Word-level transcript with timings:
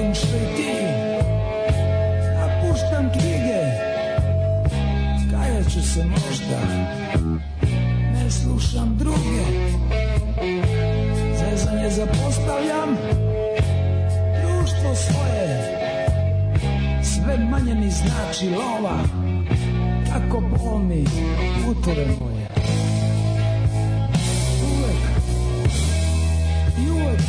Volim 0.00 0.14
što 0.14 0.36
i 0.36 0.56
ti 0.56 0.72
Napuštam 2.38 3.10
knjige. 3.12 3.60
Kajat 5.30 5.64
ću 5.72 5.80
možda 6.04 6.60
Ne 8.12 8.30
slušam 8.30 8.96
druge. 8.98 9.44
Zezanje 11.38 11.90
zapostavljam 11.90 12.96
Društvo 14.42 14.94
svoje. 14.94 15.76
Sve 17.02 17.38
manje 17.38 17.90
znači 17.90 18.50
lova 18.50 18.98
Kako 20.12 20.40
bol 20.40 20.78
mi 20.78 21.04
utere 21.70 22.06
moje. 22.20 22.48
Uvek 24.62 25.02
I 26.78 26.90
uvek, 26.90 27.20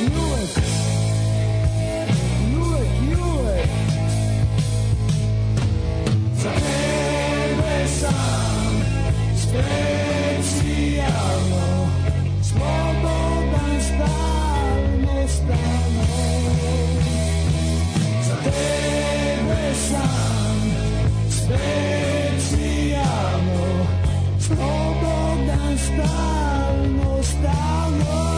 i 0.00 0.69
stalno, 25.76 27.22
stalno 27.22 28.29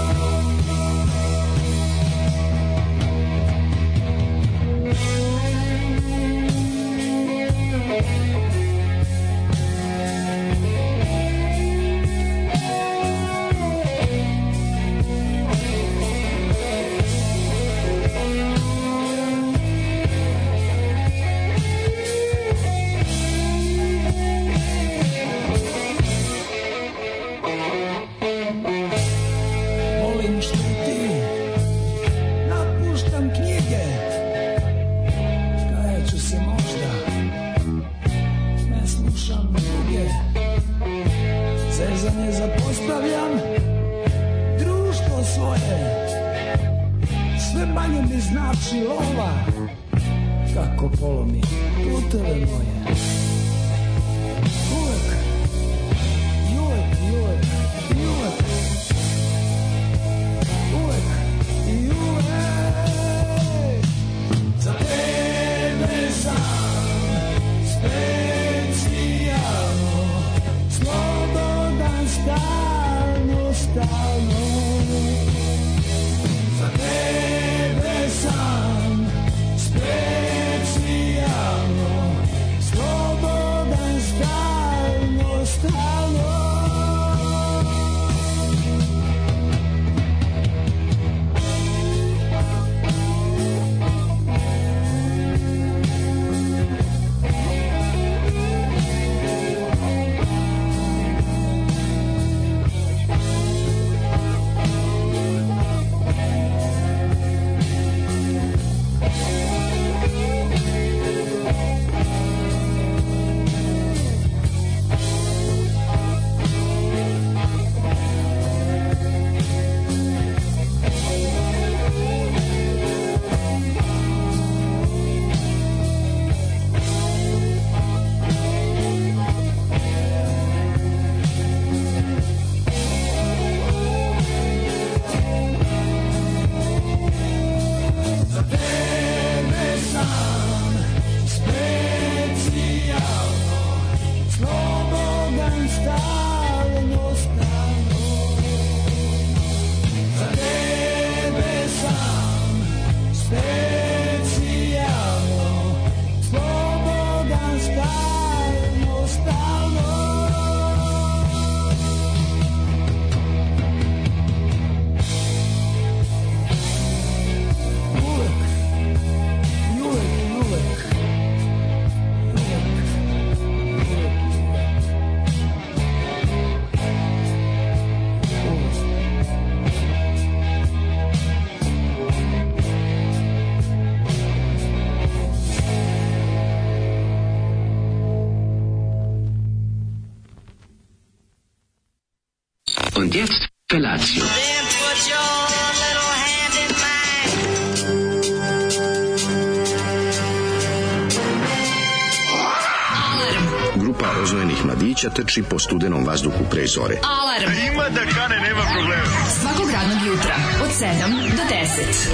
mladića 205.02 205.22
trči 205.22 205.42
po 205.42 205.58
studenom 205.58 206.06
vazduhu 206.06 206.44
pre 206.50 206.66
zore. 206.66 206.96
Alarm. 207.02 207.52
Ima 207.72 207.88
da 207.88 208.00
kane, 208.14 208.36
nema 208.40 208.62
problema. 208.74 209.04
Svakog 209.40 209.70
radnog 209.70 210.06
jutra, 210.06 210.34
od 210.62 210.70
7 210.80 211.30
do 211.36 211.42
10. 211.42 212.12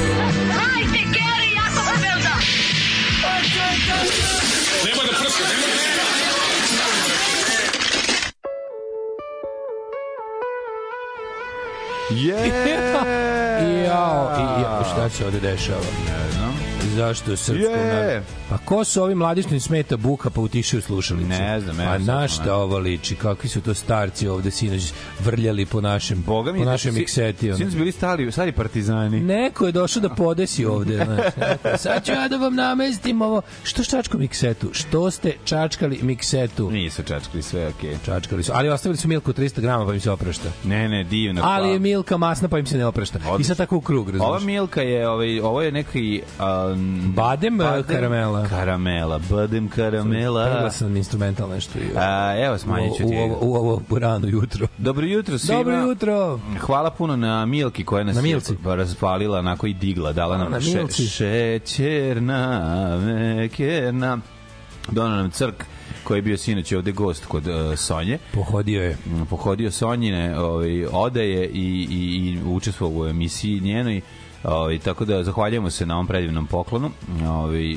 Hajde, 0.53 0.99
Geri, 0.99 1.49
jako 1.57 1.85
se 1.85 2.01
velda. 2.03 2.35
Je! 12.11 12.39
Jao, 13.85 14.31
i, 14.39 14.61
i, 14.61 14.91
šta 14.93 15.09
se 15.09 15.25
ovde 15.25 15.41
dešava? 15.41 15.81
Ne 15.81 16.31
znam. 16.33 16.55
Zašto 16.97 17.37
srpskom 17.37 17.75
Je. 17.75 17.95
narodu? 17.95 18.27
Pa 18.49 18.58
ko 18.69 18.85
su 18.85 19.03
ovi 19.03 19.15
mladi 19.15 19.43
što 19.43 19.55
im 19.55 19.61
smeta 19.61 19.97
buka 19.97 20.31
pa 20.31 20.41
utišaju 20.41 20.83
slušalice? 20.83 21.29
Ne 21.29 21.61
znam, 21.61 21.81
evo 21.81 21.91
A 21.91 21.99
na 21.99 22.29
šta 22.29 22.57
ovo 22.57 22.79
liči? 22.79 23.15
Kakvi 23.15 23.49
su 23.49 23.61
to 23.61 23.75
starci 23.75 24.29
ovde 24.29 24.51
sinoć 24.51 24.93
vrljali 25.21 25.67
po 25.67 25.81
našem, 25.81 26.23
Boga 26.23 26.53
mi, 26.53 26.59
po 26.59 26.65
da 26.65 26.71
našem 26.71 26.93
si- 26.93 26.99
mikseti? 26.99 27.49
ono. 27.49 27.59
Sinoć 27.59 27.75
bili 27.75 27.93
stari, 27.93 28.33
stari 28.33 28.53
partizani. 28.53 29.21
Neko 29.21 29.67
je 29.67 29.73
došao 29.73 30.03
da 30.03 30.09
podesi 30.09 30.65
ovde. 30.65 30.97
Znaš, 31.05 31.81
sad 31.81 32.05
ću 32.05 32.13
ja 32.13 32.29
da 32.29 32.37
vam 32.37 32.55
namestim 32.55 33.23
ovo. 33.23 33.43
Što 33.63 33.85
čačko 33.85 34.19
miksetu? 34.19 34.69
Što 34.73 35.11
ste 35.11 35.33
čačkali 35.45 35.99
miksetu? 36.03 36.71
Nisu 36.71 37.03
čačkali 37.03 37.43
sve, 37.43 37.69
okej. 37.69 37.97
Čačkali 38.05 38.43
su, 38.43 38.53
ali 38.55 38.69
ostavili 38.69 38.97
su 38.97 39.09
milku 39.09 39.33
300 39.33 39.61
grama 39.61 39.87
pa 39.87 39.95
im 39.95 40.01
se 40.01 40.11
oprašta. 40.11 40.49
Ne, 40.65 40.89
ne, 40.89 41.05
divno. 41.05 41.41
Ali 41.45 41.69
je 41.69 41.79
milka 41.79 42.17
masna 42.17 42.49
pa 42.49 42.59
im 42.59 42.67
se 42.67 42.79
ne 42.79 42.87
oprašta. 42.87 43.19
I 43.41 43.45
sad 43.45 43.57
tako 43.57 43.77
u 43.77 43.81
krug, 43.81 44.09
Ova 44.09 44.19
razumiješ? 44.19 44.43
Milka 44.45 44.83
je, 44.83 45.09
ovaj, 45.09 45.41
ovo 45.41 45.63
je 45.63 45.73
neki... 45.73 46.23
Um, 46.73 47.13
Badem, 47.17 47.59
karamela. 47.89 48.49
Karamela, 48.59 49.21
badem 49.21 49.69
karamela. 49.69 50.45
Pregla 50.45 50.71
sam 50.71 50.97
instrumental 50.97 51.49
nešto. 51.49 51.79
i- 51.79 51.83
A, 51.97 52.35
evo, 52.39 52.59
smanjit 52.59 52.93
ću 52.93 52.99
ti. 52.99 53.15
u, 53.15 53.19
ovo, 53.19 53.39
u 53.43 53.55
ovo 53.55 53.99
rano 53.99 54.27
jutro. 54.29 54.67
Dobro 54.79 55.07
jutro 55.07 55.39
svima. 55.39 55.59
Dobro 55.59 55.77
jutro. 55.77 56.41
Hvala 56.61 56.91
puno 56.91 57.17
na 57.17 57.47
Milki 57.47 57.85
koja 57.85 58.05
nas 58.05 58.17
Na 58.17 58.23
Milci. 58.23 58.53
je 58.67 58.77
razvalila, 58.77 59.39
onako 59.39 59.67
i 59.67 59.75
digla, 59.75 60.13
dala 60.13 60.39
nam 60.39 60.53
na 60.53 60.61
še, 60.61 60.75
Milci. 60.75 61.03
šećerna, 61.03 62.61
mekerna. 63.37 64.19
Donao 64.89 65.17
nam 65.17 65.31
crk 65.31 65.65
koji 66.05 66.19
je 66.19 66.23
bio 66.23 66.39
sinoć 66.39 66.73
ovde 66.73 66.93
gost 66.93 67.27
kod 67.27 67.47
uh, 67.47 67.55
Sonje. 67.77 68.19
Pohodio 68.35 68.83
je. 68.83 68.97
Mm, 69.07 69.25
Pohodio 69.25 69.71
Sonjine 69.71 70.39
ovaj, 70.41 70.87
odaje 70.87 71.47
i, 71.47 71.87
i, 71.91 71.97
i 72.29 72.41
učestvovao 72.47 73.01
u 73.01 73.07
emisiji 73.07 73.61
njenoj. 73.61 74.01
Ovaj, 74.45 74.79
tako 74.79 75.05
da 75.05 75.25
zahvaljujemo 75.25 75.71
se 75.71 75.87
na 75.87 75.95
ovom 75.95 76.07
predivnom 76.07 76.47
poklonu. 76.47 76.91
Ovaj, 77.25 77.77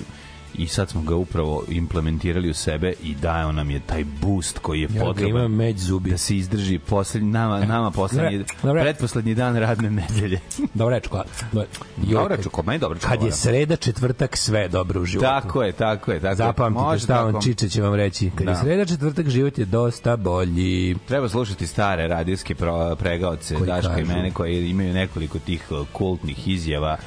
i 0.56 0.68
sad 0.68 0.90
smo 0.90 1.02
ga 1.02 1.16
upravo 1.16 1.64
implementirali 1.70 2.50
u 2.50 2.54
sebe 2.54 2.94
i 3.04 3.16
dao 3.16 3.52
nam 3.52 3.70
je 3.70 3.80
taj 3.80 4.04
boost 4.22 4.60
koji 4.60 4.82
je 4.82 4.88
Ja 4.90 5.02
potreban 5.02 5.30
imam 5.32 5.52
međ 5.54 5.78
zubi. 5.78 6.10
da 6.10 6.18
se 6.18 6.38
izdrži 6.38 6.80
poslednji, 6.80 7.30
nama, 7.30 7.60
nama 7.62 7.92
poslednji, 7.92 8.44
Dobre, 8.64 8.82
pretposlednji 8.82 9.36
dan 9.36 9.56
radne 9.56 9.90
nedelje. 9.92 10.40
Dobra 10.74 11.00
čokolada. 11.00 11.30
Joj, 11.54 11.66
Dobra 12.04 12.36
kad- 12.36 12.44
čokolada, 12.44 12.68
meni 12.68 12.80
dobra 12.80 13.00
Kad 13.00 13.24
je 13.24 13.32
sreda, 13.32 13.76
četvrtak, 13.76 14.38
sve 14.38 14.68
dobro 14.68 15.02
u 15.02 15.06
životu. 15.06 15.26
Tako 15.26 15.64
je, 15.64 15.72
tako 15.72 16.12
je. 16.12 16.20
Tako. 16.20 16.36
Zapamtite 16.36 16.82
Može 16.82 17.00
šta 17.00 17.26
tako. 17.26 17.42
Čiče 17.42 17.70
će 17.70 17.82
vam 17.82 17.94
reći. 17.96 18.32
Kad 18.32 18.46
Da. 18.46 18.52
je 18.52 18.58
sreda, 18.58 18.86
četvrtak, 18.86 19.30
život 19.30 19.58
je 19.58 19.66
dosta 19.66 20.16
bolji. 20.18 20.96
Treba 20.98 21.30
slušati 21.30 21.68
stare 21.68 22.08
radijske 22.08 22.56
pregaoce 22.98 23.56
Koji 23.56 23.68
Daška 23.68 23.92
i 23.92 23.96
kažu. 23.98 24.08
mene 24.08 24.32
koji 24.32 24.70
imaju 24.70 24.94
nekoliko 24.94 25.40
tih 25.40 25.64
uh, 25.72 25.88
kultnih 25.92 26.48
izjava 26.48 26.98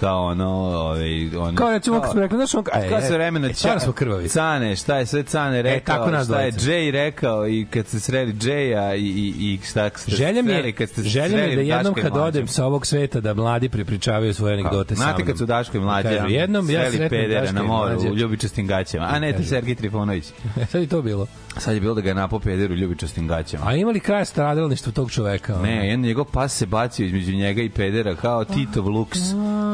kao 0.00 0.24
ono, 0.24 0.48
ovaj, 0.48 1.36
ono 1.36 1.56
Kao 1.56 1.70
recimo 1.70 2.00
kako 2.00 2.12
smo 2.12 2.20
rekli, 2.20 2.36
znaš 2.36 2.54
on... 2.54 2.64
E, 2.72 2.88
Kad 2.88 3.06
se 3.06 3.14
vremena 3.14 3.48
e, 3.48 3.54
stvarno 3.54 3.80
smo 3.80 3.92
krvavi. 3.92 4.28
Cane, 4.28 4.76
šta 4.76 4.96
je 4.98 5.06
sve 5.06 5.22
Cane 5.22 5.62
rekao, 5.62 5.96
tako 5.96 6.10
nas 6.10 6.26
šta 6.26 6.40
je. 6.40 6.52
Jay 6.52 6.90
rekao 6.90 7.48
i 7.48 7.66
kad 7.70 7.86
ste 7.86 8.00
sreli 8.00 8.32
Jaya 8.32 8.96
i, 8.96 9.00
i, 9.00 9.54
i 9.54 9.58
šta 9.66 9.90
ste 9.96 10.16
Želja 10.16 10.42
mi 10.42 10.52
je, 10.52 10.72
kad 10.72 10.88
ste 10.88 11.02
želja 11.02 11.36
mi 11.36 11.50
je 11.50 11.56
da 11.56 11.62
jednom 11.62 11.94
i 11.98 12.02
kad 12.02 12.12
Mlađu. 12.12 12.26
odem 12.26 12.48
sa 12.48 12.66
ovog 12.66 12.86
sveta 12.86 13.20
da 13.20 13.34
mladi 13.34 13.68
prepričavaju 13.68 14.34
svoje 14.34 14.54
anegdote 14.54 14.96
sa. 14.96 15.02
Znate 15.02 15.24
kad 15.24 15.38
su 15.38 15.46
Daško 15.46 15.76
i 15.76 15.80
Mlađa 15.80 16.08
Kažu, 16.08 16.28
jednom 16.28 16.70
ja 16.70 16.80
sreli 16.80 16.96
sretnem 16.96 17.20
pedera 17.22 17.52
na 17.52 17.60
i 17.60 17.66
moru 17.66 17.94
Mlađe. 17.94 18.10
u 18.10 18.16
ljubičastim 18.16 18.66
gaćama. 18.66 19.08
A 19.10 19.18
ne, 19.18 19.32
to 19.32 19.38
je 19.38 19.44
Sergij 19.44 19.74
Trifunović. 19.74 20.24
Sad 20.70 20.80
je 20.80 20.86
to 20.88 21.02
bilo. 21.02 21.26
Sad 21.58 21.74
je 21.74 21.80
bilo 21.80 21.94
da 21.94 22.00
ga 22.00 22.08
je 22.08 22.14
napao 22.14 22.38
peder 22.40 22.72
u 22.72 22.74
ljubičastim 22.74 23.28
gaćama. 23.28 23.64
A 23.66 23.74
imali 23.74 24.00
kraja 24.00 24.24
stradalništvo 24.24 24.92
tog 24.92 25.10
čoveka? 25.10 25.54
ono? 25.54 25.62
Ne, 25.62 25.86
jedan 25.88 26.00
njegov 26.00 26.24
pas 26.24 26.56
se 26.56 26.66
bacio 26.66 27.06
između 27.06 27.32
njega 27.32 27.62
i 27.62 27.68
pedera 27.68 28.14
kao 28.14 28.44
Titov 28.44 28.88
luks. 28.88 29.18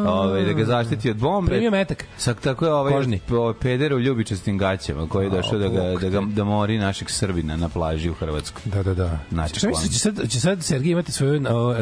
Ovaj 0.06 0.44
da 0.44 0.52
ga 0.52 0.64
zaštiti 0.64 1.10
od 1.10 1.16
bombe. 1.16 1.50
Primio 1.50 1.70
metak. 1.70 2.04
Sak 2.16 2.40
tako 2.40 2.64
je 2.64 2.72
ovaj 2.72 2.92
Kožni. 2.92 3.20
ovaj 3.30 3.54
peder 3.60 3.94
u 3.94 4.00
ljubičastim 4.00 4.58
gaćama 4.58 5.08
koji 5.08 5.26
je 5.26 5.30
došao 5.30 5.58
da 5.58 5.68
ga 5.68 5.82
da 6.00 6.08
ga 6.08 6.20
da 6.20 6.44
mori 6.44 6.78
našeg 6.78 7.10
Srbina 7.10 7.56
na 7.56 7.68
plaži 7.68 8.10
u 8.10 8.14
Hrvatskoj. 8.14 8.62
Da, 8.64 8.82
da, 8.82 8.94
da. 8.94 9.18
Znači, 9.30 9.58
Šta 9.58 9.68
misliš, 9.68 9.92
će 9.92 9.98
sad, 9.98 10.28
će 10.30 10.40
sad 10.40 10.62
Sergij 10.62 10.92
imati 10.92 11.12
svoju 11.12 11.42
o, 11.48 11.74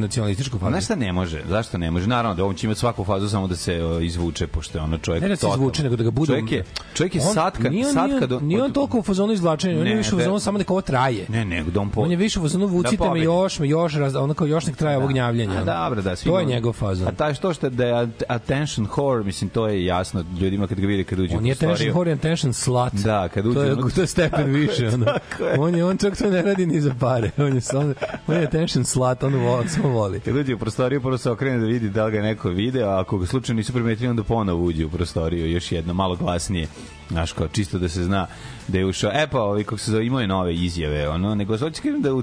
nacionalističku 0.00 0.58
fazu? 0.58 0.70
Znaš 0.70 0.84
šta 0.84 0.94
ne 0.94 1.12
može? 1.12 1.42
Zašto 1.48 1.78
ne 1.78 1.90
može? 1.90 2.06
Naravno 2.06 2.34
da 2.34 2.44
on 2.44 2.54
će 2.54 2.66
imati 2.66 2.80
svaku 2.80 3.04
fazu 3.04 3.28
samo 3.28 3.46
da 3.46 3.56
se 3.56 3.84
o, 3.84 4.00
izvuče, 4.00 4.46
pošto 4.46 4.78
je 4.78 4.82
ono 4.82 4.98
čovjek 4.98 5.22
Ne 5.22 5.28
da 5.28 5.36
se 5.36 5.46
izvuče, 5.54 5.82
nego 5.82 5.96
da 5.96 6.04
ga 6.04 6.10
bude... 6.10 6.32
Čovjek 6.32 6.52
je, 6.52 6.64
čovjek 6.94 7.14
je 7.14 7.20
On- 7.28 7.34
satka, 7.34 7.68
nije 7.70 7.84
satka 7.84 8.06
nije, 8.06 8.26
do, 8.26 8.40
nije 8.40 8.62
on 8.62 8.72
toliko 8.72 8.98
u 8.98 9.02
fazonu 9.02 9.32
izvlačenja, 9.52 9.80
on 9.80 9.86
je 9.86 9.90
Ne, 9.90 9.96
više 9.96 10.16
da- 10.16 10.40
samo 10.40 10.58
neka 10.58 10.72
ovo 10.72 10.80
traje. 10.82 11.26
Ne, 11.28 11.44
ne, 11.44 11.62
da 11.64 11.80
on 11.80 11.90
po... 11.90 12.00
On 12.00 12.10
je 12.10 12.16
više 12.16 12.38
u 12.38 12.42
fazonu 12.42 12.66
vucite 12.66 12.96
Da 12.98 13.12
me 13.12 13.20
još, 13.20 13.58
me 13.58 13.68
još, 13.68 13.94
raz, 13.94 14.14
ono 14.14 14.34
kao 14.34 14.46
još 14.46 14.66
nek 14.66 14.76
traje 14.76 14.96
ovog 14.96 15.10
gnjavljenja. 15.10 15.52
A 15.52 15.56
ono. 15.56 15.64
dobro, 15.64 16.02
da, 16.02 16.16
svi 16.16 16.30
To 16.30 16.38
je 16.40 16.46
njegov 16.46 16.72
fazon. 16.72 17.08
A 17.08 17.12
taj 17.12 17.34
što 17.34 17.54
što 17.54 17.70
da 17.70 17.84
je 17.86 17.94
at- 17.96 18.22
attention 18.28 18.86
whore, 18.88 19.24
mislim, 19.24 19.50
to 19.50 19.68
je 19.68 19.84
jasno 19.84 20.24
ljudima 20.40 20.66
kad 20.66 20.80
ga 20.80 20.86
vide 20.86 21.04
kad 21.04 21.18
uđe 21.18 21.36
On 21.36 21.44
u 21.44 21.46
je 21.46 21.54
prostoriju. 21.54 21.76
tension 21.76 21.94
whore 21.96 22.12
and 22.12 22.20
tension 22.20 22.52
slut. 22.52 22.92
Da, 22.94 23.28
kad 23.28 23.46
uđe 23.46 23.54
to 23.54 23.62
je, 23.62 23.72
ono- 23.72 23.90
to 23.90 24.00
je 24.00 24.06
stepen 24.06 24.44
više. 24.46 24.88
Ono. 24.88 25.04
tako 25.04 25.44
je. 25.44 25.58
On 25.58 25.74
je, 25.74 25.84
on 25.84 25.96
čak 25.96 26.16
to 26.16 26.30
ne 26.30 26.42
radi 26.42 26.66
ni 26.66 26.80
za 26.80 26.94
pare. 27.00 27.30
On 27.38 27.54
je, 27.54 27.60
on, 27.74 27.94
on 28.28 28.36
je 28.36 28.50
tension 28.50 28.84
slut, 28.84 29.22
on 29.22 29.34
voli, 29.36 29.68
samo 29.68 29.88
voli. 29.88 30.20
Kad 30.20 30.36
uđe 30.36 30.54
u 30.54 30.58
prostoriju, 30.58 31.00
prvo 31.00 31.18
se 31.18 31.30
okrene 31.30 31.58
da 31.58 31.66
vidi 31.66 31.88
da 31.90 32.04
li 32.04 32.10
ga 32.12 32.16
je 32.16 32.24
neko 32.24 32.48
video, 32.50 32.88
a 32.88 33.00
ako 33.00 33.18
ga 33.18 33.26
slučajno 33.26 33.56
nisu 33.56 33.72
primetili, 33.72 34.08
onda 34.08 34.22
ponovo 34.22 34.64
uđe 34.64 34.84
u 34.84 34.90
prostoriju, 34.90 35.50
još 35.50 35.72
jedno, 35.72 35.94
malo 35.94 36.16
glasnije. 36.16 36.66
Znaš, 37.10 37.32
kao 37.32 37.48
čisto 37.48 37.78
da 37.78 37.88
se 37.88 38.04
zna 38.04 38.26
da 38.70 38.78
je 38.78 38.86
ušao. 38.86 39.10
E 39.14 39.26
pa, 39.26 39.40
ovi, 39.42 39.64
kako 39.64 39.78
se 39.78 39.90
zove, 39.90 40.06
imao 40.06 40.20
je 40.20 40.26
nove 40.26 40.54
izjave, 40.54 41.08
ono, 41.08 41.34
nego 41.34 41.58
hoću 41.58 41.82
kažem 41.82 42.02
da 42.02 42.14
u 42.14 42.22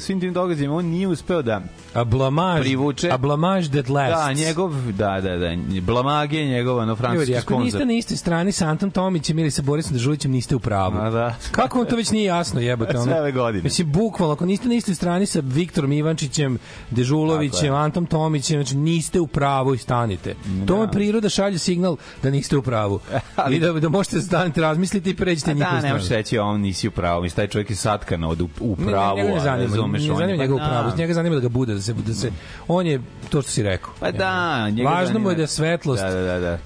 svim 0.00 0.20
tim 0.20 0.32
događajima 0.32 0.74
on 0.74 0.84
nije 0.84 1.08
uspeo 1.08 1.42
da 1.42 1.60
A 1.94 2.04
blamaž, 2.04 2.60
Privuče. 2.60 3.10
a 3.10 3.16
blamaž 3.16 3.68
that 3.68 3.88
lasts. 3.88 4.26
Da, 4.26 4.32
njegov, 4.32 4.74
da, 4.92 5.20
da, 5.20 5.36
da, 5.36 5.56
blamage 5.80 6.44
njegov, 6.44 6.78
ono, 6.78 6.96
francuski 6.96 7.30
Ljudi, 7.30 7.36
ako 7.36 7.58
niste 7.58 7.86
na 7.86 7.92
istoj 7.92 8.16
strani 8.16 8.52
sa 8.52 8.66
Antom 8.66 8.90
Tomićem 8.90 9.38
ili 9.38 9.50
sa 9.50 9.62
Borisom 9.62 9.92
Dežulićem, 9.92 10.30
niste 10.30 10.56
u 10.56 10.60
pravu. 10.60 10.98
A 10.98 11.10
da. 11.10 11.34
Kako 11.50 11.78
vam 11.78 11.86
to 11.86 11.96
već 11.96 12.10
nije 12.10 12.24
jasno, 12.24 12.60
jebote? 12.60 12.96
Ono? 12.98 13.04
Sve 13.04 13.20
ove 13.20 13.32
godine. 13.32 13.62
Mislim, 13.62 13.92
bukvalno, 13.92 14.32
ako 14.32 14.46
niste 14.46 14.68
na 14.68 14.74
istoj 14.74 14.94
strani 14.94 15.26
sa 15.26 15.40
Viktorom 15.44 15.92
Ivančićem, 15.92 16.58
Dežulovićem, 16.90 17.74
Antom 17.74 18.06
Tomićem, 18.06 18.62
znači 18.62 18.76
niste 18.76 19.20
u 19.20 19.26
pravu 19.26 19.74
i 19.74 19.78
stanite. 19.78 20.34
To 20.66 20.76
vam 20.76 20.90
priroda 20.90 21.28
šalje 21.28 21.58
signal 21.58 21.96
da 22.22 22.30
niste 22.30 22.56
u 22.56 22.62
pravu. 22.62 23.00
Ali- 23.36 23.56
I 23.56 23.60
da, 23.60 23.72
da 23.72 23.88
možete 23.88 24.20
staniti, 24.20 24.60
razmisliti 24.60 25.10
i 25.10 25.16
pređite 25.16 25.50
A 25.50 25.54
njihovu 25.54 25.80
da, 25.80 25.87
ne 25.88 25.94
možeš 25.94 26.08
reći 26.08 26.38
on 26.38 26.60
nisi 26.60 26.88
u 26.88 26.90
pravu. 26.90 27.22
Mislim, 27.22 27.36
taj 27.36 27.46
čovjek 27.46 27.70
je 27.70 27.76
satkan 27.76 28.24
od 28.24 28.40
u, 28.40 28.48
u 28.60 28.76
pravu. 28.76 29.18
ne, 29.18 29.24
ne 29.24 29.40
zanima, 29.40 29.68
razumeš, 29.68 30.02
ne 30.02 30.14
zanima 30.14 30.38
pa 30.38 30.42
njega 30.42 30.54
u 30.54 30.58
da. 30.58 30.68
pravu, 30.68 30.92
njega 30.96 31.14
zanima 31.14 31.34
da 31.34 31.40
ga 31.40 31.48
bude, 31.48 31.74
da 31.74 31.80
se, 31.80 31.92
da 31.92 32.14
se, 32.14 32.30
on 32.68 32.86
je 32.86 33.00
to 33.30 33.42
što 33.42 33.50
si 33.50 33.62
rekao. 33.62 33.92
Pa 34.00 34.10
da, 34.10 34.70
njega 34.70 34.88
Važno 34.88 35.18
mu 35.18 35.30
je 35.30 35.36
da 35.36 35.46
svetlost 35.46 36.02
da, 36.02 36.10
da, 36.10 36.22
da, 36.22 36.38
da. 36.38 36.58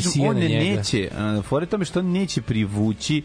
sije 0.00 0.28
on 0.28 0.36
neće, 0.36 1.10
fore 1.42 1.66
tome 1.66 1.84
što 1.84 2.02
neće 2.02 2.42
privući 2.42 3.22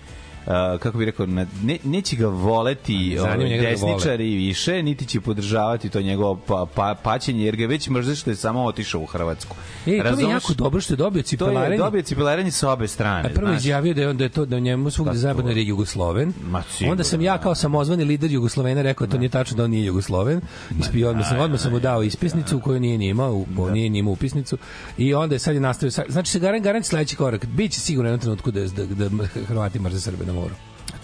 Uh, 0.47 0.51
kako 0.79 0.97
bih 0.97 1.05
rekao, 1.05 1.25
ne, 1.25 1.47
neće 1.83 2.15
ga 2.15 2.27
voleti 2.27 3.17
ovaj, 3.19 3.37
da 3.37 3.43
desničari 3.59 4.25
više, 4.27 4.83
niti 4.83 5.05
će 5.05 5.21
podržavati 5.21 5.89
to 5.89 6.01
njegovo 6.01 6.35
pa, 6.37 6.65
pa, 6.75 6.95
paćenje, 6.95 7.45
jer 7.45 7.55
ga 7.55 7.65
već 7.65 7.89
mrze 7.89 8.15
što 8.15 8.29
je 8.29 8.35
samo 8.35 8.63
otišao 8.63 9.01
u 9.01 9.05
Hrvatsku. 9.05 9.55
E, 9.55 9.85
to 9.85 9.91
mi 9.91 9.95
je 9.95 10.03
Razumeš? 10.03 10.31
jako 10.33 10.53
dobro 10.53 10.81
što 10.81 10.93
je 10.93 10.97
dobio 10.97 11.13
To 11.13 11.19
je 11.19 11.23
cipelarenje. 11.23 11.77
dobio 11.77 12.01
cipelaranje 12.01 12.51
sa 12.51 12.71
obe 12.71 12.87
strane. 12.87 13.29
A 13.29 13.33
prvo 13.33 13.47
znaš. 13.47 13.59
izjavio 13.59 13.93
da 13.93 14.01
je 14.01 14.13
da 14.13 14.23
je 14.23 14.29
to 14.29 14.45
da 14.45 14.59
njemu 14.59 14.89
svugde 14.89 15.11
Pa 15.11 15.17
zajedno 15.17 15.43
to- 15.43 15.49
je 15.49 15.67
Jugosloven. 15.67 16.33
Ma, 16.43 16.63
sigurno, 16.63 16.91
Onda 16.91 17.03
sam 17.03 17.21
ja 17.21 17.33
da. 17.33 17.43
kao 17.43 17.55
samozvani 17.55 18.03
lider 18.03 18.31
Jugoslovena 18.31 18.81
rekao 18.81 19.07
da 19.07 19.11
to 19.11 19.17
nije 19.17 19.29
tačno 19.29 19.57
da 19.57 19.63
on 19.63 19.71
nije 19.71 19.85
Jugosloven. 19.85 20.41
Ispio 20.79 21.09
odmah 21.09 21.27
sam 21.27 21.39
odmah 21.39 21.59
sam 21.59 21.71
mu 21.71 21.79
dao 21.79 22.03
ispisnicu 22.03 22.59
koju 22.59 22.79
nije 22.79 22.97
ni 22.97 23.07
imao, 23.07 23.33
u- 23.33 23.45
on 23.57 23.73
nije 23.73 23.89
ni 23.89 23.99
imao 23.99 24.13
upisnicu. 24.13 24.57
I 24.97 25.13
onda 25.13 25.35
je 25.35 25.39
sad 25.39 25.53
je 25.53 25.61
nastavio 25.61 25.91
znači 26.09 26.31
se 26.31 26.39
garan 26.39 26.61
garan 26.61 26.83
sledeći 26.83 27.15
korak. 27.15 27.45
Biće 27.45 27.79
sigurno 27.79 28.09
jednom 28.09 28.21
trenutku 28.21 28.51
da 28.51 28.61
da, 28.61 29.09
da 29.09 29.25
Hrvati 29.47 29.79
mrze 29.79 30.01
Srbe 30.01 30.25
na 30.25 30.34
moru. 30.35 30.55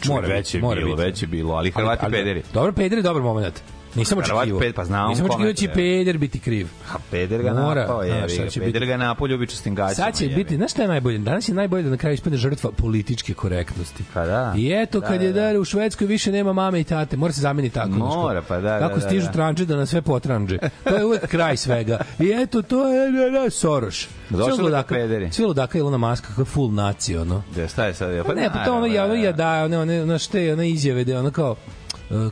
Čuj, 0.02 0.22
biti, 0.22 0.34
već 0.34 0.56
je 0.56 0.62
mora 0.62 0.82
bilo, 0.82 0.96
biti. 0.96 1.08
već 1.08 1.22
je 1.22 1.28
bilo, 1.28 1.54
ali 1.54 1.72
Hrvati 1.72 2.06
pederi. 2.12 2.44
Dobro, 2.54 2.72
peder 2.72 2.98
je 2.98 3.02
dobar 3.02 3.22
moment. 3.22 3.62
Nisam 3.96 4.18
očekivao. 4.20 4.60
ped- 4.62 4.74
pa 4.74 4.86
znamo 4.86 5.10
Nisam 5.10 5.26
očekivao 5.26 5.48
da 5.48 5.54
će 5.56 5.68
peder 5.70 6.18
biti 6.18 6.40
kriv. 6.40 6.68
A 6.90 6.96
peder 7.12 7.42
ga 7.44 7.54
Mora, 7.54 7.82
napao, 7.82 8.04
znaš, 8.06 8.32
je, 8.32 8.50
će 8.50 8.60
peder 8.60 8.74
biti- 8.74 8.86
ga 8.86 8.98
napao 8.98 9.28
ljubičastim 9.28 9.76
gaćama. 9.76 9.94
Sad 9.96 10.18
će 10.18 10.26
jebi. 10.26 10.36
biti, 10.36 10.56
znaš 10.56 10.72
šta 10.72 10.82
je 10.82 10.88
najbolje? 10.88 11.18
Danas 11.18 11.50
je 11.50 11.54
najbolje 11.54 11.84
da 11.84 11.90
na 11.90 11.98
kraju 11.98 12.14
ispadne 12.14 12.38
žrtva 12.38 12.72
političke 12.72 13.34
korektnosti. 13.34 14.04
Pa 14.14 14.26
da. 14.26 14.54
I 14.58 14.72
eto, 14.74 15.00
Da, 15.00 15.08
kad 15.08 15.22
je 15.22 15.28
da, 15.30 15.42
da. 15.42 15.54
da 15.54 15.60
u 15.60 15.66
Švedskoj 15.66 16.08
više 16.08 16.32
nema 16.32 16.54
mame 16.54 16.80
i 16.80 16.84
tate, 16.84 17.18
mora 17.18 17.34
se 17.34 17.42
zameniti 17.42 17.74
tako. 17.74 17.88
znaš 17.88 18.00
kao. 18.02 18.22
Mora, 18.22 18.42
pa 18.42 18.56
da, 18.56 18.62
da, 18.62 18.80
Kako 18.80 18.96
da, 18.96 19.02
stižu 19.02 19.26
da. 19.26 19.32
tranđe 19.32 19.66
da 19.66 19.76
na 19.76 19.86
sve 19.86 20.02
potranđe. 20.04 20.58
To 20.84 20.96
je 20.96 21.06
uvek 21.06 21.28
kraj 21.28 21.58
svega. 21.58 21.98
I 22.20 22.32
eto, 22.34 22.62
to 22.62 22.88
je 22.88 23.12
da, 23.12 23.40
da, 23.40 23.50
Soroš. 23.50 24.08
Došli 24.30 24.64
ludaka- 24.64 24.88
pederi. 24.90 25.32
Svi 25.32 25.46
ludaka 25.46 25.78
Ilona 25.78 25.98
Maska, 25.98 26.28
kako 26.28 26.42
je 26.42 26.46
full 26.46 26.72
naci, 26.72 27.18
ono. 27.18 27.44
Da, 27.56 27.68
šta 27.68 27.86
je 27.86 27.94
sad? 27.94 28.26
Pa 28.26 28.34
ne, 28.34 28.50
pa 28.50 28.66
to 28.66 28.74
ono 28.74 28.86
ja, 28.86 29.06
ono 29.06 29.14
ja 29.16 29.32
da, 29.32 29.64
one, 29.66 29.78
one, 29.80 30.02
one,šte, 30.02 30.54
one 30.54 30.70
izjave 30.70 31.04
da 31.04 31.12
je 31.12 31.20
ono 31.20 31.32
kao 31.32 31.56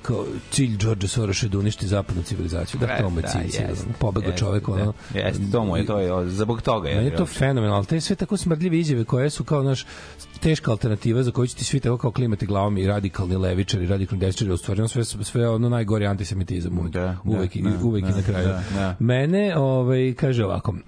kao 0.01 0.25
cilj 0.51 0.77
George 0.77 1.07
Soroša 1.07 1.45
je 1.45 1.49
da 1.49 1.59
uništi 1.59 1.87
zapadnu 1.87 2.23
civilizaciju. 2.23 2.79
Da, 2.79 2.97
to 2.97 3.09
mu 3.09 3.19
je 3.19 3.23
cilj. 3.23 3.49
sigurno. 3.51 3.93
Pobegao 3.99 4.31
čovek, 4.33 4.69
ono. 4.69 4.93
Jeste, 5.13 5.43
to 5.51 5.65
mu 5.65 5.77
je, 5.77 5.85
to 5.85 5.99
je, 5.99 6.29
zbog 6.29 6.61
toga 6.61 6.89
je. 6.89 6.95
Meni 6.95 7.07
je 7.07 7.15
to 7.15 7.25
fenomenalno, 7.25 7.75
ali 7.75 7.85
te 7.85 8.01
sve 8.01 8.15
tako 8.15 8.37
smrdljive 8.37 8.79
izjave 8.79 9.03
koje 9.03 9.29
su 9.29 9.43
kao 9.43 9.63
naš 9.63 9.85
teška 10.39 10.71
alternativa 10.71 11.23
za 11.23 11.31
koju 11.31 11.47
će 11.47 11.55
ti 11.55 11.63
svi 11.63 11.79
tako 11.79 11.97
kao 11.97 12.11
klimati 12.11 12.45
glavom 12.45 12.77
i 12.77 12.87
radikalni 12.87 13.35
levičari, 13.35 13.87
radikalni 13.87 14.19
desničari, 14.19 14.51
u 14.51 14.57
stvari 14.57 14.87
sve, 14.87 15.03
sve 15.05 15.49
ono 15.49 15.69
najgori 15.69 16.07
antisemitizam 16.07 16.79
uvek, 16.79 16.93
Da, 16.93 16.99
da, 17.01 17.17
uvek, 17.25 17.55
i- 17.55 17.61
da, 17.61 17.69
uvek 17.83 18.03
i 18.03 18.09
da, 18.09 18.15
na 18.17 18.23
kraju. 18.23 18.47
da, 18.47 18.63
da. 18.75 18.95
Mene, 18.99 19.57
ovaj, 19.57 20.13
kaže 20.13 20.45
ovako, 20.45 20.73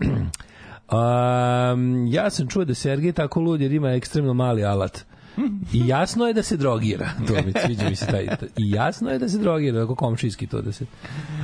Um, 0.92 2.08
ja 2.08 2.30
sam 2.30 2.48
čuo 2.48 2.66
da 2.66 2.74
Sergej 2.74 3.12
tako 3.14 3.40
lud 3.40 3.62
jer 3.62 3.72
ima 3.72 3.90
ekstremno 3.90 4.34
mali 4.34 4.64
alat. 4.66 5.06
I 5.74 5.88
jasno 5.88 6.28
je 6.28 6.34
da 6.34 6.44
se 6.44 6.58
drogira. 6.58 7.10
To 7.28 7.34
mi 7.34 7.54
sviđa 7.66 7.90
mi 7.90 7.96
se 7.96 8.06
taj. 8.06 8.28
I 8.58 8.72
jasno 8.72 9.10
je 9.10 9.20
da 9.20 9.30
se 9.30 9.38
drogira, 9.38 9.84
ako 9.84 9.96
komšijski 9.96 10.48
to 10.48 10.62
da 10.62 10.72
se 10.72 10.86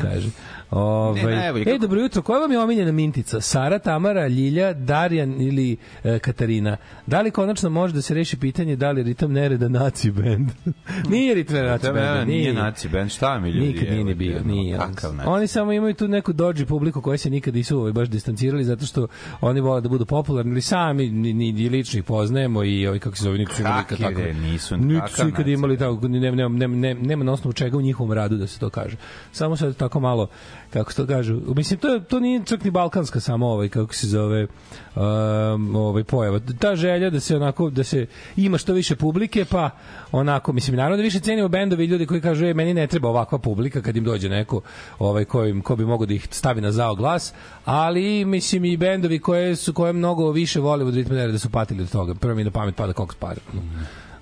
kaže. 0.02 0.30
Ovaj 0.72 1.24
Ne, 1.26 1.36
najbolje, 1.36 1.62
Ej, 1.62 1.66
kako- 1.66 1.78
dobro 1.78 2.02
jutro. 2.02 2.22
Koja 2.22 2.40
vam 2.40 2.52
je 2.52 2.60
omiljena 2.60 2.92
mintica? 2.92 3.42
Sara, 3.42 3.80
Tamara, 3.80 4.28
Ljilja, 4.28 4.74
Darjan 4.74 5.42
ili 5.42 5.78
e, 6.04 6.20
Katarina? 6.20 6.78
Da 7.06 7.22
li 7.22 7.32
konačno 7.32 7.70
može 7.70 7.94
da 7.94 8.02
se 8.02 8.14
reši 8.14 8.38
pitanje 8.38 8.76
da 8.76 8.92
li 8.92 9.04
ritam 9.04 9.32
nereda 9.32 9.70
naci 9.70 10.12
band? 10.12 10.50
nije 11.10 11.34
ritam 11.36 11.56
naci 11.58 11.86
Tebe 11.86 12.00
band. 12.00 12.28
nije 12.30 12.54
naci 12.54 12.90
band, 12.90 13.12
šta 13.12 13.40
mi 13.40 13.50
ljudi? 13.50 13.68
Nikad 13.68 13.90
nije 13.90 14.04
ni 14.04 14.12
evo, 14.12 14.18
bio, 14.18 14.42
nije. 14.46 14.80
Oni 15.26 15.48
samo 15.48 15.72
imaju 15.72 15.94
tu 15.94 16.08
neku 16.08 16.34
dođi 16.34 16.66
publiku 16.66 17.02
koja 17.02 17.18
se 17.18 17.30
nikad 17.30 17.54
nisu 17.56 17.80
ovaj, 17.80 17.92
baš 17.92 18.08
distancirali 18.10 18.64
zato 18.64 18.86
što 18.86 19.08
oni 19.42 19.60
vole 19.62 19.82
da 19.82 19.90
budu 19.90 20.06
popularni 20.06 20.52
ili 20.52 20.62
sami 20.62 21.10
ni, 21.10 21.34
ni, 21.34 21.52
ni 21.52 21.70
lično 21.70 21.98
ih 21.98 22.04
poznajemo 22.04 22.64
i 22.64 22.88
ovi 22.88 23.00
kako 23.00 23.16
se 23.16 23.24
zove, 23.24 23.38
niko 23.38 23.54
su 23.54 23.62
imali 23.62 23.78
nikad 23.78 23.98
tako. 24.00 24.14
bre, 24.14 24.34
nisu, 24.34 24.78
Niti 24.78 25.00
kakav 25.02 25.16
su 25.16 25.28
ikad 25.28 25.48
imali 25.48 25.78
tako, 25.78 26.08
nema, 26.08 26.36
nema, 26.38 26.68
nema, 26.68 27.00
nema 27.02 27.24
na 27.24 27.32
osnovu 27.32 27.54
čega 27.54 27.78
u 27.78 27.82
njihovom 27.82 28.12
radu 28.14 28.38
da 28.38 28.48
se 28.48 28.60
to 28.60 28.70
kaže. 28.70 28.96
Samo 29.32 29.56
sad 29.56 29.76
tako 29.78 30.00
malo, 30.00 30.28
kako 30.70 30.94
to 30.94 31.08
kažu, 31.08 31.42
mislim, 31.56 31.80
to, 31.80 32.00
to 32.00 32.20
nije 32.20 32.46
čak 32.46 32.64
ni 32.64 32.72
balkanska 32.72 33.20
samo 33.20 33.48
ovaj, 33.48 33.70
kako 33.70 33.94
se 33.94 34.08
zove, 34.08 34.48
um, 34.96 35.76
ovaj 35.76 36.04
pojava. 36.04 36.40
Ta 36.60 36.76
želja 36.76 37.10
da 37.10 37.20
se 37.20 37.36
onako, 37.36 37.70
da 37.70 37.84
se 37.84 38.06
ima 38.36 38.58
što 38.58 38.74
više 38.74 38.96
publike, 38.96 39.46
pa 39.46 39.70
onako, 40.12 40.54
mislim, 40.54 40.76
naravno 40.76 40.98
da 40.98 41.04
više 41.04 41.20
cenimo 41.20 41.48
bendovi 41.48 41.86
ljudi 41.86 42.06
koji 42.06 42.22
kažu, 42.22 42.46
e, 42.46 42.54
meni 42.54 42.74
ne 42.74 42.88
treba 42.88 43.10
ovakva 43.10 43.38
publika 43.38 43.82
kad 43.82 43.98
im 43.98 44.04
dođe 44.04 44.30
neko 44.30 44.62
ovaj, 45.00 45.26
ko, 45.26 45.46
im, 45.46 45.62
ko 45.62 45.76
bi 45.76 45.86
mogo 45.86 46.06
da 46.06 46.14
ih 46.14 46.28
stavi 46.32 46.62
na 46.62 46.72
zao 46.72 46.96
glas, 46.96 47.34
ali 47.66 48.26
mislim 48.26 48.66
i 48.66 48.78
bendovi 48.78 49.20
koje 49.20 49.56
su 49.56 49.74
koje 49.74 49.94
mnogo 49.94 50.32
više 50.32 50.60
vole 50.60 50.86
od 50.86 50.96
ritma 50.96 51.16
nereda 51.16 51.32
da 51.32 51.40
su 51.40 51.50
patili 51.50 51.84
od 51.84 51.92
toga. 51.92 52.14
Prvo 52.14 52.36
mi 52.36 52.44
na 52.44 52.52
pamet 52.52 52.76
pada 52.76 52.94
Cox 52.94 53.16
Par 53.20 53.40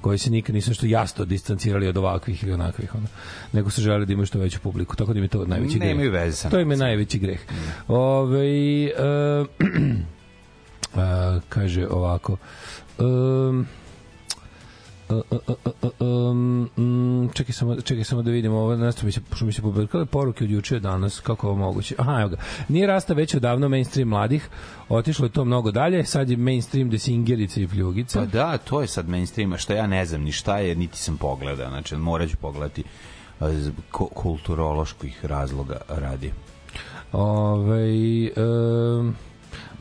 koji 0.05 0.17
se 0.17 0.29
nikad 0.29 0.55
nisu 0.55 0.73
što 0.73 0.85
jasno 0.85 1.25
distancirali 1.25 1.87
od 1.87 1.97
ovakvih 1.97 2.43
ili 2.43 2.53
onakvih 2.53 2.95
ono, 2.95 3.07
nego 3.53 3.69
su 3.69 3.81
želeli 3.81 4.05
da 4.05 4.13
imaju 4.13 4.25
što 4.25 4.39
veću 4.39 4.59
publiku 4.59 4.95
tako 4.95 5.13
da 5.13 5.19
im 5.19 5.25
je 5.25 5.29
to 5.29 5.45
najveći 5.45 5.79
greh. 5.79 5.89
Nemaju 5.89 6.11
veze 6.11 6.37
sa 6.37 6.49
to 6.49 6.59
im 6.59 6.71
je 6.71 6.77
najveći 6.77 7.19
greh. 7.19 7.39
Ove, 7.87 8.45
e, 8.85 8.91
a, 10.95 11.39
kaže 11.49 11.87
ovako 11.87 12.37
um, 12.99 13.67
Um, 15.99 16.69
mm, 16.77 17.29
čekaj 17.33 17.53
samo 17.53 17.81
čekaj 17.81 18.03
samo 18.03 18.21
da 18.21 18.31
vidimo 18.31 18.57
ovo 18.57 18.75
nešto 18.75 19.05
mi 19.05 19.11
se 19.11 19.21
što 19.35 19.45
mi 19.45 19.53
se 19.53 19.61
pobrkale 19.61 20.05
poruke 20.05 20.43
od 20.43 20.49
juče 20.49 20.79
danas 20.79 21.19
kako 21.19 21.47
ovo 21.47 21.55
moguće 21.55 21.95
aha 21.97 22.19
evo 22.19 22.29
ga 22.29 22.37
nije 22.67 22.87
rasta 22.87 23.13
već 23.13 23.35
odavno 23.35 23.69
mainstream 23.69 24.07
mladih 24.07 24.49
otišlo 24.89 25.25
je 25.25 25.31
to 25.31 25.45
mnogo 25.45 25.71
dalje 25.71 26.05
sad 26.05 26.29
je 26.29 26.37
mainstream 26.37 26.89
desingerica 26.89 27.61
i 27.61 27.67
pljugica 27.67 28.19
Pa 28.19 28.25
da, 28.25 28.57
to 28.57 28.81
je 28.81 28.87
sad 28.87 29.09
mainstream, 29.09 29.53
a 29.53 29.57
što 29.57 29.73
ja 29.73 29.87
ne 29.87 30.05
znam 30.05 30.21
ni 30.21 30.31
šta 30.31 30.57
je, 30.57 30.75
niti 30.75 30.97
sam 30.97 31.17
pogledao. 31.17 31.69
Znači, 31.69 31.95
morat 31.95 32.29
ću 32.29 32.37
pogledati 32.37 32.83
kulturoloških 33.91 35.25
razloga 35.25 35.77
radi. 35.87 36.31
Ovaj 37.11 38.25
um, 38.27 39.15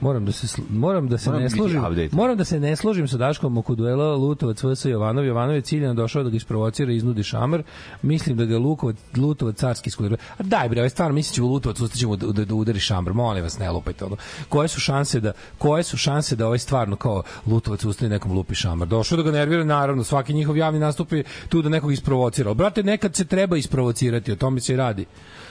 moram 0.00 0.26
da 0.26 0.32
se 0.32 0.62
moram 0.70 1.08
da 1.08 1.18
se 1.18 1.30
Moram 1.30 1.42
ne 1.42 1.50
složim. 1.50 1.82
Moram 2.12 2.36
da 2.36 2.44
se 2.44 2.60
ne 2.60 2.76
složim 2.76 3.08
sa 3.08 3.16
Daškom 3.16 3.58
oko 3.58 3.74
duela 3.74 4.16
Lutovac 4.16 4.62
vs 4.62 4.84
Jovanov. 4.84 5.24
Jovanov 5.24 5.54
je 5.54 5.60
ciljano 5.60 5.94
došao 5.94 6.22
da 6.22 6.30
ga 6.30 6.36
isprovocira 6.36 6.92
i 6.92 6.96
iznudi 6.96 7.22
šamar. 7.22 7.62
Mislim 8.02 8.36
da 8.36 8.44
ga 8.44 8.58
Lukovac 8.58 8.96
Lutovac 9.16 9.56
carski 9.56 9.90
skulira. 9.90 10.16
A 10.38 10.42
daj 10.42 10.68
bre, 10.68 10.80
ovaj 10.80 10.90
stvarno 10.90 11.14
misliš 11.14 11.38
u 11.38 11.46
Lutovac 11.46 11.80
ustaćemo 11.80 12.16
da, 12.16 12.26
da, 12.26 12.44
da 12.44 12.54
udari 12.54 12.80
šamar. 12.80 13.12
Molim 13.12 13.42
vas, 13.42 13.58
ne 13.58 13.70
lupajte 13.70 14.04
ono. 14.04 14.16
Koje 14.48 14.68
su 14.68 14.80
šanse 14.80 15.20
da 15.20 15.32
koje 15.58 15.82
su 15.82 15.96
šanse 15.96 16.36
da 16.36 16.46
ovaj 16.46 16.58
stvarno 16.58 16.96
kao 16.96 17.22
Lutovac 17.46 17.84
ustane 17.84 18.08
nekom 18.08 18.32
lupi 18.32 18.54
šamar? 18.54 18.88
Došao 18.88 19.16
da 19.16 19.22
ga 19.22 19.30
nervira, 19.30 19.64
naravno, 19.64 20.04
svaki 20.04 20.32
njihov 20.32 20.56
javni 20.56 20.80
nastup 20.80 21.12
je 21.12 21.24
tu 21.48 21.62
da 21.62 21.68
nekog 21.68 21.92
isprovocira. 21.92 22.54
Brate, 22.54 22.82
nekad 22.82 23.16
se 23.16 23.24
treba 23.24 23.56
isprovocirati, 23.56 24.32
o 24.32 24.36
tome 24.36 24.60
se 24.60 24.74
i 24.74 24.76
radi. 24.76 25.06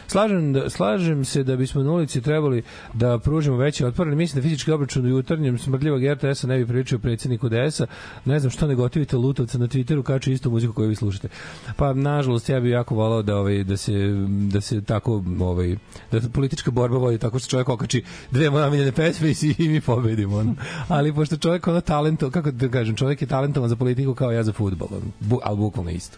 Slažem, 0.08 0.54
da, 0.54 0.70
slažem 0.70 1.26
se 1.26 1.44
da 1.44 1.56
bismo 1.56 1.84
na 1.84 1.92
ulici 1.92 2.22
trebali 2.22 2.64
da 2.94 3.20
pružimo 3.20 3.58
veći 3.58 3.86
otpor, 3.86 4.08
ali 4.08 4.16
mislim 4.16 4.42
da 4.42 4.50
fizički 4.50 4.72
obračun 4.72 5.06
u 5.06 5.10
jutarnjem 5.10 5.58
smrdljivog 5.58 6.02
RTS-a 6.04 6.48
ne 6.48 6.58
bi 6.58 6.68
pričao 6.68 7.00
predsjedniku 7.00 7.50
DS-a. 7.50 7.86
Ne 8.26 8.40
znam 8.40 8.52
što 8.52 8.68
ne 8.68 8.76
gotivite 8.76 9.18
Lutovca 9.18 9.58
na 9.58 9.68
Twitteru, 9.68 10.04
kače 10.04 10.34
istu 10.34 10.52
muziku 10.52 10.74
koju 10.74 10.90
vi 10.90 10.96
slušate. 10.96 11.28
Pa, 11.76 11.94
nažalost, 11.94 12.50
ja 12.50 12.60
bih 12.60 12.72
jako 12.72 12.96
volao 12.96 13.22
da, 13.22 13.38
ovaj, 13.38 13.64
da, 13.64 13.78
se, 13.78 13.94
da 14.28 14.62
se 14.62 14.82
tako, 14.82 15.24
ovaj, 15.40 15.76
da 16.12 16.20
politička 16.34 16.72
borba 16.72 16.98
vodi 16.98 17.18
tako 17.18 17.40
što 17.40 17.50
čovjek 17.50 17.70
okači 17.70 18.04
dve 18.32 18.50
moje 18.50 18.66
omiljene 18.66 18.92
pesme 18.92 19.30
i, 19.30 19.56
i 19.58 19.70
mi 19.70 19.82
pobedimo. 19.82 20.38
Ono. 20.38 20.56
Ali 20.88 21.14
pošto 21.14 21.38
čovjek 21.38 21.68
ono 21.68 21.82
talento, 21.82 22.32
kako 22.32 22.52
da 22.52 22.70
kažem, 22.70 22.96
čovjek 22.96 23.22
je 23.22 23.28
talentovan 23.28 23.70
za 23.70 23.76
politiku 23.76 24.16
kao 24.16 24.32
ja 24.32 24.44
za 24.44 24.54
ono. 24.60 25.02
Bu, 25.20 25.40
ali 25.44 25.58
bukvalno 25.58 25.92
isto. 25.92 26.18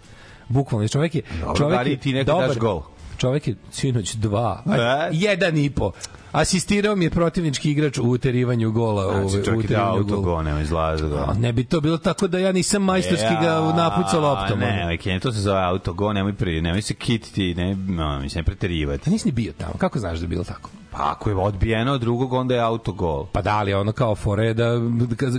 Bukvalno, 0.50 0.88
čovjek 0.88 1.16
je... 1.16 1.22
Čovjek 1.58 1.86
li 1.86 1.92
je 1.92 1.98
ti 1.98 2.14
nekad 2.14 2.36
daš 2.36 2.58
gol? 2.58 2.82
Čovjek 3.18 3.48
je 3.48 3.56
sinoć 3.72 4.14
dva, 4.14 4.64
E? 4.66 5.10
jedan 5.12 5.58
i 5.58 5.70
po. 5.70 5.92
Asistirao 6.36 6.96
mi 6.96 7.06
je 7.06 7.10
protivnički 7.10 7.72
igrač 7.72 7.98
u 7.98 8.04
uterivanju 8.04 8.72
gola. 8.72 9.28
Znači, 9.30 9.46
čak 9.46 9.54
i 9.54 9.58
da 9.58 9.60
uterivanju 9.60 10.04
gola. 10.04 10.16
autogol, 10.18 10.44
nema 10.44 10.62
izlaza 10.62 11.08
ga. 11.08 11.16
A 11.16 11.34
ne 11.34 11.54
bi 11.54 11.64
to 11.64 11.82
bilo 11.82 11.98
tako 11.98 12.28
da 12.28 12.40
ja 12.40 12.52
nisam 12.52 12.84
majstorski 12.84 13.34
ga 13.42 13.74
napucao 13.76 14.22
loptom. 14.22 14.60
Ne, 14.60 14.98
ne, 15.06 15.20
to 15.20 15.32
se 15.32 15.40
zove 15.40 15.64
autogol, 15.64 16.14
nemoj, 16.14 16.34
pri, 16.34 16.62
nemoj 16.62 16.82
se 16.82 16.94
kititi, 16.94 17.56
ne, 17.56 17.76
no, 17.76 18.20
mislim, 18.20 18.40
ne 18.40 18.46
preterivati. 18.46 19.10
A 19.10 19.12
nisi 19.12 19.28
ni 19.28 19.32
bio 19.32 19.54
tamo. 19.58 19.74
Kako 19.78 20.00
znaš 20.00 20.18
da 20.20 20.24
je 20.24 20.28
bilo 20.28 20.44
tako? 20.44 20.70
Pa 20.98 21.12
ako 21.12 21.30
je 21.30 21.36
odbijeno 21.36 21.94
od 21.94 22.02
drugog, 22.02 22.34
onda 22.34 22.56
je 22.56 22.62
autogol. 22.62 23.26
Pa 23.26 23.42
da 23.42 23.62
li 23.62 23.74
ono 23.74 23.92
kao 23.92 24.16
fore 24.16 24.54
da 24.54 24.82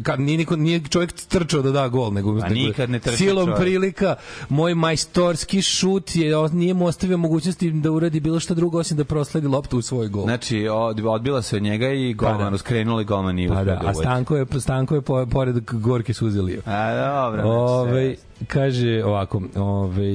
kad, 0.03 0.21
nije, 0.21 0.39
niko, 0.39 0.57
nije 0.57 0.81
čovjek 0.81 1.13
trčao 1.13 1.63
da 1.63 1.71
da 1.71 1.89
gol 1.89 2.13
nego 2.13 2.41
Pa 2.41 2.49
nikad 2.49 2.91
ne 2.91 2.99
trči 2.99 3.17
silom 3.17 3.47
čovjek. 3.47 3.61
prilika 3.61 4.15
moj 4.49 4.75
majstorski 4.75 5.63
šut 5.63 6.17
je 6.17 6.33
nije 6.53 6.75
mu 6.75 6.87
ostavio 6.87 7.17
mogućnosti 7.17 7.71
da 7.71 7.91
uradi 7.91 8.21
bilo 8.21 8.41
šta 8.41 8.55
drugo 8.55 8.79
osim 8.79 8.97
da 8.97 9.05
prosledi 9.05 9.47
loptu 9.47 9.79
u 9.79 9.83
svoj 9.83 10.09
gol. 10.09 10.25
Znači, 10.25 10.69
od, 10.87 11.01
odbila 11.01 11.43
se 11.43 11.57
od 11.57 11.63
njega 11.63 11.89
i 11.89 12.15
golman, 12.15 12.39
Pa 12.39 12.51
da. 12.51 12.55
uskrenula 12.55 13.01
i 13.01 13.05
golman 13.05 13.35
nije 13.35 13.49
pa 13.49 13.65
da, 13.65 13.81
a. 13.85 13.95
Stanko 13.95 14.37
je 14.37 14.47
Stanko 14.61 14.95
je 14.95 15.01
po- 15.01 15.27
pored 15.27 15.57
gorke 15.73 16.15
suze 16.15 16.43
lio. 16.43 16.61
A, 16.67 16.95
dobro. 16.97 17.43
Ove, 17.45 17.91
sve. 17.91 18.17
Kaže 18.47 19.05
ovako, 19.05 19.43
ove, 19.57 20.13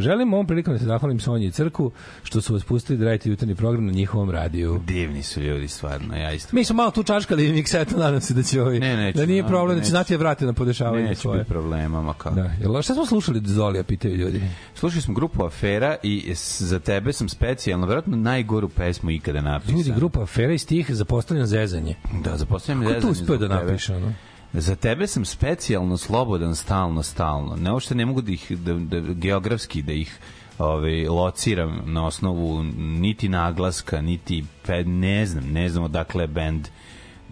želim 0.00 0.34
ovom 0.34 0.46
prilikom 0.46 0.72
da 0.74 0.78
se 0.78 0.84
zahvalim 0.84 1.20
Sonji 1.20 1.46
i 1.46 1.50
Crku 1.50 1.90
što 2.22 2.40
su 2.40 2.52
vas 2.54 2.64
pustili 2.64 2.98
da 2.98 3.04
radite 3.04 3.30
jutarnji 3.30 3.54
program 3.54 3.86
na 3.86 3.92
njihovom 3.92 4.30
radiju. 4.30 4.80
Divni 4.86 5.22
su 5.22 5.40
ljudi, 5.42 5.68
stvarno, 5.68 6.16
ja 6.16 6.32
isto. 6.32 6.56
Mi 6.56 6.64
smo 6.64 6.76
malo 6.76 6.90
tu 6.90 7.02
čaškali 7.02 7.52
miksetu, 7.52 7.98
nadam 7.98 8.20
se 8.20 8.34
da 8.34 8.42
će 8.42 8.62
ovaj, 8.62 8.78
Ne, 8.78 8.96
neću, 8.96 9.18
da 9.18 9.26
nije 9.26 9.46
problem, 9.46 9.68
da 9.78 9.82
će 9.82 9.84
neću. 9.84 9.90
znati 9.90 10.12
da 10.12 10.18
vrate 10.18 10.46
na 10.46 10.52
podešavanje 10.52 11.04
Neće 11.04 11.20
svoje. 11.20 11.38
biti 11.38 11.50
problema, 11.50 12.02
ma 12.02 12.12
kako. 12.12 12.34
Da, 12.34 12.50
jel, 12.60 12.82
šta 12.82 12.94
smo 12.94 13.06
slušali 13.06 13.40
Zolija, 13.44 13.84
pitaju 13.84 14.16
ljudi? 14.16 14.40
Slušali 14.74 15.02
smo 15.02 15.14
grupu 15.14 15.44
Afera 15.44 15.96
i 16.02 16.32
za 16.58 16.78
tebe 16.78 17.12
sam 17.12 17.28
specijalno, 17.28 17.86
verovatno 17.86 18.16
najgoru 18.16 18.68
pesmu 18.68 19.10
ikada 19.10 19.40
napisao. 19.40 19.76
Ljudi, 19.76 19.92
grupa 19.96 20.22
Afera 20.22 20.52
i 20.52 20.58
stih 20.58 20.94
za 20.94 21.04
postavljeno 21.04 21.46
zezanje. 21.46 21.94
Da, 22.24 22.36
zapostavljam 22.36 22.94
Ko 22.94 23.00
to 23.00 23.08
uspeo 23.08 23.36
da 23.36 23.48
napiše, 23.48 23.94
ono? 23.94 24.12
Za 24.58 24.76
tebe 24.76 25.06
sam 25.06 25.24
specijalno 25.24 25.96
slobodan 25.96 26.56
stalno 26.56 27.02
stalno. 27.02 27.56
Ne 27.56 27.72
uopšte 27.72 27.94
ne 27.94 28.06
mogu 28.06 28.20
da 28.20 28.32
ih 28.32 28.52
da, 28.58 28.74
da 28.74 29.00
geografski 29.00 29.82
da 29.82 29.92
ih 29.92 30.18
ovaj 30.58 31.06
lociram 31.08 31.82
na 31.84 32.06
osnovu 32.06 32.62
niti 32.76 33.28
naglaska, 33.28 34.00
niti 34.00 34.44
pe, 34.66 34.84
ne 34.84 35.26
znam, 35.26 35.44
ne 35.44 35.68
znam 35.68 35.84
odakle 35.84 36.22
je 36.22 36.28
bend 36.28 36.68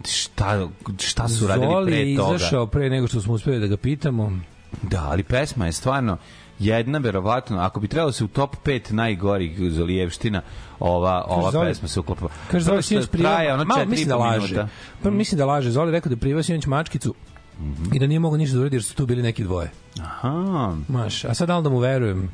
šta, 0.07 0.67
šta 0.99 1.27
su 1.27 1.47
radili 1.47 1.71
Zoli 1.71 1.91
pre 1.91 1.99
je 1.99 2.17
toga. 2.17 2.35
izašao 2.35 2.67
pre 2.67 2.89
nego 2.89 3.07
što 3.07 3.21
smo 3.21 3.33
uspeli 3.33 3.59
da 3.59 3.67
ga 3.67 3.77
pitamo. 3.77 4.39
Da, 4.81 5.07
ali 5.09 5.23
pesma 5.23 5.65
je 5.65 5.71
stvarno 5.71 6.17
jedna 6.59 6.97
verovatno, 6.97 7.57
ako 7.59 7.79
bi 7.79 7.87
trebalo 7.87 8.11
se 8.11 8.23
u 8.23 8.27
top 8.27 8.55
5 8.65 8.91
najgorih 8.91 9.71
Zolijevština, 9.71 10.41
ova, 10.79 11.25
ova 11.27 11.51
Zoli- 11.51 11.65
pesma 11.65 11.87
se 11.87 11.99
uklapa. 11.99 12.27
Kaže 12.51 12.65
Zoli 12.65 12.83
sinoć 12.83 13.07
traje 13.07 13.53
ono 13.53 13.65
malo 13.65 13.81
4,5 13.81 13.87
mislim 13.87 14.07
da 14.07 14.15
laže. 14.15 14.67
Pa 15.03 15.09
mislim 15.09 15.37
da 15.37 15.45
laže. 15.45 15.71
Zoli 15.71 15.91
rekao 15.91 16.09
da 16.09 16.13
je 16.13 16.19
privao 16.19 16.43
sinoć 16.43 16.65
mačkicu 16.65 17.13
i 17.93 17.99
da 17.99 18.07
nije 18.07 18.19
mogao 18.19 18.37
ništa 18.37 18.55
da 18.55 18.61
uradi 18.61 18.75
jer 18.75 18.83
su 18.83 18.95
tu 18.95 19.05
bili 19.05 19.21
neki 19.21 19.43
dvoje. 19.43 19.71
Aha, 20.01 20.75
Maš, 20.87 21.25
a 21.25 21.33
sad 21.33 21.47
da 21.47 21.61
da 21.61 21.69
mu 21.69 21.79
verujem? 21.79 22.31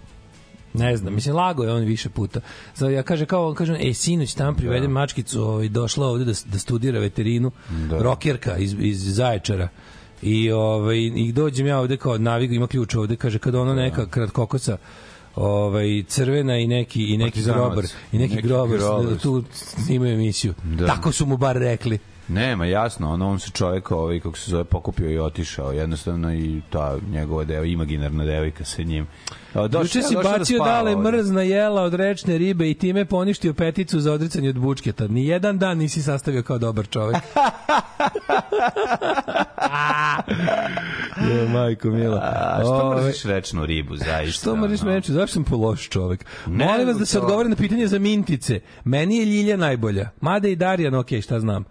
Ne 0.74 0.98
znam, 0.98 1.14
mislim, 1.16 1.36
lago 1.36 1.64
je 1.64 1.74
on 1.74 1.82
više 1.82 2.10
puta. 2.10 2.40
Zato 2.76 2.90
ja 2.92 3.04
kaže 3.04 3.26
kao, 3.26 3.54
kažem, 3.54 3.76
ej, 3.76 3.94
sinoć 3.94 4.34
tam 4.34 4.56
privedem 4.56 4.92
mačkicu, 4.92 5.42
ovaj, 5.42 5.70
došla 5.70 6.08
ovde 6.08 6.26
da, 6.26 6.32
da 6.46 6.60
studira 6.60 7.00
veterinu, 7.00 7.52
Da. 7.90 7.98
rokerka 7.98 8.58
iz, 8.58 8.76
iz 8.80 9.16
Zaječara. 9.16 9.68
I, 10.22 10.52
ovaj, 10.52 10.98
I 10.98 11.32
dođem 11.32 11.68
ja 11.68 11.80
ovde 11.80 11.98
kao 11.98 12.18
navigu, 12.18 12.54
ima 12.54 12.68
ključ 12.68 12.96
ovde, 12.96 13.16
kaže, 13.16 13.40
kada 13.40 13.62
ono 13.62 13.74
neka 13.74 14.06
kratkokosa, 14.06 14.78
ovaj 15.36 16.04
crvena 16.08 16.58
i 16.58 16.68
neki 16.68 17.14
i 17.14 17.18
neki 17.18 17.44
grobar 17.44 17.86
i 18.12 18.18
neki, 18.18 18.36
Neki 18.36 18.48
grobar, 18.48 18.80
tu 19.22 19.44
snimaju 19.54 20.14
emisiju. 20.14 20.54
Da. 20.64 20.86
Tako 20.86 21.12
su 21.12 21.26
mu 21.26 21.38
bar 21.38 21.56
rekli. 21.56 22.00
Nema, 22.32 22.66
jasno, 22.66 23.10
ono 23.10 23.30
on 23.30 23.40
se 23.40 23.50
čovjek 23.52 23.92
ovaj, 23.92 24.20
kako 24.20 24.38
se 24.38 24.52
zove, 24.52 24.64
pokupio 24.64 25.10
i 25.10 25.20
otišao. 25.20 25.72
Jednostavno 25.72 26.34
i 26.34 26.62
ta 26.70 26.98
njegova 27.10 27.44
deo, 27.44 27.64
imaginarna 27.64 28.26
devojka 28.26 28.66
sa 28.66 28.84
njim. 28.84 29.08
Došao- 29.56 29.82
Juče 29.82 30.02
si 30.02 30.16
da 30.16 30.22
bacio 30.22 30.58
spava 30.58 30.72
dale 30.72 30.96
ovde. 30.96 31.12
mrzna 31.12 31.42
jela 31.42 31.82
od 31.82 31.94
rečne 31.94 32.38
ribe 32.38 32.70
i 32.70 32.74
time 32.74 33.06
poništio 33.06 33.54
peticu 33.54 34.00
za 34.00 34.14
odricanje 34.14 34.50
od 34.50 34.60
bučketa. 34.60 35.08
Ni 35.08 35.28
jedan 35.28 35.58
dan 35.58 35.78
nisi 35.78 36.04
sastavio 36.04 36.44
kao 36.44 36.58
dobar 36.58 36.88
čovek. 36.88 37.16
je, 41.30 41.50
majko 41.50 41.90
mila. 41.90 42.18
A 42.18 42.60
što 42.62 42.74
Ove, 42.74 42.96
mrziš 42.98 43.24
rečnu 43.24 43.66
ribu, 43.66 43.96
zaista? 43.98 44.32
Što 44.32 44.56
mrziš 44.56 44.82
ono? 44.82 44.92
reći? 44.92 45.14
Zašto 45.14 45.34
sam 45.34 45.44
po 45.44 45.56
loš 45.58 45.90
čovek? 45.90 46.26
Ne 46.48 46.66
Molim 46.66 46.88
vas 46.88 46.98
da 46.98 47.06
se 47.06 47.14
to. 47.14 47.22
odgovori 47.22 47.50
na 47.50 47.56
pitanje 47.56 47.88
za 47.88 48.00
mintice. 48.00 48.60
Meni 48.84 49.18
je 49.18 49.26
Ljilja 49.26 49.58
najbolja. 49.58 50.10
Mada 50.22 50.48
i 50.48 50.56
Darijan, 50.56 50.96
okej, 50.96 51.22
šta 51.22 51.40
znam. 51.40 51.64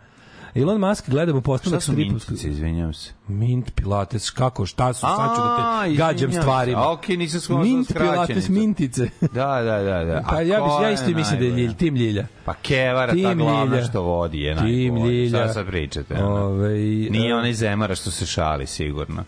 Elon 0.55 0.81
Musk 0.81 1.11
gledamo 1.11 1.41
Šta 1.41 1.45
postavak 1.45 1.83
su 1.83 1.93
stripovskog. 1.93 2.31
mintice, 2.31 2.49
izvinjam 2.51 2.93
se? 2.95 3.13
Mint, 3.29 3.75
pilates, 3.75 4.31
kako, 4.31 4.67
šta 4.67 4.93
su, 4.93 5.01
sad 5.01 5.37
ću 5.37 5.43
da 5.43 5.83
te 5.85 5.95
gađam 5.95 6.33
stvarima. 6.33 6.93
Okej, 6.93 7.17
nisam 7.17 7.41
shvatio 7.41 7.65
Mint, 7.65 7.93
pilates, 7.93 8.49
mintice. 8.49 9.09
Da, 9.35 9.63
da, 9.63 9.79
da. 9.79 10.05
da. 10.05 10.23
Pa 10.31 10.41
ja, 10.41 10.61
bi, 10.61 10.85
ja 10.85 10.91
isto 10.91 11.11
mislim 11.11 11.39
da 11.39 11.45
je? 11.45 11.51
Ljilja, 11.51 11.73
tim 11.73 11.97
Ljilja. 11.97 12.27
Pa 12.45 12.55
Kevara, 12.55 13.07
ta 13.07 13.13
Tim 13.15 13.39
glavna 13.39 13.75
Ljilja. 13.75 13.87
što 13.87 14.03
vodi 14.03 14.41
je 14.41 14.57
Tim 14.57 14.65
najbolja. 14.95 15.13
Ljilja. 15.13 15.29
Šta 15.39 15.53
sad 15.53 15.67
pričate? 15.67 16.15
ono? 16.15 16.45
Ovaj, 16.47 16.79
Nije 17.11 17.31
e, 17.31 17.35
onaj 17.35 17.53
zemara 17.53 17.95
što 17.95 18.11
se 18.11 18.27
šali, 18.27 18.67
sigurno. 18.67 19.25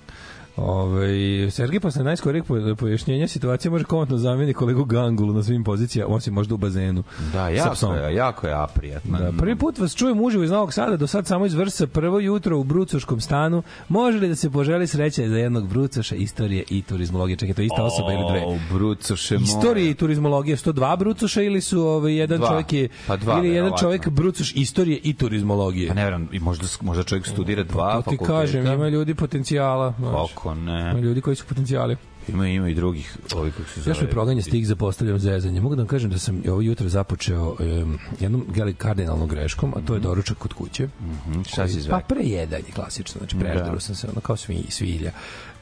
Ovaj 0.62 1.10
Sergej 1.50 1.80
posle 1.80 2.04
najskorijeg 2.04 2.44
po- 2.44 2.74
pojašnjenja 2.76 3.28
situacije 3.28 3.70
može 3.70 3.84
komotno 3.84 4.18
zameni 4.18 4.54
kolegu 4.54 4.84
Gangulu 4.84 5.32
na 5.32 5.42
svim 5.42 5.64
pozicijama, 5.64 6.14
osim 6.14 6.34
možda 6.34 6.54
u 6.54 6.58
bazenu. 6.58 7.02
Da, 7.32 7.48
jako 7.48 7.86
je, 7.86 8.14
jako 8.14 8.46
je 8.46 8.54
aprijatno. 8.54 9.18
Da, 9.18 9.32
prvi 9.32 9.56
put 9.56 9.78
vas 9.78 9.94
čujem 9.94 10.20
uživo 10.20 10.44
iz 10.44 10.50
Novog 10.50 10.72
Sada, 10.72 10.96
do 10.96 11.06
sad 11.06 11.26
samo 11.26 11.46
iz 11.46 11.54
Vrsa, 11.54 11.86
prvo 11.86 12.20
jutro 12.20 12.58
u 12.58 12.64
Brucoškom 12.64 13.20
stanu. 13.20 13.62
Može 13.88 14.18
li 14.18 14.28
da 14.28 14.34
se 14.34 14.50
poželi 14.50 14.86
sreća 14.86 15.28
za 15.28 15.36
jednog 15.36 15.68
Brucoša, 15.68 16.14
istorije 16.14 16.64
i 16.70 16.82
turizmologije? 16.82 17.36
Čekaj, 17.36 17.54
to 17.54 17.62
je 17.62 17.66
ista 17.66 17.82
osoba 17.82 18.12
ili 18.12 18.24
dve? 18.30 18.42
O, 18.46 18.58
Brucoše 18.72 19.34
moje. 19.34 19.44
Istorije 19.44 19.90
i 19.90 19.94
turizmologije, 19.94 20.56
102 20.56 20.98
Brucoša 20.98 21.42
ili 21.42 21.60
su 21.60 21.80
ovaj, 21.82 22.14
jedan 22.14 22.38
Dva. 22.38 22.48
čovjek 22.48 22.72
je, 22.72 22.88
Pa 23.06 23.16
dva, 23.16 23.38
ili 23.38 23.48
jedan 23.48 23.72
čovjek 23.80 24.08
Brucoš 24.08 24.52
istorije 24.54 24.98
i 24.98 25.14
turizmologije? 25.14 25.88
Pa 25.88 25.94
ne 25.94 26.04
verujem, 26.04 26.28
možda, 26.32 26.66
možda 26.80 27.02
čovjek 27.02 27.26
studira 27.26 27.62
dva 27.62 27.92
To 27.92 27.98
ti 28.00 28.04
fakulteta. 28.04 28.32
kažem, 28.32 28.66
ima 28.66 28.88
ljudi 28.88 29.14
potencijala. 29.14 29.94
znaš. 29.98 30.12
Kako 30.54 30.60
Ima 30.62 30.92
ne? 30.92 31.00
ljudi 31.00 31.20
koji 31.20 31.36
su 31.36 31.44
potencijali. 31.44 31.96
Ima, 32.28 32.48
ima 32.48 32.68
i 32.68 32.74
drugih, 32.74 33.16
ovi 33.34 33.50
kako 33.50 33.68
se 33.68 33.80
zove. 33.80 33.90
Još 33.90 34.00
mi 34.00 34.08
proganja 34.08 34.42
stih 34.42 34.66
za 34.66 34.76
postavljam 34.76 35.18
zezanje. 35.18 35.60
Mogu 35.60 35.74
da 35.76 35.82
vam 35.82 35.88
kažem 35.88 36.10
da 36.10 36.18
sam 36.18 36.42
ovo 36.48 36.60
jutro 36.60 36.88
započeo 36.88 37.56
um, 37.82 37.98
jednom 38.20 38.44
gali 38.48 38.74
kardinalnom 38.74 39.28
greškom, 39.28 39.74
a 39.76 39.80
to 39.80 39.94
je 39.94 40.00
doručak 40.00 40.38
kod 40.38 40.52
kuće. 40.52 40.88
Mhm, 41.00 41.42
Šta 41.42 41.68
si 41.68 41.74
Pa 41.74 41.80
zve? 41.80 42.00
prejedanje, 42.08 42.64
klasično. 42.74 43.18
Znači, 43.18 43.36
prežderu 43.36 43.74
Da. 43.74 43.80
sam 43.80 43.94
se, 43.94 44.08
ono 44.08 44.20
kao 44.20 44.36
svi, 44.36 44.64
svilja. 44.68 45.10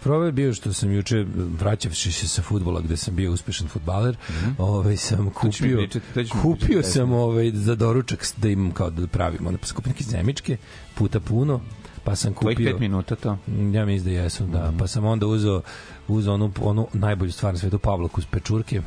Problem 0.02 0.26
je 0.28 0.32
bio 0.32 0.54
što 0.54 0.73
sam 0.73 0.92
juče, 0.92 1.26
vraćavši 1.61 2.12
se 2.12 2.28
sa 2.28 2.42
futbola 2.42 2.80
gde 2.80 2.97
sam 2.97 3.16
bio 3.16 3.32
uspešan 3.32 3.68
futbaler, 3.68 4.16
ovaj, 4.59 4.97
sam 4.97 5.30
ćeš 5.42 5.61
mi 5.61 5.68
kupio, 5.68 5.76
pričati, 5.76 6.30
kupio 6.42 6.66
pričati 6.66 6.90
sam 6.90 7.12
ovaj, 7.12 7.50
za 7.54 7.75
doručak 7.75 8.26
da 8.37 8.49
imam 8.49 8.70
kao 8.70 8.90
da 8.90 9.06
pravim. 9.06 9.47
Onda 9.47 9.59
pa 9.59 9.66
sam 9.66 9.76
kupio 9.76 9.90
neke 9.90 10.04
zemičke, 10.04 10.56
puta 10.94 11.20
puno, 11.20 11.61
pa 12.04 12.16
sam 12.16 12.35
Tvojih 12.35 12.57
kupio... 12.57 12.73
pet 12.73 12.80
minuta 12.80 13.16
to? 13.16 13.38
Mm, 13.47 13.75
Ja 13.75 13.87
mislim 13.87 14.14
da 14.14 14.21
jesu, 14.23 14.45
da. 14.47 14.73
Pa 14.78 14.87
sam 14.87 15.04
onda 15.04 15.26
uzeo 15.26 15.62
uzeo 16.09 16.35
onu, 16.35 16.52
onu 16.61 16.88
najbolju 16.92 17.33
stvar 17.33 17.54
na 17.54 17.59
svetu, 17.59 17.78
pavlaku 17.78 18.21
s 18.23 18.26
pečurke, 18.26 18.83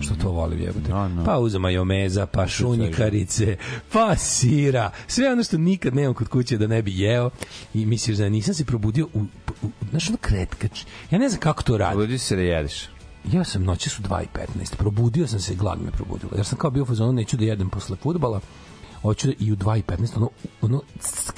što 0.00 0.14
to 0.14 0.30
volim 0.30 0.60
jebote. 0.60 0.88
Da, 0.92 1.08
da. 1.16 1.24
Pa 1.24 1.38
uzeo 1.38 1.60
majomeza, 1.60 2.26
pa 2.26 2.46
šunjikarice, 2.46 3.56
pa 3.92 4.16
sira, 4.16 4.90
sve 5.06 5.32
ono 5.32 5.42
što 5.42 5.58
nikad 5.58 5.94
nemam 5.94 6.14
kod 6.14 6.28
kuće 6.28 6.58
da 6.58 6.66
ne 6.66 6.82
bi 6.82 7.00
jeo 7.00 7.30
i 7.74 7.86
misliš 7.86 8.16
da 8.16 8.28
nisam 8.28 8.54
se 8.54 8.64
probudio 8.64 9.08
u, 9.14 9.20
u, 9.62 9.68
znaš 9.90 10.08
ono 10.08 10.18
kretkač. 10.20 10.84
Ja 11.10 11.18
ne 11.18 11.28
znam 11.28 11.40
kako 11.40 11.62
to 11.62 11.78
radi. 11.78 11.96
Budi 11.96 12.18
se 12.18 12.36
da 12.36 12.42
jedeš. 12.42 12.88
Ja 13.32 13.44
sam 13.44 13.64
noći 13.64 13.90
su 13.90 14.02
2.15. 14.02 14.76
Probudio 14.76 15.26
sam 15.26 15.40
se, 15.40 15.54
glad 15.54 15.82
me 15.82 15.90
probudila. 15.90 16.32
Jer 16.36 16.46
sam 16.46 16.58
kao 16.58 16.70
bio 16.70 16.82
u 16.82 16.86
fazonu, 16.86 17.12
neću 17.12 17.36
da 17.36 17.44
jedem 17.44 17.70
posle 17.70 17.96
fudbala. 17.96 18.40
Hoću 19.04 19.26
da 19.26 19.32
i 19.38 19.52
u 19.52 19.56
2.15 19.56 20.16
ono, 20.16 20.28
ono 20.62 20.82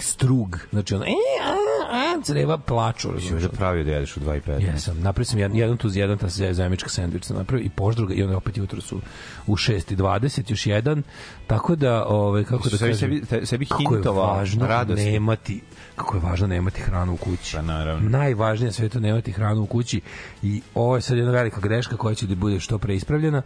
strug. 0.00 0.58
Znači 0.72 0.94
ono, 0.94 1.04
e, 1.04 1.08
a, 1.44 1.54
a, 1.90 2.22
creva 2.22 2.58
plaču. 2.58 3.08
Razumeš? 3.12 3.32
možda 3.32 3.48
pravio 3.48 3.84
da 3.84 3.90
jedeš 3.90 4.16
u 4.16 4.20
2.15. 4.20 4.66
Jesam, 4.66 5.00
napravio 5.00 5.24
sam 5.24 5.38
jedan, 5.38 5.56
jedan 5.56 5.76
tu 5.76 5.88
jedan 5.92 6.18
ta 6.18 6.26
zajemička 6.28 6.88
sendvič 6.88 7.24
sam 7.24 7.36
napravio 7.36 7.64
i 7.64 7.68
poždruga 7.68 8.14
i 8.14 8.22
onda 8.22 8.36
opet 8.36 8.56
jutro 8.56 8.80
su 8.80 9.00
u 9.46 9.56
6.20 9.56 10.50
još 10.50 10.66
jedan, 10.66 11.02
tako 11.46 11.76
da, 11.76 12.04
ovaj, 12.06 12.44
kako 12.44 12.68
da 12.68 12.78
kažem, 12.78 12.94
sebi- 12.94 13.46
sebi 13.46 13.66
kako 13.66 13.82
je 13.82 13.96
hintovao 13.96 14.26
važno 14.36 14.66
radosti. 14.66 15.10
nemati, 15.10 15.60
kako 15.96 16.16
je 16.16 16.20
važno 16.20 16.46
nemati 16.46 16.80
hranu 16.80 17.14
u 17.14 17.16
kući. 17.16 17.56
Pa 17.56 17.62
naravno. 17.62 18.08
Najvažnije 18.10 18.66
na 18.66 18.72
svetu 18.72 19.00
nemati 19.00 19.32
hranu 19.32 19.62
u 19.62 19.66
kući 19.66 20.00
i 20.42 20.62
ovo 20.74 20.96
je 20.96 21.02
sad 21.02 21.16
jedna 21.16 21.32
velika 21.32 21.60
greška 21.60 21.96
koja 21.96 22.14
će 22.14 22.26
da 22.26 22.34
bude 22.34 22.60
što 22.60 22.78
pre 22.78 22.94
ispravljena. 22.94 23.42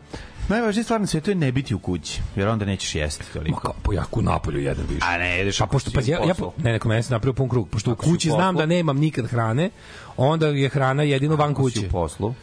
Najvažnija 0.48 0.84
stvar 0.84 1.00
na 1.00 1.06
svetu 1.06 1.30
je 1.30 1.34
ne 1.34 1.52
biti 1.52 1.74
u 1.74 1.78
kući, 1.78 2.20
jer 2.36 2.48
onda 2.48 2.64
nećeš 2.64 2.94
jesti 2.94 3.24
Ma 3.28 3.32
toliko. 3.32 3.60
kao, 3.60 3.74
po 3.82 3.92
jaku 3.92 4.22
napolju 4.22 4.60
jedan 4.60 4.84
više. 4.88 5.06
A 5.08 5.18
ne, 5.18 5.38
jedeš 5.38 5.58
Pa 5.58 5.66
pošto 5.66 5.90
pa 5.94 6.00
u 6.00 6.02
ja, 6.06 6.18
ja 6.26 6.34
ne 6.56 6.72
neko 6.72 6.88
meni 6.88 7.02
se 7.02 7.12
napravio 7.12 7.32
pun 7.34 7.48
krug, 7.48 7.68
pošto 7.68 7.90
u 7.90 7.92
Ako 7.92 8.06
u 8.06 8.10
kući 8.10 8.30
znam 8.30 8.56
da 8.56 8.66
nemam 8.66 8.96
nikad 8.96 9.26
hrane, 9.26 9.70
onda 10.16 10.46
je 10.46 10.68
hrana 10.68 11.02
jedino 11.02 11.36
van 11.36 11.52
Ako 11.52 11.70
si 11.70 11.74
kuće. 11.76 11.86
u 11.86 11.90
poslu. 11.90 12.34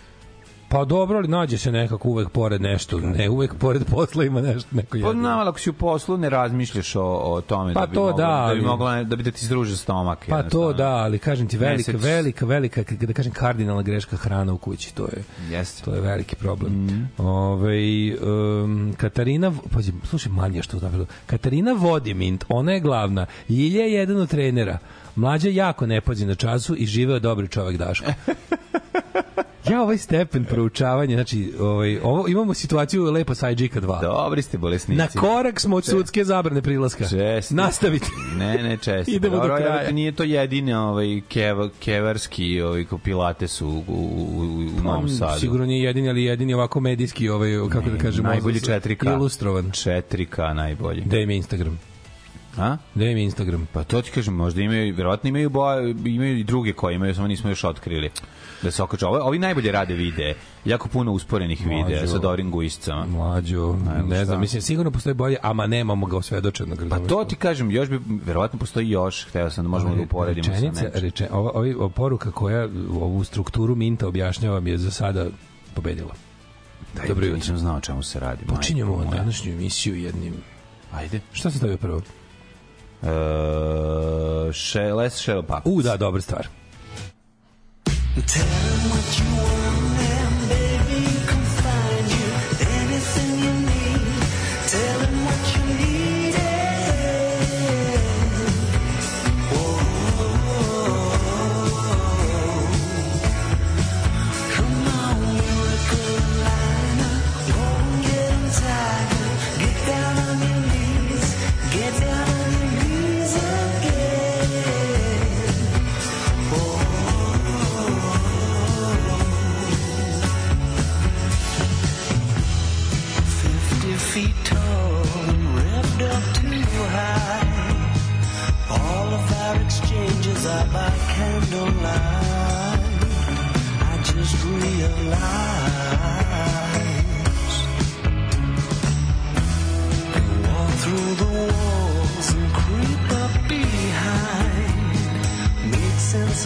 Pa 0.70 0.86
dobro, 0.86 1.18
ali 1.18 1.28
nađe 1.28 1.58
se 1.58 1.72
nekako 1.72 2.10
uvek 2.10 2.30
pored 2.30 2.62
nešto, 2.62 3.00
ne 3.00 3.30
uvek 3.30 3.54
pored 3.56 3.86
posla 3.86 4.24
ima 4.24 4.42
nešto 4.42 4.70
neko 4.72 4.90
Pa 4.92 4.98
jedno. 4.98 5.12
znam, 5.12 5.40
ali 5.40 5.50
ako 5.50 5.60
si 5.60 5.70
u 5.70 5.74
poslu, 5.74 6.18
ne 6.18 6.30
razmišljaš 6.30 6.96
o, 6.96 7.04
o 7.04 7.42
tome 7.42 7.74
Pa 7.74 7.80
da 7.80 7.88
bi 7.88 7.94
to 7.96 8.02
mogla, 8.02 8.18
da, 8.18 8.48
da 8.48 8.56
bi 8.56 8.62
mogla 8.62 9.04
da 9.04 9.16
bi 9.16 9.24
da 9.24 9.32
ti 9.32 9.46
združe 9.46 9.78
stomak. 9.78 10.26
Pa 10.30 10.44
to 10.44 10.74
da, 10.74 10.90
ali 10.90 11.20
kažem 11.20 11.48
ti 11.48 11.58
velika, 11.58 11.92
Mesec. 11.92 12.06
velika, 12.06 12.46
velika, 12.46 12.84
da 12.92 13.14
kažem 13.14 13.32
kardinalna 13.32 13.82
greška 13.82 14.18
hrana 14.18 14.54
u 14.54 14.58
kući, 14.58 14.96
to 14.96 15.04
je 15.04 15.24
Jeste. 15.50 15.84
to 15.84 15.96
je 15.96 16.02
veliki 16.02 16.36
problem. 16.36 16.74
Mm. 16.74 17.10
Ove, 17.18 17.78
um, 18.22 18.94
Katarina, 18.98 19.52
pazi, 19.72 19.94
slušaj, 20.04 20.32
Manja 20.32 20.62
što 20.62 20.78
je 20.78 21.06
Katarina 21.26 21.72
Vodimint, 21.74 22.46
ona 22.50 22.72
je 22.72 22.80
glavna. 22.80 23.26
Ljilja 23.50 23.84
je 23.84 23.94
jedan 23.94 24.18
od 24.18 24.30
trenera. 24.30 24.78
Mlađa 25.16 25.50
jako 25.50 25.86
ne 25.86 26.02
pazi 26.02 26.26
na 26.26 26.36
času 26.36 26.76
i 26.76 26.86
živeo 26.86 27.20
dobri 27.20 27.48
čovek 27.48 27.78
Daško. 27.78 28.12
Ja 29.70 29.82
ovaj 29.82 29.98
stepen 29.98 30.46
proučavanja, 30.46 31.16
znači, 31.16 31.54
ovaj, 31.60 32.00
ovo, 32.04 32.28
imamo 32.28 32.54
situaciju 32.54 33.04
lepo 33.04 33.36
sa 33.36 33.50
IGK 33.50 33.76
2. 33.76 34.02
Dobri 34.02 34.42
ste 34.42 34.58
bolesnici. 34.58 34.98
Na 34.98 35.08
korak 35.08 35.60
smo 35.60 35.76
od 35.76 35.86
sudske 35.86 36.24
zabrane 36.24 36.62
prilaska. 36.62 37.08
Česti. 37.10 37.56
Nastavite. 37.56 38.08
Ne, 38.38 38.64
ne, 38.64 38.78
česti. 38.78 39.12
Idemo 39.12 39.36
do 39.36 39.42
Dobro, 39.42 39.56
kraja. 39.56 39.84
evo, 39.84 39.92
Nije 39.92 40.12
to 40.12 40.24
jedini 40.24 40.74
ovaj, 40.74 41.22
kev, 41.30 41.58
kevarski 41.80 42.62
ovaj, 42.62 42.86
ko 42.86 42.98
pilates 42.98 43.62
u, 43.62 43.68
u, 43.68 43.82
u, 43.88 44.42
u 44.80 44.84
Novom 44.84 45.10
Sadu. 45.10 45.32
Pa, 45.32 45.40
Sigurno 45.40 45.66
nije 45.66 45.84
jedini, 45.84 46.10
ali 46.10 46.24
jedini 46.24 46.54
ovako 46.54 46.80
medijski, 46.80 47.30
ovaj, 47.30 47.52
kako 47.72 47.90
da 47.90 47.98
kažemo, 47.98 48.30
najbolji 48.30 48.60
4K. 48.60 49.14
Ilustrovan. 49.14 49.66
4K 49.72 50.54
najbolji. 50.54 51.02
Da 51.02 51.18
im 51.18 51.30
Instagram. 51.30 51.80
A? 52.58 52.78
Da 52.96 53.06
im 53.06 53.18
Instagram. 53.18 53.68
Pa 53.74 53.84
to 53.84 54.02
ti 54.02 54.12
kažem, 54.12 54.34
možda 54.34 54.62
imaju, 54.62 54.96
verovatno 54.96 55.28
imaju, 55.30 55.50
boje, 55.50 55.96
imaju 56.06 56.38
i 56.38 56.44
druge 56.44 56.74
koje 56.74 56.96
imaju, 56.96 57.16
samo 57.16 57.28
nismo 57.28 57.50
još 57.50 57.64
otkrili 57.64 58.10
da 58.62 58.72
se 58.72 58.84
okaču. 58.84 59.08
Ovi, 59.08 59.20
ovi 59.22 59.40
najbolje 59.40 59.72
rade 59.72 59.94
videe, 59.94 60.36
jako 60.66 60.90
puno 60.90 61.12
usporenih 61.12 61.60
videa 61.62 61.78
Mlađo. 61.90 62.08
sa 62.08 62.18
dobrim 62.18 62.52
guiscama. 62.52 63.06
Mlađo, 63.06 63.70
Ajmo, 63.70 64.08
ne 64.08 64.16
šta? 64.16 64.26
znam, 64.26 64.40
mislim, 64.42 64.62
sigurno 64.62 64.92
postoji 64.92 65.14
bolje, 65.14 65.38
ama 65.42 65.68
nemamo 65.68 66.06
ga 66.06 66.18
osvedočenog. 66.18 66.84
Pa 66.90 67.00
to 67.00 67.24
ti 67.24 67.36
kažem, 67.36 67.72
još 67.72 67.90
bi, 67.90 68.00
verovatno 68.26 68.60
postoji 68.60 68.90
još, 68.90 69.26
hteo 69.26 69.50
sam 69.50 69.64
da 69.66 69.70
možemo 69.70 69.96
da 69.96 70.02
uporedimo 70.02 70.44
sa 70.46 70.52
Rečenica, 70.52 70.82
nečim. 70.84 71.02
reče, 71.02 71.28
ova, 71.32 71.52
ova 71.78 71.90
poruka 71.90 72.32
koja 72.32 72.68
ovu 72.92 73.24
strukturu 73.24 73.76
Minta 73.76 74.08
objašnjava 74.08 74.60
mi 74.60 74.70
je 74.70 74.78
za 74.78 74.92
sada 74.92 75.26
pobedila. 75.74 76.14
Daj, 76.96 77.08
Dobro 77.08 77.26
jutro. 77.26 77.38
Nisam 77.38 77.58
znao 77.58 77.82
čemu 77.82 78.04
se 78.04 78.20
radi. 78.20 78.46
Počinjemo 78.46 78.96
moja. 78.96 79.10
današnju 79.10 79.52
emisiju 79.54 79.96
jednim... 79.96 80.34
Ajde. 80.94 81.20
Šta 81.32 81.52
se 81.52 81.58
stavio 81.58 81.78
prvo? 81.78 82.02
Uh, 83.02 83.10
še, 84.54 84.94
les 84.94 85.14
Shell 85.14 85.42
Puppets. 85.44 85.66
U, 85.66 85.82
da, 85.82 85.98
dobra 85.98 86.22
stvar. 86.22 86.48
Get 88.18 88.26
down 88.34 88.48
on 88.48 88.98
your 88.98 89.62
knees 89.62 89.67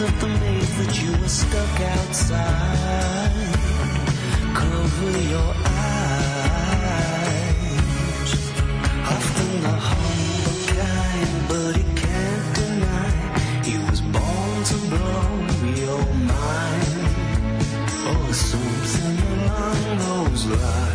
of 0.04 0.20
the 0.20 0.26
maze 0.26 0.76
that 0.78 1.02
you 1.02 1.12
were 1.20 1.28
stuck 1.28 1.80
outside. 1.80 3.30
Cover 4.54 5.18
your 5.34 5.54
eyes. 5.64 6.32
Often 9.14 9.50
the 9.66 9.76
humble 9.88 10.58
kind, 10.74 11.32
but 11.48 11.72
he 11.76 11.84
can't 12.02 12.46
deny 12.56 13.12
he 13.68 13.74
was 13.90 14.00
born 14.00 14.56
to 14.70 14.76
blow 14.92 15.26
your 15.84 16.04
mind. 16.34 17.08
Or 18.10 18.32
something 18.32 19.18
along 19.34 19.98
those 19.98 20.46
lines. 20.46 20.91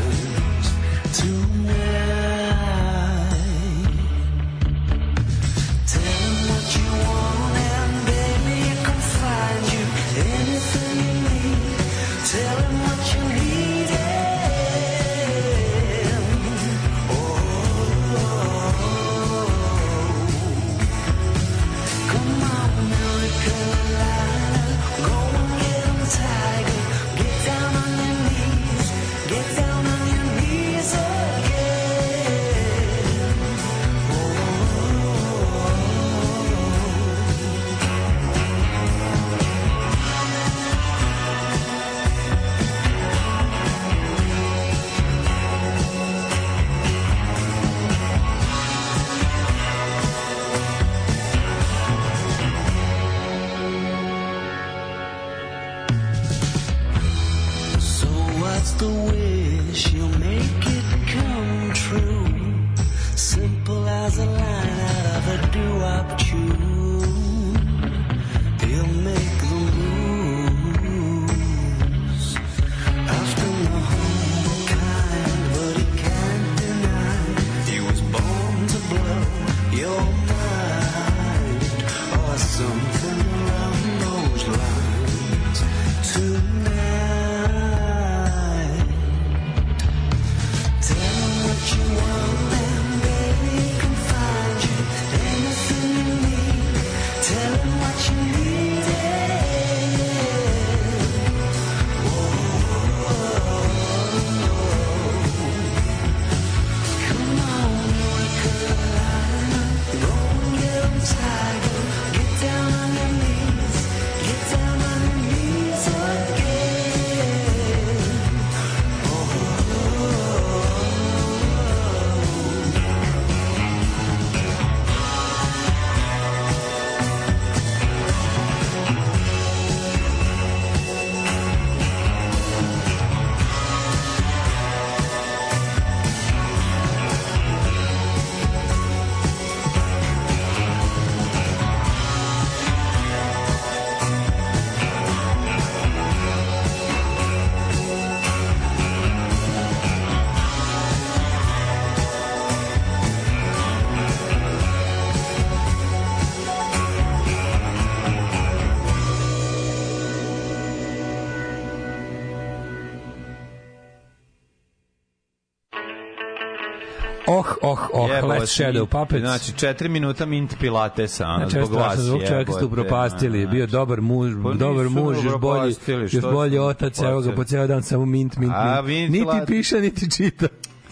Oh, 167.71 167.80
oh, 167.93 168.10
Jebote, 168.10 168.39
Last 168.39 168.60
Shadow 168.60 168.86
Puppets. 168.86 169.21
Znači, 169.21 169.51
4 169.51 169.89
minuta 169.89 170.25
mint 170.25 170.56
pilatesa, 170.60 171.27
ono, 171.27 171.49
Znači, 171.49 171.65
zbog 171.65 171.80
vas. 171.80 171.99
zvuk 171.99 172.21
čovjeka 172.27 172.51
ste 172.51 172.65
upropastili, 172.65 173.43
ono, 173.43 173.51
bio 173.51 173.67
dobar 173.67 174.01
muž, 174.01 174.32
Pa 174.43 174.53
dobar 174.53 174.89
muž, 174.89 175.17
još 175.23 175.38
bolji, 175.38 175.75
još 176.12 176.23
bolji 176.32 176.60
otac, 176.60 176.99
evo 176.99 177.21
ga 177.21 177.32
po 177.36 177.43
ceo 177.43 177.67
dan 177.67 177.84
samo 177.84 178.06
mint, 178.06 178.38
mint, 178.38 178.53
A, 178.56 178.82
mint. 178.82 179.12
Niti 179.12 179.45
piše, 179.47 179.82
niti 179.82 180.12
čita. 180.12 180.47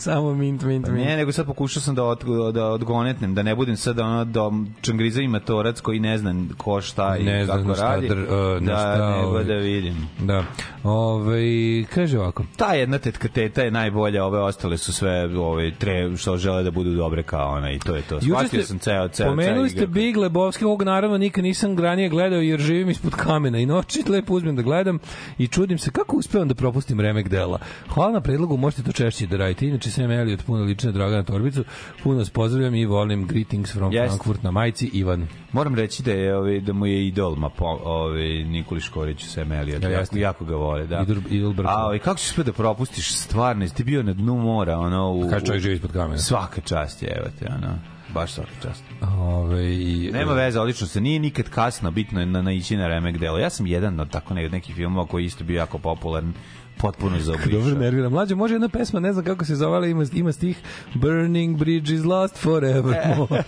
Samo 0.06 0.34
mint, 0.34 0.64
mint, 0.64 0.88
mint. 0.88 1.08
Ne, 1.08 1.18
nego 1.18 1.32
sad 1.32 1.46
pokušao 1.46 1.82
sam 1.82 1.96
da, 1.96 2.04
od, 2.04 2.24
da 2.54 2.66
odgonetnem, 2.66 3.36
da 3.36 3.44
ne 3.44 3.56
budem 3.56 3.78
sad 3.78 4.00
ono 4.00 4.26
da 4.26 4.52
čangriza 4.82 5.22
i 5.22 5.28
matorac 5.28 5.82
koji 5.82 6.00
ne 6.00 6.18
zna 6.18 6.36
ko 6.58 6.82
šta 6.82 7.18
i 7.18 7.24
Ne 7.24 7.46
znam 7.46 7.58
kako 7.58 7.76
šta 7.76 7.96
radi. 7.96 8.10
dr- 8.10 8.56
uh, 8.56 8.62
na 8.62 8.72
da, 8.72 8.78
šta, 8.78 9.16
nego 9.18 9.30
ovaj. 9.30 9.44
da 9.44 9.54
vidim. 9.54 9.96
Da. 10.20 10.44
Ove, 10.84 11.84
kaže 11.94 12.20
ovako. 12.20 12.44
Ta 12.58 12.74
jedna 12.74 12.98
tetka 12.98 13.28
teta 13.28 13.62
je 13.62 13.72
najbolja, 13.72 14.26
ove 14.26 14.40
ostale 14.40 14.78
su 14.78 14.94
sve 14.94 15.38
ove, 15.38 15.72
tre, 15.72 16.18
što 16.18 16.38
žele 16.38 16.64
da 16.64 16.72
budu 16.72 16.96
dobre 16.96 17.24
kao 17.24 17.52
ona 17.52 17.72
i 17.72 17.80
to 17.80 17.96
je 17.96 18.02
to. 18.02 18.22
Shvatio 18.22 18.64
sam 18.64 18.80
ceo, 18.80 19.08
ceo, 19.08 19.28
pomenuli 19.28 19.70
ceo 19.70 19.78
ste 19.78 19.88
Big 19.88 20.18
Lebowski, 20.18 20.66
ovog 20.66 20.84
naravno 20.84 21.18
nikad 21.18 21.44
nisam 21.44 21.80
ranije 21.80 22.10
gledao 22.10 22.40
jer 22.40 22.60
živim 22.60 22.90
ispod 22.90 23.16
kamena 23.16 23.60
i 23.60 23.66
noći 23.66 24.04
lepo 24.12 24.34
uzmem 24.34 24.56
da 24.56 24.62
gledam 24.62 25.00
i 25.38 25.48
čudim 25.48 25.78
se 25.78 25.92
kako 25.92 26.18
uspevam 26.18 26.48
da 26.48 26.56
propustim 26.56 27.00
remek 27.00 27.30
dela. 27.30 27.60
Hvala 27.90 28.12
na 28.12 28.22
predlogu, 28.22 28.58
možete 28.58 28.84
to 28.84 28.92
češće 28.92 29.28
da 29.28 29.38
radite. 29.38 29.68
Inače, 29.68 29.95
Sam 29.96 30.12
Elliot, 30.12 30.44
puno 30.46 30.64
lične 30.64 30.92
Dragana 30.92 31.24
Torbicu, 31.24 31.64
puno 32.04 32.18
vas 32.18 32.30
pozdravljam 32.30 32.76
i 32.76 32.86
volim 32.86 33.28
greetings 33.28 33.74
from 33.74 33.94
Jest. 33.94 34.08
Frankfurt 34.08 34.44
na 34.44 34.52
majici, 34.52 34.90
Ivan. 34.94 35.28
Moram 35.52 35.76
reći 35.76 36.04
da 36.04 36.12
je 36.12 36.38
ovaj 36.38 36.60
da 36.60 36.74
mu 36.74 36.86
je 36.86 37.08
idol 37.08 37.36
ma 37.36 37.50
po, 37.50 37.66
ovaj 37.84 38.44
Nikoli 38.44 38.82
Škorić 38.82 39.26
sa 39.26 39.42
Emelija. 39.42 39.80
Ja, 39.82 39.90
jako, 39.90 40.18
jako 40.18 40.46
ga 40.46 40.56
vole, 40.56 40.88
da. 40.88 41.02
Idol, 41.02 41.18
idol 41.30 41.54
brko. 41.54 41.72
A, 41.72 41.86
ovaj 41.86 42.00
kako 42.00 42.20
ćeš 42.20 42.28
sve 42.28 42.44
da 42.44 42.54
propustiš 42.54 43.14
stvarno? 43.14 43.68
Ti 43.68 43.84
bio 43.84 44.04
na 44.04 44.14
dnu 44.14 44.36
mora, 44.36 44.78
ono 44.78 45.12
u 45.14 45.30
Kaže 45.30 45.46
čovjek 45.46 45.64
živi 45.64 45.76
ispod 45.76 45.92
kamena. 45.92 46.18
Svaka 46.18 46.62
čast 46.62 47.04
je, 47.04 47.10
evo 47.18 47.28
te, 47.40 47.46
ono. 47.58 47.80
Baš 48.14 48.32
svaka 48.34 48.52
čast. 48.62 48.84
Ove, 49.18 49.76
i, 49.76 50.10
Nema 50.14 50.34
veze, 50.34 50.60
odlično 50.60 50.88
se. 50.88 51.02
Nije 51.02 51.20
nikad 51.20 51.50
kasno, 51.50 51.92
bitno 51.92 52.20
je 52.20 52.26
na, 52.26 52.42
naići 52.42 52.78
na 52.78 52.88
remek 52.88 53.18
delo. 53.18 53.38
Ja 53.38 53.50
sam 53.50 53.68
jedan 53.68 54.00
od 54.00 54.10
tako 54.10 54.34
ne, 54.34 54.50
nekih 54.50 54.76
filmova 54.76 55.08
koji 55.08 55.26
isto 55.26 55.44
bio 55.44 55.58
jako 55.58 55.78
popularan 55.78 56.34
potpuno 56.78 57.18
Dobro, 57.18 57.24
zaobišao. 57.24 57.80
nervira. 57.80 58.10
Mlađe, 58.10 58.36
može 58.36 58.54
jedna 58.54 58.70
pesma, 58.70 59.00
ne 59.00 59.14
znam 59.14 59.26
kako 59.26 59.46
se 59.46 59.56
zove, 59.56 59.76
ali 59.76 59.92
ima, 59.92 60.06
ima 60.14 60.32
stih 60.32 60.58
Burning 60.94 61.58
bridge 61.58 61.94
is 61.94 62.04
lost 62.04 62.38
forevermore. 62.38 63.44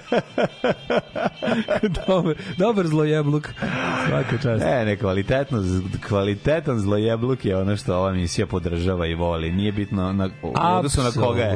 dobar, 2.08 2.36
dobar 2.58 2.88
zlojebluk. 2.88 3.50
Svaka 4.08 4.38
čast. 4.42 4.64
Ne, 4.64 4.86
ne, 4.86 4.98
kvalitetno, 4.98 5.64
kvalitetan 6.08 6.80
zlojebluk 6.80 7.46
je 7.46 7.58
ono 7.58 7.78
što 7.78 7.96
ova 7.98 8.10
emisija 8.10 8.48
podržava 8.48 9.08
i 9.08 9.16
voli. 9.16 9.52
Nije 9.52 9.72
bitno 9.72 10.14
na, 10.14 10.30
odnosu 10.78 11.04
na 11.04 11.12
koga 11.12 11.42
je. 11.42 11.56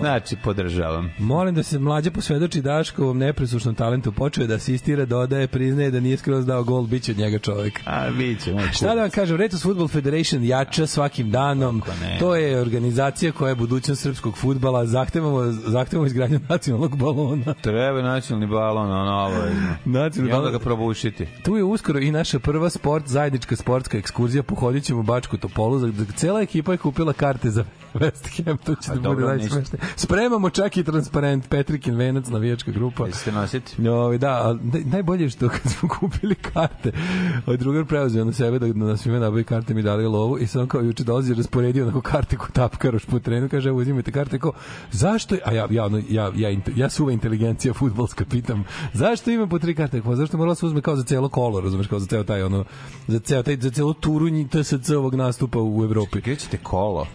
Znači, 0.00 0.36
podržavam. 0.44 1.12
Molim 1.18 1.54
da 1.54 1.62
se 1.62 1.78
mlađe 1.78 2.10
posvedoči 2.10 2.62
Daškovom 2.62 3.18
nepresušnom 3.18 3.74
talentu. 3.74 4.12
Počeo 4.12 4.42
je 4.42 4.48
da 4.48 4.54
asistira, 4.54 5.04
dodaje, 5.04 5.46
priznaje 5.46 5.90
da 5.90 6.00
nije 6.00 6.16
skroz 6.16 6.46
dao 6.46 6.64
gol, 6.64 6.82
bit 6.86 7.02
će 7.02 7.12
od 7.12 7.18
njega 7.18 7.38
čovjek. 7.38 7.80
A, 7.86 8.10
bit 8.10 8.44
će, 8.44 8.52
moj 8.52 8.68
Šta 8.72 8.94
da 8.94 9.00
vam 9.00 9.10
kažem, 9.10 9.36
Retos 9.36 9.62
Football 9.62 9.88
Federation 9.88 10.44
jača 10.44 10.86
svakim 11.12 11.30
danom. 11.30 11.82
To 12.18 12.34
je 12.36 12.60
organizacija 12.60 13.32
koja 13.32 13.48
je 13.48 13.54
budućnost 13.54 14.02
srpskog 14.02 14.36
futbala. 14.36 14.86
Zahtevamo, 14.86 15.42
zahtevamo 15.52 16.06
izgradnju 16.06 16.40
nacionalnog 16.48 16.96
balona. 16.96 17.54
Treba 17.54 18.02
nacionalni 18.02 18.46
balon, 18.46 18.90
ono, 18.90 19.26
obavezno. 19.26 19.74
Nacionalni 19.84 20.30
I 20.30 20.34
onda 20.34 20.36
balon. 20.38 20.52
ga 20.52 20.58
probušiti. 20.58 21.26
Tu 21.42 21.56
je 21.56 21.64
uskoro 21.64 21.98
i 21.98 22.10
naša 22.10 22.38
prva 22.38 22.70
sport, 22.70 23.06
zajednička 23.06 23.56
sportska 23.56 23.98
ekskurzija. 23.98 24.42
Pohodit 24.42 24.84
ćemo 24.84 25.00
u 25.00 25.02
Bačku 25.02 25.36
Topolu. 25.36 25.92
Cela 26.16 26.40
ekipa 26.40 26.72
je 26.72 26.78
kupila 26.78 27.12
karte 27.12 27.50
za 27.50 27.64
West 27.94 28.44
Ham. 28.44 28.58
To 28.58 28.74
će 28.74 28.90
da 28.92 29.10
bude 29.10 29.26
najsmešnije. 29.26 29.64
Spremamo 29.96 30.50
čak 30.50 30.76
i 30.76 30.84
transparent. 30.84 31.48
Petrikin 31.48 31.94
Venac, 31.94 32.28
navijačka 32.28 32.70
grupa. 32.70 33.06
Jeste 33.06 33.32
nositi? 33.32 33.82
No, 33.82 34.18
da, 34.18 34.30
ali 34.34 34.58
naj- 34.60 34.84
najbolje 34.86 35.22
je 35.22 35.30
što 35.30 35.48
kad 35.48 35.60
smo 35.62 35.88
kupili 36.00 36.34
karte, 36.34 36.92
ovaj 37.46 37.56
drugar 37.56 37.84
preuzeo 37.84 38.24
na 38.24 38.32
sebe 38.32 38.58
da 38.58 38.66
da 38.66 38.84
nas 38.84 39.00
svima 39.00 39.18
nabavi 39.18 39.44
karte 39.44 39.74
mi 39.74 39.82
dali 39.82 40.04
lovu 40.06 40.38
i 40.38 40.46
sam 40.46 40.66
kao 40.66 40.80
juče 40.80 41.01
dolazi 41.04 41.34
rasporedio 41.34 41.84
onako 41.84 42.00
karte 42.00 42.36
ko 42.36 42.46
tapkaroš 42.52 43.04
po 43.04 43.18
terenu 43.18 43.48
kaže 43.48 43.68
evo 43.68 43.78
uzimajte 43.78 44.12
karte 44.12 44.38
kao 44.38 44.52
zašto? 44.90 45.36
A 45.44 45.52
ja 45.52 45.66
ja 45.70 45.90
ja 46.08 46.32
ja 46.36 46.50
inte- 46.50 46.72
ja 46.76 46.90
suva 46.90 47.12
inteligencija 47.12 47.74
fudbalska 47.74 48.24
pitam 48.24 48.64
zašto 48.92 49.30
ima 49.30 49.46
po 49.46 49.58
tri 49.58 49.74
karte? 49.74 50.02
Pa 50.02 50.16
zašto 50.16 50.36
moralo 50.36 50.54
se 50.54 50.66
uzme 50.66 50.80
kao 50.80 50.96
za 50.96 51.04
celo 51.04 51.28
kolo 51.28 51.60
razumeš 51.60 51.86
kao 51.86 51.98
za 51.98 52.06
ceo 52.06 52.24
taj 52.24 52.42
ono 52.42 52.64
za 53.08 53.18
ceo 53.18 53.42
taj 53.42 53.56
za 53.56 53.70
celu 53.70 53.94
turu 53.94 54.26
TSC 54.50 54.90
ovog 54.90 55.14
nastupa 55.14 55.58
u 55.62 55.84
Evropi. 55.84 56.20
Gde 56.20 56.36
ćete 56.36 56.58
kolo? 56.58 57.06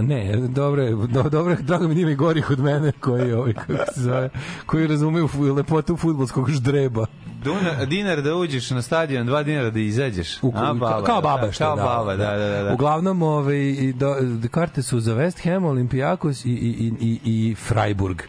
Ne, 0.00 0.36
dobro, 0.36 0.82
je, 0.82 0.90
do, 0.90 1.22
dobro, 1.22 1.52
je, 1.52 1.58
drago 1.62 1.88
mi 1.88 1.94
da 1.94 2.00
ima 2.00 2.10
i 2.10 2.14
gorih 2.14 2.50
od 2.50 2.60
mene 2.60 2.92
koji, 2.92 3.32
ovaj, 3.32 3.52
kako 3.52 3.92
se 3.94 4.00
zove, 4.00 4.30
koji 4.66 4.86
razumeju 4.86 5.28
lepotu 5.56 5.96
futbolskog 5.96 6.50
ždreba. 6.50 7.06
Duna, 7.44 7.84
dinar 7.84 8.22
da 8.22 8.34
uđeš 8.34 8.70
na 8.70 8.82
stadion, 8.82 9.26
dva 9.26 9.42
dinara 9.42 9.70
da 9.70 9.80
izađeš. 9.80 10.42
U, 10.42 10.52
A, 10.56 10.74
baba, 10.74 11.04
kao 11.04 11.20
baba 11.20 11.46
da, 11.46 11.52
što 11.52 11.64
kao 11.64 11.76
da, 11.76 11.82
baba, 11.82 12.16
da, 12.16 12.36
da, 12.36 12.48
da. 12.48 12.62
da. 12.62 12.74
Uglavnom 12.74 13.22
ovaj 13.22 13.56
i 13.56 13.92
do, 13.92 14.16
karte 14.50 14.82
su 14.82 15.00
za 15.00 15.14
West 15.14 15.44
Ham, 15.44 15.62
Olympiakos 15.62 16.46
i 16.46 16.50
i 16.50 16.70
i 16.80 16.92
i, 17.00 17.20
i 17.24 17.54
Freiburg. 17.54 18.22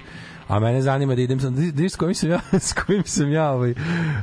A 0.51 0.59
mene 0.59 0.81
zanima 0.81 1.15
da 1.15 1.21
idem 1.21 1.39
sam, 1.39 1.71
da 1.71 1.89
s 1.89 1.95
kojim 1.95 2.15
sam 2.15 2.29
ja, 2.29 2.39
s 2.69 2.73
kojim 2.73 3.03
sam 3.05 3.31
ja 3.31 3.51
ovaj, 3.51 3.73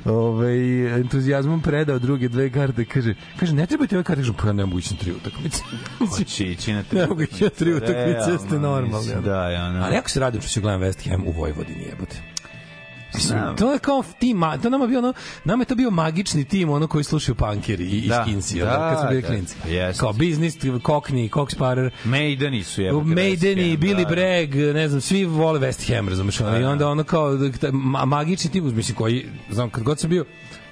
ovaj, 0.04 0.94
entuzijazmom 1.00 1.62
predao 1.62 1.98
druge 1.98 2.28
dve 2.28 2.50
karte, 2.50 2.84
kaže, 2.84 3.14
kaže, 3.40 3.54
ne 3.54 3.66
treba 3.66 3.86
ti 3.86 3.94
ove 3.94 4.04
karte, 4.04 4.22
kažem, 4.22 4.34
pa 4.34 4.52
ne 4.52 4.66
mogu 4.66 4.78
ići 4.82 4.94
na 4.94 5.00
tri 5.00 5.12
utakmice. 5.12 5.62
Hoće 6.16 6.44
ići 6.44 6.72
na 6.72 6.84
Ne 6.92 7.06
mogu 7.06 7.22
ići 7.22 7.44
na 7.44 7.50
tri 7.50 7.74
utakmice, 7.74 8.30
jeste 8.32 8.58
normalni. 8.58 9.22
Da, 9.24 9.50
ja, 9.50 9.66
ono. 9.66 9.84
Ali 9.84 9.96
ako 9.96 10.10
se 10.10 10.20
radi 10.20 10.40
što 10.40 10.48
će 10.48 10.60
gledam 10.60 10.80
West 10.80 11.10
Ham 11.10 11.26
u 11.26 11.30
Vojvodini 11.32 11.82
jebote. 11.82 12.37
Mislim, 13.14 13.38
to 13.58 13.72
je 13.72 13.78
kao 13.78 14.02
tim, 14.18 14.40
to 14.62 14.70
nama 14.70 14.86
bio 14.86 14.98
ono, 14.98 15.12
nama 15.44 15.62
je 15.62 15.66
to 15.66 15.74
bio 15.74 15.90
magični 15.90 16.44
tim 16.44 16.70
ono 16.70 16.86
koji 16.86 17.04
slušaju 17.04 17.34
punkeri 17.36 17.84
i, 17.84 17.98
i 17.98 18.08
Da, 18.08 18.22
skinsi, 18.24 18.58
da, 18.58 18.64
ono, 18.68 18.90
kad 18.90 18.98
smo 19.00 19.08
bili 19.10 19.22
da, 19.22 19.28
klinci. 19.28 19.54
jeste. 19.68 20.00
Kao 20.00 20.12
biznis, 20.12 20.54
kokni, 20.82 21.28
Coxparer, 21.28 21.90
Maideni 22.04 22.64
su 22.64 22.82
jebote. 22.82 23.04
Maideni, 23.06 23.70
Ham, 23.70 23.76
Billy 23.78 23.96
da, 23.96 24.02
da. 24.04 24.08
Bragg, 24.08 24.74
ne 24.74 24.88
znam, 24.88 25.00
svi 25.00 25.24
vole 25.24 25.60
West 25.60 25.94
Ham, 25.94 26.08
razumeš, 26.08 26.40
ono, 26.40 26.60
i 26.60 26.64
onda 26.64 26.88
ono 26.88 27.04
kao 27.04 27.34
da- 27.36 27.48
da- 27.48 27.68
ma- 27.70 28.04
magični 28.04 28.50
tim, 28.50 28.76
mislim, 28.76 28.96
koji, 28.96 29.26
znam, 29.50 29.70
kad 29.70 29.84
god 29.84 30.00
sam 30.00 30.10
bio, 30.10 30.24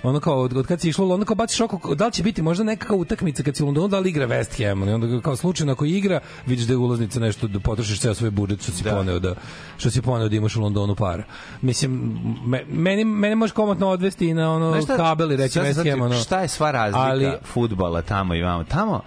ono 0.02 0.20
kao, 0.20 0.40
od, 0.40 0.56
od 0.56 0.66
kad 0.66 0.80
si 0.80 0.88
išlo, 0.88 1.14
ono 1.14 1.24
kao 1.24 1.34
baciš 1.36 1.60
oko, 1.60 1.94
da 1.94 2.06
li 2.06 2.12
će 2.12 2.22
biti 2.22 2.42
možda 2.42 2.64
nekakva 2.64 2.96
utakmica 2.96 3.42
kad 3.42 3.56
si 3.56 3.62
u 3.62 3.66
Londonu, 3.66 3.88
da 3.88 3.98
li 3.98 4.08
igra 4.08 4.26
West 4.26 4.66
Ham, 4.68 4.88
i 4.88 4.92
onda 4.92 5.20
kao 5.20 5.36
slučajno 5.36 5.72
ako 5.72 5.84
igra, 5.84 6.20
vidiš 6.46 6.66
da 6.66 6.72
je 6.72 6.76
ulaznica 6.76 7.20
nešto, 7.20 7.48
da 7.48 7.60
potrošiš 7.60 8.00
ceo 8.00 8.14
svoj 8.14 8.30
budžet 8.30 8.62
što 8.62 8.72
si 8.72 8.82
Da. 8.82 8.90
poneo 8.90 9.18
da, 9.18 9.34
što 9.76 9.90
si 9.90 10.02
poneo 10.02 10.28
da 10.28 10.36
imaš 10.36 10.56
u 10.56 10.60
Londonu 10.60 10.94
para. 10.94 11.24
Mislim, 11.62 12.18
me, 12.46 12.64
meni, 12.68 13.04
meni 13.04 13.34
može 13.34 13.52
komotno 13.52 13.88
odvesti 13.88 14.34
na 14.34 14.52
ono 14.52 14.80
kabel 14.96 15.32
i 15.32 15.36
reći 15.36 15.58
West 15.58 15.90
Ham, 15.90 16.00
ono, 16.02 16.14
Šta 16.14 16.40
je 16.40 16.48
sva 16.48 16.70
razlika 16.70 17.02
ali- 17.02 17.32
fudbala 17.44 18.02
tamo 18.02 18.34
i 18.34 18.42
vamo? 18.42 18.64
Tamo, 18.64 19.00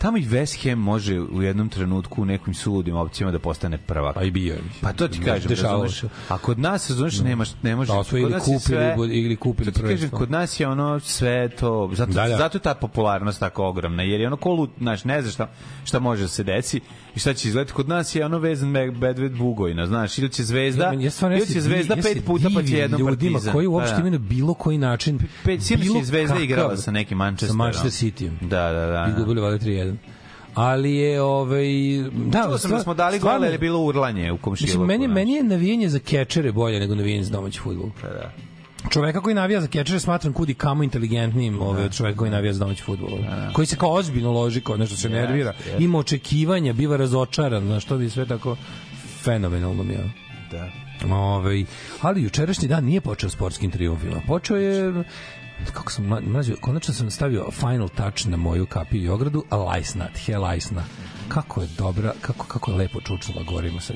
Tamo 0.00 0.18
i 0.18 0.24
West 0.24 0.68
Ham 0.68 0.78
može 0.78 1.20
u 1.20 1.42
jednom 1.42 1.68
trenutku 1.68 2.22
u 2.22 2.24
nekim 2.24 2.54
suludim 2.54 2.96
opcijama 2.96 3.32
da 3.32 3.38
postane 3.38 3.78
prvak. 3.78 4.14
Pa 4.14 4.22
i 4.22 4.30
bio 4.30 4.54
je. 4.54 4.60
Pa 4.80 4.92
to 4.92 5.08
ti 5.08 5.20
kažem, 5.20 5.50
razumeš. 5.50 6.02
A 6.28 6.38
kod 6.38 6.58
nas, 6.58 6.90
razumeš, 6.90 7.18
no. 7.18 7.24
nemaš, 7.24 7.50
ne 7.62 7.76
može. 7.76 7.92
Da, 7.92 8.18
ili 8.18 8.32
kupili, 8.32 8.60
sve, 8.60 8.96
ili 9.12 9.36
kupili 9.36 9.72
prvenstvo. 9.72 9.96
Kažem, 9.96 10.18
kod 10.18 10.30
nas 10.30 10.60
je 10.60 10.68
ono 10.68 11.00
sve 11.00 11.48
to, 11.48 11.90
zato, 11.92 12.12
da, 12.12 12.28
da. 12.28 12.36
zato 12.36 12.58
je 12.58 12.62
ta 12.62 12.74
popularnost 12.74 13.40
tako 13.40 13.64
ogromna, 13.64 14.02
jer 14.02 14.20
je 14.20 14.26
ono 14.26 14.36
kolu, 14.36 14.68
znaš, 14.78 15.04
ne 15.04 15.22
znaš 15.22 15.34
šta, 15.34 15.48
šta 15.84 15.98
može 15.98 16.22
da 16.22 16.28
se 16.28 16.44
desi 16.44 16.80
i 17.14 17.18
šta 17.18 17.34
će 17.34 17.48
izgledati. 17.48 17.72
Kod 17.72 17.88
nas 17.88 18.14
je 18.14 18.24
ono 18.24 18.38
vezan 18.38 18.68
Medved 18.68 19.32
Bugojna, 19.32 19.86
znaš, 19.86 20.18
ili 20.18 20.28
će 20.28 20.44
zvezda, 20.44 20.84
ja, 20.84 20.92
ja 20.92 21.36
ili 21.36 21.46
će 21.46 21.60
zvezda 21.60 21.96
pet 21.96 22.24
puta 22.26 22.48
pa 22.54 22.62
će 22.62 22.76
jednom 22.76 23.00
ljudima 23.00 23.32
partizan. 23.32 23.52
koji 23.52 23.66
uopšte 23.66 23.96
da, 23.96 24.02
da. 24.02 24.08
imaju 24.08 24.18
bilo 24.18 24.54
koji 24.54 24.78
način... 24.78 25.18
Pet, 25.44 25.60
bilo 25.80 26.02
zvezda 26.02 26.38
igrala 26.38 26.76
sa 26.76 26.90
nekim 26.90 27.18
Manchesterom. 27.18 27.52
Sa 27.52 27.64
Manchester 27.64 27.90
City. 27.90 28.30
Da, 28.40 28.72
da, 28.72 28.86
da. 28.86 29.06
I 29.08 29.12
da. 29.12 29.18
gubili 29.18 29.40
vada 29.40 29.58
3 29.58 29.89
jedan. 29.90 30.20
ali 30.54 30.94
je 30.94 31.22
ovaj 31.22 31.68
da 32.12 32.42
Čuo 32.42 32.58
sam 32.58 32.70
da 32.70 32.82
smo 32.82 32.94
dali 32.94 33.18
gol 33.18 33.30
ali 33.30 33.46
je 33.46 33.58
bilo 33.58 33.80
urlanje 33.80 34.32
u 34.32 34.38
komšiluku. 34.38 34.78
Mislim 34.78 34.86
meni 34.86 35.08
meni 35.08 35.32
je 35.32 35.42
navijanje 35.42 35.88
za 35.88 35.98
kečere 35.98 36.52
bolje 36.52 36.80
nego 36.80 36.94
navijanje 36.94 37.24
za 37.24 37.32
domaći 37.32 37.60
fudbal. 37.60 37.90
Pa 38.02 38.08
da. 38.08 38.32
Čoveka 38.90 39.20
koji 39.20 39.34
navija 39.34 39.60
za 39.60 39.66
kečere 39.66 40.00
smatram 40.00 40.32
kudi 40.32 40.54
kamo 40.54 40.82
inteligentnijim 40.82 41.58
da. 41.58 41.60
ove, 41.60 41.70
ovaj, 41.70 41.84
od 41.84 41.96
čoveka 41.96 42.18
koji 42.18 42.30
navija 42.30 42.52
za 42.52 42.58
domaći 42.58 42.82
fudbal. 42.82 43.10
Da, 43.10 43.36
da. 43.36 43.52
Koji 43.52 43.66
se 43.66 43.76
kao 43.76 43.92
ozbiljno 43.92 44.32
loži, 44.32 44.60
kao 44.60 44.76
nešto 44.76 44.96
se 44.96 45.08
yes, 45.08 45.12
nervira. 45.12 45.52
Yes. 45.52 45.84
Ima 45.84 45.98
očekivanja, 45.98 46.72
biva 46.72 46.96
razočaran, 46.96 47.66
znaš, 47.66 47.82
što 47.82 47.96
bi 47.96 48.10
sve 48.10 48.26
tako 48.26 48.56
fenomenalno 49.22 49.82
mi 49.82 49.92
je. 49.92 50.10
Da. 50.50 50.70
Ove, 51.14 51.64
ali 52.00 52.22
jučerašnji 52.22 52.68
dan 52.68 52.84
nije 52.84 53.00
počeo 53.00 53.30
sportskim 53.30 53.70
triumfima. 53.70 54.20
Počeo 54.26 54.56
je 54.56 55.04
kako 55.66 55.92
sam 55.92 56.04
mla- 56.04 56.20
mlađe, 56.22 56.54
konačno 56.54 56.94
sam 56.94 57.10
stavio 57.10 57.50
final 57.50 57.88
touch 57.88 58.26
na 58.26 58.36
moju 58.36 58.66
kapiju 58.66 59.02
i 59.02 59.08
ogradu, 59.08 59.44
a 59.50 59.56
lajsna, 59.56 60.08
tje 60.16 60.38
lajsna. 60.38 60.82
Kako 61.28 61.62
je 61.62 61.68
dobra, 61.68 62.12
kako 62.20 62.46
kako 62.46 62.70
je 62.70 62.76
lepo 62.76 63.00
čučnula 63.00 63.42
gorima 63.44 63.80
sa. 63.80 63.94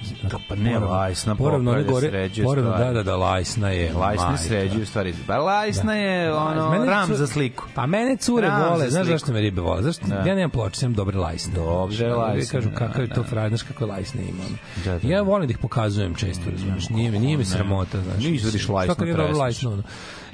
pa 0.48 0.54
ne, 0.54 0.78
lajsna 0.78 1.34
poravno 1.34 1.70
popravlja, 1.70 1.90
gore, 1.90 2.30
poravno, 2.44 2.70
da, 2.70 2.92
da, 2.92 3.02
da, 3.02 3.16
lajsna 3.16 3.68
je. 3.70 3.92
Lajsne 3.92 4.26
majka. 4.26 4.38
sređuju 4.38 4.86
stvari. 4.86 5.14
Pa 5.26 5.36
Lajsna 5.36 5.94
je 5.94 6.34
ono, 6.34 6.70
Mene 6.70 6.86
ram 6.86 7.08
cu- 7.08 7.14
za 7.14 7.26
sliku. 7.26 7.64
Pa 7.74 7.86
mene 7.86 8.16
cure 8.16 8.48
Ram 8.48 8.62
vole, 8.64 8.90
znaš 8.90 9.06
zašto 9.06 9.32
me 9.32 9.40
ribe 9.40 9.60
vole? 9.60 9.82
Zašto? 9.82 10.06
Da. 10.06 10.14
Ja 10.16 10.34
nemam 10.34 10.50
ploče, 10.50 10.86
imam 10.86 10.94
dobre 10.94 11.18
lajsne. 11.18 11.54
Dobre 11.54 11.96
Znaš, 11.96 12.12
lajsne, 12.12 12.52
Kažu 12.52 12.70
da, 12.70 12.76
kakav 12.76 13.02
je 13.02 13.08
to 13.08 13.22
da. 13.22 13.28
fraj, 13.28 13.48
znaš 13.48 13.62
kakve 13.62 13.86
lajsne 13.86 14.22
imam. 14.22 14.58
Da, 14.84 14.98
da, 14.98 15.08
Ja 15.08 15.16
da. 15.16 15.22
volim 15.22 15.46
da 15.46 15.50
ih 15.50 15.58
pokazujem 15.58 16.14
često, 16.14 16.50
razumiješ. 16.50 16.88
Nije 16.88 17.10
mi, 17.10 17.18
nije 17.18 17.36
mi 17.36 17.44
sramota, 17.44 18.00
znaš. 18.00 18.24
Ne 18.24 18.30
izvadiš 18.30 18.68
lajsnu 18.68 18.94
Svaka 18.94 19.04
je 19.06 19.16
dobro 19.16 19.36
lajsno. 19.36 19.82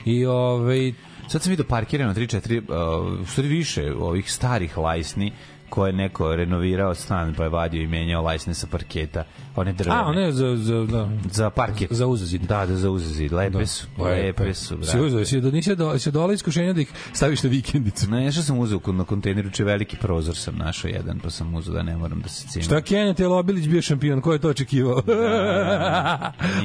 I 0.05 0.27
ovaj 0.27 0.93
Sad 1.31 1.43
sam 1.43 1.51
vidio 1.51 1.64
parkirano 1.64 2.14
3-4, 2.14 3.21
uh, 3.21 3.29
stvari 3.29 3.49
više 3.49 3.93
ovih 3.95 4.33
starih 4.33 4.79
lajsni 4.79 5.33
koje 5.70 5.88
je 5.88 5.92
neko 5.94 6.37
renovirao 6.37 6.94
stan 6.94 7.35
pa 7.35 7.42
je 7.42 7.48
vadio 7.48 7.83
i 7.83 7.87
menjao 7.87 8.22
lajsne 8.22 8.54
sa 8.54 8.66
parketa. 8.66 9.24
One 9.56 9.72
drvene. 9.72 9.96
A, 9.96 10.04
one 10.04 10.33
za, 10.33 10.56
za, 10.56 10.74
da, 10.83 11.09
Za 11.26 11.50
parket. 11.50 11.92
za 11.92 12.06
uzazid. 12.06 12.42
Da, 12.42 12.66
da, 12.66 12.76
za 12.76 12.90
uzazid. 12.90 13.33
Lepe 13.33 13.59
Da. 13.59 13.66
su. 13.66 13.87
Lepe. 13.98 14.22
Lepe 14.42 14.54
su, 14.54 14.78
Si 14.83 14.98
uzeo, 14.98 15.11
brate. 15.11 15.24
si 15.24 15.40
do, 15.40 15.50
nisi 15.50 15.76
do, 15.76 15.98
si 15.98 16.11
dole 16.11 16.35
iskušenja 16.35 16.72
da 16.72 16.80
ih 16.80 16.90
staviš 17.12 17.42
na 17.42 17.50
vikendicu. 17.50 18.11
Ne, 18.11 18.20
nešto 18.20 18.42
sam 18.42 18.59
kod- 18.59 18.94
na 18.94 19.04
kontejneru, 19.04 19.50
če 19.50 19.64
veliki 19.64 19.96
prozor 19.96 20.37
sam 20.37 20.56
našao 20.56 20.88
jedan, 20.88 21.18
pa 21.18 21.30
sam 21.30 21.54
uzeo 21.54 21.74
da 21.74 21.83
ne 21.83 21.96
moram 21.96 22.20
da 22.20 22.28
se 22.28 22.48
cijenim. 22.48 22.64
Šta 22.64 22.80
Kennet 22.80 23.20
Jelobilić 23.20 23.68
bio 23.68 23.83
šampion, 23.83 24.20
ko 24.20 24.33
je 24.33 24.38
to 24.38 24.48
očekivao? 24.48 25.02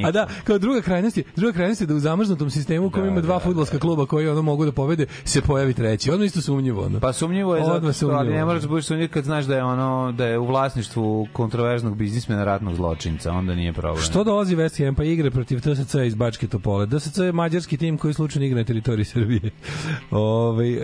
A 0.05 0.11
da, 0.11 0.27
kao 0.43 0.57
druga 0.57 0.81
krajnost 0.81 1.17
je, 1.17 1.23
druga 1.35 1.53
krajnost 1.53 1.81
je 1.81 1.87
da 1.87 1.95
u 1.95 1.99
zamrznutom 1.99 2.49
sistemu 2.49 2.87
u 2.87 2.91
kojem 2.91 3.05
Da, 3.05 3.11
ima 3.11 3.21
dva 3.21 3.33
da, 3.33 3.39
fudbalska 3.39 3.79
kluba 3.79 4.05
koji 4.05 4.27
ono 4.27 4.41
mogu 4.41 4.65
da 4.65 4.71
pobede, 4.71 5.05
se 5.23 5.41
pojavi 5.41 5.73
treći. 5.73 6.11
Ono 6.11 6.23
isto 6.23 6.41
sumnjivo. 6.41 6.83
Ono. 6.83 6.99
Pa 6.99 7.13
sumnjivo 7.13 7.55
je 7.55 7.63
zato 7.63 7.93
što, 7.93 8.07
ali 8.07 8.17
sumnjivo. 8.17 8.35
ne 8.35 8.45
moraš 8.45 8.61
da 8.61 8.67
budeš 8.67 8.85
sumnjiv 8.95 9.10
kad 9.10 9.23
znaš 9.23 9.45
da 9.45 9.55
je 9.55 9.63
ono 9.63 10.12
da 10.12 10.25
je 10.25 10.38
u 10.39 10.45
vlasništvu 10.45 11.27
kontroverznog 11.34 11.97
biznismena 11.97 12.43
ratnog 12.43 12.75
zločinca, 12.75 13.31
onda 13.31 13.55
nije 13.55 13.73
problem. 13.73 14.03
Što 14.03 14.23
dolazi 14.23 14.55
West 14.55 14.86
Ham 14.86 14.95
pa 14.95 15.03
igre 15.03 15.31
protiv 15.31 15.60
TSC 15.60 15.95
iz 16.05 16.15
Bačke 16.15 16.47
Topole? 16.47 16.88
TSC 16.88 17.17
je 17.17 17.31
mađarski 17.31 17.77
tim 17.77 17.97
koji 17.97 18.13
slučajno 18.13 18.45
igra 18.45 18.58
na 18.60 18.63
teritoriji 18.65 19.05
Srbije. 19.05 19.41
Ove, 20.12 20.69
e, 20.71 20.79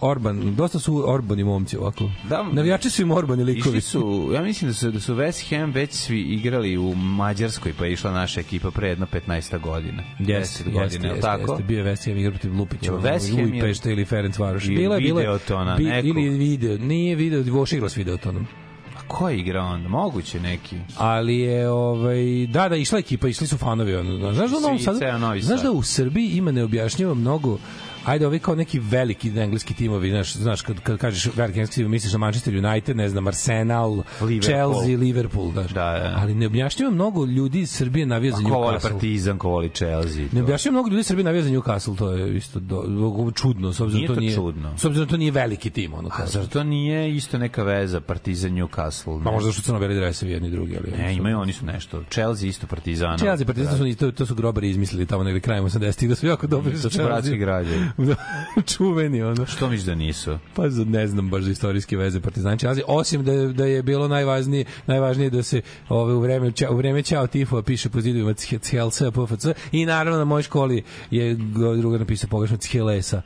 Orban, 0.00 0.54
dosta 0.54 0.78
su 0.78 1.04
Orbani 1.06 1.44
momci 1.44 1.76
ovako. 1.76 2.10
Da, 2.28 2.42
Navijači 2.52 2.90
su 2.90 3.02
im 3.02 3.10
Orbani 3.10 3.44
likovi. 3.44 3.80
Su, 3.80 4.30
ja 4.34 4.42
mislim 4.42 4.70
da 4.70 4.74
su, 4.74 4.90
da 4.90 5.00
su 5.00 5.14
West 5.14 5.56
Ham 5.56 5.70
već 5.70 5.92
svi 5.92 6.20
igrali 6.20 6.78
u 6.78 6.94
Mađarskoj, 6.94 7.72
pa 7.78 7.84
je 7.86 7.92
išla 7.92 8.12
naša 8.12 8.40
ekipa 8.40 8.70
pre 8.70 8.88
jedno 8.88 9.06
15 9.28 9.60
godina. 9.60 10.02
Jeste, 10.18 10.64
10 10.64 10.72
godina, 10.72 11.08
jeste, 11.08 11.20
tako? 11.20 11.52
jeste. 11.52 11.64
Bio 11.64 11.78
je 11.78 11.92
West 11.92 12.06
Ham 12.08 12.18
igra 12.18 12.30
protiv 12.30 12.58
Lupića, 12.58 12.92
West 12.92 13.36
Ham 13.36 13.60
Pešta 13.60 13.90
ili 13.90 14.04
Ferenc 14.04 14.38
Varoš. 14.38 14.68
Je 14.68 14.76
Bilo 14.76 14.94
je, 14.94 15.00
bilo 15.00 15.20
je. 15.20 15.26
video 15.26 15.38
to 15.38 15.64
na 15.64 15.76
bi- 15.76 15.84
nekog? 15.84 16.06
Ili 16.06 16.35
video, 16.36 16.78
nije 16.78 17.14
video, 17.14 17.42
Voš 17.52 17.72
igrao 17.72 17.88
s 17.88 17.96
videotonom. 17.96 18.46
A 18.96 19.08
ko 19.08 19.28
je 19.28 19.38
igra 19.38 19.62
onda? 19.62 19.88
Moguće 19.88 20.40
neki. 20.40 20.76
ali 20.96 21.38
je 21.38 21.70
ovaj 21.70 22.46
da 22.46 22.68
da 22.68 22.76
išla 22.76 22.98
ekipa 22.98 23.28
išli 23.28 23.46
su 23.46 23.56
fanovi 23.58 23.94
ono 23.96 24.32
znaš 24.32 24.50
da 24.50 24.56
u 24.56 24.60
Novom 24.60 24.78
Svi, 24.78 24.84
Sadu 24.84 24.98
ceo 24.98 25.18
Novi 25.18 25.42
znaš 25.42 25.60
Sad. 25.60 25.66
da 25.66 25.78
u 25.78 25.82
Srbiji 25.82 26.28
ima 26.28 26.52
neobjašnjivo 26.52 27.14
mnogo 27.14 27.58
ajde 28.06 28.26
ovi 28.26 28.38
kao 28.38 28.54
neki 28.54 28.78
veliki 28.78 29.28
engleski 29.38 29.74
timovi 29.74 30.10
znaš 30.10 30.32
znaš 30.32 30.62
kad 30.62 30.80
kad 30.80 30.98
kažeš 30.98 31.34
veliki 31.34 31.58
engleski 31.58 31.74
tim 31.74 31.90
misliš 31.90 32.12
na 32.12 32.18
Manchester 32.18 32.64
United 32.66 32.96
ne 32.96 33.08
znam 33.08 33.26
Arsenal 33.26 34.02
Liverpool. 34.20 34.40
Chelsea 34.40 34.98
Liverpool 34.98 35.52
znaš 35.52 35.70
Da, 35.70 35.80
da. 35.84 36.14
ali 36.18 36.34
neobjašnjivo 36.34 36.90
mnogo 36.90 37.24
ljudi 37.24 37.60
iz 37.60 37.70
Srbije 37.70 38.06
navija 38.06 38.32
za 38.32 38.38
A 38.46 38.50
ko 38.50 38.58
voli 38.58 38.76
Newcastle 38.76 38.90
Partizan, 38.90 39.38
ko 39.38 39.48
voli 39.48 39.68
Chelsea. 39.68 40.22
Ne 40.22 40.28
to. 40.30 40.40
objašnjava 40.40 40.72
mnogo 40.72 40.88
ljudi 40.88 41.00
iz 41.00 41.06
Srbije 41.06 41.24
navija 41.24 41.42
za 41.42 41.50
Newcastle, 41.50 41.96
to 41.98 42.10
je 42.12 42.36
isto 42.36 42.60
do, 42.60 42.84
čudno, 43.34 43.72
s 43.72 43.80
obzirom 43.80 43.98
Nije 44.00 44.08
da 44.08 44.14
to 44.14 44.14
to 44.14 44.20
nije 44.20 44.34
čudno. 44.34 44.78
S 44.78 44.84
obzirom 44.84 45.06
da 45.06 45.10
to 45.10 45.16
nije 45.16 45.30
veliki 45.30 45.70
tim, 45.70 45.94
ono 45.94 46.08
A 46.08 46.16
kao. 46.16 46.26
zar 46.26 46.46
to 46.46 46.64
nije 46.64 47.14
isto 47.16 47.38
neka 47.38 47.62
veza 47.62 48.00
Partizan 48.00 48.50
Newcastle? 48.50 49.24
Pa 49.24 49.30
Ne? 49.30 49.34
možda 49.36 49.52
su 49.52 49.62
crno-beli 49.62 49.94
dresevi 49.94 50.32
jedni 50.32 50.50
drugi, 50.50 50.76
ali... 50.76 51.02
Ne, 51.02 51.16
imaju 51.16 51.38
oni 51.38 51.52
su 51.52 51.66
nešto. 51.66 52.02
Chelsea 52.10 52.48
isto 52.48 52.66
Partizana. 52.66 53.18
Chelsea 53.18 53.46
Partizan 53.46 53.78
su 53.78 53.96
to, 53.98 54.10
to 54.12 54.26
su 54.26 54.34
grobari 54.34 54.70
izmislili 54.70 55.06
tamo 55.06 55.24
negde 55.24 55.40
krajem 55.40 55.64
80-ih 55.64 56.08
da 56.08 56.14
su 56.14 56.26
jako 56.26 56.46
dobri 56.46 56.76
sa 56.78 56.90
su 56.90 56.98
bratski 56.98 57.28
Chelsea. 57.28 57.38
građani. 57.38 57.86
Čuveni 58.76 59.22
ono. 59.22 59.46
Što 59.46 59.68
misliš 59.68 59.86
da 59.86 59.94
nisu? 59.94 60.38
Pa 60.54 60.62
ne 60.86 61.06
znam 61.06 61.30
baš 61.30 61.42
za 61.42 61.50
istorijske 61.50 61.96
veze 61.96 62.20
Partizan 62.20 62.58
Chelsea, 62.58 62.84
osim 62.86 63.24
da 63.24 63.32
je, 63.32 63.52
da 63.52 63.66
je 63.66 63.82
bilo 63.82 64.08
najvažnije 64.08 64.64
najvažnije 64.86 65.30
da 65.30 65.42
se 65.42 65.60
ove 65.88 66.14
u 66.14 66.20
vreme 66.20 66.52
Ćao- 66.52 66.72
u 66.72 66.76
vreme 66.76 67.02
Ćao 67.02 67.26
Tifo 67.26 67.62
piše 67.62 67.88
po 67.88 68.00
zidovima 68.00 68.34
Chelsea 68.34 69.10
PFC 69.10 69.46
i 69.72 69.86
naravno 69.86 70.18
na 70.18 70.24
mojoj 70.24 70.42
školi 70.42 70.82
je 71.10 71.34
druga 71.80 71.98
napisao 71.98 72.28
pogrešno. 72.30 72.56
Chelesa. 72.56 73.22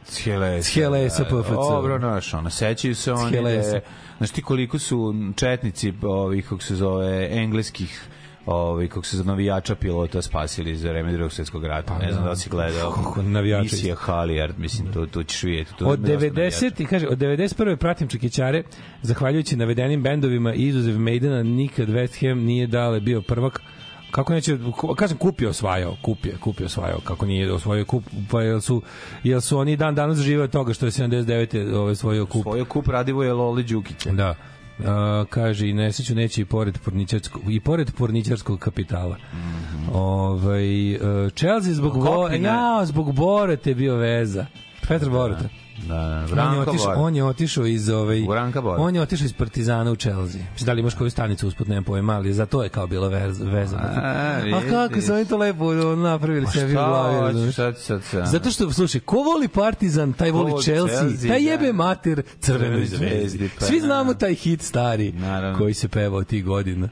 Chelesa 0.62 1.24
PFC. 1.24 1.50
Dobro, 1.50 1.98
znaš, 1.98 2.34
ono, 2.34 2.50
sećaju 2.50 2.94
se 2.94 3.12
oni 3.12 3.42
da 3.42 3.80
znaš 4.18 4.30
ti 4.30 4.42
koliko 4.42 4.78
su 4.78 5.14
četnici, 5.36 5.92
ovih, 6.02 6.48
kako 6.48 6.62
se 6.62 6.76
zove, 6.76 7.28
engleskih 7.30 8.00
ovaj 8.54 8.88
kako 8.88 9.06
se 9.06 9.16
za 9.16 9.24
navijača 9.24 9.74
pilota 9.74 10.22
spasili 10.22 10.76
za 10.76 10.90
vreme 10.90 11.12
drugog 11.12 11.32
svjetskog 11.32 11.64
rata. 11.64 11.98
ne 11.98 12.12
znam 12.12 12.24
da 12.24 12.30
li 12.30 12.36
si 12.36 12.50
gledao. 12.50 12.90
Kako 12.90 13.22
navijača 13.22 13.62
Misija 13.62 13.94
Halijard, 13.94 14.58
mislim, 14.58 14.92
to, 14.92 15.06
to 15.06 15.22
ćeš 15.22 15.42
vidjeti. 15.42 15.74
To 15.78 15.86
Od 15.86 15.98
ima 15.98 16.08
dosta 16.08 16.26
90 16.26 16.82
i 16.82 16.86
kaže 16.86 17.08
od 17.08 17.18
91. 17.18 17.76
pratim 17.76 18.08
Čekićare 18.08 18.62
zahvaljujući 19.02 19.56
navedenim 19.56 20.02
bendovima 20.02 20.54
i 20.54 20.66
izuzev 20.66 20.98
Maidena 20.98 21.42
nikad 21.42 21.88
West 21.88 22.28
Ham 22.28 22.38
nije 22.38 22.66
dale 22.66 23.00
bio 23.00 23.22
prvak 23.22 23.60
kako 24.10 24.32
neće 24.32 24.58
kažem 24.96 25.18
kupio 25.18 25.50
osvajao 25.50 25.96
kupio 26.02 26.32
kupio 26.40 26.66
osvajao 26.66 27.00
kako 27.04 27.26
nije 27.26 27.52
osvojio 27.52 27.84
kup 27.84 28.04
pa 28.30 28.42
jel 28.42 28.60
su 28.60 28.82
jel 29.22 29.40
su 29.40 29.58
oni 29.58 29.76
dan 29.76 29.94
danas 29.94 30.18
žive 30.18 30.42
od 30.42 30.50
toga 30.50 30.72
što 30.72 30.86
je 30.86 30.92
79 30.92 31.74
ovaj 31.74 31.92
osvojio 31.92 32.26
kup 32.26 32.42
Svojo 32.42 32.64
kup 32.64 32.88
Radivoje 32.88 33.32
Loli 33.32 33.62
Đukića. 33.62 34.10
da 34.10 34.34
Uh, 34.80 35.26
kaže 35.28 35.68
i 35.68 35.72
nesreću 35.72 36.14
neće 36.14 36.40
i 36.40 36.44
pored 36.44 36.78
porničarskog 36.84 37.52
i 37.52 37.60
pored 37.60 37.92
porničarskog 37.98 38.58
kapitala. 38.58 39.16
Ovaj 39.92 40.94
uh, 40.94 41.00
Chelsea 41.32 41.74
zbog 41.74 41.92
Kopni, 41.92 42.38
Bo, 42.38 42.46
ja, 42.46 42.80
zbog 42.84 43.14
Borata 43.14 43.70
je 43.70 43.74
bio 43.74 43.96
veza. 43.96 44.46
Petar 44.88 45.10
Borata. 45.10 45.42
Da, 45.42 45.48
da, 45.88 46.26
On 46.32 46.54
je, 46.54 46.60
otišao, 46.60 46.94
on 46.96 47.16
je 47.16 47.24
otišao 47.24 47.66
iz 47.66 47.88
ovaj. 47.88 48.26
On 48.78 48.94
je 48.94 49.02
otišao 49.02 49.24
iz 49.24 49.32
Partizana 49.32 49.90
u 49.90 49.96
Chelsea. 49.96 50.40
Mislim 50.52 50.66
da 50.66 50.72
li 50.72 50.80
imaš 50.80 50.94
koju 50.94 51.10
stanicu 51.10 51.48
usput 51.48 51.68
nemam 51.68 51.84
pojma, 51.84 52.12
ali 52.14 52.32
za 52.32 52.46
to 52.46 52.62
je 52.62 52.68
kao 52.68 52.86
bila 52.86 53.08
vez, 53.08 53.40
vezano. 53.40 53.82
A, 53.82 54.40
A 54.54 54.60
kako 54.70 55.00
su 55.00 55.12
oni 55.14 55.24
to 55.24 55.36
lepo 55.36 55.72
napravili 55.96 56.46
sebi 56.46 56.72
u 56.72 56.74
glavi. 56.74 57.52
šta? 57.52 57.72
Zato 58.24 58.50
što, 58.50 58.72
slušaj, 58.72 59.00
ko 59.00 59.16
voli 59.16 59.48
Partizan, 59.48 60.12
taj 60.12 60.30
voli 60.30 60.62
Chelsea, 60.62 60.98
Chelsea, 60.98 61.28
taj 61.30 61.42
da. 61.42 61.50
jebe 61.50 61.72
mater 61.72 62.22
crvenoj 62.40 62.86
zvezdi. 62.86 63.50
pa 63.58 63.64
Svi 63.64 63.80
da. 63.80 63.86
znamo 63.86 64.14
taj 64.14 64.34
hit 64.34 64.62
stari 64.62 65.12
Naravno. 65.12 65.58
koji 65.58 65.74
se 65.74 65.88
peva 65.88 66.16
od 66.18 66.26
tih 66.26 66.44
godina. 66.44 66.88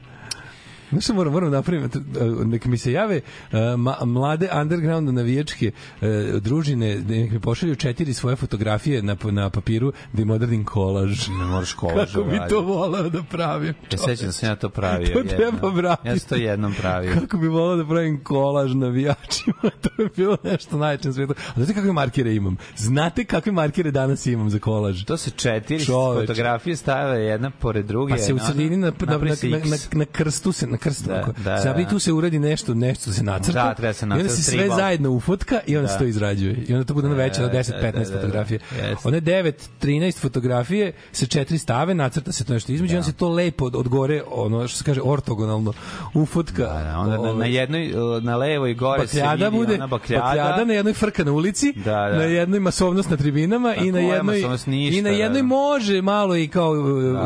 Znaš 0.91 1.03
šta 1.03 1.13
moram, 1.13 1.33
moram 1.33 1.51
napraviti, 1.51 1.99
nek 2.45 2.65
mi 2.65 2.77
se 2.77 2.91
jave 2.91 3.21
uh, 3.51 3.59
ma, 3.77 3.97
mlade 4.05 4.49
underground 4.61 5.13
navijačke 5.13 5.71
uh, 6.01 6.07
družine, 6.41 6.95
nek 7.07 7.31
mi 7.31 7.39
pošalju 7.39 7.75
četiri 7.75 8.13
svoje 8.13 8.35
fotografije 8.35 9.01
na, 9.01 9.15
na 9.31 9.49
papiru 9.49 9.93
da 10.13 10.21
im 10.21 10.29
odradim 10.29 10.65
kolaž. 10.65 11.27
Ne 11.27 11.45
moraš 11.45 11.73
kolaž 11.73 12.13
Kako 12.13 12.23
bi 12.23 12.39
to 12.49 12.61
volao 12.61 13.09
da 13.09 13.23
pravim. 13.23 13.73
Ja 13.91 13.97
sećam 13.97 14.25
da 14.25 14.31
sam 14.31 14.49
ja 14.49 14.55
to 14.55 14.69
pravio. 14.69 15.13
To 15.13 15.23
treba 15.23 15.69
vratiti. 15.69 16.09
Ja 16.09 16.19
sam 16.19 16.29
to 16.29 16.35
jednom 16.35 16.73
pravio. 16.73 17.13
Kako 17.21 17.37
bi 17.37 17.47
volao 17.47 17.75
da 17.75 17.85
pravim 17.85 18.23
kolaž 18.23 18.73
navijačima, 18.73 19.69
to 19.81 19.89
bi 19.97 20.09
bilo 20.15 20.37
nešto 20.43 20.77
najče 20.77 21.07
na 21.07 21.13
svijetu. 21.13 21.33
A 21.47 21.53
znate 21.55 21.73
kakve 21.73 21.93
markere 21.93 22.35
imam? 22.35 22.57
Znate 22.77 23.25
kakve 23.25 23.51
markere 23.51 23.91
danas 23.91 24.25
imam 24.25 24.49
za 24.49 24.59
kolaž? 24.59 25.03
To 25.03 25.17
se 25.17 25.31
četiri 25.31 25.85
Čoveče. 25.85 26.27
fotografije 26.27 26.75
stave 26.75 27.23
jedna 27.23 27.51
pored 27.51 27.85
druge. 27.85 28.13
Pa 28.13 28.17
se 28.17 28.33
u 28.33 28.39
sredini 28.39 28.77
na, 28.77 28.91
na, 28.99 29.17
na, 29.17 29.17
na, 29.17 29.57
na, 29.57 29.77
na 29.91 30.05
krstu 30.05 30.51
se 30.51 30.67
na 30.67 30.77
krstu 30.79 31.07
Da, 31.07 31.13
da, 31.37 31.55
da, 31.55 31.73
da. 31.73 31.89
Tu 31.89 31.99
se 31.99 32.11
uradi 32.13 32.39
nešto 32.39 32.73
nešto 32.73 33.11
se 33.11 33.23
nacrta 33.23 33.63
Da, 33.63 33.73
treba 33.73 33.93
se 33.93 34.03
i 34.03 34.05
onda 34.05 34.15
nacrta 34.15 34.35
se 34.35 34.43
sve 34.43 34.57
tribal. 34.57 34.77
zajedno 34.77 35.11
ufotka 35.11 35.59
i 35.67 35.77
onda 35.77 35.87
se 35.87 35.97
to 35.97 36.03
izrađuje 36.05 36.55
i 36.67 36.73
onda 36.73 36.85
to 36.85 36.93
bude 36.93 37.09
na 37.09 37.15
veće 37.15 37.43
od 37.43 37.51
Da, 37.51 37.57
10 37.57 37.71
da, 37.71 37.77
da, 37.81 37.87
15 37.89 37.93
da, 37.93 37.99
da. 38.05 38.15
fotografije 38.15 38.59
Jeste. 38.71 39.07
one 39.07 39.21
9 39.21 39.51
13 39.81 40.19
fotografije 40.19 40.91
se 41.11 41.27
četiri 41.27 41.57
stave 41.57 41.93
nacrta 41.93 42.31
se 42.31 42.43
to 42.43 42.53
nešto 42.53 42.71
između 42.71 42.93
i 42.93 42.97
onda 42.97 43.05
se 43.05 43.13
to 43.13 43.29
lepo 43.29 43.65
od, 43.65 43.75
od 43.75 43.87
gore 43.87 44.23
ono 44.27 44.67
što 44.67 44.77
se 44.77 44.83
kaže 44.83 45.01
ortogonalno 45.03 45.73
ufotka 46.13 46.63
Da, 46.63 46.83
da, 46.83 46.97
onda 46.97 47.11
na, 47.11 47.23
na 47.23 47.29
ovaj, 47.29 47.55
jednoj, 47.55 47.93
uh, 48.15 48.23
na 48.23 48.35
levoj 48.35 48.73
gore 48.73 49.07
se 49.07 49.23
vidi 49.31 49.49
bude 49.51 49.73
ona 49.73 49.87
bakljada. 49.87 50.23
bakljada 50.23 50.65
na 50.65 50.73
jednoj 50.73 50.93
frka 50.93 51.23
na 51.23 51.31
ulici 51.31 51.73
Da, 51.75 51.91
da. 51.91 52.09
na 52.09 52.23
jednoj 52.23 52.59
masovnost 52.59 53.09
na 53.09 53.17
tribinama 53.17 53.75
i 53.75 53.91
na 53.91 53.99
jednoj? 53.99 54.41
Ništa, 54.67 54.71
i 54.89 55.01
na 55.01 55.09
da, 55.09 55.15
jednoj 55.15 55.41
da. 55.41 55.47
može 55.47 56.01
malo 56.01 56.35
i 56.35 56.47
kao 56.47 56.71
uh, 56.71 56.77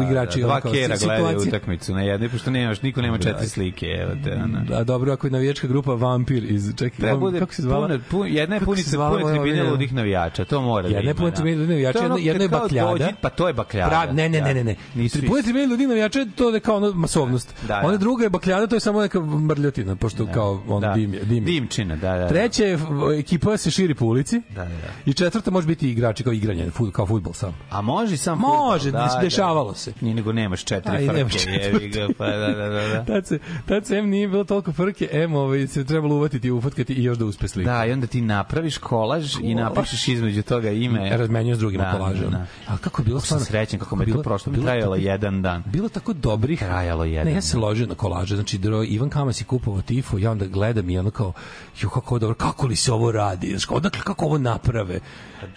igrači 0.08 0.39
da, 0.39 0.46
dva 0.46 0.62
kera 0.62 0.96
gledaju 0.98 1.39
utakmicu 1.39 1.94
na 1.94 2.02
jednoj, 2.02 2.30
pošto 2.30 2.52
nemaš, 2.52 2.82
niko 2.82 3.02
nema 3.02 3.18
četiri 3.18 3.42
slike, 3.45 3.86
evo 3.88 4.12
te, 4.23 4.34
ona. 4.36 4.60
Da, 4.62 4.84
dobro, 4.84 5.13
ako 5.13 5.27
je 5.27 5.32
navijačka 5.32 5.67
grupa 5.67 5.93
Vampir 5.93 6.43
iz 6.43 6.69
čekaj, 6.71 6.97
Treba 6.97 7.12
vam- 7.12 7.19
bude 7.19 7.39
kako 7.39 7.53
se 7.53 7.62
zvala? 7.62 7.88
puna, 7.88 7.99
pun, 8.12 8.27
jedna 8.27 8.56
je 8.56 8.62
punica 8.62 8.97
moja 8.99 9.34
tribine 9.34 9.63
ludih 9.63 9.93
navijača, 9.93 10.45
to 10.45 10.62
mora 10.62 10.82
da 10.84 10.88
Jedna 10.88 11.01
ima. 11.01 11.10
je 11.10 11.15
puna 11.15 11.29
da. 11.29 11.36
tribine 11.36 11.56
ludih 11.56 11.69
navijača, 11.69 11.99
je 11.99 12.03
jedno- 12.03 12.17
jedno 12.17 12.43
je 12.43 12.49
bakljada. 12.49 12.91
dođi- 12.91 13.13
pa 13.21 13.29
to 13.29 13.47
je 13.47 13.53
bakljada. 13.53 13.89
Prav, 13.89 14.15
ne, 14.15 14.29
ne, 14.29 14.41
ne, 14.41 14.53
ne, 14.53 14.63
ne. 14.63 14.75
Nisu 14.95 15.17
Tribune 15.17 15.41
tribine 15.43 15.67
ljudi 15.67 15.88
navijača 15.88 16.25
to 16.36 16.49
je 16.49 16.60
kao 16.60 16.75
ono 16.77 16.91
masovnost. 16.93 17.53
Da, 17.62 17.67
da. 17.67 17.82
Ona 17.84 17.97
druga 17.97 18.23
je 18.23 18.29
bakljada, 18.29 18.67
to 18.67 18.75
je 18.75 18.79
samo 18.79 19.01
neka 19.01 19.21
mrljotina, 19.21 19.95
pošto 19.95 20.27
kao 20.27 20.62
on 20.67 20.82
Da. 20.82 20.93
dim, 20.93 21.13
je- 21.13 21.19
dim. 21.19 21.36
je. 21.38 21.41
Dimčina, 21.43 21.95
da, 21.95 22.12
da. 22.12 22.17
da. 22.17 22.27
Treća 22.27 22.63
je 22.63 22.77
ekipa 23.13 23.58
se 23.58 23.71
širi 23.71 23.95
po 23.95 24.06
ulici. 24.06 24.41
Da, 24.49 24.56
da, 24.56 24.69
da. 24.69 24.89
I 25.06 25.13
četvrta 25.13 25.51
može 25.51 25.67
biti 25.67 25.89
igrači 25.89 26.23
kao 26.23 26.34
igranje, 26.34 26.69
fut, 26.69 26.93
kao 26.93 27.06
fudbal 27.06 27.34
sam. 27.34 27.53
A 27.69 27.82
može 27.82 28.17
sam 28.17 28.39
Može, 28.39 28.91
des- 28.91 29.21
dešavalo 29.21 29.73
se. 29.73 29.93
Nije 30.01 30.15
nego 30.15 30.34
nemaš 30.34 30.63
četiri 30.63 31.08
frke, 31.08 31.49
jevi 31.51 31.89
ga, 31.89 32.08
pa 32.17 32.25
da, 32.27 32.38
da, 32.47 32.69
da. 32.69 32.88
da. 32.88 33.03
Tad 33.13 33.33
se, 33.34 33.39
tad 33.65 33.86
se 33.86 33.96
M 33.96 34.10
nije 34.10 34.28
bilo 34.28 34.43
toliko 34.43 34.72
frke, 34.74 35.10
M 35.13 35.36
ovaj, 35.36 35.67
se 35.67 35.86
trebalo 35.86 36.15
uvatiti 36.15 36.52
ufotkati 36.52 36.93
i 36.93 37.04
još 37.04 37.17
da 37.17 37.26
uspe 37.26 37.48
slika. 37.48 37.72
Da, 37.72 37.86
i 37.86 37.91
onda 37.91 38.08
ti 38.08 38.22
napraviš 38.22 38.78
kolaž 38.78 39.36
i 39.38 39.56
napišeš 39.56 40.08
između 40.08 40.43
toga 40.43 40.69
ime. 40.72 41.17
razmenjuje 41.17 41.56
s 41.56 41.60
drugima 41.60 41.84
Da, 41.84 41.91
kolaže. 41.93 42.24
da, 42.24 42.30
da. 42.30 42.46
A 42.67 42.78
kako 42.78 43.02
je 43.02 43.06
bilo 43.06 43.17
Kako 43.17 43.26
stvarno? 43.26 43.46
srećan 43.46 43.80
kako 43.80 43.96
me 43.96 44.04
je 44.04 44.06
to 44.06 44.12
bilo- 44.12 44.24
prošlo. 44.24 44.52
Bilo 44.52 44.65
trajalo 44.65 44.96
tako- 44.96 45.06
jedan 45.06 45.41
dan. 45.41 45.63
Bilo 45.65 45.89
tako 45.89 46.13
dobrih. 46.13 46.60
Trajalo 46.60 47.04
jedan 47.04 47.28
Ne, 47.28 47.34
ja 47.34 47.41
se 47.41 47.58
ložio 47.58 47.88
na 47.88 47.96
kolaže, 47.96 48.36
znači 48.36 48.58
dro, 48.58 48.84
Ivan 48.84 49.10
Kamas 49.10 49.41
je 49.41 49.46
kupovao 49.46 49.82
tifo, 49.82 50.17
ja 50.17 50.32
onda 50.32 50.46
gledam 50.46 50.89
i 50.89 50.98
ono 50.98 51.12
kao, 51.12 51.34
jo 51.78 51.89
kako 51.89 52.19
dobro, 52.19 52.36
kako 52.36 52.67
li 52.67 52.76
se 52.76 52.91
ovo 52.91 53.12
radi, 53.12 53.48
znači, 53.48 53.67
odakle, 53.69 54.02
kako 54.02 54.26
ovo 54.26 54.38
naprave. 54.38 55.00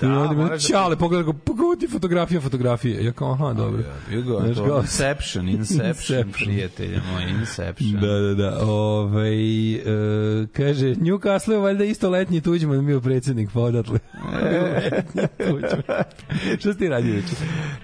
Da, 0.00 0.06
I 0.06 0.10
onda 0.10 0.42
mi 0.44 0.50
da- 0.50 0.58
čale, 0.58 0.96
pogleda 0.96 1.22
ga, 1.22 1.32
pa 1.34 1.52
ti 1.80 1.88
fotografija, 1.88 2.40
fotografije. 2.40 3.04
Ja 3.04 3.12
kao, 3.12 3.32
aha, 3.32 3.52
dobro. 3.52 3.82
Inception, 4.76 5.48
Inception, 5.48 5.86
Inception. 5.88 6.32
prijatelja 6.32 7.00
moj, 7.12 7.22
Inception. 7.30 7.65
Da, 8.00 8.06
da, 8.06 8.34
da. 8.34 8.58
Ove, 8.66 9.28
e, 9.30 10.46
kaže, 10.52 10.94
Newcastle 10.94 11.52
je 11.52 11.58
valjda 11.58 11.84
isto 11.84 12.10
letnji 12.10 12.40
tuđman 12.40 12.86
bio 12.86 13.00
predsednik, 13.00 13.50
pa 13.54 13.60
odatle. 13.60 13.98
letnji. 15.38 15.82
Šta 16.58 16.72
si 16.72 16.78
ti 16.78 16.88
radio 16.88 17.14
juče? 17.14 17.34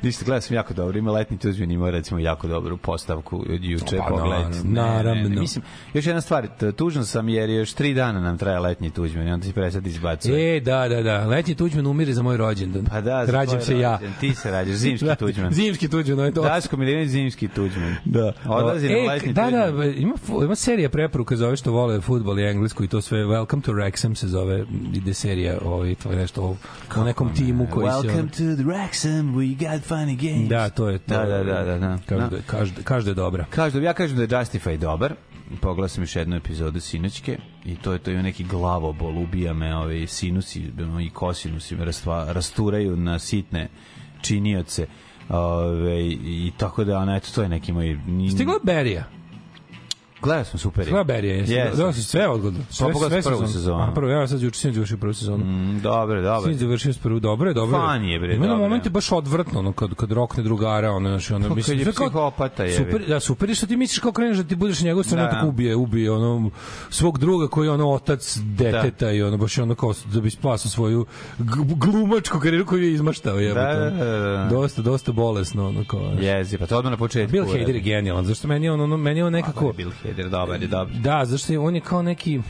Ništa, 0.02 0.24
gledao 0.24 0.40
sam 0.40 0.56
jako 0.56 0.74
dobro. 0.74 0.98
Ima 0.98 1.12
letni 1.12 1.38
tuđman, 1.38 1.70
ima 1.70 1.90
recimo 1.90 2.20
jako 2.20 2.48
dobru 2.48 2.76
postavku 2.76 3.44
od 3.54 3.64
juče. 3.64 3.96
Pa, 3.98 4.04
pogledajte. 4.08 4.58
naravno, 4.64 5.22
Ne, 5.22 5.28
ne, 5.28 5.40
Mislim, 5.40 5.64
još 5.94 6.06
jedna 6.06 6.20
stvar, 6.20 6.46
t- 6.58 6.72
tužan 6.72 7.06
sam 7.06 7.28
jer 7.28 7.50
još 7.50 7.72
tri 7.72 7.94
dana 7.94 8.20
nam 8.20 8.38
traje 8.38 8.58
letnji 8.58 8.90
tuđman 8.90 9.28
i 9.28 9.32
onda 9.32 9.46
ti 9.46 9.52
presad 9.52 9.86
izbacuje. 9.86 10.56
E, 10.56 10.60
da, 10.60 10.88
da, 10.88 11.02
da. 11.02 11.26
Letnji 11.26 11.54
tuđman 11.54 11.86
umire 11.86 12.12
za 12.12 12.22
moj 12.22 12.36
rođendan. 12.36 12.84
Pa 12.84 13.00
da, 13.00 13.26
za 13.26 13.32
Rađam 13.32 13.60
se 13.60 13.78
ja. 13.78 13.92
rođendan. 13.92 14.20
Ti 14.20 14.34
se 14.34 14.50
rađaš, 14.50 14.74
zimski 14.74 15.06
Da, 15.12 15.14
tuđman. 15.14 15.52
Zimski 15.52 15.88
tuđman, 15.88 16.18
ovo 16.18 16.26
je 16.26 16.32
to. 16.32 16.42
Daško 16.42 16.76
Milinović, 16.76 17.08
zimski 17.08 17.48
tuđman. 17.48 17.94
Da. 18.04 18.32
Odlazi 18.46 18.88
na 18.88 18.98
e, 18.98 19.06
letnji 19.08 19.32
da, 19.32 19.44
tuđman. 19.44 19.60
da, 19.60 19.71
ima, 19.96 20.14
ima 20.44 20.54
serija 20.54 20.88
preporuka 20.88 21.36
za 21.36 21.46
ove 21.46 21.56
što 21.56 21.72
vole 21.72 22.00
futbol 22.00 22.38
i 22.38 22.44
englesku 22.44 22.84
i 22.84 22.88
to 22.88 23.00
sve 23.00 23.18
Welcome 23.18 23.62
to 23.62 23.72
Wrexham 23.72 24.14
se 24.14 24.28
zove, 24.28 24.64
ide 24.94 25.14
serija 25.14 25.58
ovaj, 25.64 25.94
to 25.94 26.10
je 26.10 26.16
nešto 26.16 26.42
o, 26.42 26.56
o 26.96 27.04
nekom 27.04 27.34
timu 27.34 27.66
koji 27.70 27.90
se... 27.90 28.08
Welcome 28.08 28.28
to 28.28 28.62
the 28.62 28.64
Wrexham, 28.64 29.34
we 29.34 29.54
got 29.70 29.88
funny 29.90 30.16
games. 30.16 30.48
Da, 30.48 30.70
to 30.70 30.88
je 30.88 30.98
to. 30.98 31.14
Da, 31.14 31.24
da, 31.26 31.44
da, 31.44 31.64
da, 31.64 31.78
da. 31.78 31.98
Kažu 32.06 32.20
Da. 32.20 32.28
da, 32.36 32.42
kažu, 32.46 32.72
kažu 32.84 33.04
da 33.04 33.10
je 33.10 33.14
dobra. 33.14 33.44
Kažu, 33.50 33.80
ja 33.80 33.92
kažem 33.92 34.16
da 34.16 34.22
je 34.22 34.28
Justify 34.28 34.76
dobar. 34.76 35.14
Pogledao 35.60 35.88
sam 35.88 36.02
još 36.02 36.16
jednu 36.16 36.36
epizodu 36.36 36.80
sinoćke 36.80 37.38
i 37.64 37.76
to 37.76 37.92
je 37.92 37.98
to 37.98 38.10
ima 38.10 38.22
neki 38.22 38.44
glavobol, 38.44 39.18
ubija 39.18 39.52
me 39.52 39.76
ove 39.76 40.06
sinusi 40.06 40.62
i 41.06 41.10
kosinusi 41.10 41.76
me 41.76 41.84
rastva, 41.84 42.32
rasturaju 42.32 42.96
na 42.96 43.18
sitne 43.18 43.68
činioce. 44.20 44.86
Ove, 45.28 46.06
I 46.10 46.52
tako 46.56 46.84
da, 46.84 46.98
ono, 46.98 47.16
eto, 47.16 47.28
to 47.34 47.42
je 47.42 47.48
neki 47.48 47.72
moj... 47.72 47.98
ni- 48.06 48.30
Stigla 48.30 48.54
Berija. 48.62 49.04
Gledao 50.22 50.44
smo 50.44 50.58
super. 50.58 50.84
Stigla 50.84 51.04
Berija, 51.04 51.34
jesi. 51.34 51.52
Jesam. 51.52 51.76
Da, 51.78 51.92
si 51.92 52.02
sve 52.02 52.28
odgodno. 52.28 52.60
Sve, 52.70 52.92
Pa 52.92 52.98
sve 53.00 53.22
sam 53.22 53.30
prvu 53.30 53.36
sezone. 53.38 53.52
sezonu. 53.52 53.82
A, 53.82 53.92
prvo, 53.94 54.10
ja 54.10 54.28
sad 54.28 54.42
juče 54.42 54.60
sam 54.60 54.72
završio 54.72 54.96
prvu 54.96 55.14
sezonu. 55.14 55.44
Mm, 55.44 55.80
Dobro, 55.80 56.22
dobro. 56.22 56.50
Sin 56.50 56.58
završio 56.58 56.92
prvu, 57.02 57.20
dobro 57.20 57.50
je, 57.50 57.54
dobro. 57.54 57.78
Fan 57.78 58.04
je, 58.04 58.18
bre, 58.18 58.34
Ima 58.34 58.46
na 58.46 58.52
je. 58.52 58.58
momente 58.58 58.90
baš 58.90 59.12
odvrtno, 59.12 59.58
ono, 59.58 59.72
kad, 59.72 59.94
kad 59.94 60.12
rokne 60.12 60.42
drugara, 60.42 60.90
ono, 60.90 61.08
znači, 61.08 61.34
ono, 61.34 61.48
Pa 61.48 61.54
mislim, 61.54 61.78
je 61.78 61.84
sve 61.84 61.92
kao- 61.92 62.06
psihopata, 62.06 62.64
je, 62.64 62.72
Super, 62.72 63.04
da, 63.08 63.20
super 63.20 63.48
je 63.48 63.54
što 63.54 63.66
ti 63.66 63.76
misliš 63.76 63.98
kao 63.98 64.12
kreneš 64.12 64.36
da 64.36 64.44
ti 64.44 64.56
budeš 64.56 64.80
na 64.80 64.86
njegovu 64.86 65.02
stranu, 65.02 65.24
Da. 65.24 65.30
tako 65.30 65.46
ubije, 65.46 65.76
ubije, 65.76 66.10
ono, 66.10 66.50
svog 66.90 67.18
druga 67.18 67.48
koji 67.48 67.66
je 67.66 67.70
ono 67.70 67.90
otac 67.90 68.38
deteta 68.38 69.10
i 69.10 69.22
ono, 69.22 69.36
baš 69.36 69.58
je 69.58 69.62
ono 69.62 69.74
kao 69.74 69.92
da 70.06 70.20
bi 70.20 70.30
spasao 70.30 70.70
svoju 70.70 71.06
glumačku 71.68 72.38
karijeru 72.38 72.66
koju 72.66 72.82
je 72.82 72.92
izmaštao, 72.92 73.38
jebote. 73.38 73.60
Da, 73.66 73.90
da, 73.90 74.04
da, 74.04 74.18
da. 74.18 74.48
Dosta, 74.50 74.82
dosta 74.82 75.12
bolesno, 75.12 75.68
ono, 75.68 75.84
kao. 75.84 76.00
Jezi, 76.20 76.58
pa 76.58 76.66
to 76.66 76.78
odmah 76.78 76.90
na 76.90 76.96
početku. 76.96 77.32
Bill 77.32 77.46
Hader 77.46 77.74
je 77.74 77.80
genijalan, 77.80 78.24
zašto 78.24 78.48
meni 78.48 78.66
je 78.66 78.72
on, 78.72 78.80
ono, 78.80 78.96
meni 78.96 79.20
je 79.20 79.24
on 79.24 79.32
Kako? 79.34 79.46
nekako... 79.64 79.72
Hader, 80.12 80.28
dobar 80.28 80.62
je, 80.62 80.68
dobar. 80.68 80.94
Da, 80.94 81.24
zašto 81.24 81.52
je 81.52 81.58
on 81.58 81.74
je 81.74 81.80
kao 81.80 82.02
neki... 82.02 82.40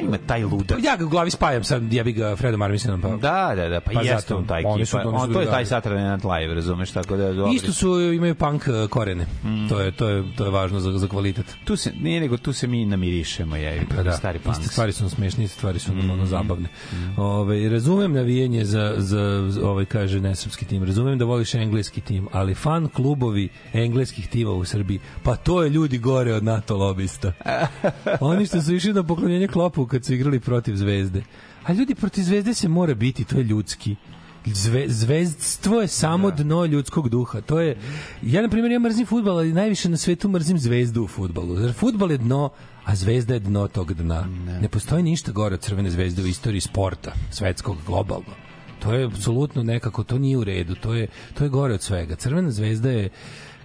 Ima 0.00 0.18
taj 0.18 0.44
ludak. 0.44 0.78
Ja 0.82 0.96
ga 0.96 1.04
u 1.04 1.08
glavi 1.08 1.30
spajam 1.30 1.64
sad, 1.64 1.92
ja 1.92 2.04
bi 2.04 2.12
ga 2.12 2.36
Fredom 2.36 2.62
Armisinom, 2.62 3.00
pa... 3.00 3.08
Da, 3.08 3.52
da, 3.56 3.68
da, 3.68 3.80
pa, 3.80 3.90
Pa 3.92 4.02
jeste 4.02 4.34
on 4.34 4.46
taj 4.46 4.62
oni 4.64 4.86
su- 4.86 4.96
oni 4.98 5.04
su 5.10 5.14
on, 5.16 5.32
to 5.32 5.40
je 5.40 5.46
taj. 5.46 5.64
Saturday 5.64 6.10
Night 6.10 6.24
Live, 6.26 6.54
razumeš, 6.54 6.90
tako 6.90 7.16
da 7.16 7.24
je 7.24 7.32
dobro. 7.32 7.52
Isto 7.52 7.72
su 7.72 7.88
imaju 8.02 8.34
punk 8.34 8.62
uh, 8.64 8.90
korene. 8.90 9.26
Mm. 9.44 9.68
To 9.68 9.80
je 9.80 9.90
to 9.92 10.08
je 10.08 10.24
to 10.36 10.44
je 10.44 10.50
važno 10.50 10.80
za 10.80 10.92
za 10.92 11.08
kvalitet. 11.08 11.46
Tu 11.64 11.76
se, 11.76 11.92
nije 11.94 12.20
nego 12.20 12.36
tu 12.36 12.52
se 12.52 12.66
mi 12.66 12.84
namirišemo, 12.86 13.56
je, 13.56 13.82
Pa 13.88 14.02
da, 14.02 14.12
stari 14.12 14.38
iste 14.38 14.50
punk. 14.52 14.66
stvari 14.66 14.92
su 14.92 15.10
smešne, 15.10 15.44
iste 15.44 15.56
stvari 15.56 15.78
su 15.78 15.92
Mm. 15.94 16.10
ono 16.10 16.26
zabavne. 16.26 16.68
Ove, 17.16 17.68
razumem 17.68 18.12
navijenje 18.12 18.64
za, 18.64 18.94
za, 18.96 19.46
za 19.48 19.60
ovaj, 19.62 19.84
kaže, 19.84 20.20
nesrpski 20.20 20.64
tim. 20.64 20.84
Razumem 20.84 21.18
da 21.18 21.24
voliš 21.24 21.54
engleski 21.54 22.00
tim, 22.00 22.28
ali 22.32 22.54
fan 22.54 22.88
klubovi 22.88 23.48
engleskih 23.72 24.28
tima 24.28 24.50
u 24.50 24.64
Srbiji, 24.64 25.00
pa 25.22 25.36
to 25.36 25.62
je 25.62 25.70
ljudi 25.70 25.98
gore 25.98 26.34
od 26.34 26.44
NATO 26.44 26.76
lobista. 26.76 27.32
Oni 28.20 28.46
što 28.46 28.62
su 28.62 28.74
išli 28.74 28.92
na 28.92 29.02
poklonjenje 29.02 29.48
klopu 29.76 29.90
kad 29.90 30.04
su 30.04 30.14
igrali 30.14 30.40
protiv 30.40 30.76
zvezde. 30.76 31.22
A 31.64 31.72
ljudi 31.72 31.94
protiv 31.94 32.22
zvezde 32.22 32.54
se 32.54 32.68
mora 32.68 32.94
biti, 32.94 33.24
to 33.24 33.38
je 33.38 33.44
ljudski. 33.44 33.96
Zve, 34.46 34.88
zvezdstvo 34.88 35.80
je 35.80 35.88
samo 35.88 36.30
dno 36.30 36.64
ljudskog 36.64 37.08
duha. 37.08 37.40
To 37.40 37.60
je 37.60 37.76
ja 38.22 38.42
na 38.42 38.48
primjer 38.48 38.72
ja 38.72 38.78
mrzim 38.78 39.06
fudbal, 39.06 39.38
ali 39.38 39.52
najviše 39.52 39.88
na 39.88 39.96
svetu 39.96 40.28
mrzim 40.28 40.58
zvezdu 40.58 41.02
u 41.02 41.08
fudbalu. 41.08 41.60
Jer 41.60 41.74
fudbal 41.74 42.10
je 42.10 42.18
dno, 42.18 42.50
a 42.84 42.94
zvezda 42.94 43.34
je 43.34 43.40
dno 43.40 43.68
tog 43.68 43.94
dna. 43.94 44.26
Ne, 44.60 44.68
postoji 44.68 45.02
ništa 45.02 45.32
gore 45.32 45.54
od 45.54 45.60
crvene 45.60 45.90
zvezde 45.90 46.22
u 46.22 46.26
istoriji 46.26 46.60
sporta, 46.60 47.12
svetskog, 47.30 47.76
globalno. 47.86 48.34
To 48.78 48.92
je 48.92 49.06
apsolutno 49.06 49.62
nekako, 49.62 50.04
to 50.04 50.18
nije 50.18 50.38
u 50.38 50.44
redu, 50.44 50.74
to 50.74 50.94
je, 50.94 51.08
to 51.34 51.44
je 51.44 51.50
gore 51.50 51.74
od 51.74 51.82
svega. 51.82 52.16
Crvena 52.16 52.50
zvezda 52.50 52.90
je 52.90 53.08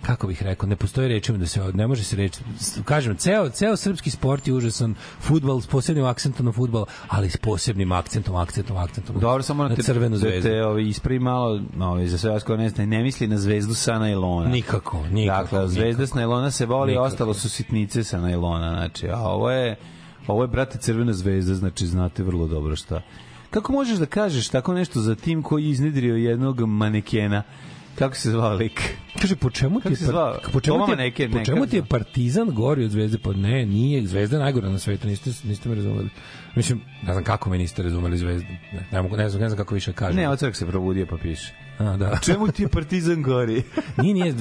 kako 0.02 0.28
bih 0.28 0.44
rekao, 0.44 0.70
ne 0.70 0.76
postoji 0.76 1.08
rečima 1.08 1.38
da 1.38 1.48
se 1.48 1.62
ne 1.74 1.88
može 1.88 2.04
se 2.04 2.16
reći. 2.16 2.40
Kažem, 2.86 3.16
ceo 3.18 3.50
ceo 3.50 3.76
srpski 3.76 4.10
sport 4.10 4.48
je 4.48 4.54
užasan, 4.54 4.96
fudbal 5.20 5.62
s 5.62 5.68
posebnim 5.68 6.06
akcentom 6.06 6.46
na 6.46 6.52
fudbal, 6.52 6.86
ali 7.08 7.30
s 7.30 7.38
posebnim 7.38 7.92
akcentom, 7.92 8.36
akcentom, 8.36 8.78
akcentom. 8.78 9.20
Dobro, 9.20 9.44
samo 9.44 9.64
na 9.64 9.70
na 9.70 9.76
te, 9.76 9.84
crvenu 9.84 10.10
da 10.10 10.18
zvezdu. 10.18 10.50
te 10.50 10.66
ovi, 10.66 10.88
ispravi 10.88 11.20
malo, 11.20 11.62
ovi, 11.80 12.08
za 12.08 12.18
sve 12.18 12.32
vas 12.32 12.44
koji 12.44 12.58
ne 12.58 12.70
znate, 12.70 12.86
ne 12.86 13.04
misli 13.04 13.28
na 13.28 13.38
zvezdu 13.38 13.74
sa 13.74 14.00
najlona. 14.00 14.50
Nikako, 14.50 15.06
nikako. 15.12 15.42
Dakle, 15.44 15.68
zvezda 15.68 16.08
s 16.08 16.14
najlona 16.14 16.52
se 16.52 16.66
voli, 16.66 16.92
Nikako. 16.92 17.06
ostalo 17.06 17.34
su 17.34 17.50
sitnice 17.50 18.04
sa 18.04 18.22
najlona, 18.22 18.70
znači, 18.70 19.10
a 19.10 19.20
ovo 19.20 19.52
je, 19.52 19.76
ovo 20.28 20.44
je, 20.44 20.48
brate, 20.48 20.78
crvena 20.78 21.14
zvezda, 21.14 21.56
znači, 21.56 21.88
znate 21.88 22.24
vrlo 22.24 22.48
dobro 22.48 22.76
šta. 22.76 23.02
Kako 23.50 23.74
možeš 23.74 23.98
da 23.98 24.06
kažeš 24.06 24.48
tako 24.50 24.74
nešto 24.74 25.00
za 25.00 25.16
tim 25.16 25.44
koji 25.44 25.64
je 25.64 25.70
iznedrio 25.70 26.16
jednog 26.16 26.62
manekena? 26.62 27.44
Kako 27.96 28.16
se 28.16 28.32
zvao 28.32 28.54
lik? 28.54 28.82
Kaže, 29.22 29.36
po 29.36 29.50
čemu 29.50 29.82
ti 29.82 29.90
je, 29.90 29.96
se 29.96 30.06
zvao? 30.06 30.40
po 30.54 30.62
čemu 30.62 30.86
ti 30.86 30.92
Maneken, 30.92 31.32
po 31.32 31.46
čemu 31.46 31.66
ti 31.68 31.76
je 31.76 31.86
partizan 31.86 32.50
gori 32.50 32.86
od 32.86 32.92
zvezde? 32.92 33.18
Pa 33.18 33.34
ne, 33.34 33.66
nije, 33.66 34.08
zvezda 34.08 34.38
je 34.38 34.44
najgora 34.44 34.70
na 34.70 34.80
svetu, 34.80 35.08
niste, 35.08 35.32
niste 35.44 35.70
me 35.70 35.76
razumeli. 35.76 36.10
Mislim, 36.56 36.82
ne 37.04 37.14
znam 37.14 37.24
kako 37.24 37.50
me 37.50 37.58
niste 37.58 37.84
razumeli 37.84 38.18
zvezdu. 38.18 38.48
Ne, 38.74 38.88
ne, 38.92 39.02
mogu, 39.02 39.18
ne, 39.18 39.30
znam, 39.30 39.42
ne 39.42 39.50
znam 39.50 39.58
kako 39.58 39.76
više 39.76 39.94
kažem. 39.94 40.16
Ne, 40.16 40.30
od 40.30 40.40
se 40.40 40.68
probudio 40.68 41.06
pa 41.06 41.18
piše. 41.18 41.54
A, 41.82 41.98
da. 41.98 42.20
Čemu 42.24 42.48
ti 42.48 42.64
je 42.64 42.68
partizan 42.68 43.22
gori? 43.22 43.64
Nije, 44.02 44.14
nije, 44.14 44.34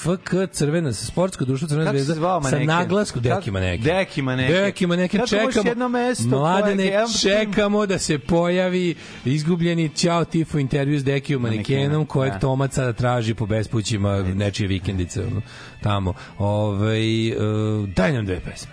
FK 0.00 0.34
Crvena, 0.52 0.92
sportsko 0.92 1.44
društvo 1.44 1.68
Crvena 1.68 1.90
Kako 1.90 1.98
zvezda 1.98 2.40
sa 2.50 2.58
naglasku 2.58 3.20
Deki 3.20 3.50
Maneken. 3.50 3.84
Deki 3.84 4.22
Maneken. 4.22 4.56
Deki 4.56 4.86
možeš 4.86 5.30
čekamo. 5.30 5.70
jedno 5.70 5.88
mesto 5.88 6.28
Mladene, 6.28 6.84
tim- 6.84 7.20
čekamo 7.20 7.86
da 7.86 7.98
se 7.98 8.18
pojavi 8.18 8.94
izgubljeni 9.24 9.88
Ćao 9.88 10.24
Tifo 10.24 10.58
intervju 10.58 11.00
s 11.00 11.04
Dekiju 11.04 11.40
Manekenom, 11.40 12.06
kojeg 12.06 12.32
da. 12.32 12.38
Tomac 12.38 12.74
sada 12.74 12.92
traži 12.92 13.34
po 13.34 13.46
bespućima 13.46 14.22
nečije 14.22 14.68
vikendice 14.68 15.24
tamo. 15.82 16.14
Ove, 16.38 16.98
uh, 17.36 17.88
daj 17.88 18.12
nam 18.12 18.26
dve 18.26 18.40
pesme. 18.40 18.72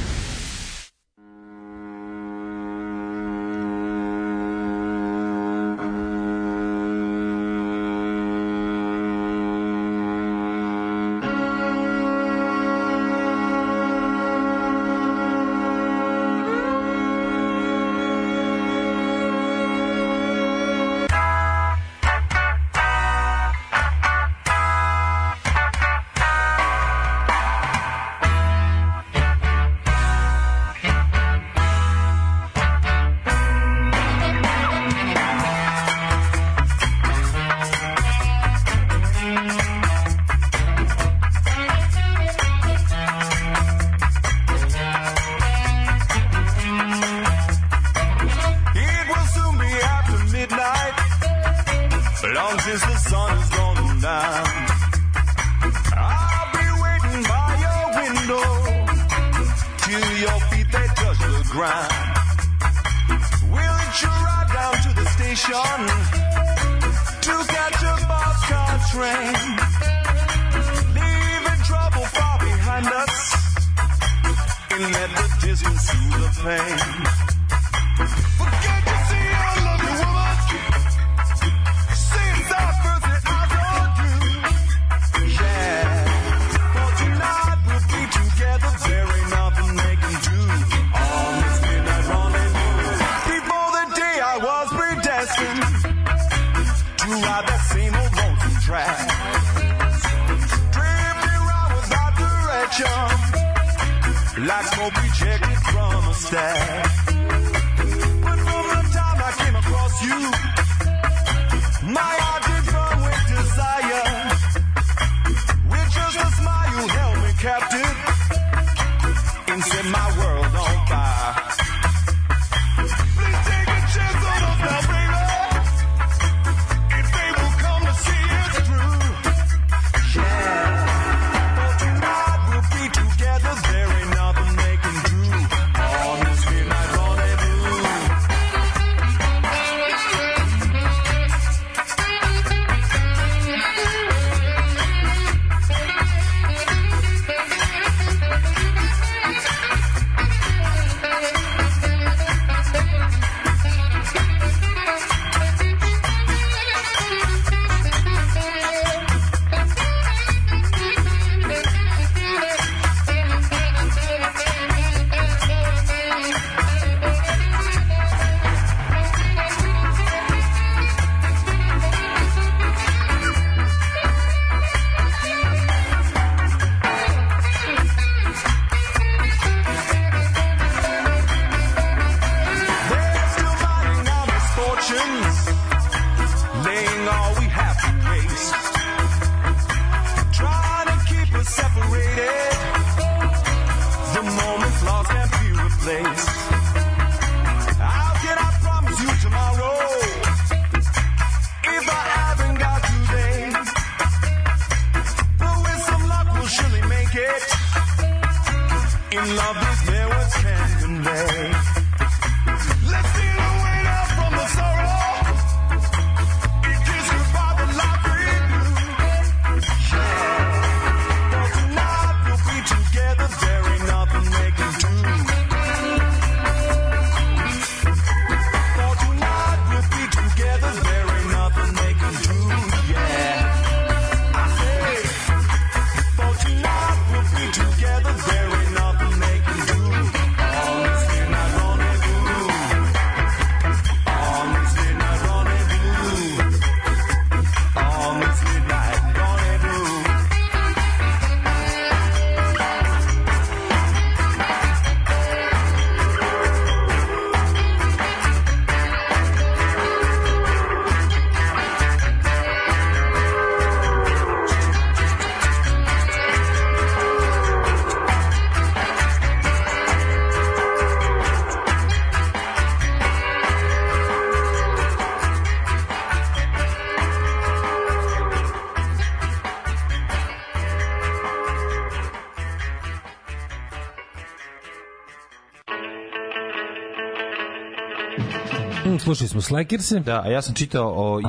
Slušali 289.01 289.27
smo 289.27 289.41
Slekirse. 289.41 289.99
Da, 289.99 290.21
a 290.21 290.27
ja 290.27 290.41
sam 290.41 290.55
čitao 290.55 290.93
o 290.95 291.21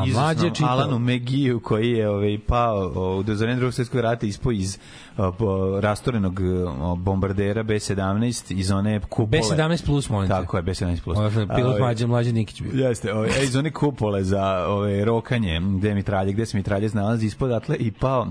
čitao. 0.54 0.70
Alanu 0.70 0.98
McGee 0.98 1.58
koji 1.62 1.90
je 1.90 2.08
ovaj, 2.08 2.38
pao 2.46 2.92
o, 2.94 3.22
do 3.22 3.34
za 3.34 3.44
vreme 3.44 3.58
drugog 3.58 3.74
svjetskog 3.74 4.00
rata 4.00 4.26
ispo 4.26 4.52
iz 4.52 4.78
o, 5.16 5.80
rastorenog 5.80 6.40
o, 6.80 6.96
bombardera 6.96 7.62
B-17 7.62 8.54
iz 8.54 8.70
one 8.70 9.00
kupole. 9.00 9.42
B17 9.42 9.86
plus, 9.86 10.08
molim 10.08 10.28
te. 10.28 10.34
Tako 10.34 10.56
je, 10.56 10.62
B-17 10.62 11.00
plus. 11.04 11.18
Ovo 11.18 11.30
pilot 11.30 11.50
ovaj, 11.50 11.80
mlađe, 11.80 12.06
mlađe 12.06 12.32
Nikić 12.32 12.62
bio. 12.62 12.88
Jeste, 12.88 13.14
ovaj, 13.14 13.30
e, 13.40 13.44
iz 13.44 13.56
one 13.56 13.70
kupole 13.70 14.24
za 14.24 14.66
ove 14.68 15.04
rokanje, 15.04 15.60
gde 15.78 15.94
mitralje, 15.94 16.32
gde 16.32 16.46
se 16.46 16.56
mitralje 16.56 16.90
nalazi 16.92 17.26
ispod 17.26 17.52
atle 17.52 17.76
i 17.76 17.90
pao 17.90 18.30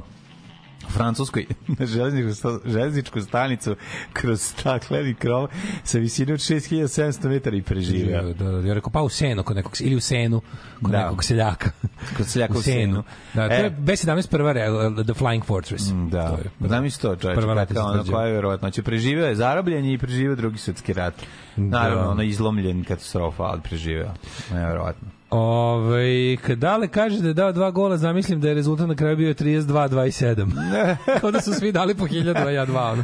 u 0.87 0.91
Francuskoj 0.91 1.45
železničku, 1.93 2.49
železničku 2.65 3.21
stanicu 3.21 3.75
kroz 4.13 4.41
stakleni 4.41 5.13
krov 5.13 5.47
sa 5.83 5.97
visine 5.97 6.33
od 6.33 6.39
6700 6.39 6.91
metara 7.25 7.55
i 7.55 7.61
preživeo. 7.61 8.33
Da, 8.33 8.51
da, 8.51 8.67
ja 8.67 8.73
rekao, 8.73 8.91
pa 8.91 9.01
u 9.01 9.09
senu, 9.09 9.43
kod 9.43 9.55
nekog, 9.55 9.73
ili 9.79 9.95
u 9.95 10.01
senu, 10.01 10.41
kod 10.81 10.91
Da. 10.91 10.97
nekog 10.99 11.23
seljaka. 11.23 11.69
Kod 12.17 12.27
seljaka 12.27 12.57
u 12.57 12.61
senu. 12.61 13.03
Da, 13.33 13.47
to 13.47 13.53
E. 13.53 13.57
je 13.57 13.71
B17 13.73 14.29
prva, 14.29 14.51
re- 14.51 14.65
The 15.03 15.13
Flying 15.13 15.43
Fortress. 15.43 15.83
Da, 16.09 16.27
To 16.27 16.35
je, 16.35 16.67
znam 16.67 16.85
isto 16.85 17.15
Prva 17.15 17.53
ratna 17.53 17.81
ono 17.81 17.89
strategija. 17.89 18.13
koja 18.13 18.27
je 18.27 18.33
verovatno. 18.33 18.71
Će 18.71 18.83
preživeo 18.83 19.25
je 19.25 19.35
zarobljen 19.35 19.85
i 19.85 19.97
preživeo 19.97 20.35
drugi 20.35 20.57
svetski 20.57 20.93
rat. 20.93 21.13
Naravno, 21.55 22.03
Da. 22.03 22.09
ono 22.09 22.23
izlomljen 22.23 22.83
katastrofa, 22.83 23.43
ali 23.43 23.61
preživeo. 23.61 24.13
Neverovatno. 24.51 25.07
Ove, 25.31 26.37
kad 26.37 26.57
Dale 26.57 26.87
kaže 26.87 27.19
da 27.21 27.27
je 27.27 27.33
dao 27.33 27.51
dva 27.51 27.71
gola, 27.71 27.97
zamislim 27.97 28.41
da 28.41 28.47
je 28.47 28.53
rezultat 28.53 28.87
na 28.87 28.95
kraju 28.95 29.17
bio 29.17 29.33
32-27. 29.33 30.95
Kao 31.21 31.31
da 31.31 31.41
su 31.41 31.53
svi 31.53 31.71
dali 31.71 31.95
po 31.95 32.07
1000, 32.07 32.47
a 32.47 32.49
ja 32.49 32.65
dva. 32.65 32.91
Ono. 32.91 33.03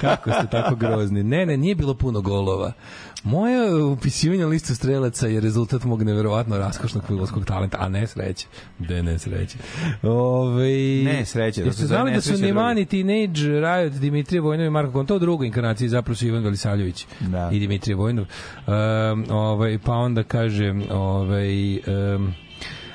Kako 0.00 0.30
ste 0.30 0.46
tako 0.50 0.74
grozni? 0.74 1.22
Ne, 1.22 1.46
ne, 1.46 1.56
nije 1.56 1.74
bilo 1.74 1.94
puno 1.94 2.20
golova. 2.20 2.72
Moje 3.24 3.82
upisivanje 3.84 4.40
na 4.40 4.46
listu 4.46 4.74
strelaca 4.74 5.26
je 5.26 5.40
rezultat 5.40 5.84
mog 5.84 6.02
neverovatno 6.02 6.58
raskošnog 6.58 7.04
fudbalskog 7.04 7.44
talenta, 7.44 7.76
a 7.80 7.88
ne 7.88 8.06
sreće. 8.06 8.46
De 8.78 9.02
ne 9.02 9.18
sreće. 9.18 9.58
Ove, 10.02 11.02
Ne 11.04 11.24
sreće, 11.24 11.64
da 11.64 11.70
znali 11.70 12.12
da 12.12 12.20
su 12.20 12.32
Nemani, 12.38 12.84
Teenage, 12.86 13.40
Riot, 13.40 13.92
Dimitrije 13.92 14.40
Vojnov 14.40 14.66
i 14.66 14.70
Marko 14.70 14.92
Konto 14.92 15.16
u 15.16 15.18
drugoj 15.18 15.46
inkarnaciji 15.46 15.88
zapravo 15.88 16.14
su 16.14 16.26
Ivan 16.26 16.42
Velisavljević 16.42 17.06
Da. 17.20 17.50
i 17.52 17.58
Dimitrije 17.58 17.96
Vojnov. 17.96 18.24
Um, 18.66 19.26
ovaj, 19.30 19.78
pa 19.84 19.92
onda 19.92 20.22
kaže 20.22 20.74
ovaj, 20.90 21.74
um, 21.76 22.34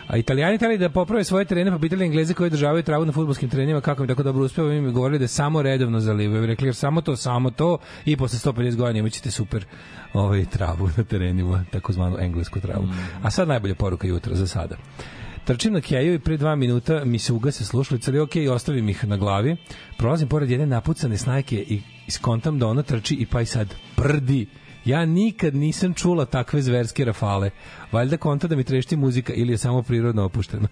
A 0.07 0.17
Italijani 0.17 0.57
tali 0.57 0.77
da 0.77 0.89
poprave 0.89 1.23
svoje 1.23 1.45
terene, 1.45 1.71
pa 1.71 1.79
pitali 1.79 2.05
Engleze 2.05 2.33
koji 2.33 2.47
održavaju 2.47 2.83
travu 2.83 3.05
na 3.05 3.11
fudbalskim 3.11 3.49
terenima 3.49 3.81
kako 3.81 4.01
mi 4.01 4.07
tako 4.07 4.23
dobro 4.23 4.43
uspeva, 4.43 4.73
im 4.73 4.93
govorili 4.93 5.19
da 5.19 5.27
samo 5.27 5.61
redovno 5.61 5.99
zalivaju. 5.99 6.45
Rekli 6.45 6.67
jer 6.67 6.75
samo 6.75 7.01
to, 7.01 7.15
samo 7.15 7.51
to 7.51 7.77
i 8.05 8.17
posle 8.17 8.51
150 8.51 8.75
godina 8.75 8.99
imaćete 8.99 9.31
super 9.31 9.65
ovaj, 10.13 10.45
travu 10.45 10.89
na 10.97 11.03
terenima, 11.03 11.65
takozvanu 11.71 12.17
englesku 12.19 12.59
travu. 12.59 12.87
A 13.23 13.31
sad 13.31 13.47
najbolja 13.47 13.75
poruka 13.75 14.07
jutra 14.07 14.35
za 14.35 14.47
sada. 14.47 14.75
Trčim 15.45 15.73
na 15.73 15.81
keju 15.81 16.13
i 16.13 16.19
pre 16.19 16.37
dva 16.37 16.55
minuta 16.55 17.05
mi 17.05 17.19
se 17.19 17.33
ugase 17.33 17.65
slušalice, 17.65 18.11
ali 18.11 18.19
okej, 18.19 18.49
ostavim 18.49 18.89
ih 18.89 19.07
na 19.07 19.17
glavi. 19.17 19.57
Prolazim 19.97 20.27
pored 20.27 20.49
jedne 20.49 20.65
napucane 20.65 21.17
snajke 21.17 21.55
i 21.55 21.81
iskontam 22.07 22.59
da 22.59 22.67
ona 22.67 22.83
trči 22.83 23.15
i 23.15 23.25
pa 23.25 23.41
i 23.41 23.45
sad 23.45 23.75
prdi. 23.95 24.47
Ja 24.85 25.05
nikad 25.05 25.55
nisam 25.55 25.93
čula 25.93 26.25
takve 26.25 26.61
zverske 26.61 27.05
rafale. 27.05 27.49
Valjda 27.91 28.17
konta 28.17 28.47
da 28.47 28.55
mi 28.55 28.63
trešti 28.63 28.95
muzika 28.95 29.33
ili 29.33 29.53
je 29.53 29.57
samo 29.57 29.83
prirodno 29.83 30.25
opušteno. 30.25 30.67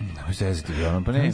Nemoj 0.00 0.34
se 0.34 0.46
jeziti, 0.46 0.72
ono, 0.84 1.04
pa 1.04 1.12
ne. 1.12 1.30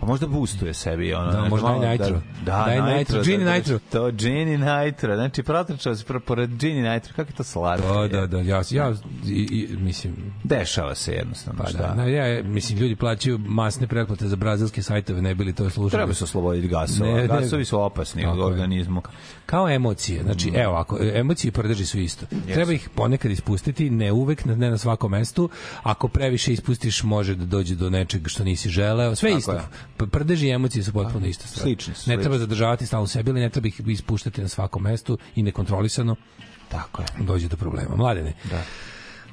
Pa 0.00 0.06
možda 0.06 0.26
boostuje 0.26 0.74
sebi, 0.74 1.14
ono. 1.14 1.32
Da, 1.32 1.48
možda 1.48 1.68
i 1.68 1.88
nitro. 1.88 2.20
Da, 2.44 2.64
Daj 2.66 2.76
da 2.76 2.96
nitro, 2.96 3.22
Gini 3.22 3.44
da, 3.44 3.50
da, 3.50 3.56
nitro. 3.56 3.78
To, 3.92 4.10
Gini 4.10 4.58
Nitro. 4.58 5.16
Znači, 5.16 5.42
protrčao 5.42 5.96
si 5.96 6.04
pro- 6.04 6.20
pored 6.20 6.50
Gini 6.50 6.82
Nitro. 6.82 7.12
Kako 7.16 7.30
je 7.30 7.34
to 7.34 7.44
slatko? 7.44 8.08
Da, 8.08 8.20
da, 8.20 8.26
da, 8.26 8.40
ja, 8.40 8.62
ja 8.70 8.92
i, 9.26 9.30
i, 9.30 9.76
mislim, 9.76 10.14
Dešava 10.44 10.94
se 10.94 11.12
jednostavno. 11.12 11.62
pa 11.62 11.68
šta? 11.70 11.78
da, 11.78 11.94
da, 11.94 12.04
ja, 12.04 12.42
mislim, 12.42 12.78
ljudi 12.78 12.96
plaćaju 12.96 13.38
masne 13.38 13.86
pretplate 13.86 14.28
za 14.28 14.36
brazilske 14.36 14.82
sajtove, 14.82 15.22
ne 15.22 15.34
bili 15.34 15.52
to 15.52 15.70
slušali. 15.70 15.90
Treba 15.90 16.14
se 16.14 16.24
osloboditi 16.24 16.68
gasova. 16.68 17.14
Ne. 17.14 17.26
Gasovi 17.26 17.64
su 17.64 17.80
opasni 17.80 18.22
je. 18.22 18.28
organizmu. 18.28 19.02
Kao 19.46 19.68
emocije, 19.68 20.22
znači, 20.22 20.52
evo, 20.54 20.74
ako 20.74 20.98
emocije 21.14 21.48
i 21.48 21.52
prdeži 21.52 21.86
su 21.86 21.98
isto. 21.98 22.26
Treba 22.54 22.72
ih 22.72 22.88
ponekad 22.94 23.30
ispustiti, 23.30 23.90
ne 23.90 24.12
uvek, 24.12 24.44
ne 24.44 24.70
na 24.70 24.78
svakom 24.78 25.10
mestu. 25.10 25.50
Ako 25.82 26.08
previše 26.08 26.52
ispustiš, 26.52 27.02
može 27.02 27.34
da 27.34 27.44
dođe 27.44 27.74
do 27.74 27.87
nečeg 27.90 28.28
što 28.28 28.44
nisi 28.44 28.68
želeo. 28.68 29.14
Sve 29.14 29.30
Tako 29.30 29.38
isto. 29.38 29.52
je. 29.52 29.60
Prdeži 30.08 30.46
i 30.46 30.50
emocije 30.50 30.82
su 30.84 30.92
potpuno 30.92 31.26
isto. 31.26 31.46
Slični 31.46 31.64
su, 31.84 32.00
Ne 32.00 32.04
slični. 32.04 32.22
treba 32.22 32.38
zadržavati 32.38 32.86
stalno 32.86 33.04
u 33.04 33.08
sebi, 33.08 33.30
ali 33.30 33.40
ne 33.40 33.50
treba 33.50 33.68
ih 33.68 33.80
ispuštati 33.86 34.42
na 34.42 34.48
svakom 34.48 34.82
mestu 34.82 35.18
i 35.34 35.42
nekontrolisano 35.42 36.16
Tako 36.68 37.02
je. 37.02 37.08
dođe 37.20 37.48
do 37.48 37.56
problema. 37.56 37.96
Mladene, 37.96 38.32
da. 38.44 38.62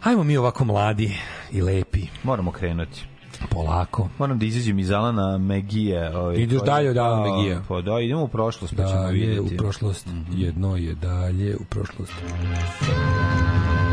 Hajmo 0.01 0.23
mi 0.23 0.37
ovako 0.37 0.65
mladi 0.65 1.17
i 1.51 1.61
lepi, 1.61 2.01
Moramo 2.23 2.51
krenuti. 2.51 3.03
polako. 3.49 4.09
Moram 4.17 4.39
da 4.39 4.45
izađem 4.45 4.79
iz 4.79 4.91
Alana 4.91 5.37
Megije. 5.37 6.17
Ovaj, 6.17 6.35
Ideš 6.35 6.61
dalje 6.61 6.89
od 6.89 6.97
Alana 6.97 7.23
Da, 7.23 7.31
Megija. 7.31 7.61
Pa 7.67 7.81
da, 7.81 7.99
idemo 7.99 8.23
u 8.23 8.27
prošlost, 8.27 8.73
pa 8.75 8.83
ćemo 8.83 8.95
Dalje 8.95 9.09
u 9.09 9.11
vidjeti. 9.13 9.41
Mhm. 9.45 9.57
prošlost. 9.57 10.07
Jedno 10.31 10.77
je 10.77 10.95
dalje 10.95 11.55
u 11.55 11.63
prošlost. 11.65 12.13
Dogodilo 12.21 13.84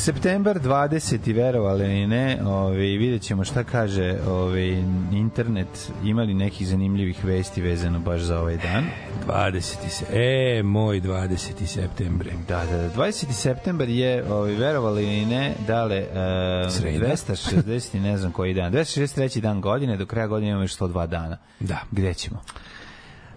Septembar 0.00 0.60
20. 0.60 1.34
verovali 1.34 1.84
ili 1.84 2.06
ne, 2.06 2.38
ovaj, 2.46 2.76
vidjet 2.76 3.22
ćemo 3.22 3.44
šta 3.44 3.64
kaže 3.64 4.18
ovaj, 4.28 4.68
internet, 5.12 5.92
imali 6.04 6.34
nekih 6.34 6.68
zanimljivih 6.68 7.24
vesti 7.24 7.62
vezano 7.62 7.98
baš 7.98 8.20
za 8.20 8.40
ovaj 8.40 8.56
dan. 8.56 8.84
20. 9.26 9.88
se, 9.88 10.04
e, 10.12 10.62
moj 10.62 11.00
20. 11.00 11.66
septembre. 11.66 12.30
Da, 12.48 12.64
da, 12.70 12.76
da. 12.76 12.90
20. 12.94 13.32
septembar 13.32 13.88
je, 13.88 14.32
ovaj, 14.32 14.52
verovali 14.52 15.02
ili 15.02 15.26
ne, 15.26 15.54
dale, 15.66 16.00
uh, 16.00 16.72
Sreda. 16.72 17.06
260. 17.06 17.96
i 17.96 18.00
ne 18.00 18.18
znam 18.18 18.32
koji 18.32 18.54
dan, 18.54 18.72
263. 18.72 19.40
dan 19.40 19.60
godine, 19.60 19.96
do 19.96 20.06
kraja 20.06 20.26
godine 20.26 20.50
imamo 20.50 20.64
još 20.64 20.76
102 20.76 21.06
dana. 21.06 21.38
Da. 21.60 21.80
Gde 21.90 22.14
ćemo? 22.14 22.42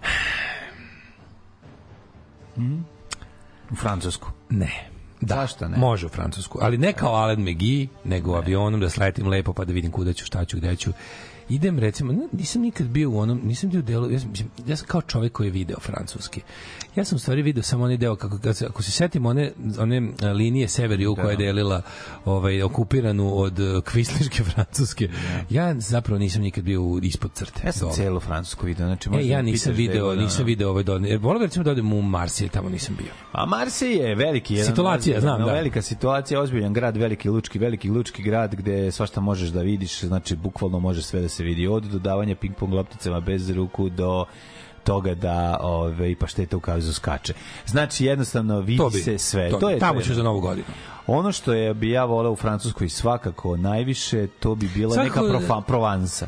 Hmm? 2.54 2.86
U 3.70 3.74
Francusku. 3.74 4.30
Ne. 4.50 4.93
Da, 5.24 5.34
Zašto 5.34 5.68
ne? 5.68 5.76
Može 5.76 6.06
u 6.06 6.08
Francusku, 6.08 6.58
ali 6.62 6.78
ne 6.78 6.92
kao 6.92 7.14
Alen 7.14 7.40
McGee, 7.40 7.86
nego 8.04 8.34
avionom 8.34 8.80
da 8.80 8.90
sletim 8.90 9.28
lepo 9.28 9.52
pa 9.52 9.64
da 9.64 9.72
vidim 9.72 9.90
kuda 9.90 10.12
ću, 10.12 10.24
šta 10.24 10.44
ću, 10.44 10.56
gde 10.56 10.76
ću. 10.76 10.92
Idem 11.48 11.78
recimo, 11.78 12.14
nisam 12.32 12.62
nikad 12.62 12.86
bio 12.86 13.10
u 13.10 13.18
onom, 13.18 13.40
nisam 13.44 13.70
bio 13.70 13.80
u 13.80 13.82
delu, 13.82 14.10
ja 14.10 14.20
sam, 14.20 14.32
ja 14.66 14.76
sam 14.76 14.86
kao 14.86 15.02
čovjek 15.02 15.32
koji 15.32 15.46
je 15.46 15.50
video 15.50 15.80
francuski. 15.80 16.40
Ja 16.96 17.04
sam 17.04 17.16
u 17.16 17.18
stvari 17.18 17.42
video 17.42 17.62
samo 17.62 17.84
onaj 17.84 17.96
deo, 17.96 18.16
kako, 18.16 18.38
kad 18.38 18.56
se- 18.56 18.66
ako 18.66 18.82
se 18.82 18.90
setim 18.90 19.26
one, 19.26 19.52
one 19.78 20.02
a, 20.22 20.32
linije 20.32 20.68
sever 20.68 21.00
jug 21.00 21.16
koja 21.16 21.30
je 21.30 21.36
delila 21.36 21.82
ovaj, 22.24 22.62
okupiranu 22.62 23.38
od 23.38 23.58
uh, 23.58 23.82
kvisliške 23.82 24.44
francuske, 24.50 25.08
ja 25.50 25.74
zapravo 25.74 26.18
nisam 26.18 26.42
nikad 26.42 26.64
bio 26.64 26.80
ispod 27.02 27.30
crte. 27.34 27.62
Ja 27.66 27.72
sam 27.72 27.80
dole. 27.80 27.94
celu 27.94 28.20
Francusku 28.20 28.66
video, 28.66 28.86
znači 28.86 29.10
E, 29.12 29.26
ja 29.26 29.42
nisam 29.42 29.72
video, 29.72 30.06
god, 30.06 30.18
nisam 30.18 30.44
video 30.46 30.70
ovaj 30.70 30.82
dole. 30.82 31.08
Jer 31.08 31.18
volio 31.18 31.38
bih 31.38 31.46
recimo 31.46 31.64
da 31.64 31.70
odem 31.70 31.92
u 31.92 32.02
Marsilj, 32.02 32.48
tamo 32.48 32.68
nisam 32.68 32.96
bio. 32.98 33.10
A 33.32 33.46
Marsej 33.46 33.92
je 33.92 34.14
veliki 34.14 34.54
jedan 34.54 34.66
Situacija, 34.66 35.20
znam, 35.20 35.38
da. 35.38 35.52
velika 35.52 35.82
situacija, 35.82 36.40
ozbiljan 36.40 36.72
grad, 36.72 36.96
veliki 36.96 37.28
lučki, 37.28 37.58
veliki 37.58 37.90
lučki 37.90 38.22
grad 38.22 38.54
gde 38.54 38.92
svašta 38.92 39.20
možeš 39.20 39.48
da 39.48 39.60
vidiš, 39.62 40.00
znači 40.00 40.36
bukvalno 40.36 40.80
može 40.80 41.02
sve 41.02 41.20
da 41.20 41.28
se 41.28 41.44
vidi 41.44 41.66
od 41.66 41.82
dodavanja 41.82 42.34
ping-pong 42.34 42.72
lopticama 42.72 43.20
bez 43.20 43.50
ruku 43.50 43.88
do 43.88 44.24
toga 44.84 45.14
da 45.14 45.58
ove 45.60 46.10
i 46.10 46.14
pašteta 46.14 46.56
u 46.56 46.60
kavizu 46.60 46.92
skače. 46.92 47.34
Znači 47.66 48.04
jednostavno 48.04 48.60
vidi 48.60 48.82
bi, 48.92 48.98
se 48.98 49.18
sve. 49.18 49.50
to 49.50 49.58
To, 49.58 49.70
je 49.70 49.78
Tamo 49.78 50.00
ću 50.00 50.14
za 50.14 50.22
novu 50.22 50.40
godinu. 50.40 50.66
Ono 51.06 51.32
što 51.32 51.52
je 51.52 51.74
bi 51.74 51.90
ja 51.90 52.04
voleo 52.04 52.32
u 52.32 52.36
Francuskoj 52.36 52.88
svakako 52.88 53.56
najviše, 53.56 54.26
to 54.26 54.54
bi 54.54 54.68
bila 54.68 54.94
Svakako- 54.94 55.04
neka 55.22 55.38
profa, 55.38 55.60
Provansa. 55.60 56.26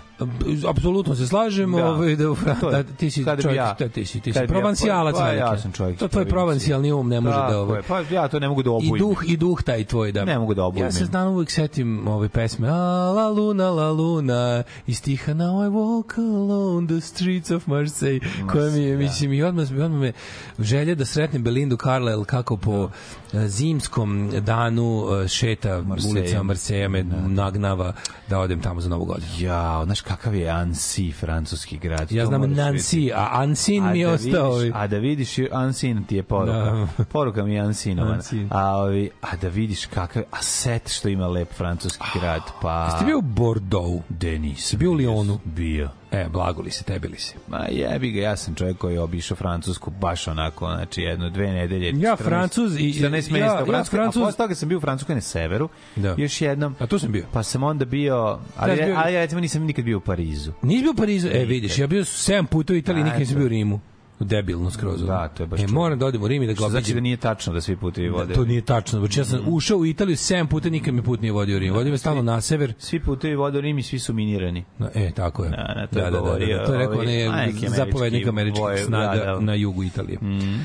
Apsolutno 0.69 1.15
se 1.15 1.27
slažem, 1.27 1.73
Da. 1.73 1.87
ovaj 1.87 2.17
da, 2.17 2.25
To 2.61 2.71
da 2.71 2.83
ti 2.83 3.11
si 3.11 3.25
čovjek, 3.25 3.57
ja- 3.57 3.77
da, 3.79 3.89
ti 3.89 4.07
si 4.07 4.21
ti 4.21 4.33
si 4.33 4.39
provancijalac 4.49 5.15
pa, 5.15 5.25
veliki. 5.25 5.39
ja 5.41 5.59
sam 5.59 5.73
čovjek 5.73 5.99
To 5.99 6.09
tvoj 6.09 6.25
provancijalni 6.27 6.93
um 6.93 7.09
ne 7.09 7.21
može 7.21 7.37
Tako 7.37 7.53
da 7.53 7.59
ovaj 7.59 7.83
Pa 7.83 8.01
ja 8.03 8.29
to 8.29 8.39
ne 8.41 8.49
mogu 8.49 8.63
da 8.63 8.69
i 8.69 8.73
obujmem. 8.73 8.99
duh 9.01 9.23
i 9.27 9.37
duh 9.37 9.63
taj 9.63 9.85
tvoj 9.85 10.13
da 10.13 10.25
Ne 10.25 10.39
mogu 10.39 10.55
da 10.55 10.65
obujmem. 10.65 10.87
Ja 10.87 10.93
se 10.93 11.05
znam 11.05 11.29
uvijek 11.29 11.51
setim 11.51 12.09
ove 12.09 12.29
pesme 12.29 12.69
A 12.69 12.75
la 13.13 13.29
luna 13.29 13.71
la 13.71 13.93
luna 13.93 14.63
i 14.87 14.95
stiha 14.95 15.33
Now 15.35 15.67
I 15.67 15.71
walk 15.71 16.19
alone 16.19 16.89
the 16.89 17.01
streets 17.03 17.51
of 17.51 17.67
Marseille 17.67 18.21
koja 18.47 18.71
mi 18.71 18.81
je 18.81 18.97
mislim 18.97 19.33
i 19.33 19.43
odmah, 19.43 19.67
odmah 19.73 19.91
me 19.93 20.13
želje 20.59 20.95
da 20.95 21.05
sretnem 21.05 21.43
Belindu 21.43 21.77
Carlisle 21.77 22.25
kako 22.25 22.57
po 22.57 22.89
e, 23.33 23.49
zimskom 23.49 24.31
danu 24.37 24.66
Milanu 24.71 25.21
uh, 25.23 25.29
šeta 25.29 25.83
ulicama 26.11 26.43
Marseja 26.43 26.89
me 26.89 27.03
nagnava 27.27 27.93
da 28.29 28.39
odem 28.39 28.61
tamo 28.63 28.81
za 28.81 28.89
Novu 28.89 29.05
godinu. 29.05 29.29
Ja, 29.39 29.83
znaš 29.85 30.01
kakav 30.01 30.35
je 30.35 30.47
Annecy, 30.47 31.15
francuski 31.15 31.79
grad. 31.79 32.13
Ja 32.13 32.27
znam 32.27 32.43
Nancy, 32.43 33.13
a 33.15 33.29
Ansin 33.33 33.85
mi 33.93 34.01
je 34.01 34.07
da 34.07 34.13
ostao. 34.13 34.59
A 34.75 34.87
da 34.87 34.99
vidiš, 34.99 35.37
Ansin 35.53 36.05
ti 36.05 36.17
je 36.17 36.23
poruka. 36.23 36.87
Da. 36.99 37.05
Poruka 37.05 37.45
mi 37.45 37.55
je 37.55 37.61
Ansinovana. 37.61 38.15
Ansin. 38.15 38.49
A, 38.51 38.77
ovi, 38.77 39.11
a 39.21 39.37
da 39.37 39.49
vidiš 39.49 39.87
kakav, 39.87 40.23
a 40.31 40.43
set 40.43 40.89
što 40.89 41.09
ima 41.09 41.27
lep 41.27 41.53
francuski 41.53 42.05
grad, 42.21 42.43
pa... 42.63 42.85
Jeste 42.85 43.05
bio 43.05 43.19
u 43.19 43.23
Bordeaux? 43.23 44.03
Denis. 44.09 44.59
Jeste 44.59 44.77
bio 44.77 44.93
u 44.93 44.95
Lyonu? 44.95 45.39
Bio. 45.45 45.91
E, 46.13 46.27
blago 46.29 46.63
li 46.63 46.71
se, 46.71 46.85
tebi 46.85 47.09
li 47.09 47.19
se? 47.19 47.35
Ma 47.49 47.67
jebi 47.71 48.11
ga, 48.11 48.21
ja 48.21 48.37
sam 48.37 48.55
čovjek 48.55 48.77
koji 48.79 48.95
je 48.95 49.01
obišao 49.01 49.37
Francusku 49.37 49.91
baš 49.93 50.29
onako, 50.29 50.67
znači 50.67 51.03
jedno, 51.03 51.31
dve 51.31 51.47
nedelje. 51.49 51.87
Ja 51.89 51.93
14 52.13 52.17
Francuz 52.19 52.77
i- 52.77 52.93
14 52.93 53.31
ja- 53.31 53.39
ja 53.39 53.65
Francuskoj, 53.65 53.99
Francuz- 53.99 54.23
a 54.23 54.25
posle 54.25 54.37
toga 54.37 54.55
sam 54.55 54.69
bio 54.69 54.79
u 54.79 54.81
Francuskoj 54.81 55.15
na 55.15 55.21
severu, 55.21 55.69
Da. 55.97 56.15
još 56.19 56.41
jednom. 56.41 56.77
A 56.79 56.87
tu 56.87 56.99
sam 56.99 57.13
bio. 57.13 57.25
Pa 57.33 57.43
sam 57.43 57.63
onda 57.63 57.85
bio, 57.85 58.17
ali, 58.57 58.71
Ja 58.73 58.87
bio- 58.87 58.95
ali 58.97 59.15
ja 59.15 59.21
recimo 59.21 59.41
nisam 59.41 59.63
nikad 59.63 59.85
bio 59.85 59.99
u 59.99 60.03
Parizu. 60.03 60.53
Nisi 60.63 60.83
bio 60.83 60.91
u 60.91 60.97
Parizu? 60.97 61.29
E, 61.29 61.45
vidiš, 61.45 61.79
ja 61.79 61.87
bio 61.87 62.03
7 62.03 62.47
puta 62.47 62.73
u 62.73 62.77
Italiji, 62.77 63.03
A, 63.03 63.05
nikad 63.05 63.21
nisam 63.21 63.37
bio 63.37 63.47
u 63.47 63.49
Rimu. 63.49 63.81
Debilno 64.21 64.71
skroz. 64.71 65.03
Da, 65.03 65.29
to 65.29 65.43
je 65.43 65.47
baš 65.47 65.61
E, 65.61 65.67
moram 65.67 65.99
da 65.99 66.07
odem 66.07 66.23
u 66.23 66.29
Rim 66.29 66.43
i 66.43 66.47
da 66.47 66.53
ga 66.53 66.57
Što 66.57 66.69
znači 66.69 66.83
obiđem. 66.83 66.95
da 66.95 67.01
nije 67.01 67.17
tačno 67.17 67.53
da 67.53 67.61
svi 67.61 67.77
putevi 67.77 68.09
vode. 68.09 68.35
To 68.35 68.45
nije 68.45 68.61
tačno. 68.63 68.99
Znači, 68.99 69.21
ja 69.21 69.25
sam 69.25 69.41
Mm. 69.41 69.49
ušao 69.49 69.79
u 69.79 69.87
Italiju 69.87 70.17
7 70.17 70.47
puta, 70.47 70.69
nikad 70.71 70.95
me 70.95 71.03
put 71.03 71.21
nije 71.21 71.33
vodio 71.33 71.57
u 71.57 71.61
Rim. 71.61 71.75
Vodio 71.75 71.93
me 71.93 71.99
stalno 71.99 72.23
na 72.23 72.41
sever. 72.41 72.73
Svi 72.79 73.01
putevi 73.01 73.35
vode 73.37 73.59
u 73.59 73.61
Rim 73.61 73.79
i 73.79 73.83
svi 73.83 73.99
su 73.99 74.15
minirani. 74.15 74.65
Na- 74.79 74.91
E, 74.95 75.11
tako 75.13 75.45
je. 75.45 75.51
Da, 75.51 75.57
da, 75.77 75.87
to 75.89 75.99
je 75.99 76.11
govorio, 76.13 76.59
To 76.59 76.73
je 76.73 76.79
rekao 76.79 76.95
ovaj, 76.95 77.07
ne, 77.07 77.25
američki 77.25 77.69
zapovednik 77.69 78.27
američkih 78.27 78.63
snaga 78.79 79.17
da, 79.17 79.25
da. 79.27 79.41
na 79.41 79.55
jugu 79.55 79.83
Italije. 79.85 80.19
Mm. 80.19 80.65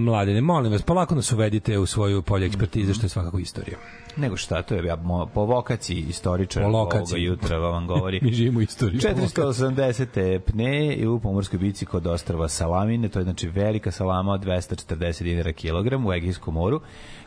mladene, 0.00 0.40
molim 0.40 0.72
vas, 0.72 0.82
polako 0.82 1.14
nas 1.14 1.32
uvedite 1.32 1.78
u 1.78 1.86
svoju 1.86 2.22
polje 2.22 2.46
ekspertize, 2.46 2.94
što 2.94 3.04
je 3.06 3.10
svakako 3.10 3.38
istorija. 3.38 3.76
Nego 4.16 4.36
šta, 4.36 4.62
to 4.62 4.74
je 4.74 4.84
ja, 4.84 4.96
mo- 4.96 5.26
po 5.26 5.44
vokaciji 5.44 6.04
istoričar 6.08 6.62
Po 6.62 6.68
lokaciji. 6.68 7.28
ovoga 7.28 7.42
jutra 7.42 7.58
vam 7.58 7.86
govori. 7.86 8.20
Mi 8.22 8.32
živimo 8.32 8.58
u 8.58 8.62
istoriji. 8.62 9.00
480 9.00 10.38
pne 10.38 10.94
i 10.94 11.06
u 11.06 11.20
pomorskoj 11.20 11.58
bici 11.58 11.86
kod 11.86 12.06
ostrava 12.06 12.48
Salamine, 12.48 13.08
to 13.08 13.18
je 13.18 13.22
znači 13.22 13.48
velika 13.48 13.90
salama 13.90 14.32
od 14.32 14.44
240 14.44 15.22
dinara 15.22 15.52
kilogram 15.52 16.06
u 16.06 16.12
Egejskom 16.12 16.54
moru 16.54 16.80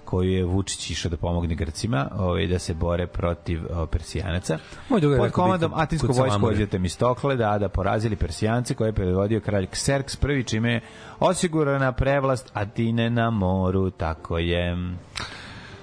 koju 0.05 0.31
je 0.31 0.45
Vučić 0.45 0.89
išao 0.89 1.09
da 1.09 1.17
pomogne 1.17 1.55
Grcima 1.55 2.07
ovaj, 2.17 2.47
da 2.47 2.59
se 2.59 2.73
bore 2.73 3.07
protiv 3.07 3.61
o, 3.71 3.85
Persijanaca. 3.85 4.57
Moj 4.89 5.01
drugar 5.01 5.19
Pod 5.19 5.31
komandom 5.31 5.71
vojska 5.71 6.13
Salamove. 6.13 6.53
vođe 6.53 6.67
Temistokle 6.67 7.35
da, 7.35 7.57
da 7.57 7.69
porazili 7.69 8.15
Persijance 8.15 8.73
koje 8.73 8.87
je 8.87 8.93
predvodio 8.93 9.39
kralj 9.39 9.67
Kserks 9.67 10.15
prvi 10.15 10.43
čime 10.43 10.71
je 10.73 10.81
osigurana 11.19 11.91
prevlast 11.91 12.51
Atine 12.53 13.09
na 13.09 13.29
moru, 13.29 13.89
tako 13.89 14.37
je. 14.37 14.77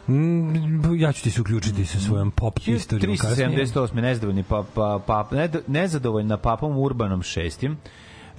Mm, 0.08 0.94
ja 0.94 1.12
ću 1.12 1.22
ti 1.22 1.30
se 1.30 1.40
uključiti 1.40 1.86
sa 1.86 2.00
svojom 2.00 2.30
pop 2.30 2.58
istorijom 2.66 3.16
kasnije. 3.16 3.48
378. 3.48 3.94
nezadovoljni 3.94 4.42
pa, 4.42 4.64
pa, 4.74 5.00
pa, 5.06 5.28
ned- 5.30 5.60
nezadovoljna 5.66 6.36
papom 6.36 6.78
Urbanom 6.78 7.22
šestim. 7.22 7.76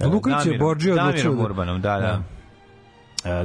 Luković 0.02 0.46
je 0.46 0.58
Borđio 0.58 0.94
odlučio 0.94 1.12
Damirom 1.12 1.36
da- 1.36 1.42
Urbanom, 1.44 1.80
da, 1.80 1.98
da. 1.98 2.22
E, 2.24 2.37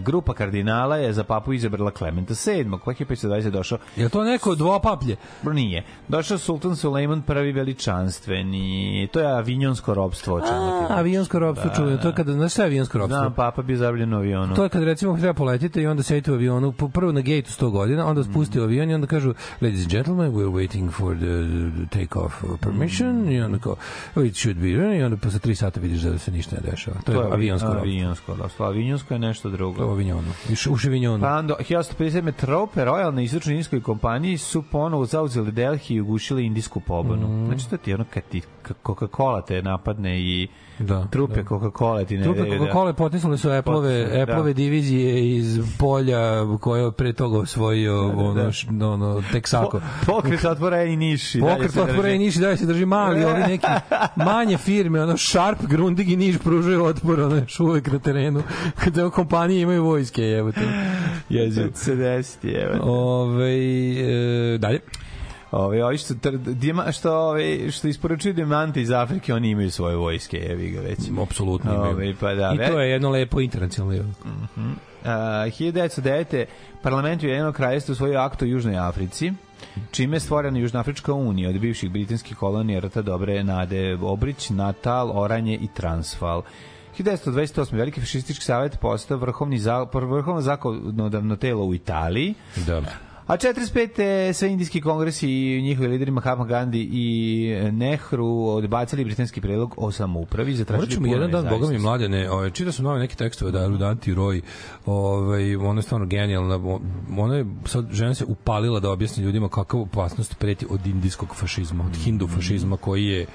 grupa 0.01 0.33
kardinala 0.33 0.97
je 0.97 1.13
za 1.13 1.23
papu 1.23 1.53
izabrala 1.53 1.91
Klementa 1.91 2.33
VII. 2.45 2.65
Koji 2.79 2.95
je 2.99 3.05
520 3.05 3.49
došao? 3.49 3.77
Je 3.95 4.09
to 4.09 4.23
neko 4.23 4.55
dvopaplje? 4.55 5.15
Bro, 5.41 5.53
Nije. 5.53 5.83
Došao 6.07 6.37
Sultan 6.37 6.75
Sulejman 6.75 7.21
prvi 7.21 7.51
veličanstveni. 7.51 9.07
To 9.07 9.19
je 9.19 9.27
avinjonsko 9.27 9.93
robstvo. 9.93 10.37
A, 10.37 10.39
pričam. 10.39 10.97
avionsko 10.97 11.39
ropstvo 11.39 11.69
Da, 11.69 11.75
čujem. 11.75 11.95
da. 11.95 12.01
To 12.01 12.07
je 12.07 12.13
kada, 12.15 12.33
znaš 12.33 12.51
šta 12.51 12.61
je 12.61 12.65
avionsko 12.65 12.97
ropstvo? 12.97 13.17
Znam, 13.17 13.33
papa 13.33 13.61
bi 13.61 13.75
zabljen 13.75 14.13
u 14.13 14.17
avionu. 14.17 14.55
To 14.55 14.63
je 14.63 14.69
kad 14.69 14.83
recimo 14.83 15.17
treba 15.17 15.33
poletite 15.33 15.81
i 15.81 15.87
onda 15.87 16.03
sedite 16.03 16.31
u 16.31 16.35
avionu, 16.35 16.71
prvo 16.71 17.11
na 17.11 17.21
gejtu 17.21 17.51
100 17.51 17.69
godina, 17.69 18.05
onda 18.07 18.23
spusti 18.23 18.59
u 18.59 18.63
avion 18.63 18.89
i 18.89 18.93
onda 18.93 19.07
kažu 19.07 19.33
ladies 19.61 19.81
and 19.81 19.91
gentlemen, 19.91 20.31
we're 20.31 20.51
waiting 20.51 20.91
for 20.91 21.15
the, 21.15 21.25
the 21.87 21.99
take-off 21.99 22.31
permission 22.61 23.31
i 23.31 23.41
onda 23.41 23.59
kao, 23.59 23.75
"Oh, 24.15 24.25
it 24.25 24.35
should 24.35 24.57
be, 24.57 24.67
i 24.69 25.03
onda 25.03 25.17
posle 25.17 25.39
3 25.39 25.55
sata 25.55 25.79
vidiš 25.79 26.01
da 26.01 26.17
se 26.17 26.31
ništa 26.31 26.55
ne 26.55 26.71
dešava. 26.71 26.97
To, 27.05 27.11
je 27.11 27.17
avionsko 27.31 27.67
ropstvo. 27.67 27.81
Avionsko 27.81 28.35
robstvo. 28.35 28.65
Avionsko 28.65 29.13
je 29.13 29.19
nešto 29.19 29.49
To 29.49 29.55
je 29.55 29.57
u 30.51 30.55
š- 30.55 30.69
U 30.69 30.77
Ševinjonu. 30.77 31.21
Pa 31.21 31.35
onda, 31.35 31.55
1157. 31.59 32.31
trope 32.31 32.81
Royal 32.81 33.11
na 33.11 33.21
istočnoj 33.21 33.53
indijskoj 33.53 33.81
kompaniji 33.81 34.37
su 34.37 34.61
ponovo 34.61 35.05
zauzeli 35.05 35.51
Delhi 35.51 35.95
i 35.95 36.01
ugušili 36.01 36.45
indijsku 36.45 36.79
pobunu. 36.79 37.27
Mhm. 37.27 37.45
Znači, 37.45 37.69
to 37.69 37.77
ti 37.77 37.91
je 37.91 37.95
ono 37.95 38.05
kad 38.13 38.23
ti 38.23 38.41
Coca-Cola 38.83 39.41
te 39.41 39.61
napadne 39.61 40.19
i 40.19 40.47
Da, 40.79 41.07
trupe 41.07 41.35
da. 41.35 41.43
Coca-Cola 41.43 42.05
ti 42.05 42.17
ne 42.17 42.23
Trupe 42.23 42.39
da- 42.41 42.45
Coca-Cola 42.47 42.93
potisnuli 42.93 43.37
su 43.37 43.49
Apple-ove, 43.49 43.99
Potisnuli, 43.99 44.25
da. 44.43 44.53
Divizije 44.53 45.03
iz 45.29 45.59
polja 45.79 46.19
koje 46.57 46.83
je 46.83 46.91
pre 46.91 47.13
toga 47.13 47.37
osvojio 47.39 48.09
ono, 48.09 48.51
š- 48.51 48.67
ono, 48.83 49.21
Texaco. 49.23 49.69
Po- 49.71 49.81
Pokret 50.07 50.45
otvoreni 50.45 50.95
niši. 50.97 51.39
dalje 51.39 51.49
Pokret 51.49 51.71
drži. 51.71 52.15
i 52.15 52.19
Niš 52.19 52.35
i 52.35 52.39
dalje 52.39 52.57
se 52.57 52.65
drži 52.65 52.85
mali, 52.85 53.23
ovi 53.25 53.39
neki 53.47 53.67
manje 54.17 54.57
firme, 54.57 55.01
ono 55.01 55.17
Sharp, 55.19 55.61
Grundig 55.61 56.09
i 56.09 56.15
Niš 56.15 56.37
pružaju 56.37 56.83
otpor, 56.85 57.19
ono 57.19 57.35
još 57.35 57.59
uvek 57.59 57.87
na 57.87 57.99
terenu, 57.99 58.43
kada 58.83 59.09
kompanije 59.09 59.61
imaju 59.61 59.83
vojske, 59.83 60.21
evo 60.21 60.51
te. 60.51 60.61
Se 61.73 61.95
desiti, 61.95 62.49
evo. 62.49 62.77
Ove, 62.83 63.53
e, 64.53 64.57
dalje. 64.57 64.79
Ove, 65.53 65.83
ovi 65.85 65.97
što, 65.97 66.13
tr- 66.13 66.53
dijama, 66.53 66.91
što, 66.91 67.13
ove, 67.19 67.71
što 67.71 67.87
isporučuju 67.87 68.33
dijamante 68.33 68.81
iz 68.81 68.91
Afrike, 68.91 69.33
oni 69.33 69.49
imaju 69.49 69.71
svoje 69.71 69.95
vojske, 69.95 70.37
evi 70.49 70.69
ga 70.69 70.81
već. 70.81 70.99
Apsolutno 71.23 71.73
imaju. 71.73 71.91
Ove, 71.91 72.13
pa 72.19 72.33
da, 72.33 72.51
I 72.55 72.57
ve- 72.57 72.67
to 72.67 72.79
je 72.79 72.89
jedno 72.89 73.09
lepo 73.09 73.41
internacionalno. 73.41 74.03
Uh, 74.55 75.05
1909. 75.05 76.45
parlament 76.81 77.23
Ujedinjenog 77.23 77.55
kraljevstva 77.55 77.91
usvojio 77.91 78.19
akt 78.19 78.41
o 78.41 78.45
Južnoj 78.45 78.77
Africi, 78.77 79.33
čime 79.91 80.15
je 80.15 80.19
stvorena 80.19 80.59
Južnoafrička 80.59 81.13
unija 81.13 81.49
od 81.49 81.59
bivših 81.59 81.91
britanskih 81.91 82.37
kolonija 82.37 82.79
Rta 82.79 83.01
Dobre 83.01 83.43
Nade 83.43 83.97
Obrić, 84.01 84.49
Natal, 84.49 85.11
Oranje 85.13 85.55
i 85.55 85.67
Transvaal. 85.67 86.41
1928. 86.99 87.73
Veliki 87.73 87.99
fašistički 87.99 88.45
savjet 88.45 88.79
postao 88.79 89.17
vrhovni 89.17 89.57
za, 89.57 89.85
vrhovno 89.93 90.41
zakonodavno 90.41 91.35
telo 91.35 91.65
u 91.65 91.73
Italiji, 91.73 92.33
Da. 92.67 92.81
A 93.27 93.37
45. 93.37 94.33
sve 94.33 94.51
indijski 94.51 94.81
kongresi 94.81 95.29
i 95.29 95.61
njihovi 95.61 95.87
lideri 95.87 96.11
Mahatma 96.11 96.45
Gandhi 96.45 96.89
i 96.91 97.49
Nehru 97.71 98.45
odbacili 98.47 99.03
britanski 99.03 99.41
predlog 99.41 99.73
o 99.77 99.91
samoupravi 99.91 100.53
za 100.53 100.59
Morat 100.59 100.67
tražiti 100.67 100.93
ćemo 100.93 101.07
jedan 101.07 101.31
dan, 101.31 101.49
boga 101.49 101.67
mi 101.67 101.79
mladene, 101.79 102.31
ovaj, 102.31 102.49
čitao 102.49 102.71
sam 102.71 102.85
nove 102.85 102.99
neke 102.99 103.15
tekstove 103.15 103.51
da 103.51 103.65
od 103.65 103.81
Anti 103.81 104.15
Roy, 104.15 104.41
ovaj, 104.85 105.55
ona 105.55 105.79
je 105.79 105.83
stvarno 105.83 106.07
genijalna, 106.07 106.79
ona 107.17 107.35
je, 107.35 107.45
sad 107.65 107.87
žena 107.91 108.13
se 108.13 108.25
upalila 108.25 108.79
da 108.79 108.91
objasni 108.91 109.23
ljudima 109.23 109.49
kakva 109.49 109.79
opasnost 109.79 110.35
preti 110.39 110.65
od 110.69 110.87
indijskog 110.87 111.35
fašizma, 111.35 111.85
od 111.85 111.95
hindu 111.95 112.27
fašizma 112.27 112.77
koji 112.77 113.05
je 113.05 113.25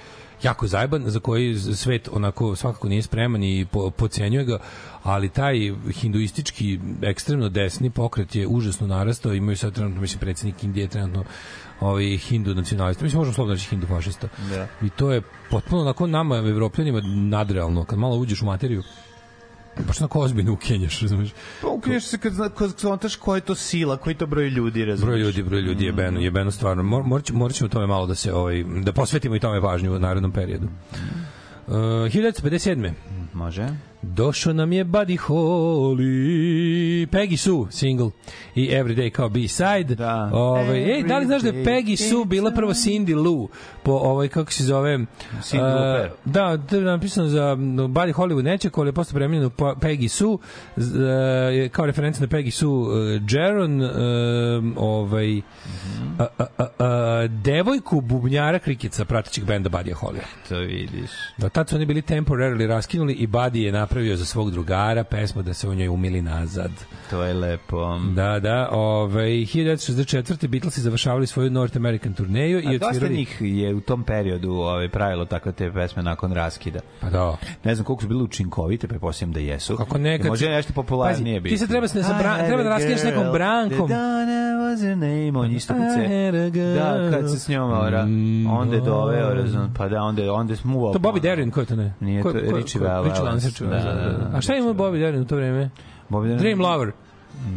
jako 0.42 0.66
zajeban, 0.66 1.02
za 1.06 1.20
koji 1.20 1.58
svet 1.58 2.08
onako 2.12 2.56
svakako 2.56 2.88
nije 2.88 3.02
spreman 3.02 3.42
i 3.44 3.66
po, 3.72 3.90
pocenjuje 3.90 4.44
ga, 4.44 4.58
ali 5.02 5.28
taj 5.28 5.74
hinduistički 5.90 6.80
ekstremno 7.02 7.48
desni 7.48 7.90
pokret 7.90 8.34
je 8.34 8.46
užasno 8.46 8.86
narastao, 8.86 9.34
imaju 9.34 9.56
sad 9.56 9.74
trenutno, 9.74 10.00
mislim, 10.00 10.20
predsjednik 10.20 10.64
Indije 10.64 10.84
je 10.84 10.88
trenutno 10.88 11.24
ovaj 11.80 12.16
hindu 12.16 12.54
nacionalista. 12.54 13.04
Mislim, 13.04 13.18
možemo 13.18 13.34
slobodno 13.34 13.54
reći 13.54 13.68
hindu 13.68 13.86
fašista. 13.86 14.28
Da. 14.50 14.66
I 14.82 14.90
to 14.90 15.12
je 15.12 15.22
potpuno 15.50 15.82
onako 15.82 16.06
nama, 16.06 16.36
evropljanima, 16.36 17.00
nadrealno. 17.04 17.84
Kad 17.84 17.98
malo 17.98 18.16
uđeš 18.16 18.42
u 18.42 18.46
materiju, 18.46 18.82
baš 19.86 20.00
onako 20.00 20.20
ozbiljno 20.20 20.52
ukenjaš, 20.52 21.00
razumiješ? 21.00 21.30
Pa 21.62 21.68
ukriješ 21.68 22.04
se 22.04 22.18
kad, 22.18 22.54
kad 22.54 22.70
zontaš 22.78 23.16
ko 23.16 23.34
je 23.34 23.40
to 23.40 23.54
sila, 23.54 23.96
koji 23.96 24.14
to 24.14 24.26
broj 24.26 24.48
ljudi, 24.48 24.84
razumiješ? 24.84 25.06
Broj 25.06 25.20
ljudi, 25.20 25.42
broj 25.42 25.60
ljudi 25.60 25.84
je 25.84 25.92
beno, 25.92 26.20
je 26.20 26.30
beno 26.30 26.50
stvarno. 26.50 26.82
Mor, 26.82 27.02
morat, 27.04 27.30
morat 27.30 27.56
ćemo 27.56 27.68
tome 27.68 27.86
malo 27.86 28.06
da 28.06 28.14
se 28.14 28.32
ovaj 28.34 28.64
da 28.82 28.92
posvetimo 28.92 29.36
i 29.36 29.40
tome 29.40 29.60
pažnju 29.60 29.94
u 29.94 29.98
narednom 29.98 30.32
periodu. 30.32 30.66
Uh, 31.66 31.74
1957. 31.74 32.92
Može. 33.32 33.68
Došao 34.02 34.52
nam 34.52 34.72
je 34.72 34.84
Buddy 34.84 35.18
Holly, 35.18 37.06
Peggy 37.06 37.36
Sue, 37.36 37.66
single, 37.70 38.10
i 38.54 38.68
Everyday 38.68 39.10
kao 39.10 39.28
B-side. 39.28 39.94
Da. 39.94 40.30
Ovaj, 40.32 40.94
ej, 40.94 41.02
da 41.02 41.18
li 41.18 41.26
znaš 41.26 41.42
da 41.42 41.48
je 41.48 41.64
Peggy 41.64 42.10
Sue 42.10 42.24
bila 42.24 42.50
prvo 42.50 42.72
Cindy 42.72 43.24
Lou 43.24 43.48
po 43.82 43.92
ovaj, 43.92 44.28
kako 44.28 44.52
se 44.52 44.64
zove? 44.64 44.98
Cyndi 45.40 45.60
a, 45.60 45.74
Lauper. 45.74 46.10
Da, 46.24 46.58
to 46.58 46.76
je 46.76 46.82
napisano 46.82 47.28
za 47.28 47.56
Buddy 47.88 48.12
Hollywood 48.12 48.42
neće, 48.42 48.70
ali 48.76 48.88
je 48.88 48.92
posle 48.92 49.14
premenjeno 49.14 49.50
po 49.50 49.64
Peggy 49.64 50.08
Sue, 50.08 50.36
je 51.52 51.68
kao 51.68 51.86
referenca 51.86 52.20
na 52.20 52.26
Peggy 52.26 52.50
Sue 52.50 52.68
uh, 52.68 53.22
Jaron, 53.30 53.80
uh, 53.82 53.90
ovaj, 54.76 55.38
a, 56.18 56.26
a, 56.38 56.46
a, 56.58 56.66
a, 56.78 57.26
devojku 57.26 58.00
bubnjara 58.00 58.58
krikica 58.58 59.04
pratećeg 59.04 59.44
benda 59.44 59.70
Buddy 59.70 59.94
Holly. 59.94 60.20
To 60.48 60.58
vidiš. 60.58 61.10
Da, 61.38 61.48
tad 61.48 61.68
su 61.68 61.76
oni 61.76 61.86
bili 61.86 62.02
temporarily 62.02 62.66
raskinuli 62.66 63.12
i 63.12 63.26
Buddy 63.26 63.56
je 63.56 63.72
napravio 63.72 63.87
napravio 63.88 64.16
za 64.16 64.24
svog 64.24 64.50
drugara 64.50 65.04
pesmu 65.04 65.42
da 65.42 65.54
se 65.54 65.68
u 65.68 65.74
njoj 65.74 65.88
umili 65.88 66.22
nazad. 66.22 66.70
To 67.10 67.22
je 67.22 67.34
lepo. 67.34 67.98
Da, 68.14 68.40
da, 68.40 68.68
ovaj 68.72 69.28
1964. 69.28 70.48
Beatlesi 70.48 70.80
završavali 70.80 71.26
svoju 71.26 71.50
North 71.50 71.76
American 71.76 72.12
turneju 72.12 72.58
A 72.58 72.60
i 72.62 72.78
dosta 72.78 72.86
odsvirali 72.86 73.16
njih 73.16 73.36
je 73.40 73.74
u 73.74 73.80
tom 73.80 74.02
periodu 74.04 74.50
ovaj, 74.50 74.88
pravilo 74.88 75.24
takve 75.24 75.52
te 75.52 75.72
pesme 75.72 76.02
nakon 76.02 76.32
raskida. 76.32 76.80
Pa 77.00 77.10
da. 77.10 77.36
Ne 77.64 77.74
znam 77.74 77.84
koliko 77.84 78.02
su 78.02 78.08
bile 78.08 78.22
učinkovite, 78.22 78.88
pretpostavljam 78.88 79.32
da 79.32 79.40
jesu. 79.40 79.76
Kako 79.76 79.98
nekad- 79.98 80.28
Može 80.28 80.48
nešto 80.48 80.72
popularnije 80.72 81.40
biti. 81.40 81.54
ti 81.54 81.58
se 81.58 81.66
treba 81.66 81.88
se 81.88 81.98
ne 81.98 82.04
I 82.04 82.46
treba 82.46 82.62
da 82.62 82.68
raskineš 82.68 83.02
nekom 83.04 83.32
brankom. 83.32 83.88
the 83.88 83.94
Donna 83.94 84.48
was 84.58 84.80
her 84.80 84.96
name, 84.96 85.38
on 85.38 85.52
isto 85.52 85.74
kad 85.74 85.82
se... 85.94 86.30
Da, 86.74 87.10
kad 87.10 87.30
se 87.30 87.38
s 87.38 87.48
njom 87.48 87.72
ora, 87.72 88.00
onda 88.50 88.74
je 88.74 88.80
doveo, 88.80 89.34
razum, 89.34 89.70
pa 89.76 89.88
da, 89.88 90.02
onda, 90.02 90.32
onda 90.32 90.52
je 90.52 90.56
smuvao. 90.56 90.92
To 90.92 90.98
Bobby 90.98 91.20
Darin, 91.20 91.50
ko 91.50 91.60
je 91.60 91.66
to 91.66 91.76
ne? 91.76 91.94
Nije 92.00 92.22
Ko- 92.22 92.32
to. 92.32 92.38
Richie 92.56 92.80
Valens, 92.80 93.44
Richie 93.44 93.66
Valens, 93.66 93.77
Da, 93.78 93.92
da, 93.94 94.08
da. 94.10 94.36
A 94.36 94.40
šta 94.40 94.54
ima 94.54 94.74
Bobby 94.74 95.00
Darin 95.00 95.20
u 95.20 95.26
to 95.26 95.36
vreme? 95.36 95.70
Bobby 96.10 96.24
Darin- 96.24 96.38
Dream 96.38 96.60
Lover. 96.60 96.92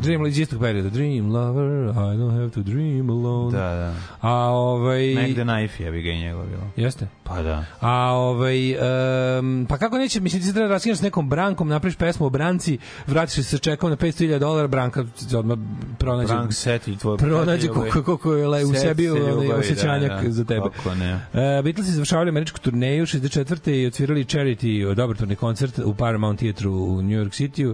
Dream 0.01 0.25
iz 0.25 0.39
istog 0.39 0.59
perioda. 0.59 0.89
Dream 0.89 1.31
Lover, 1.31 1.89
I 1.89 2.17
don't 2.17 2.39
have 2.39 2.49
to 2.49 2.61
dream 2.61 3.09
alone. 3.09 3.57
Da, 3.57 3.75
da. 3.75 3.95
A 4.21 4.33
ovaj... 4.49 5.33
The 5.33 5.43
Knife 5.43 5.83
je 5.83 5.91
bi 5.91 6.01
ga 6.01 6.11
i 6.11 6.19
njegov 6.19 6.45
bilo. 6.45 6.63
Jeste? 6.75 7.07
Pa 7.23 7.41
da. 7.41 7.65
A 7.79 8.11
ovaj 8.11 8.75
um, 9.39 9.65
pa 9.69 9.77
kako 9.77 9.97
neće, 9.97 10.19
mislim 10.19 10.41
ti 10.41 10.47
se 10.47 10.53
treba 10.53 10.67
da 10.67 10.73
raskineš 10.73 10.97
s 10.97 11.01
nekom 11.01 11.29
brankom, 11.29 11.67
napraviš 11.67 11.95
pesmu 11.95 12.25
o 12.25 12.29
branci, 12.29 12.77
vratiš 13.07 13.45
se 13.45 13.57
čekom 13.57 13.89
na 13.89 13.97
500.000 13.97 14.39
dolara, 14.39 14.67
branka 14.67 15.05
se 15.15 15.37
odmah 15.37 15.57
pronađe. 15.97 16.33
Brank 16.33 16.53
seti 16.53 16.97
tvoj... 16.97 17.17
pronađe 17.17 17.67
koliko, 17.67 18.03
koliko 18.03 18.33
je 18.33 18.47
le- 18.47 18.65
u 18.65 18.73
Set 18.73 18.81
sebi 18.81 19.03
se 19.03 19.09
ljubavi, 19.09 19.51
osjećanjak 19.51 20.11
da, 20.11 20.21
da. 20.21 20.31
za 20.31 20.43
tebe. 20.43 20.69
Kako 20.75 20.95
ne. 20.95 21.13
Uh, 21.13 21.63
Beatlesi 21.63 21.91
završavali 21.91 22.29
američku 22.29 22.59
turneju 22.59 23.05
64. 23.05 23.71
i 23.71 23.85
odsvirali 23.85 24.25
Charity 24.25 24.95
dobrotvorni 24.95 25.35
koncert 25.35 25.79
u 25.79 25.93
Paramount 25.93 26.39
Theatru 26.39 26.71
u 26.71 27.01
New 27.01 27.23
York 27.23 27.29
City 27.29 27.73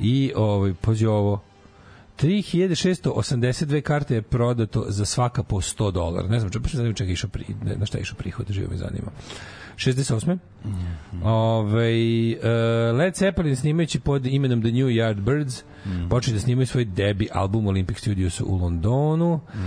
i 0.00 0.32
ovaj 0.36 0.74
pođe 0.74 1.08
ovo 1.08 1.40
3682 2.22 3.80
karte 3.80 4.14
je 4.14 4.22
prodato 4.22 4.84
za 4.88 5.04
svaka 5.04 5.42
po 5.42 5.56
100 5.56 5.92
dolara. 5.92 6.28
Ne 6.28 6.40
znam, 6.40 6.52
čak, 6.52 6.62
ne 6.62 6.68
znam 6.68 6.94
čega 6.94 7.10
je 7.10 7.12
išao 7.12 7.30
pri, 7.30 7.44
ne, 7.64 7.76
na 7.76 7.86
šta 7.86 7.98
je 7.98 8.02
išao 8.02 8.16
prihod, 8.16 8.46
živo 8.50 8.70
me 8.70 8.76
zanima. 8.76 9.10
68. 9.76 10.38
Ove, 11.24 11.92
uh, 12.36 12.98
Led 12.98 13.16
Zeppelin 13.16 13.56
snimajući 13.56 14.00
pod 14.00 14.26
imenom 14.26 14.62
The 14.62 14.70
New 14.70 14.86
Yardbirds 14.86 15.62
mm. 15.88 16.08
počeli 16.08 16.34
da 16.34 16.40
snimaju 16.40 16.66
svoj 16.66 16.84
debi 16.84 17.28
album 17.32 17.66
Olympic 17.66 17.98
Studios 17.98 18.40
u 18.40 18.56
Londonu. 18.56 19.40
Mm. 19.54 19.58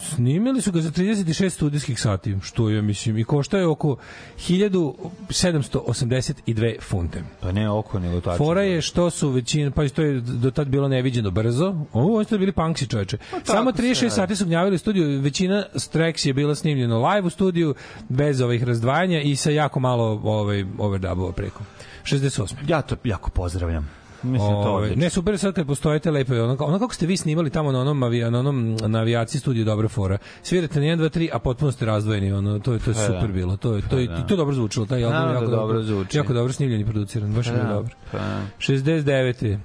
snimili 0.00 0.60
su 0.60 0.72
ga 0.72 0.80
za 0.80 0.90
36 0.90 1.50
studijskih 1.50 2.00
sati, 2.00 2.36
što 2.42 2.68
je, 2.68 2.82
mislim, 2.82 3.18
i 3.18 3.24
košta 3.24 3.58
je 3.58 3.66
oko 3.66 3.96
1782 4.38 6.80
funte. 6.80 7.22
Pa 7.40 7.52
ne 7.52 7.70
oko, 7.70 7.98
nego 7.98 8.20
tačno. 8.20 8.46
Fora 8.46 8.62
je 8.62 8.80
što 8.80 9.10
su 9.10 9.30
većina, 9.30 9.70
pa 9.70 9.88
to 9.88 10.02
je 10.02 10.20
do 10.20 10.50
tad 10.50 10.68
bilo 10.68 10.88
neviđeno 10.88 11.30
brzo. 11.30 11.74
Ovo 11.92 12.16
oni 12.16 12.24
su 12.24 12.38
bili 12.38 12.52
punksi 12.52 12.86
čoveče. 12.86 13.18
Samo 13.44 13.72
36 13.72 14.08
sati 14.08 14.36
su 14.36 14.46
gnjavili 14.46 14.78
studiju, 14.78 15.20
većina 15.20 15.64
tracks 15.92 16.26
je 16.26 16.32
bila 16.32 16.54
snimljena 16.54 17.08
live 17.08 17.26
u 17.26 17.30
studiju, 17.30 17.74
bez 18.08 18.40
ovih 18.40 18.64
razdvajanja 18.64 19.20
i 19.20 19.36
sa 19.36 19.50
jako 19.50 19.80
malo 19.80 20.20
ovaj, 20.24 20.64
overdubova 20.78 21.32
preko. 21.32 21.64
68. 22.04 22.54
Ja 22.68 22.82
to 22.82 22.96
jako 23.04 23.30
pozdravljam. 23.30 24.01
Mislim 24.22 24.50
to 24.50 24.54
Ove, 24.58 24.74
odlično. 24.74 25.00
ne 25.00 25.10
super 25.10 25.38
sad 25.38 25.54
kad 25.54 25.66
postoje 25.66 25.98
te 25.98 26.10
lepe 26.10 26.40
ono, 26.42 26.56
ono 26.60 26.78
kako 26.78 26.94
ste 26.94 27.06
vi 27.06 27.16
snimali 27.16 27.50
tamo 27.50 27.72
na 27.72 27.80
onom 27.80 28.02
avija, 28.02 28.30
na 28.30 28.38
onom 28.38 28.76
na 28.76 28.98
avijaciji 28.98 29.40
studiju 29.40 29.64
dobra 29.64 29.88
fora. 29.88 30.18
Svirate 30.42 30.80
na 30.80 30.86
1 30.86 30.96
2 30.98 31.18
3 31.18 31.28
a 31.32 31.38
potpuno 31.38 31.72
ste 31.72 31.86
razdvojeni, 31.86 32.32
ono 32.32 32.58
to 32.58 32.72
je 32.72 32.78
to 32.78 32.90
je 32.90 32.94
Pa 32.94 33.00
super 33.00 33.20
da. 33.22 33.26
bilo. 33.26 33.56
To 33.56 33.74
je 33.74 33.82
to 33.82 33.98
je 33.98 34.06
Pa 34.06 34.12
da. 34.12 34.18
i 34.18 34.26
to 34.26 34.36
dobro 34.36 34.54
zvučalo, 34.54 34.86
taj 34.86 35.04
album 35.04 35.20
je 35.20 35.26
da 35.26 35.32
jako 35.32 35.46
dobro 35.46 35.82
zvuči. 35.82 36.16
Jako 36.18 36.32
dobro 36.32 36.52
snimljen 36.52 36.80
i 36.80 36.84
produciran, 36.84 37.32
baš 37.32 37.46
je 37.46 37.52
bilo 37.52 37.64
Da, 37.64 37.72
dobro. 37.72 37.94
pa. 38.12 38.18
69. 38.58 39.58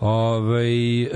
Ove, 0.00 0.64
e, 1.02 1.08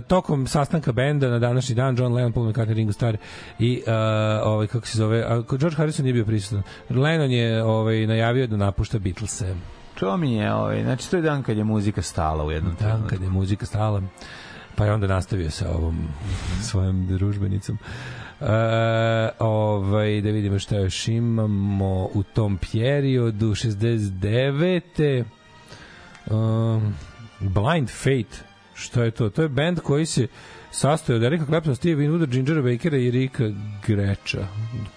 tokom 0.00 0.46
sastanka 0.46 0.92
benda 0.92 1.28
na 1.28 1.38
današnji 1.38 1.74
dan 1.74 1.96
John 1.98 2.12
Lennon, 2.14 2.32
Paul 2.32 2.46
McCartney, 2.46 2.72
Ringo 2.72 2.92
Starr 2.92 3.16
i 3.58 3.82
e, 3.86 3.92
ovaj 4.44 4.66
kako 4.66 4.86
se 4.86 4.98
zove, 4.98 5.22
a 5.22 5.42
George 5.58 5.76
Harrison 5.76 6.04
nije 6.04 6.12
bio 6.12 6.24
prisutan. 6.24 6.62
Lennon 6.90 7.30
je 7.30 7.62
ovaj 7.64 8.06
najavio 8.06 8.46
da 8.46 8.56
napušta 8.56 8.98
Beatlese. 8.98 9.54
To 10.00 10.16
mi 10.16 10.34
je, 10.34 10.54
ovaj, 10.54 10.82
znači 10.82 11.10
to 11.10 11.16
je 11.16 11.22
dan 11.22 11.42
kad 11.42 11.56
je 11.56 11.64
muzika 11.64 12.02
stala 12.02 12.44
u 12.44 12.50
jednom 12.50 12.72
Dan 12.72 12.88
trenutku. 12.88 13.08
kad 13.08 13.22
je 13.22 13.30
muzika 13.30 13.66
stala. 13.66 14.02
Pa 14.74 14.84
je 14.84 14.92
onda 14.92 15.06
nastavio 15.06 15.50
sa 15.50 15.70
ovom 15.70 16.08
svojom 16.62 17.06
družbenicom. 17.06 17.78
E, 18.40 18.44
ovaj, 19.38 20.20
da 20.20 20.30
vidimo 20.30 20.58
šta 20.58 20.76
još 20.76 21.08
imamo 21.08 22.08
u 22.14 22.22
tom 22.22 22.58
periodu 22.72 23.46
69. 23.46 25.24
Um, 26.30 26.94
Blind 27.40 27.90
Fate. 27.90 28.44
Šta 28.74 29.04
je 29.04 29.10
to? 29.10 29.30
To 29.30 29.42
je 29.42 29.48
band 29.48 29.80
koji 29.80 30.06
se 30.06 30.26
sastoji 30.70 31.16
od 31.16 31.22
Erika 31.22 31.44
Claptona, 31.46 31.74
Steve 31.76 32.02
Winwooda, 32.02 32.26
Gingera 32.26 32.62
Bakera 32.62 32.96
i 32.96 33.10
Rika 33.10 33.44
Greča. 33.86 34.46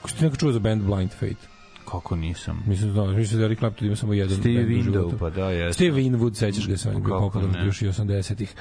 Ste 0.06 0.26
neko 0.26 0.38
čuo 0.38 0.52
za 0.52 0.60
band 0.60 0.84
Blind 0.84 1.12
Fate? 1.12 1.49
Kako 1.92 2.16
nisam? 2.16 2.64
Mislim, 2.68 2.94
da, 2.94 3.06
mislim 3.06 3.40
da 3.40 3.46
Eric 3.46 3.60
Clapton 3.60 3.88
ima 3.88 3.96
samo 3.96 4.14
jedan 4.14 4.38
Steve 4.38 4.82
životu. 4.82 5.18
pa 5.20 5.30
da, 5.30 5.50
jesam. 5.50 5.74
Steve 5.74 6.02
Winwood, 6.02 6.34
sećaš 6.34 6.68
ga 6.68 6.78
se, 6.78 6.90
on 6.90 6.96
je 6.96 7.02
bio 7.02 7.20
popularan 7.20 7.66
još 7.66 7.82
i 7.82 7.88
80-ih. 7.88 8.54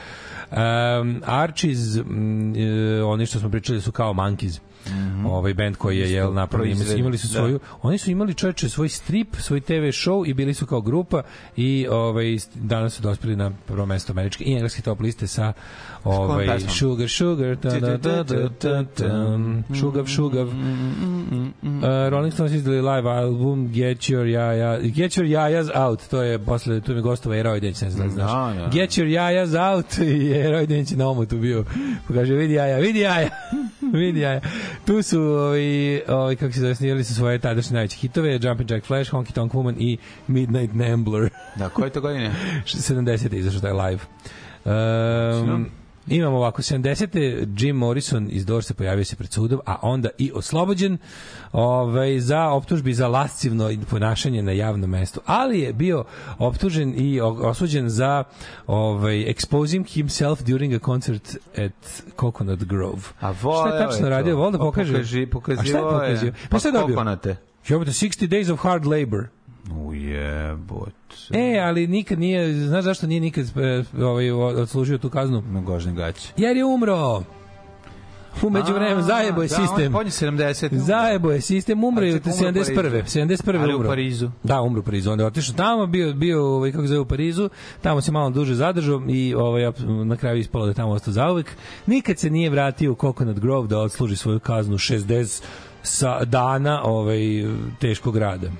Um, 0.51 1.23
Archies, 1.27 1.97
e, 1.97 2.03
oni 3.03 3.27
što 3.27 3.39
smo 3.39 3.51
pričali 3.51 3.81
su 3.81 3.93
kao 3.93 4.13
Monkeys. 4.13 4.61
Ovaj 5.27 5.55
band 5.55 5.77
koji 5.77 5.99
je 5.99 6.13
jel 6.13 6.35
napravio 6.35 6.77
imali 6.97 7.19
su 7.19 7.27
da. 7.27 7.33
svoju 7.33 7.61
oni 7.83 7.99
su 7.99 8.11
imali 8.11 8.35
čoveče 8.35 8.69
svoj 8.69 8.89
strip, 8.89 9.37
svoj 9.37 9.61
TV 9.61 9.73
show 9.73 10.31
i 10.31 10.35
bili 10.35 10.55
su 10.55 10.67
kao 10.67 10.81
grupa 10.81 11.23
i 11.57 11.87
ovaj 11.91 12.37
danas 12.55 12.95
su 12.95 13.03
dospeli 13.03 13.37
na 13.37 13.51
prvo 13.67 13.87
mesto 13.87 14.13
američke 14.13 14.45
i 14.45 14.53
engleske 14.53 14.83
top 14.83 15.01
liste 15.01 15.27
sa 15.27 15.53
ovaj? 16.05 16.61
Sugar 16.61 17.09
Sugar 17.09 17.57
ta 17.57 17.69
da 17.69 17.97
da 17.97 18.23
da 18.23 18.49
da 18.61 18.85
da 18.99 19.39
Šugav 19.81 20.07
Šugav 20.07 20.49
Uh, 21.63 22.11
Rolling 22.11 22.33
Stones 22.33 22.53
izdali 22.53 22.81
live 22.81 23.11
album 23.11 23.69
Get 23.73 23.99
Your 23.99 24.25
Jaja 24.25 24.79
Get 24.81 25.13
Your 25.13 25.25
Jajas 25.25 25.69
Out. 25.75 26.09
To 26.11 26.23
je 26.23 26.39
posle 26.39 26.81
tu 26.81 26.95
mi 26.95 27.01
gostova 27.01 27.37
Eroj 27.37 27.61
Denić 27.61 27.81
ne 27.81 27.91
znam 27.91 28.09
da 28.09 28.15
znaš 28.15 28.31
Da, 28.31 28.63
da. 28.63 28.69
Get 28.73 28.91
Your 28.91 29.07
Jajas 29.07 29.55
Out 29.55 29.99
i 30.23 30.31
Eroj 30.33 30.67
Denić 30.67 30.91
na 30.91 31.09
omotu 31.09 31.37
bio. 31.37 31.65
Pa 32.09 32.15
kaže 32.15 32.35
vidi 32.35 32.55
jaja 32.55 32.79
vidi 32.79 32.99
jaja 32.99 33.29
vidi 34.01 34.21
jaja 34.21 34.41
tu 34.87 35.03
su 35.03 35.21
ovi, 35.21 36.03
ovi 36.09 36.37
kako 36.37 36.53
se 36.53 36.61
zove 36.61 36.75
snijeli 36.75 37.05
su 37.05 37.15
svoje 37.15 37.39
tadašnje 37.39 37.75
najveće 37.75 37.97
hitove 37.97 38.39
Jumpin' 38.39 38.73
Jack 38.73 38.87
Flash 38.87 39.13
Honky 39.13 39.33
Tonk 39.33 39.53
Woman 39.53 39.75
i 39.79 39.99
Midnight 40.27 40.75
Nambler 40.75 41.31
Da, 41.57 41.69
koje 41.69 41.91
to 41.91 42.01
godine? 42.01 42.33
70. 42.67 43.33
je 43.33 43.39
izašao 43.39 43.61
taj 43.61 43.73
live. 43.73 44.01
Um, 44.65 45.67
imamo 46.11 46.37
ovako, 46.37 46.63
70. 46.63 47.19
Jim 47.59 47.77
Morrison 47.77 48.29
iz 48.31 48.47
Dorsa 48.47 48.75
pojavio 48.75 49.05
se 49.05 49.17
pred 49.17 49.33
sudom, 49.33 49.61
a 49.67 49.77
onda 49.83 50.09
i 50.19 50.33
oslobođen 50.35 50.99
ovaj, 51.53 52.21
za 52.21 52.49
optužbi 52.49 52.95
za 52.95 53.09
lascivno 53.09 53.71
ponašanje 53.91 54.43
na 54.43 54.53
javnom 54.53 54.91
mestu. 54.91 55.21
Ali 55.27 55.61
je 55.61 55.73
bio 55.73 56.05
optužen 56.39 56.95
i 56.97 57.21
osuđen 57.21 57.89
za 57.89 58.25
ovaj, 58.67 59.15
exposing 59.17 59.87
himself 59.87 60.41
during 60.41 60.75
a 60.75 60.79
concert 60.79 61.29
at 61.57 61.73
Coconut 62.21 62.65
Grove. 62.65 62.99
A 63.21 63.35
Šta 63.35 63.43
voleo 63.43 63.75
je 63.75 63.79
tačno 63.81 64.01
to. 64.01 64.09
radio? 64.09 64.37
Volio 64.37 64.51
da 64.51 64.59
Pa 64.59 64.65
pokaže? 64.65 64.93
Pokaži, 64.93 65.19
A 65.19 65.19
šta 65.19 65.19
je 65.19 65.31
pokazivao 65.31 65.91
je. 65.93 66.09
pokazio? 66.09 66.33
Pa 66.51 66.59
šta 66.59 66.69
je 66.69 66.73
dobio? 66.73 66.95
kokonate. 66.95 67.37
Jebote, 67.69 67.91
60 67.91 68.29
days 68.29 68.53
of 68.53 68.61
hard 68.61 68.85
labor. 68.87 69.27
Ujebot. 69.73 70.95
E, 71.31 71.59
ali 71.59 71.87
nikad 71.87 72.19
nije, 72.19 72.67
znaš 72.67 72.85
zašto 72.85 73.07
nije 73.07 73.21
nikad 73.21 73.45
e, 73.57 73.85
ovaj, 74.05 74.31
odslužio 74.31 74.99
tu 74.99 75.11
kaznu? 75.11 75.43
Na 75.51 75.61
gožne 75.61 75.93
gaće. 75.93 76.33
Jer 76.37 76.57
je 76.57 76.65
umro. 76.65 77.23
Umeđu 78.43 78.73
vremenu, 78.73 79.03
zajebo 79.03 79.43
je 79.43 79.49
da, 79.49 79.57
sistem. 79.57 79.95
On 79.95 80.07
je 80.07 80.11
70. 80.11 80.75
Zajebo 80.75 81.31
je 81.31 81.41
sistem, 81.41 81.85
umro 81.85 82.05
je 82.05 82.13
Ali 82.13 82.21
čekaj, 82.21 82.49
umro 82.49 82.61
u 82.61 82.65
71. 82.65 82.75
Parizu. 82.75 83.19
71. 83.19 83.63
Ali 83.63 83.75
u 83.75 83.77
umro. 83.77 83.89
Parizu. 83.89 84.31
Da, 84.43 84.61
umro 84.63 84.81
u 84.81 84.83
Parizu. 84.83 85.11
Onda 85.11 85.25
je 85.25 85.27
otišao 85.27 85.55
tamo, 85.55 85.87
bio, 85.87 86.13
bio 86.13 86.47
ovaj, 86.47 86.73
kako 86.73 86.83
se 86.83 86.89
zove, 86.89 87.01
u 87.01 87.05
Parizu, 87.05 87.49
tamo 87.83 88.01
se 88.01 88.13
malo 88.13 88.31
duže 88.31 88.55
zadržao 88.55 89.03
i 89.09 89.35
ovaj, 89.35 89.73
na 90.05 90.17
kraju 90.17 90.39
ispalo 90.39 90.65
da 90.65 90.71
je 90.71 90.75
tamo 90.75 90.93
ostao 90.93 91.13
zauvek. 91.13 91.57
Nikad 91.87 92.19
se 92.19 92.31
nije 92.31 92.51
vratio 92.51 92.93
u 92.93 92.95
Coconut 92.95 93.39
Grove 93.39 93.69
da 93.69 93.79
odsluži 93.79 94.17
svoju 94.17 94.41
kaznu 94.41 94.79
60 94.79 95.43
sa 95.83 96.25
dana 96.25 96.83
ovaj, 96.85 97.19
teškog 97.79 98.17
rada. 98.17 98.51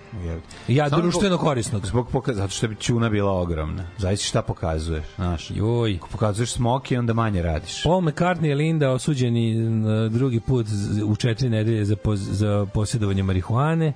Ja, 0.69 0.89
Samo 0.89 1.03
društveno 1.03 1.37
zbog- 1.37 1.47
korisnog. 1.47 1.87
Zbog 1.87 2.09
poka 2.09 2.35
zato 2.35 2.49
što 2.49 2.69
bi 2.69 2.75
čuna 2.77 3.09
bila 3.09 3.33
ogromna. 3.33 3.85
Zavisi 3.99 4.25
šta 4.27 4.43
pokazuješ, 4.43 5.05
znaš. 5.17 5.51
Joj. 5.51 5.95
Ako 5.97 6.09
pokazuješ 6.09 6.53
smoki, 6.53 6.97
onda 6.97 7.13
manje 7.13 7.43
radiš. 7.43 7.83
Paul 7.83 8.01
McCartney 8.03 8.51
i 8.51 8.55
Linda 8.55 8.91
osuđeni 8.91 9.55
na 9.55 10.09
drugi 10.09 10.41
put 10.41 10.67
u 11.07 11.17
četiri 11.17 11.49
nedelje 11.49 11.85
za, 11.85 11.97
poz, 11.97 12.21
za 12.31 12.67
posjedovanje 12.75 13.23
marihuane. 13.23 13.93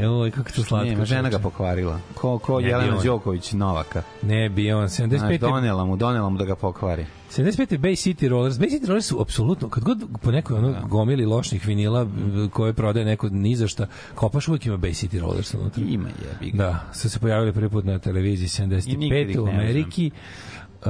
Joj, 0.00 0.30
kako 0.30 0.50
to 0.50 0.62
slatko. 0.62 0.90
Nema, 0.90 1.04
žena 1.04 1.28
ga 1.28 1.38
pokvarila. 1.38 2.00
Ko, 2.14 2.38
ko 2.38 2.60
Ne 2.60 2.68
Jelena. 2.68 2.96
Đoković 3.04 3.52
Novaka. 3.52 4.02
Ne 4.22 4.48
bi 4.48 4.72
on. 4.72 4.88
Znaš, 4.88 5.08
75. 5.10 5.38
donela 5.38 5.84
mu, 5.84 5.96
donela 5.96 6.28
mu 6.28 6.38
da 6.38 6.44
ga 6.44 6.54
pokvari. 6.54 7.06
75. 7.30 7.78
Bay 7.78 7.96
City 7.96 8.28
Rollers. 8.28 8.58
Bay 8.58 8.70
City 8.70 8.86
Rollers 8.86 9.06
su 9.06 9.20
apsolutno, 9.20 9.68
kad 9.68 9.84
god 9.84 10.04
po 10.22 10.30
nekoj 10.30 10.56
ono 10.56 10.74
gomili 10.88 11.26
lošnih 11.26 11.66
vinila 11.66 12.06
koje 12.52 12.72
prodaje 12.72 13.06
neko 13.06 13.28
ni 13.28 13.56
za 13.56 13.68
šta. 13.68 13.86
Kopaš 14.14 14.48
uvijek 14.48 14.66
ima 14.66 14.76
Bay 14.76 15.06
City 15.06 15.20
Rollers 15.20 15.54
unutra. 15.54 15.82
Ima 15.88 16.08
je. 16.08 16.50
Da, 16.52 16.90
su 16.92 17.10
se 17.10 17.18
pojavili 17.18 17.52
prvi 17.52 17.68
put 17.68 17.84
na 17.84 17.98
televiziji 17.98 18.66
I 18.86 18.96
nikad 18.96 19.18
75. 19.18 19.30
ih 19.30 19.40
u 19.40 19.46
Ameriki. 19.46 20.10
Uh, 20.80 20.86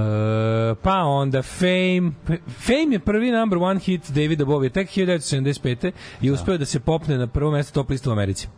pa 0.83 1.03
onda 1.05 1.43
Fame 1.43 2.13
Fame 2.49 2.93
je 2.93 2.99
prvi 2.99 3.31
number 3.31 3.59
one 3.59 3.81
hit 3.81 4.11
Davida 4.11 4.45
Bowie 4.45 4.71
tek 4.71 4.89
1975. 4.89 5.93
i 6.21 6.31
uspeo 6.31 6.59
da 6.59 6.65
se 6.65 6.81
popne 6.81 7.19
na 7.19 7.27
prvo 7.27 7.51
mesto 7.51 7.73
top 7.75 7.91
listu 7.91 8.11
u 8.11 8.13
Americi 8.13 8.49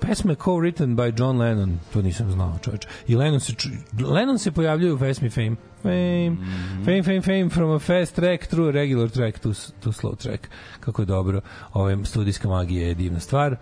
pesma 0.00 0.32
je 0.32 0.36
co-written 0.36 0.96
by 0.96 1.12
John 1.20 1.38
Lennon 1.38 1.78
to 1.92 2.02
nisam 2.02 2.30
znao 2.30 2.58
čoveče 2.64 2.88
i 3.06 3.16
Lennon 3.16 3.40
se, 3.40 3.52
Lennon 4.00 4.38
se 4.38 4.52
pojavljuje 4.52 4.92
u 4.92 4.98
pesmi 4.98 5.30
Fame 5.30 5.56
Fame, 5.82 6.36
fame, 6.84 7.02
fame, 7.02 7.22
fame 7.22 7.50
from 7.50 7.70
a 7.70 7.78
fast 7.78 8.14
track 8.14 8.46
through 8.46 8.68
a 8.68 8.72
regular 8.72 9.08
track 9.08 9.38
to, 9.38 9.52
to 9.80 9.92
slow 9.92 10.16
track. 10.16 10.48
Kako 10.80 11.02
je 11.02 11.06
dobro. 11.06 11.40
Ove, 11.72 11.96
studijska 12.04 12.48
magija 12.48 12.88
je 12.88 12.94
divna 12.94 13.20
stvar. 13.20 13.56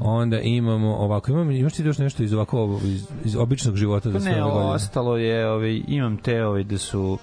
Onda 0.00 0.40
imamo 0.40 0.96
ovako, 0.96 1.32
imamo, 1.32 1.50
imaš 1.50 1.72
ti 1.72 1.82
još 1.82 1.98
nešto 1.98 2.22
iz 2.22 2.32
ovako 2.32 2.80
iz, 2.84 3.06
iz 3.24 3.36
običnog 3.36 3.76
života 3.76 4.10
da 4.10 4.18
ne, 4.18 4.44
ove 4.44 4.64
ostalo 4.64 5.16
je, 5.16 5.50
ovaj, 5.50 5.82
imam 5.88 6.16
te 6.16 6.44
ovaj, 6.44 6.64
da 6.64 6.78
su 6.78 7.18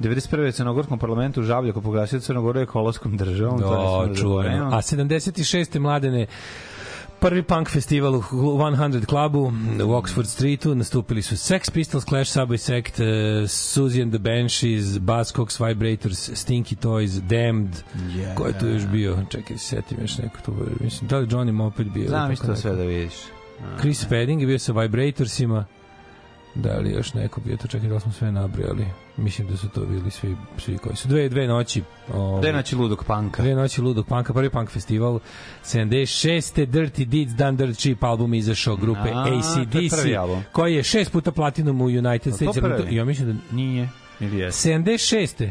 91. 0.00 0.48
u 0.48 0.52
Crnogorskom 0.52 0.98
parlamentu 0.98 1.42
Žabljako 1.42 1.80
proglasio 1.80 2.20
Crnogoru 2.20 2.60
ekoloskom 2.60 3.16
državom. 3.16 3.60
to 3.60 3.70
ne 3.70 3.88
smemo 3.88 4.06
Da, 4.06 4.14
čuveno. 4.14 4.66
A 4.66 4.76
76. 4.76 5.78
mladene 5.78 6.26
Prvi 7.20 7.42
punk 7.42 7.68
festival 7.68 8.14
u 8.14 8.20
100 8.20 9.06
klubu 9.06 9.52
u 9.84 9.92
Oxford 9.92 10.26
Streetu 10.26 10.74
nastupili 10.74 11.22
su 11.22 11.34
Sex 11.34 11.70
Pistols, 11.70 12.04
Clash, 12.04 12.36
Subway 12.36 12.56
Sect, 12.56 13.00
uh, 13.00 13.50
Susie 13.50 14.02
and 14.02 14.12
the 14.12 14.18
Banshees, 14.18 14.98
Buzzcocks, 14.98 15.60
Vibrators, 15.60 16.30
Stinky 16.30 16.76
Toys, 16.76 17.20
Damned. 17.20 17.82
Yeah. 17.96 18.34
Ko 18.34 18.46
je 18.46 18.58
tu 18.58 18.66
još 18.66 18.86
bio? 18.86 19.18
Čekaj, 19.30 19.58
setim 19.58 19.98
još 20.00 20.18
neko 20.18 20.36
tu. 20.44 20.54
Mislim, 20.80 21.08
da 21.08 21.18
li 21.18 21.26
Johnny 21.26 21.52
Moped 21.52 21.86
bio? 21.86 22.08
Znam 22.08 22.32
isto 22.32 22.56
sve 22.56 22.76
da 22.76 22.82
vidiš. 22.82 23.14
Chris 23.80 24.00
Spedding 24.00 24.40
je 24.40 24.46
bio 24.46 24.58
sa 24.58 24.72
Vibratorsima. 24.72 25.64
Da 26.62 26.78
li 26.78 26.90
još 26.90 27.14
neko 27.14 27.40
bio 27.40 27.56
to? 27.56 27.68
Čekaj, 27.68 27.88
da 27.88 28.00
smo 28.00 28.12
sve 28.12 28.32
nabrojali? 28.32 28.86
Mislim 29.16 29.48
da 29.48 29.56
su 29.56 29.68
to 29.68 29.80
bili 29.80 30.10
svi, 30.10 30.36
svi 30.58 30.78
koji 30.78 30.96
su. 30.96 31.08
Dve, 31.08 31.28
dve 31.28 31.46
noći. 31.46 31.82
Ovaj, 32.14 32.40
Gde 32.40 32.52
naći 32.52 32.76
ludog 32.76 33.04
panka? 33.06 33.42
Dve 33.42 33.54
noći 33.54 33.80
ludog 33.82 34.06
panka, 34.06 34.32
prvi 34.32 34.50
punk 34.50 34.70
festival 34.70 35.20
76. 35.64 36.66
Dirty 36.66 37.04
Deeds 37.04 37.32
Done 37.32 37.52
Dirt 37.52 37.78
Cheap 37.78 38.04
album 38.04 38.34
izašao 38.34 38.76
grupe 38.76 39.10
A, 39.14 39.28
je 39.28 39.38
ACDC 39.38 39.94
koji 40.52 40.74
je 40.74 40.82
šest 40.82 41.12
puta 41.12 41.32
platinum 41.32 41.80
u 41.80 41.84
United 41.84 42.32
to 42.32 42.36
States. 42.36 42.58
prvi? 42.58 42.96
Ja 42.96 43.04
mislim 43.04 43.32
da 43.32 43.56
Nije. 43.56 43.88
Ili 44.20 44.38
jeste? 44.38 44.70
76. 44.70 45.50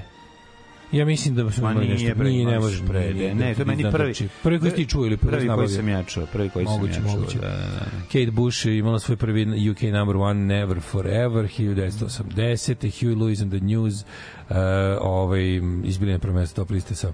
Ja 0.92 1.06
mislim 1.06 1.36
da 1.36 1.52
smo 1.52 1.64
Ma 1.64 1.72
imali 1.72 1.88
nešto. 1.88 2.16
bre, 2.16 2.30
Nije, 2.30 2.46
ne 2.46 2.60
može. 2.60 2.86
pre, 2.86 3.14
nije, 3.14 3.36
ne, 3.36 3.54
to 3.56 3.62
je 3.62 3.66
meni 3.66 3.84
prvi- 3.84 4.14
Cheap. 4.14 4.32
Prvi 4.44 4.60
koji 4.60 4.72
si 4.72 4.76
ti 4.76 4.86
čuo 4.86 5.06
ili 5.06 5.18
prvi, 5.18 5.32
Prvi 5.32 5.48
koji 5.50 5.68
sam 5.68 5.88
ja 5.90 6.04
čuo, 6.04 6.26
prvi 6.26 6.50
koji 6.50 6.66
Moguće, 6.66 6.94
sam 6.94 7.04
ja 7.04 7.10
čuo. 7.10 7.20
moguće. 7.20 7.40
Da, 7.40 7.48
da, 7.48 7.56
da. 7.56 7.86
Kate 8.04 8.32
Bush 8.32 8.66
je 8.66 8.78
imala 8.78 9.00
svoj 9.00 9.18
prvi 9.18 9.70
UK 9.72 9.82
number 9.84 10.16
one 10.16 10.46
Never 10.46 10.80
Forever 10.82 11.46
1980. 11.50 12.76
Huey 12.82 13.16
Lewis 13.16 13.42
and 13.42 13.52
the 13.52 13.60
News 13.62 13.94
uh, 13.94 14.56
ovaj, 15.02 15.44
izbili 15.84 16.12
na 16.12 16.20
prvo 16.20 16.36
mesto 16.36 16.56
top 16.56 16.70
liste 16.72 16.96
sa 16.96 17.12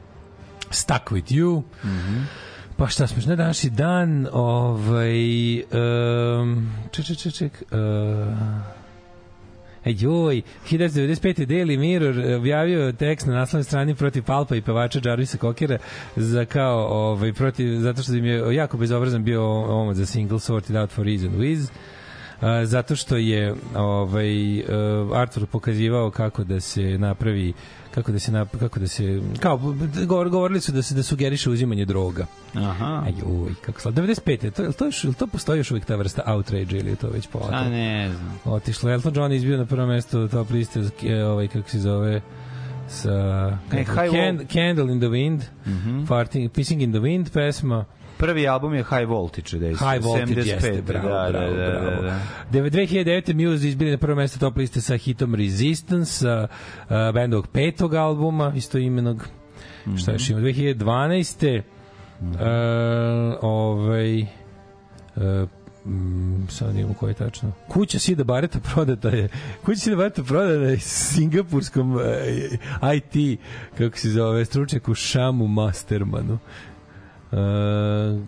Stuck 0.69 1.07
With 1.07 1.31
You 1.31 1.61
Pa 2.77 2.87
šta 2.87 3.07
smo, 3.07 3.23
na 3.25 3.35
današnji 3.35 3.69
dan, 3.69 4.27
ovaj, 4.31 5.55
um, 5.55 6.71
ček, 6.91 7.05
ček, 7.05 7.17
ček, 7.17 7.33
ček, 7.33 7.63
uh, 7.63 7.77
joj, 9.91 10.41
1995. 10.69 11.45
Daily 11.45 11.79
Mirror 11.79 12.35
objavio 12.35 12.91
tekst 12.91 13.27
na 13.27 13.33
naslovnoj 13.33 13.63
strani 13.63 13.95
protiv 13.95 14.23
Palpa 14.23 14.55
i 14.55 14.61
pevača 14.61 14.99
Jarvisa 15.03 15.37
Kokera 15.37 15.77
za 16.15 16.45
kao, 16.45 16.87
ovaj, 16.87 17.33
protiv, 17.33 17.79
zato 17.79 18.03
što 18.03 18.13
im 18.13 18.25
je 18.25 18.55
jako 18.55 18.77
bezobrazan 18.77 19.23
bio 19.23 19.43
omot 19.51 19.95
za 19.95 20.05
single 20.05 20.39
Sorted 20.39 20.75
Out 20.75 20.91
for 20.91 21.05
Reason 21.05 21.31
With. 21.37 21.71
Zato 22.65 22.95
što 22.95 23.17
je 23.17 23.55
ovaj 23.75 24.59
uh, 24.59 24.65
Arthur 25.17 25.45
pokazivao 25.45 26.11
kako 26.11 26.43
da 26.43 26.59
se 26.59 26.97
napravi 26.97 27.53
kako 27.93 28.11
da 28.11 28.19
se 28.19 28.31
nap, 28.31 28.55
kako 28.59 28.79
da 28.79 28.87
se 28.87 29.21
kao 29.39 29.75
govor, 30.05 30.29
govorili 30.29 30.61
su 30.61 30.71
da 30.71 30.81
se 30.81 30.95
da 30.95 31.03
sugeriše 31.03 31.49
uzimanje 31.49 31.85
droga. 31.85 32.25
Aha. 32.53 33.03
Aj 33.05 33.13
uj, 33.25 33.53
kako 33.61 33.81
sla. 33.81 33.91
95. 33.91 34.51
To, 34.51 34.71
to, 34.71 34.85
još, 34.85 35.03
jel 35.03 35.13
to 35.13 35.27
postoji 35.27 35.59
još 35.59 35.71
uvijek 35.71 35.85
ta 35.85 35.95
vrsta 35.95 36.21
outrage 36.25 36.77
ili 36.77 36.89
je 36.89 36.95
to 36.95 37.09
već 37.09 37.27
polako? 37.27 37.53
A 37.55 37.69
ne 37.69 38.11
znam. 38.11 38.39
Otišlo. 38.45 38.89
Elton 38.89 39.13
John 39.15 39.31
je 39.31 39.37
izbio 39.37 39.57
na 39.57 39.65
prvo 39.65 39.87
mesto 39.87 40.27
top 40.27 40.49
liste 40.49 40.81
e, 41.03 41.23
ovaj, 41.23 41.47
kako 41.47 41.69
se 41.69 41.79
zove 41.79 42.21
sa 42.87 43.57
E. 43.71 43.85
Candle 44.53 44.91
in 44.93 44.99
the 44.99 45.07
Wind 45.09 45.41
Mhm. 45.65 46.05
Farting, 46.05 46.51
Pissing 46.51 46.81
in 46.81 46.91
the 46.91 46.99
Wind 47.01 47.29
pesma 47.33 47.85
Prvi 48.23 48.47
album 48.47 48.73
je 48.73 48.83
High 48.83 49.07
Voltage, 49.07 49.59
da 49.59 49.65
je 49.65 49.73
High 49.73 50.03
Voltage 50.03 50.41
75, 50.41 50.47
jeste, 50.47 50.81
bravo, 50.81 51.09
da, 51.09 51.29
bravo, 51.31 51.55
da, 51.55 51.63
da, 51.63 51.79
bravo. 51.79 52.01
da, 52.01 52.07
da. 52.07 52.19
Deve- 52.51 52.69
2009. 52.69 53.33
Muse 53.33 53.67
izbili 53.67 53.91
na 53.91 53.97
prvo 53.97 54.15
mesto 54.15 54.39
top 54.39 54.57
liste 54.57 54.81
sa 54.81 54.97
hitom 54.97 55.35
Resistance, 55.35 56.11
sa 56.11 56.47
uh, 56.47 57.13
bendovog 57.13 57.47
petog 57.47 57.93
albuma, 57.93 58.53
isto 58.55 58.77
imenog. 58.77 59.27
Šta 59.97 60.11
još 60.11 60.29
ima? 60.29 60.39
2012. 60.39 61.61
Uh, 62.21 62.37
ovaj, 63.41 64.21
uh, 64.21 64.27
mm, 65.85 66.47
sad 66.49 66.75
imamo 66.75 66.93
koji 66.93 67.11
je 67.11 67.15
tačno. 67.15 67.51
Kuća 67.67 67.99
Sida 67.99 68.23
Bareta 68.23 68.59
prodata 68.73 69.09
je. 69.09 69.29
Kuća 69.65 69.79
Sida 69.79 69.95
Bareta 69.95 70.23
prodata 70.23 70.65
je 70.65 70.79
singapurskom 70.79 71.95
uh, 71.95 72.01
IT, 72.95 73.39
kako 73.77 73.97
se 73.97 74.09
zove, 74.09 74.45
stručnjaku 74.45 74.93
Šamu 74.93 75.47
Mastermanu. 75.47 76.37
Uh, 77.33 78.19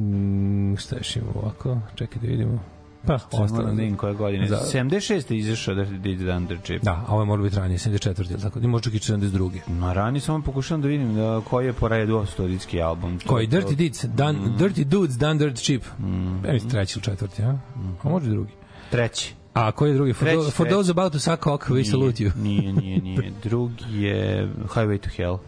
mm, 0.00 0.76
šta 0.76 0.96
još 0.96 1.16
imamo 1.16 1.32
ovako? 1.34 1.78
Čekaj 1.94 2.22
da 2.22 2.28
vidimo. 2.28 2.58
Pa, 3.06 3.14
Ostalo 3.14 3.48
znam 3.74 3.96
koje 3.96 4.14
godine. 4.14 4.46
Za- 4.48 4.60
76. 4.72 5.32
je 5.32 5.38
izašao 5.38 5.74
da 5.74 5.84
Did 5.84 6.18
the 6.20 6.30
Under 6.30 6.58
Chip. 6.62 6.82
Da, 6.82 7.04
a 7.06 7.12
ovo 7.12 7.22
je 7.22 7.26
mora 7.26 7.42
biti 7.42 7.56
ranije, 7.56 7.78
74. 7.78 8.30
ili 8.32 8.40
tako. 8.42 8.60
Možda 8.60 8.84
čak 8.84 8.94
i 8.94 8.98
42. 8.98 9.50
Na 9.66 9.92
rani 9.92 10.20
samo 10.20 10.42
pokušavam 10.42 10.82
da 10.82 10.88
vidim 10.88 11.14
da 11.14 11.40
koji 11.50 11.66
je 11.66 11.72
po 11.72 11.88
redu 11.88 12.26
studijski 12.26 12.82
album. 12.82 13.18
To- 13.18 13.28
Koji? 13.28 13.48
to- 13.50 13.56
Dirty 13.56 13.74
Deeds, 13.74 14.04
done, 14.04 14.38
Dirty 14.38 14.84
Dudes, 14.84 15.16
Done 15.16 15.34
Dirt 15.34 15.56
Cheap. 15.56 15.82
Mm. 15.98 16.44
Ja 16.46 16.52
mislim 16.52 16.70
treći 16.70 16.98
ili 16.98 17.04
četvrti, 17.04 17.42
a? 17.42 17.58
A 18.02 18.08
može 18.08 18.30
drugi. 18.30 18.52
Treći. 18.90 19.34
A 19.54 19.72
koji 19.72 19.90
je 19.90 19.94
drugi? 19.94 20.12
For, 20.12 20.24
Treći, 20.28 20.38
tho- 20.38 20.50
for 20.50 20.66
treći. 20.66 20.74
those 20.74 20.90
about 20.90 21.12
to 21.12 21.18
suck 21.18 21.42
cock, 21.44 21.64
we 21.68 21.72
Nije, 21.72 21.84
salute 21.84 22.24
you. 22.24 22.30
Nije, 22.36 22.72
nije, 22.72 22.98
nije. 23.00 23.32
Drugi 23.44 24.02
je 24.02 24.48
Highway 24.74 24.98
to 25.00 25.08
Hell. 25.16 25.38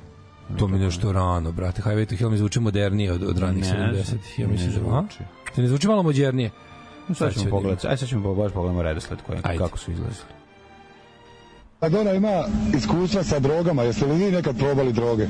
To 0.59 0.69
mi 0.69 0.77
je 0.77 0.85
nešto 0.85 1.13
rano, 1.13 1.53
brate. 1.53 1.83
Highway 1.83 2.09
to 2.09 2.17
Hell 2.17 2.31
mi 2.31 2.39
zvuči 2.39 2.61
modernije 2.61 3.13
od, 3.13 3.23
od 3.23 3.39
ranih 3.39 3.65
Ne 3.65 3.71
70-ih. 3.71 4.39
Ja 4.39 4.47
ne 4.47 4.53
mislim 4.53 4.73
da, 4.73 4.79
zvuči. 4.79 5.19
Te 5.55 5.63
ne 5.63 5.69
zvuči 5.69 5.89
malo 5.89 6.03
modernije? 6.03 6.51
Sad 7.15 7.35
ćemo 7.35 7.51
pogledati. 7.51 7.87
Aj 7.87 7.97
sad 7.97 8.09
ćemo 8.09 8.35
baš 8.35 8.53
pogledamo 8.53 8.83
redosled 8.83 9.19
koji, 9.27 9.39
Ajde. 9.43 9.59
kako 9.59 9.79
su 9.79 9.91
izlazili. 9.91 10.41
Maradona 11.81 12.13
ima 12.13 12.45
iskustva 12.77 13.23
sa 13.23 13.39
drogama, 13.39 13.83
jeste 13.83 14.07
li 14.07 14.25
vi 14.25 14.31
nekad 14.31 14.59
probali 14.59 14.93
droge? 14.93 15.27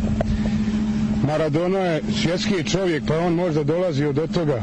Maradona 1.26 1.78
je 1.78 2.02
svjetski 2.22 2.64
čovjek, 2.64 3.04
pa 3.08 3.18
on 3.18 3.34
možda 3.34 3.64
dolazio 3.64 4.12
do 4.12 4.26
toga, 4.26 4.62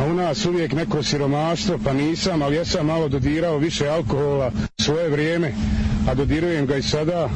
a 0.00 0.04
u 0.04 0.14
nas 0.14 0.46
uvijek 0.46 0.72
neko 0.72 1.02
siromaštvo, 1.02 1.78
pa 1.84 1.92
nisam, 1.92 2.42
ali 2.42 2.56
jesam 2.56 2.86
malo 2.86 3.08
dodirao 3.08 3.58
više 3.58 3.88
alkohola 3.88 4.50
svoje 4.80 5.08
vrijeme, 5.08 5.52
a 6.08 6.14
dodirujem 6.14 6.66
ga 6.66 6.76
i 6.76 6.82
sada. 6.82 7.30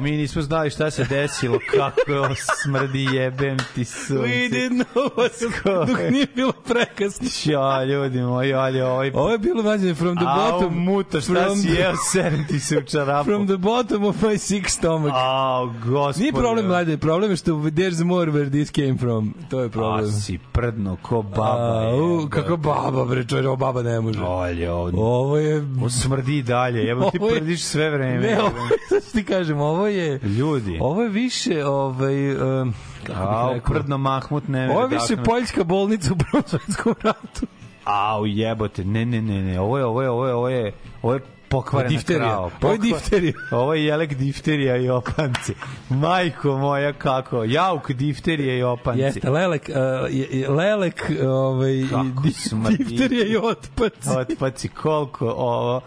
A 0.00 0.02
mi 0.02 0.10
nismo 0.12 0.42
znali 0.42 0.70
šta 0.70 0.90
se 0.90 1.04
desilo, 1.04 1.58
kako 1.70 2.34
smrdi 2.56 3.04
jebem 3.04 3.56
ti 3.74 3.84
sunce. 3.84 4.22
We 4.22 4.50
didn't 4.50 4.84
know 4.86 5.08
what 5.10 5.86
dok 5.86 6.10
nije 6.10 6.26
bilo 6.26 6.52
prekasno. 6.54 7.28
Ja, 7.44 7.84
ljudi 7.84 8.18
moji, 8.20 8.54
ali 8.54 8.80
ovaj... 8.80 9.10
Ovo 9.14 9.30
je 9.30 9.38
bilo 9.38 9.62
vađene 9.62 9.94
from 9.94 10.16
the 10.16 10.24
bottom. 10.26 10.74
muta, 10.74 11.20
šta 11.20 11.32
from 11.34 11.56
si 11.56 11.68
the- 11.68 11.78
jeo, 11.78 11.92
serem 12.04 12.46
ti 12.46 12.60
se 12.60 12.78
u 12.78 12.82
čarapu. 12.82 13.24
From 13.24 13.46
the 13.46 13.56
bottom 13.56 14.04
of 14.04 14.16
my 14.16 14.38
sick 14.38 14.68
stomach. 14.68 15.14
Au, 15.16 15.66
gospode. 15.84 16.20
Nije 16.20 16.32
problem, 16.34 16.66
mlade, 16.66 16.96
problem 16.96 17.30
je 17.30 17.36
što 17.36 17.52
there's 17.52 18.04
more 18.04 18.30
where 18.32 18.50
this 18.50 18.70
came 18.70 18.98
from. 18.98 19.34
To 19.50 19.60
je 19.60 19.66
A 19.66 19.70
problem. 19.70 20.10
si 20.12 20.38
prdno 20.52 20.96
ko 21.02 21.22
baba. 21.22 21.80
Au, 21.82 22.10
jebote. 22.10 22.30
kako 22.32 22.56
baba, 22.56 23.04
bre, 23.04 23.24
čovječ, 23.24 23.46
ovo 23.46 23.56
baba 23.56 23.82
ne 23.82 24.00
može. 24.00 24.20
Olje, 24.22 24.70
ovo, 24.72 24.90
Ovo 24.94 25.36
je... 25.36 25.56
ovo 25.56 25.90
smrdi 25.90 26.42
dalje. 26.42 26.78
Jebo 26.80 27.10
ti 27.10 27.18
je- 27.22 27.30
prdiš 27.30 27.62
sve 27.62 27.90
vreme. 27.90 28.18
Ne, 28.20 28.40
ovo, 28.40 28.50
ti 29.12 29.24
kažem, 29.24 29.60
ovo 29.60 29.86
je... 29.86 29.89
Ljudi. 30.18 30.78
Ovo 30.80 31.02
je 31.02 31.08
više, 31.08 31.66
ovaj... 31.66 32.32
Um, 32.32 32.74
kako 33.04 33.20
bih 33.20 33.28
Au, 33.30 33.52
rekao? 33.54 33.74
prdno 33.74 33.98
Mahmut 33.98 34.48
ne 34.48 34.70
Ovo 34.70 34.80
je 34.80 34.88
više 34.88 35.16
poljska 35.16 35.64
bolnica 35.64 36.12
u 36.12 36.16
Prvom 36.16 36.42
svetskom 36.46 36.94
ratu. 37.02 37.46
Au, 37.84 38.26
jebote, 38.26 38.84
ne, 38.84 39.06
ne, 39.06 39.22
ne, 39.22 39.42
ne, 39.42 39.60
ovo 39.60 39.78
je, 39.78 39.84
ovo 39.84 40.02
je, 40.02 40.10
ovo 40.10 40.26
je, 40.26 40.34
ovo 40.34 40.48
je, 40.48 40.72
ovo 41.02 41.14
je 41.14 41.20
pokvarena 41.48 41.88
Difterija. 41.88 42.24
krava. 42.24 42.50
Ovo 42.62 42.72
je 42.72 42.78
difterija. 42.78 43.32
Ovo 43.52 43.74
je 43.74 43.84
jelek 43.84 44.14
difterija 44.14 44.76
i 44.76 44.90
opanci. 44.90 45.54
Majko 45.90 46.58
moja, 46.58 46.92
kako? 46.92 47.44
Jauk 47.44 47.90
difterija 47.90 48.56
i 48.56 48.62
opanci. 48.62 49.00
Jeste, 49.00 49.30
lelek, 49.30 49.68
uh, 49.68 49.74
je- 50.14 50.28
je- 50.30 50.48
lelek, 50.48 51.10
ovaj, 51.26 51.82
Kako 51.90 52.22
di- 52.22 52.32
smrdi. 52.32 52.76
difterija 52.78 53.26
i 53.26 53.36
otpac. 53.36 54.06
Otpaci, 54.18 54.68
koliko 54.68 55.26
ovo... 55.28 55.80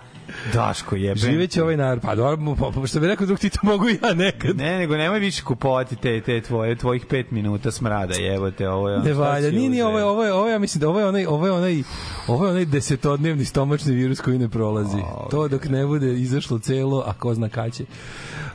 Daško 0.53 0.95
jebem. 0.95 1.17
Živeće 1.17 1.63
ovaj 1.63 1.77
narod. 1.77 2.01
Pa 2.01 2.15
dobro, 2.15 2.55
pa, 2.55 2.81
pa 2.81 2.87
što 2.87 2.99
bi 2.99 3.07
rekao, 3.07 3.27
dok 3.27 3.39
ti 3.39 3.49
to 3.49 3.59
mogu 3.63 3.85
ja 3.87 4.13
nekad. 4.15 4.57
Ne, 4.57 4.77
nego 4.77 4.97
nemoj 4.97 5.19
više 5.19 5.43
kupovati 5.43 5.95
te, 5.95 6.21
te 6.21 6.41
tvoje, 6.41 6.75
tvojih 6.75 7.05
pet 7.05 7.31
minuta 7.31 7.71
smrada, 7.71 8.15
jebote, 8.15 8.69
ovo 8.69 8.89
je... 8.89 8.95
ono, 8.95 9.03
Ne 9.03 9.13
valja, 9.13 9.51
nije 9.51 9.69
ni 9.69 9.75
uzeo? 9.75 9.87
ovo, 9.87 9.97
je- 9.99 10.05
ovo, 10.05 10.23
je- 10.23 10.33
ovo, 10.33 10.47
je, 10.47 10.51
ja 10.51 10.59
mislim 10.59 10.81
da 10.81 10.89
ovo 10.89 10.99
je 10.99 11.05
onaj, 11.07 11.25
ovo 11.25 11.45
je 11.45 11.51
onaj, 11.51 11.83
ovo 12.27 12.45
je 12.45 12.51
onaj 12.51 12.65
desetodnevni 12.65 13.45
stomačni 13.45 13.93
virus 13.93 14.21
koji 14.21 14.39
ne 14.39 14.49
prolazi. 14.49 14.97
to 15.31 15.47
dok 15.47 15.65
ne 15.65 15.85
bude 15.85 16.13
izašlo 16.13 16.59
celo, 16.59 17.03
a 17.07 17.13
ko 17.13 17.33
zna 17.33 17.49
kad 17.49 17.73
će. 17.73 17.83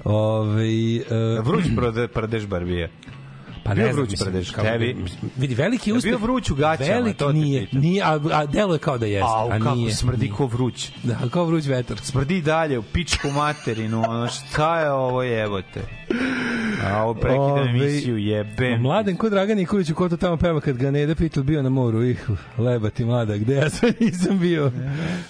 Ove, 0.04 0.64
uh, 1.38 1.46
Vruć 1.46 1.64
prode, 1.76 2.08
prdeš 2.08 2.46
Barbije. 2.46 2.90
Pa 3.68 3.74
Bio 3.74 3.86
ne 3.86 3.92
znam, 3.92 4.06
mislim, 4.10 4.44
kako- 4.46 4.62
tebi? 4.62 4.96
Vidi, 5.36 5.54
veliki 5.54 5.92
uspeh. 5.92 6.10
bio 6.10 6.18
vruć 6.18 6.50
u 6.50 6.54
gaćama, 6.54 6.90
Veliki 6.90 7.18
to 7.18 7.32
nije, 7.32 7.60
pitam. 7.60 7.80
nije, 7.80 8.02
a, 8.02 8.20
a 8.32 8.46
delo 8.46 8.72
je 8.72 8.78
kao 8.78 8.98
da 8.98 9.06
jeste, 9.06 9.28
Au, 9.28 9.48
a 9.48 9.58
kako 9.58 9.74
nije. 9.74 9.94
smrdi 9.94 10.20
nije. 10.20 10.32
ko 10.32 10.46
vruć. 10.46 10.90
Da, 11.02 11.18
kao 11.30 11.44
vruć 11.44 11.66
vetar. 11.66 11.98
Smrdi 11.98 12.40
dalje 12.42 12.78
u 12.78 12.82
pičku 12.82 13.28
materinu, 13.30 14.04
ono 14.08 14.28
šta 14.28 14.80
je 14.80 14.90
ovo 14.90 15.22
jebote? 15.22 15.80
A 16.84 17.02
ovo 17.02 17.14
prekida 17.14 17.42
Ove, 17.42 17.62
emisiju, 17.62 18.18
jebem. 18.18 18.80
Mladen 18.82 19.16
ko 19.16 19.30
Dragan 19.30 19.56
Nikolić 19.56 19.90
u 19.90 19.94
ko 19.94 20.08
to 20.08 20.16
tamo 20.16 20.36
peva 20.36 20.60
kad 20.60 20.76
ga 20.76 20.90
Neda 20.90 21.14
Pitul 21.14 21.42
bio 21.42 21.62
na 21.62 21.68
moru. 21.70 22.04
Ih, 22.04 22.28
leba 22.58 22.90
ti 22.90 23.04
mlada, 23.04 23.36
gde 23.36 23.54
ja 23.54 23.70
sve 23.70 23.92
nisam 24.00 24.38
bio. 24.38 24.72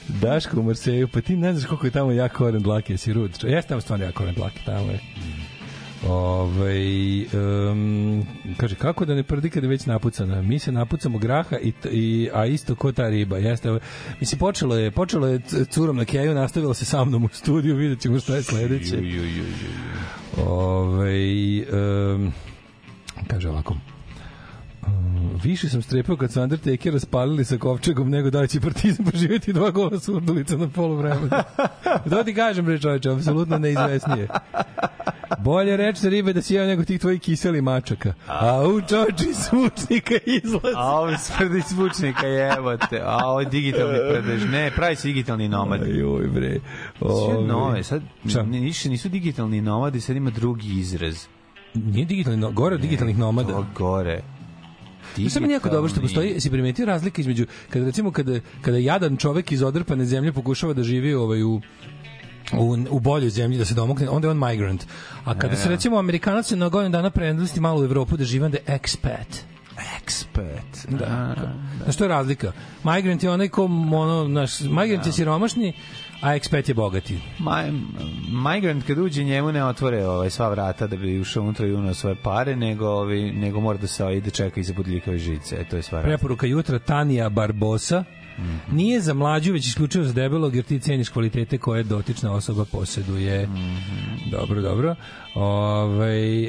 Daško 0.09 0.60
u 0.60 0.62
Marseju, 0.62 1.09
pa 1.09 1.20
ti 1.20 1.36
ne 1.36 1.52
znaš 1.52 1.66
koliko 1.66 1.86
je 1.86 1.90
tamo 1.90 2.12
jak 2.12 2.32
koren 2.32 2.62
dlake, 2.62 2.97
si 2.97 3.12
rud. 3.12 3.31
Jeste 3.43 3.69
tamo 3.69 3.81
stvarno 3.81 4.05
jak 4.05 4.15
koren 4.15 4.35
dlake, 4.35 4.60
tamo 4.66 4.90
je. 4.90 5.01
Ovaj 6.02 7.20
um, 7.22 8.26
kaže 8.56 8.74
kako 8.74 9.04
da 9.04 9.14
ne 9.14 9.22
prdi 9.22 9.50
kad 9.50 9.62
je 9.62 9.68
već 9.68 9.86
napucana. 9.86 10.42
Mi 10.42 10.58
se 10.58 10.72
napucamo 10.72 11.18
graha 11.18 11.56
i, 11.58 11.72
i 11.84 12.30
a 12.34 12.46
isto 12.46 12.74
ko 12.74 12.92
ta 12.92 13.08
riba. 13.08 13.38
Jeste. 13.38 13.70
ovo- 13.70 13.80
Mislim 14.20 14.38
počelo 14.38 14.76
je 14.76 14.90
počelo 14.90 15.26
je 15.26 15.40
curom 15.70 15.96
na 15.96 16.04
keju, 16.04 16.34
nastavilo 16.34 16.74
se 16.74 16.84
sa 16.84 17.04
mnom 17.04 17.24
u 17.24 17.28
studiju, 17.28 17.76
videćemo 17.76 18.20
šta 18.20 18.36
je 18.36 18.42
sledeće. 18.42 18.96
Ju. 18.96 19.22
Ovaj 20.36 21.60
um, 22.14 22.32
kaže 23.26 23.48
ovako. 23.48 23.76
Um, 24.89 25.40
više 25.43 25.69
sam 25.69 25.82
strepao 25.82 26.16
kad 26.16 26.32
su 26.32 26.43
Undertaker 26.43 26.93
raspalili 26.93 27.44
sa 27.44 27.56
kovčegom 27.59 28.10
nego 28.10 28.31
da 28.31 28.47
će 28.47 28.60
partizan 28.60 29.06
preživjeti 29.06 29.52
dva 29.52 29.70
gola 29.70 29.98
surdulica 30.01 30.56
na 30.56 30.69
polu 30.69 30.97
vremena. 30.97 31.43
to 32.10 32.24
ti 32.24 32.35
kažem, 32.35 32.65
bre 32.65 32.78
čoveče, 32.78 33.10
apsolutno 33.10 33.59
neizvesnije. 33.59 34.28
Bolje 35.39 35.77
reći 35.77 36.01
za 36.01 36.09
ribe 36.09 36.32
da 36.32 36.43
si 36.43 36.55
jeo 36.55 36.66
nego 36.66 36.85
tih 36.85 37.01
tvojih 37.01 37.20
kiseli 37.20 37.62
mačaka. 37.62 38.12
A 38.27 38.62
u 38.69 38.81
čoveče 38.81 39.24
iz 39.31 39.36
zvučnika 39.36 40.15
izlazi. 40.27 40.74
A 40.77 41.01
ovo 41.01 41.16
smrdi 41.19 41.62
zvučnika 41.69 42.27
jebote. 42.27 43.01
A 43.05 43.19
ovo 43.24 43.40
je 43.40 43.47
digitalni 43.47 43.98
predež. 44.10 44.44
Ne, 44.51 44.70
pravi 44.77 44.97
se 44.97 45.09
digitalni 45.09 45.48
nomad. 45.48 45.81
Joj 45.86 46.27
bre. 46.28 46.60
Sve 46.98 47.47
nove, 47.47 47.82
sad 47.82 48.02
Šta? 48.28 48.40
n- 48.40 48.51
više 48.52 48.89
nisu 48.89 49.09
digitalni 49.09 49.60
nomadi, 49.60 50.01
sad 50.01 50.16
ima 50.16 50.31
drugi 50.31 50.81
izraz. 50.81 51.27
Nije 51.74 52.05
digitalni, 52.06 52.52
gore 52.52 52.74
od 52.74 52.81
digitalnih 52.81 53.19
nomada. 53.19 53.52
To 53.52 53.66
gore. 53.74 54.20
To 55.24 55.30
samo 55.30 55.50
jako 55.50 55.68
dobro 55.68 55.88
što 55.88 56.00
postoji, 56.00 56.40
si 56.40 56.50
primetio 56.50 56.86
razlika 56.86 57.20
između 57.20 57.46
kada 57.70 57.84
recimo 57.84 58.10
kada 58.10 58.40
kada 58.60 58.78
jadan 58.78 59.16
čovek 59.16 59.52
iz 59.52 59.62
odrpane 59.62 60.04
zemlje 60.04 60.32
pokušava 60.32 60.72
da 60.72 60.82
živi 60.82 61.14
ovaj 61.14 61.42
u 61.42 61.60
u, 62.52 62.76
u 62.90 63.00
boljoj 63.00 63.30
zemlji 63.30 63.58
da 63.58 63.64
se 63.64 63.74
domogne, 63.74 64.08
onda 64.08 64.28
je 64.28 64.30
on 64.30 64.48
migrant. 64.48 64.86
A 65.24 65.38
kada 65.38 65.56
se 65.56 65.68
recimo 65.68 65.98
Amerikanac 65.98 66.46
se 66.46 66.56
na 66.56 66.68
godinu 66.68 66.92
dana 66.92 67.10
preenlisti 67.10 67.60
malo 67.60 67.80
u 67.80 67.84
Evropu 67.84 68.16
da 68.16 68.24
živi, 68.24 68.44
onda 68.44 68.56
je 68.56 68.78
expat. 68.78 69.42
Expert. 69.98 70.98
Da. 70.98 71.36
Znaš, 71.82 71.94
što 71.94 72.04
je 72.04 72.08
razlika? 72.08 72.52
Migrant 72.84 73.22
je 73.22 73.30
onaj 73.30 73.48
ko, 73.48 73.64
ono, 73.64 74.28
naš, 74.28 74.60
migrant 74.60 75.06
je 75.06 75.12
siromašni, 75.12 75.72
a 76.20 76.36
expat 76.36 76.68
je 76.68 76.74
bogati. 76.74 77.18
Ma, 77.38 77.64
migrant 78.52 78.86
kad 78.86 78.98
uđe 78.98 79.24
njemu 79.24 79.52
ne 79.52 79.64
otvore 79.64 80.06
ovaj, 80.06 80.30
sva 80.30 80.48
vrata 80.48 80.86
da 80.86 80.96
bi 80.96 81.20
ušao 81.20 81.42
unutra 81.42 81.66
i 81.66 81.72
unao 81.72 81.94
svoje 81.94 82.16
pare, 82.22 82.56
nego, 82.56 82.86
ovaj, 82.86 83.32
nego 83.32 83.60
mora 83.60 83.78
da 83.78 83.86
se 83.86 84.16
ide 84.16 84.30
čeka 84.30 84.60
iza 84.60 84.72
budljikave 84.72 85.18
žice. 85.18 85.56
E, 85.60 85.68
to 85.68 85.76
je 85.76 85.82
sva. 85.82 86.02
Preporuka 86.02 86.46
jutra 86.46 86.78
Tanija 86.78 87.28
Barbosa. 87.28 88.04
Nije 88.72 89.00
za 89.00 89.14
mlađu, 89.14 89.52
već 89.52 89.66
isključivo 89.66 90.04
za 90.04 90.12
debelog, 90.12 90.54
jer 90.54 90.64
ti 90.64 90.80
ceniš 90.80 91.08
kvalitete 91.08 91.58
koje 91.58 91.82
dotična 91.82 92.32
osoba 92.32 92.64
poseduje. 92.64 93.48
Dobro, 94.30 94.62
dobro. 94.62 94.94
Ove, 95.34 96.48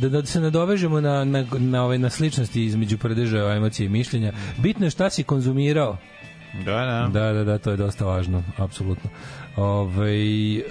da, 0.00 0.08
da 0.08 0.26
se 0.26 0.40
nadovežemo 0.40 1.00
na, 1.00 1.24
na, 1.24 1.46
na, 1.58 1.84
ove, 1.84 1.98
na 1.98 2.10
sličnosti 2.10 2.64
između 2.64 2.98
prdeža 2.98 3.38
emocije 3.38 3.86
i 3.86 3.88
mišljenja. 3.88 4.32
Bitno 4.58 4.86
je 4.86 4.90
šta 4.90 5.10
si 5.10 5.22
konzumirao. 5.22 5.98
Da, 6.52 6.84
da. 6.84 7.08
Da, 7.12 7.32
da, 7.32 7.44
da, 7.44 7.58
to 7.58 7.70
je 7.70 7.76
dosta 7.76 8.04
važno, 8.04 8.42
apsolutno. 8.56 9.10
Ove, 9.56 10.12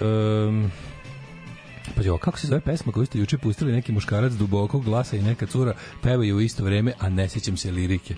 um, 0.01 0.71
Pa 1.95 2.01
jo, 2.03 2.17
kako 2.17 2.39
se 2.39 2.47
zove 2.47 2.61
pesma 2.61 2.91
koju 2.91 3.05
ste 3.05 3.19
juče 3.19 3.37
pustili 3.37 3.71
neki 3.71 3.91
muškarac 3.91 4.33
dubokog 4.33 4.85
glasa 4.85 5.17
i 5.17 5.21
neka 5.21 5.45
cura 5.45 5.73
pevaju 6.01 6.35
u 6.35 6.41
isto 6.41 6.63
vreme, 6.63 6.93
a 6.99 7.09
ne 7.09 7.29
sećam 7.29 7.57
se 7.57 7.71
lirike. 7.71 8.15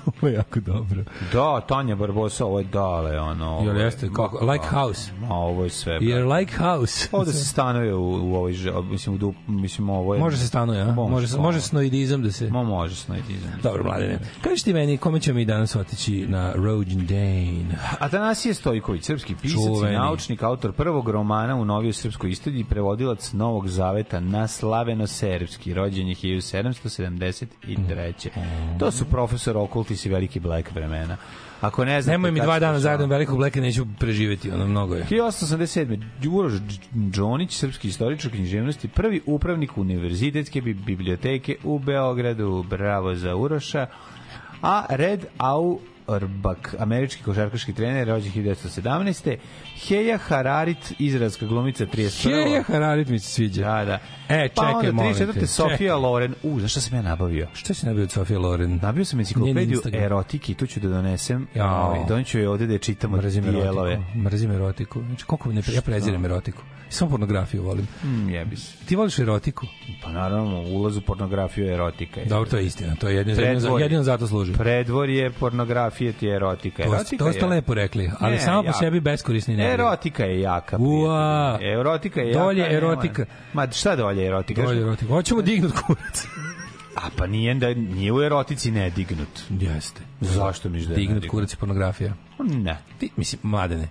Ovo 0.06 0.28
je 0.28 0.34
jako 0.34 0.60
dobro. 0.60 1.04
Da, 1.32 1.60
Tanja 1.60 1.96
Barbosa, 1.96 2.44
ovo 2.46 2.58
je 2.58 2.64
dale, 2.64 3.20
ono... 3.20 3.46
ovo 3.48 3.66
Jel 3.66 3.76
je- 3.76 3.84
jeste? 3.84 4.08
Kako? 4.08 4.44
Like 4.46 4.66
House. 4.66 5.10
Ma, 5.20 5.34
ovo 5.34 5.64
je 5.64 5.70
sve. 5.70 5.98
Jer 6.00 6.26
like 6.26 6.56
house. 6.56 7.08
Ovde 7.12 7.32
se 7.32 7.44
stanuje 7.44 7.94
u, 7.94 8.04
u 8.04 8.34
ovoj, 8.34 8.54
mislim, 8.84 9.14
u 9.14 9.18
dup, 9.18 9.34
mislim, 9.46 9.90
ovo 9.90 10.14
je... 10.14 10.20
Može 10.20 10.36
se 10.36 10.46
stanuje, 10.46 10.82
a? 10.82 10.92
Može, 10.92 11.28
se- 11.28 11.38
može 11.38 11.60
snoidizam 11.60 12.22
da 12.22 12.32
se... 12.32 12.50
Ma, 12.50 12.62
može 12.62 12.96
snoidizam. 12.96 13.50
Dobro, 13.62 13.84
mladene. 13.84 14.18
Kažeš 14.40 14.62
ti 14.62 14.72
meni, 14.72 14.96
kome 14.96 15.20
ćemo 15.20 15.36
mi 15.36 15.44
danas 15.44 15.76
otići 15.76 16.26
na 16.28 16.52
rođendan? 16.54 17.76
Atanasije 17.98 18.54
Stojković, 18.54 19.04
srpski 19.04 19.34
pisac 19.34 19.56
Čuveni. 19.56 19.94
i 19.94 19.98
naučnik, 19.98 20.42
autor 20.42 20.72
prvog 20.72 21.08
romana 21.08 21.56
u 21.56 21.64
novijoj 21.64 21.92
srpskoj 21.92 22.30
istoriji, 22.30 22.64
prevodilac 22.64 23.32
Novog 23.32 23.68
Zaveta 23.68 24.20
na 24.20 24.48
slaveno-serbski, 24.48 25.74
rođen 25.74 26.08
je 26.08 26.14
1773. 26.14 28.28
To 28.78 28.90
su 28.90 29.04
profesor 29.04 29.56
Okultis 29.90 30.06
i 30.06 30.08
Veliki 30.08 30.40
Black 30.40 30.74
vremena. 30.74 31.16
Ako 31.60 31.84
ne 31.84 32.02
znate... 32.02 32.14
Nemoj 32.14 32.30
mi 32.30 32.40
dva 32.40 32.58
dana 32.58 32.72
to 32.72 32.80
zajedno 32.80 33.06
velikog 33.06 33.36
bleka, 33.36 33.60
neću 33.60 33.86
preživeti, 33.98 34.50
ono 34.50 34.66
mnogo 34.66 34.94
je. 34.94 35.04
1887. 35.10 36.28
Uroš 36.30 36.52
Džonić, 37.10 37.56
srpski 37.56 37.88
istoričar 37.88 38.30
književnosti, 38.30 38.88
prvi 38.88 39.20
upravnik 39.26 39.78
univerzitetske 39.78 40.60
bi- 40.60 40.74
biblioteke 40.74 41.56
u 41.64 41.78
Beogradu. 41.78 42.64
Bravo 42.70 43.14
za 43.14 43.36
Uroša. 43.36 43.86
A 44.62 44.84
Red 44.88 45.26
Auerbach, 46.10 46.74
američki 46.78 47.22
košarkaški 47.22 47.72
trener, 47.72 48.08
rođen 48.08 48.32
1917. 48.32 49.36
Heja 49.88 50.18
Hararit, 50.18 50.92
izraelska 50.98 51.46
glumica 51.46 51.86
31. 51.86 52.44
Heja 52.48 52.62
Hararit 52.62 53.08
mi 53.08 53.18
se 53.18 53.30
sviđa. 53.30 53.62
Da, 53.62 53.84
da. 53.84 53.98
E, 54.28 54.48
pa 54.54 54.62
čekaj, 54.62 54.74
onda 54.74 54.92
molim 54.92 55.14
34. 55.14 55.32
te, 55.34 55.72
čekaj. 55.76 55.90
Loren. 55.90 56.34
U, 56.42 56.58
znaš 56.58 56.70
šta 56.70 56.80
sam 56.80 56.96
ja 56.96 57.02
nabavio? 57.02 57.48
Šta 57.54 57.74
si 57.74 57.86
nabio 57.86 58.02
od 58.02 58.10
Sofije 58.10 58.38
Loren? 58.38 58.78
Nabio 58.82 59.04
sam 59.04 59.18
enciklopediju 59.20 59.70
Instagram. 59.74 60.02
erotike 60.02 60.52
i 60.52 60.54
tu 60.54 60.66
ću 60.66 60.80
da 60.80 60.88
donesem. 60.88 61.46
Ovaj, 61.60 62.00
Doneću 62.08 62.38
je 62.38 62.48
ovde 62.48 62.66
da 62.66 62.72
je 62.72 62.78
čitamo 62.78 63.16
Mrzim 63.16 63.44
dijelove. 63.44 63.92
erotiku. 63.92 64.18
Mrzim 64.18 64.50
erotiku. 64.50 65.02
Znači, 65.06 65.24
koliko 65.24 65.52
ne, 65.52 65.62
ja 65.74 65.82
prezirem 65.82 66.24
erotiku. 66.24 66.62
Samo 66.90 67.10
pornografiju 67.10 67.62
volim. 67.62 67.86
Mm, 68.04 68.28
jebi 68.30 68.56
se. 68.56 68.76
Ti 68.86 68.96
voliš 68.96 69.18
erotiku? 69.18 69.66
Pa 70.02 70.12
naravno, 70.12 70.60
ulaz 70.60 70.96
u 70.96 71.00
pornografiju 71.00 71.66
je 71.66 71.74
erotika. 71.74 72.20
Dobro, 72.24 72.50
to 72.50 72.56
je 72.56 72.66
istina. 72.66 72.94
To 72.94 73.08
je 73.08 73.16
jedino, 73.16 73.36
Predvorje. 73.36 73.84
jedino 73.84 74.02
zato 74.02 74.26
služi. 74.26 74.52
Predvorje 74.52 75.30
pornografije 75.30 76.12
ti 76.12 76.26
je 76.26 76.36
erotika. 76.36 76.82
To, 76.84 76.94
erotika 76.94 77.24
to 77.24 77.32
ste 77.32 77.40
je- 77.40 77.48
lepo 77.48 77.74
rekli, 77.74 78.10
ali 78.18 78.32
Ne, 78.32 78.40
samo 78.40 78.62
po 78.62 78.72
sebi 78.72 79.00
beskorisni 79.00 79.56
ne. 79.56 79.72
Erotika 79.72 80.24
je 80.24 80.40
jaka. 80.40 80.76
Ua. 80.78 81.58
Erotika 81.62 82.20
je 82.20 82.32
Dolje 82.34 82.58
jaka. 82.58 82.72
nema- 82.72 82.78
erotika. 82.86 83.24
Ma 83.52 83.70
šta 83.70 83.96
dolje 83.96 84.26
erotika? 84.26 84.62
Dolje 84.62 84.80
erotika. 84.80 85.08
Hoćemo 85.08 85.42
dignut 85.42 85.72
kurac. 85.76 86.26
A 86.96 87.08
pa 87.16 87.26
nije, 87.26 87.54
da, 87.54 87.74
nije 87.74 88.12
u 88.12 88.22
erotici 88.22 88.70
ne 88.70 88.90
dignut. 88.90 89.40
Jeste. 89.50 90.00
Zašto 90.20 90.68
misliš 90.68 90.86
da 90.86 90.94
je 90.94 90.96
Dignut 90.96 91.26
kurac 91.26 91.52
je 91.52 91.56
pornografija. 91.56 92.12
Ne. 92.40 92.78
Ti, 92.98 93.10
mislim, 93.16 93.40
mladene. 93.42 93.88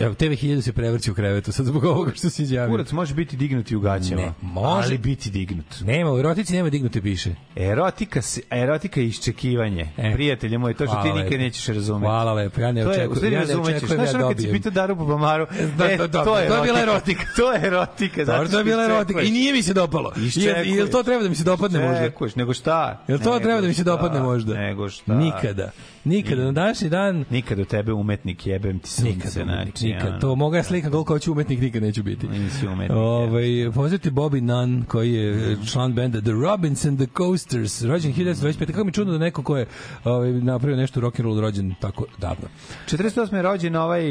Evo, 0.00 0.14
TV 0.14 0.24
1000 0.24 0.60
se 0.60 0.72
prevrći 0.72 1.10
u 1.10 1.14
krevetu 1.14 1.52
sad 1.52 1.66
zbog 1.66 1.84
ovoga 1.84 2.12
što 2.12 2.30
si 2.30 2.42
izjavio. 2.42 2.70
Kurac 2.70 2.92
može 2.92 3.14
biti 3.14 3.36
dignut 3.36 3.70
i 3.70 3.76
u 3.76 3.80
gaćama. 3.80 4.20
Ne, 4.20 4.32
može. 4.42 4.86
Ali 4.86 4.98
biti 4.98 5.30
dignut. 5.30 5.80
Nema, 5.80 6.12
u 6.12 6.18
erotici 6.18 6.52
nema 6.52 6.70
dignute 6.70 7.02
piše. 7.02 7.34
Erotika, 7.56 8.22
se- 8.22 8.40
erotika 8.52 9.00
je 9.00 9.06
iščekivanje. 9.06 9.88
E. 9.98 10.12
Prijatelje 10.12 10.58
moj, 10.58 10.74
to 10.74 10.86
što 10.86 11.02
ti 11.02 11.12
nikad 11.14 11.40
nećeš 11.40 11.66
razumeti. 11.66 12.04
Hvala 12.04 12.32
lepo, 12.32 12.60
ja 12.60 12.72
ne 12.72 12.82
očekujem- 12.82 13.24
ja 13.24 13.30
ne 13.30 13.36
razumećeš. 13.38 13.76
očekujem 13.76 14.00
Znaš 14.00 14.14
ja 14.14 14.20
kad 14.20 14.30
si 14.30 14.34
dobijem. 14.36 14.52
pitao 14.52 14.72
Daru 14.72 14.96
po 14.96 15.04
Bamaru, 15.06 15.46
Da, 15.78 15.84
e, 15.84 15.96
da, 15.96 16.06
da, 16.08 16.24
to 16.24 16.38
je 16.38 16.48
to 16.48 16.54
je 16.56 16.62
bila 16.62 16.80
erotika. 16.80 17.22
to 17.36 17.52
je 17.52 17.60
erotika. 17.60 18.24
Dobro, 18.24 18.48
to 18.48 18.58
je 18.58 18.64
bila 18.64 18.84
erotika. 18.84 19.02
iščekuješ. 19.02 19.28
I 19.28 19.32
nije 19.32 19.52
mi 19.52 19.62
se 19.62 19.74
dopalo. 19.74 20.12
Jel, 20.16 20.26
Iščekuješ. 20.26 20.66
jel 20.68 20.88
to 20.88 21.02
treba 21.02 21.22
da 21.22 21.28
mi 21.28 21.34
se 21.34 21.44
dopadne 21.44 21.78
možda? 21.80 21.98
Čekuješ, 22.00 22.36
nego 22.36 22.54
šta? 22.54 23.04
Jel 23.08 23.18
to 23.18 23.38
treba 23.38 23.60
da 23.60 23.66
mi 23.66 23.74
se 23.74 23.84
dopadne 23.84 24.20
možda? 24.20 24.54
Nego 24.54 24.88
šta? 24.88 25.14
Nikada. 25.14 25.70
Nikada. 26.04 26.44
Na 26.44 26.52
današnji 26.52 26.88
dan 26.88 27.24
Nikad 27.30 27.58
u 27.58 27.64
tebe 27.64 27.92
umetnik 27.92 28.46
jebem 28.46 28.78
ti 28.78 28.88
sunce. 28.90 29.10
Nikad, 29.10 29.32
umetnik, 29.36 29.78
znači, 29.78 29.86
nikad. 29.86 30.20
To 30.20 30.34
mogu 30.34 30.54
ja 30.56 30.62
slikam 30.62 30.90
koliko 30.92 31.12
hoću 31.14 31.32
umetnik, 31.32 31.60
nikad 31.60 31.82
neću 31.82 32.02
biti. 32.02 32.28
Nisi 32.28 32.66
umetnik, 32.66 32.96
Ovaj 32.98 33.44
poznati 33.74 34.10
Bobby 34.10 34.40
Nunn, 34.40 34.82
koji 34.88 35.12
je 35.12 35.52
e, 35.52 35.56
član 35.72 35.92
benda 35.92 36.20
The 36.20 36.30
Robins 36.30 36.84
and 36.84 36.98
the 36.98 37.06
Coasters, 37.16 37.82
rođen 37.82 38.12
1925. 38.14 38.66
Kako 38.66 38.84
mi 38.84 38.92
čudno 38.92 39.12
da 39.12 39.18
neko 39.18 39.42
ko 39.42 39.56
je 39.56 39.66
ovaj, 40.04 40.32
napravio 40.32 40.76
nešto 40.76 41.00
rock 41.00 41.20
and 41.20 41.26
roll 41.26 41.40
rođen 41.40 41.74
tako 41.80 42.06
davno. 42.18 42.48
48. 42.88 43.34
je 43.36 43.42
rođen 43.42 43.76
ovaj 43.76 44.02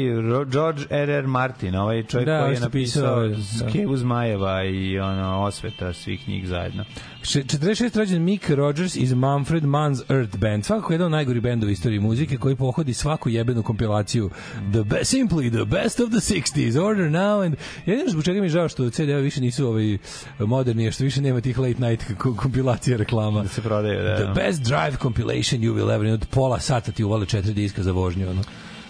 George 0.52 0.82
R.R. 0.90 1.26
Martin, 1.26 1.74
ovaj 1.74 2.02
čovjek 2.02 2.26
Da, 2.26 2.40
koji 2.40 2.52
je 2.52 2.56
što 2.56 2.64
napisao 2.64 3.30
pisao, 3.30 3.64
da. 3.64 3.70
Skevu 3.70 3.96
Zmajeva 3.96 4.64
i 4.64 4.98
ono, 4.98 5.42
osveta 5.42 5.92
svih 5.92 6.28
njih 6.28 6.48
zajedno. 6.48 6.84
Še- 7.22 7.42
46. 7.44 7.98
rođen 7.98 8.22
Mick 8.24 8.50
Rogers 8.50 8.96
iz 8.96 9.12
Manfred 9.12 9.62
Mann's 9.62 10.12
Earth 10.16 10.38
Band. 10.38 10.64
Svakako 10.64 10.92
jedan 10.92 11.04
od 11.06 11.12
najgori 11.12 11.40
benda 11.40 11.66
u 11.66 11.70
istoriji 11.84 12.00
muzike 12.00 12.36
koji 12.36 12.56
pohodi 12.56 12.94
svaku 12.94 13.28
jebenu 13.28 13.62
kompilaciju 13.62 14.30
The 14.72 14.82
best, 14.82 15.14
Simply 15.14 15.50
the 15.50 15.64
best 15.64 16.00
of 16.00 16.08
the 16.10 16.18
60s, 16.34 16.78
Order 16.78 17.10
Now 17.10 17.44
and 17.44 17.56
jedino 17.86 18.10
zbog 18.10 18.24
čega 18.24 18.40
mi 18.40 18.46
je 18.46 18.50
žao 18.50 18.68
što 18.68 18.90
CD 18.90 19.08
više 19.22 19.40
nisu 19.40 19.66
ovaj 19.68 19.98
moderni, 20.38 20.92
što 20.92 21.04
više 21.04 21.20
nema 21.20 21.40
tih 21.40 21.58
late 21.58 21.80
night 21.80 22.04
ko- 22.18 22.36
kompilacija 22.36 22.96
reklama. 22.96 23.42
Da 23.42 23.48
se 23.48 23.62
prodaju, 23.62 24.02
da. 24.02 24.16
The 24.16 24.42
best 24.42 24.62
drive 24.62 24.96
compilation 25.02 25.60
you 25.60 25.74
will 25.74 25.94
ever 25.94 26.12
od 26.12 26.26
pola 26.30 26.60
sata 26.60 26.92
ti 26.92 27.04
uvale 27.04 27.26
četiri 27.26 27.52
diska 27.54 27.82
za 27.82 27.92
vožnju 27.92 28.30
ono. 28.30 28.42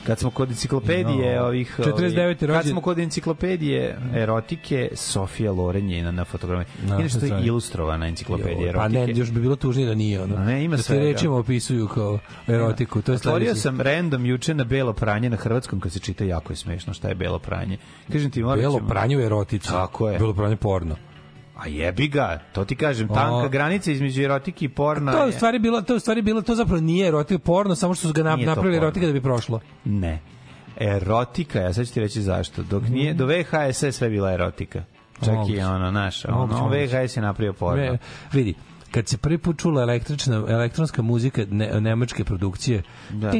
Kad 0.06 0.18
smo 0.18 0.30
kod 0.30 0.50
enciklopedije 0.50 1.36
No. 1.36 1.44
ovih... 1.44 1.76
49. 1.78 1.84
ovih- 2.20 2.38
Kad 2.38 2.48
rođen- 2.50 2.62
smo 2.64 2.80
kod 2.80 2.98
enciklopedije 2.98 3.98
erotike, 4.14 4.88
Sofija 4.94 5.52
Loren 5.52 5.90
je 5.90 6.02
na, 6.04 6.24
fotogramiji. 6.24 6.66
Na, 6.82 6.98
Inače, 7.00 7.20
to 7.20 7.26
je 7.26 7.42
ilustrovana 7.44 8.06
enciklopedija 8.08 8.72
Pa 8.72 8.78
erotike. 8.80 9.06
ne, 9.06 9.12
još 9.14 9.30
bi 9.30 9.40
bilo 9.40 9.56
tužnije 9.56 9.88
da 9.88 9.94
nije 9.94 10.22
ono. 10.22 10.36
Ne, 10.36 10.64
ima 10.64 10.76
da 10.76 10.82
se 10.82 10.86
svega. 10.86 11.02
rečima 11.02 11.36
opisuju 11.36 11.88
kao 11.88 12.18
erotiku. 12.48 13.02
To 13.02 13.12
je 13.12 13.16
Otvorio 13.16 13.54
sam 13.54 13.80
random 13.80 14.26
juče 14.26 14.54
na 14.54 14.64
belo 14.64 14.92
pranje 14.92 15.30
na 15.30 15.36
hrvatskom 15.36 15.80
kad 15.80 15.92
se 15.92 15.98
čita 15.98 16.24
jako 16.24 16.52
je 16.52 16.56
smešno 16.56 16.94
šta 16.94 17.08
je 17.08 17.14
belo 17.14 17.38
pranje. 17.38 17.78
Kažem 18.12 18.30
ti, 18.30 18.42
morat 18.42 18.60
Belo 18.60 18.76
ćemo- 18.76 18.88
pranje 18.88 19.16
u 19.16 19.20
erotici. 19.20 19.68
Tako 19.68 20.08
je. 20.08 20.18
Belo 20.18 20.34
pranje 20.34 20.56
porno. 20.56 20.96
A 21.56 21.68
jebi 21.68 22.08
ga, 22.08 22.38
to 22.52 22.64
ti 22.64 22.76
kažem, 22.76 23.08
tanka 23.08 23.34
O. 23.36 23.48
granica 23.48 23.90
između 23.90 24.22
erotike 24.22 24.64
i 24.64 24.68
porna 24.68 25.12
To 25.12 25.18
je 25.18 25.24
u 25.24 25.28
je... 25.28 25.32
stvari 25.32 25.58
bilo, 25.58 25.82
to 25.82 25.92
je 25.92 25.96
u 25.96 26.00
stvari 26.00 26.22
bilo, 26.22 26.42
to 26.42 26.54
zapravo 26.54 26.80
nije 26.80 27.08
erotika 27.08 27.38
porno, 27.38 27.74
samo 27.74 27.94
što 27.94 28.08
su 28.08 28.14
ga 28.14 28.22
nap- 28.22 28.46
napravili 28.46 28.76
erotika 28.76 29.06
da 29.06 29.12
bi 29.12 29.20
prošlo. 29.22 29.60
Ne. 29.84 30.20
Erotika, 30.78 31.60
ja 31.60 31.72
sad 31.72 31.86
ću 31.86 31.94
ti 31.94 32.00
reći 32.00 32.22
zašto. 32.22 32.62
Dok 32.62 32.82
nije, 32.84 33.14
do 33.14 33.26
VHS 33.26 33.82
je 33.82 33.92
sve 33.92 34.08
bila 34.08 34.32
erotika. 34.32 34.82
Čak 35.14 35.28
i 35.28 35.32
Moguće. 35.32 35.64
ono, 35.64 35.90
naš, 35.90 36.24
ono, 36.24 36.46
moguće. 36.46 36.86
VHS 36.98 37.16
je 37.16 37.22
napravio 37.22 37.52
porno. 37.52 37.82
Ve- 37.82 37.98
vidi, 38.32 38.54
kad 38.90 39.08
se 39.08 39.16
prvi 39.16 39.38
put 39.38 39.58
čula 39.58 39.82
električna 39.82 40.44
elektronska 40.48 41.02
muzika 41.02 41.44
ne, 41.50 41.80
nemačke 41.80 42.24
produkcije 42.24 42.82
Da. 43.10 43.30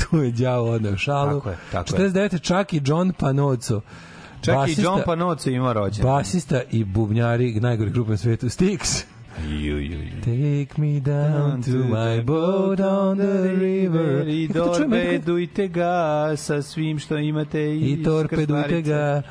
tu 0.00 0.16
je 0.16 0.30
đavo 0.32 0.70
odneo 0.70 0.96
šalu 0.96 1.32
Tako 1.32 1.50
je, 1.50 1.56
tako 1.72 1.96
je. 1.96 2.10
49. 2.10 2.40
čak 2.40 2.72
i 2.72 2.80
John 2.84 3.12
Panoco 3.12 3.80
Čak 4.44 4.54
i 4.54 4.56
basista- 4.56 4.82
John 4.82 5.00
Panozzo 5.06 5.50
ima 5.50 5.72
rođen. 5.72 6.02
basista 6.02 6.60
i 6.70 6.84
bubnjari 6.84 7.60
najgori 7.60 7.90
grupe 7.90 8.10
na 8.10 8.16
svetu 8.16 8.46
Styx 8.46 9.04
Ju, 9.42 9.78
ju, 9.78 10.00
ju. 10.00 10.10
Take 10.20 10.80
me 10.80 11.00
down 11.00 11.62
to 11.62 11.70
my 11.70 12.24
boat 12.24 12.80
on 12.80 13.18
the 13.18 13.42
river. 13.50 14.28
I 14.28 14.48
torpedujte 14.48 15.68
ga 15.68 16.32
sa 16.36 16.62
svim 16.62 16.98
što 16.98 17.18
imate 17.18 17.60
i 17.62 17.92
iz 17.92 18.04
torpedujte 18.04 18.82
ga 18.82 19.22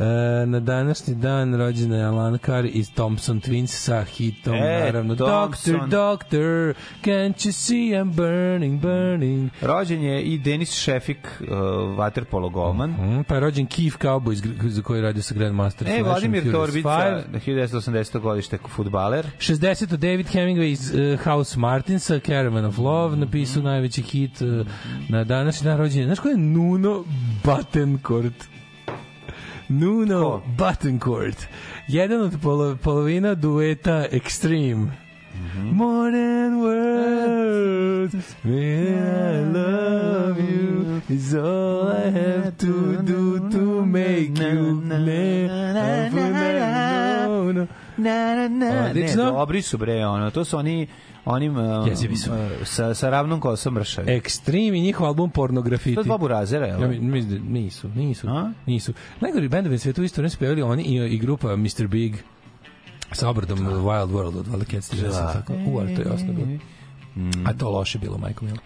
E, 0.00 0.46
na 0.46 0.60
današnji 0.60 1.14
dan 1.14 1.54
rođena 1.54 1.96
je 1.96 2.04
Alan 2.04 2.38
Carr 2.38 2.66
iz 2.66 2.90
Thompson 2.90 3.40
Twins 3.40 3.66
sa 3.66 4.04
hitom, 4.04 4.54
E, 4.54 4.80
naravno. 4.84 5.14
Thompson. 5.16 5.72
Doctor, 5.74 5.88
doctor, 5.88 6.74
can't 7.02 7.34
you 7.46 7.52
see 7.52 7.90
I'm 7.92 8.12
burning, 8.14 8.80
burning. 8.80 9.50
Rođen 9.62 10.02
je 10.02 10.22
i 10.22 10.38
Denis 10.38 10.72
Šefik, 10.72 11.18
uh, 11.40 11.48
waterpolo 11.98 12.50
golman. 12.50 12.90
Mm, 12.90 13.24
pa 13.24 13.34
je 13.34 13.40
rođen 13.40 13.66
Keith 13.66 13.96
Cowboy 13.98 14.34
za 14.68 14.82
koji 14.82 14.98
je 14.98 15.02
radio 15.02 15.22
sa 15.22 15.34
Grandmaster 15.34 15.88
E, 15.88 16.02
Vladimir 16.02 16.52
Torbica, 16.52 16.88
5. 16.88 17.22
1980. 17.46 18.18
godište 18.20 18.58
futbaler. 18.68 19.26
60. 19.38 19.96
David 19.96 20.26
Hemingway 20.26 20.70
iz 20.70 20.94
uh, 20.94 21.20
House 21.20 21.58
Martinsa, 21.58 22.18
Caravan 22.18 22.64
of 22.64 22.78
Love, 22.78 23.16
napisao 23.16 23.62
najveći 23.62 24.02
hit 24.02 24.40
uh, 24.40 24.66
na 25.08 25.24
današnji 25.24 25.64
dan 25.64 25.78
rođenja. 25.78 26.04
Znaš 26.06 26.18
ko 26.18 26.28
je 26.28 26.36
Nuno 26.36 27.04
Battencourt? 27.44 28.57
Nuno 29.68 30.20
Ko? 30.20 30.42
Battencourt. 30.56 31.46
Jedan 31.88 32.20
od 32.20 32.40
polo, 32.42 32.76
polovina 32.76 33.34
dueta 33.34 34.06
Extreme. 34.10 34.92
More 35.72 36.10
than 36.10 36.60
words, 36.60 38.34
man, 38.42 39.44
I 39.44 39.52
love 39.52 40.40
you 40.40 41.02
is 41.08 41.34
all 41.34 41.88
I 41.88 42.10
have 42.10 42.56
to 42.58 43.02
do 43.02 43.50
to 43.50 43.86
make 43.86 44.36
you 44.38 44.80
never 44.84 46.28
Na, 47.98 48.04
na, 48.34 48.48
na. 48.48 48.70
Ne, 48.72 48.90
Odlično. 48.90 49.24
dobri 49.24 49.62
su 49.62 49.78
bre, 49.78 50.06
ono, 50.06 50.30
to 50.30 50.44
su 50.44 50.58
oni 50.58 50.86
onim 51.24 51.56
uh, 51.56 51.88
Jezivi 51.88 52.16
su. 52.16 52.30
uh, 52.30 52.36
sa, 52.64 52.94
sa 52.94 53.10
ravnom 53.10 53.40
kosom 53.40 53.74
mršavi. 53.74 54.08
Extreme 54.10 54.78
i 54.78 54.82
njihov 54.82 55.06
album 55.06 55.30
Pornografiti. 55.30 55.94
To 55.94 56.00
je 56.00 56.04
dva 56.04 56.18
burazera, 56.18 56.66
jel? 56.66 56.80
Ja 56.82 56.88
mi- 56.88 57.22
da 57.22 57.38
nisu, 57.40 57.88
nisu, 57.88 58.28
A? 58.28 58.52
nisu. 58.66 58.92
Najgori 59.20 59.48
bendovi 59.48 59.74
na 59.74 59.78
svetu 59.78 60.02
isto 60.02 60.22
ne 60.22 60.30
spevali 60.30 60.62
oni 60.62 60.82
i, 60.82 60.94
i 61.06 61.18
grupa 61.18 61.56
Mr. 61.56 61.86
Big 61.86 62.16
sa 63.12 63.28
obradom 63.28 63.58
Wild 63.58 64.08
World 64.08 64.38
od 64.38 64.46
Valakec 64.46 64.84
Stiža 64.84 65.10
sam 65.10 65.32
tako. 65.32 65.52
U, 65.66 65.78
ali 65.78 65.94
to 65.94 66.02
je 66.02 66.08
jasno 66.10 66.32
bilo. 66.32 66.46
A 67.44 67.52
to 67.52 67.70
loše 67.70 67.98
bilo, 67.98 68.18
majko 68.18 68.44
milo. 68.44 68.58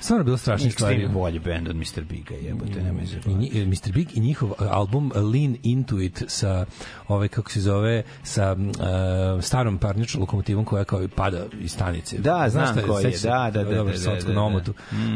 Stvarno 0.00 0.24
bilo 0.24 0.36
strašnih 0.36 0.72
stvari. 0.72 0.96
Extreme 0.96 1.12
bolji 1.12 1.38
band 1.38 1.68
od 1.68 1.76
Mr. 1.76 2.04
Biga, 2.08 2.34
jebote, 2.34 2.82
nemoj 2.82 3.06
se 3.06 3.16
I, 3.52 3.66
Mr. 3.66 3.92
Big 3.92 4.16
i 4.16 4.20
njihov 4.20 4.52
album 4.58 5.12
Lean 5.14 5.56
Into 5.62 6.00
It 6.00 6.22
sa 6.26 6.66
ovaj 7.08 7.28
kako 7.28 7.50
se 7.50 7.60
zove 7.60 8.02
sa 8.22 8.56
uh, 8.58 9.44
starom 9.44 9.78
parničnom 9.78 10.20
lokomotivom 10.20 10.64
koja 10.64 10.84
kao 10.84 11.08
pada 11.16 11.46
iz 11.60 11.72
stanice. 11.72 12.18
Da, 12.18 12.46
Znaš 12.48 12.50
znam 12.50 12.78
šta 12.78 12.86
koji 12.86 13.04
je, 13.04 13.18
da, 13.22 13.50
da, 13.54 13.64
da, 13.64 13.76
Dobro, 13.76 13.92
da, 13.92 13.98
da, 13.98 14.20
da, 14.20 14.28
na 14.28 14.34
da. 14.34 14.40
omotu. 14.40 14.74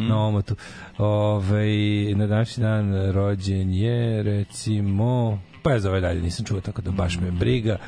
Na 0.08 0.26
omotu. 0.26 0.56
Ovaj 0.98 1.74
na 2.16 2.26
današnji 2.26 2.62
dan 2.62 3.12
rođen 3.12 3.72
je 3.72 4.22
recimo 4.22 5.38
pa 5.62 5.72
ja 5.72 5.80
za 5.80 5.88
ovaj 5.88 6.00
dalje 6.00 6.22
nisam 6.22 6.46
čuo 6.46 6.60
tako 6.60 6.82
da 6.82 6.90
baš 6.90 7.18
me 7.20 7.30
briga. 7.30 7.78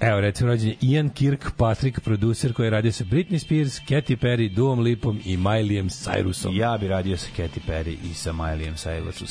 Evo, 0.00 0.20
recimo, 0.20 0.50
rođen 0.50 0.68
je 0.68 0.76
Ian 0.80 1.08
Kirkpatrick, 1.08 2.00
producer 2.00 2.52
koji 2.52 2.66
je 2.66 2.70
radio 2.70 2.92
sa 2.92 3.04
Britney 3.04 3.38
Spears, 3.38 3.80
Katy 3.80 4.16
Perry, 4.16 4.54
Duom 4.54 4.80
Lipom 4.80 5.20
i 5.24 5.36
Mileyem 5.36 5.84
Cyrusom. 5.84 6.56
Ja 6.56 6.78
bi 6.78 6.88
radio 6.88 7.16
sa 7.16 7.28
Katy 7.36 7.58
Perry 7.68 7.96
i 8.10 8.14
sa 8.14 8.32
Mileyem 8.32 8.74
Cyrusom. 8.74 9.26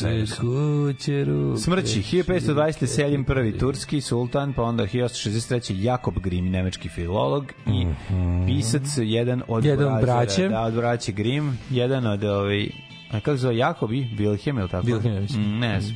Smrći, 1.58 2.02
1520. 2.02 2.86
Seljim 2.86 3.24
prvi 3.24 3.58
turski 3.58 4.02
sultan, 4.02 4.54
pa 4.54 4.64
onda 4.64 4.84
1863. 4.84 5.82
Jakob 5.82 6.20
Grimm, 6.20 6.50
nemački 6.50 6.90
filolog 6.90 7.52
i 7.68 7.86
pisac, 8.46 8.84
jedan 8.98 9.42
od 9.48 9.64
Mhm. 9.64 9.70
Jedan 9.70 9.94
od 9.94 10.02
brazera, 10.02 10.16
braće. 10.16 10.48
Da, 10.50 10.62
od 10.62 10.74
braće 10.74 11.12
Grimm, 11.12 11.58
jedan 11.70 12.08
od 12.08 12.24
ovaj, 12.24 12.70
a 13.12 13.20
kako 13.20 13.32
se 13.32 13.42
zove 13.42 13.58
Jakob 13.58 13.92
i 13.94 14.08
Wilhelm, 14.18 14.60
ili 14.60 14.70
tako? 14.70 14.88
Wilhelm. 14.88 15.38
Mm, 15.38 15.60
ne 15.60 15.82
znam. 15.82 15.96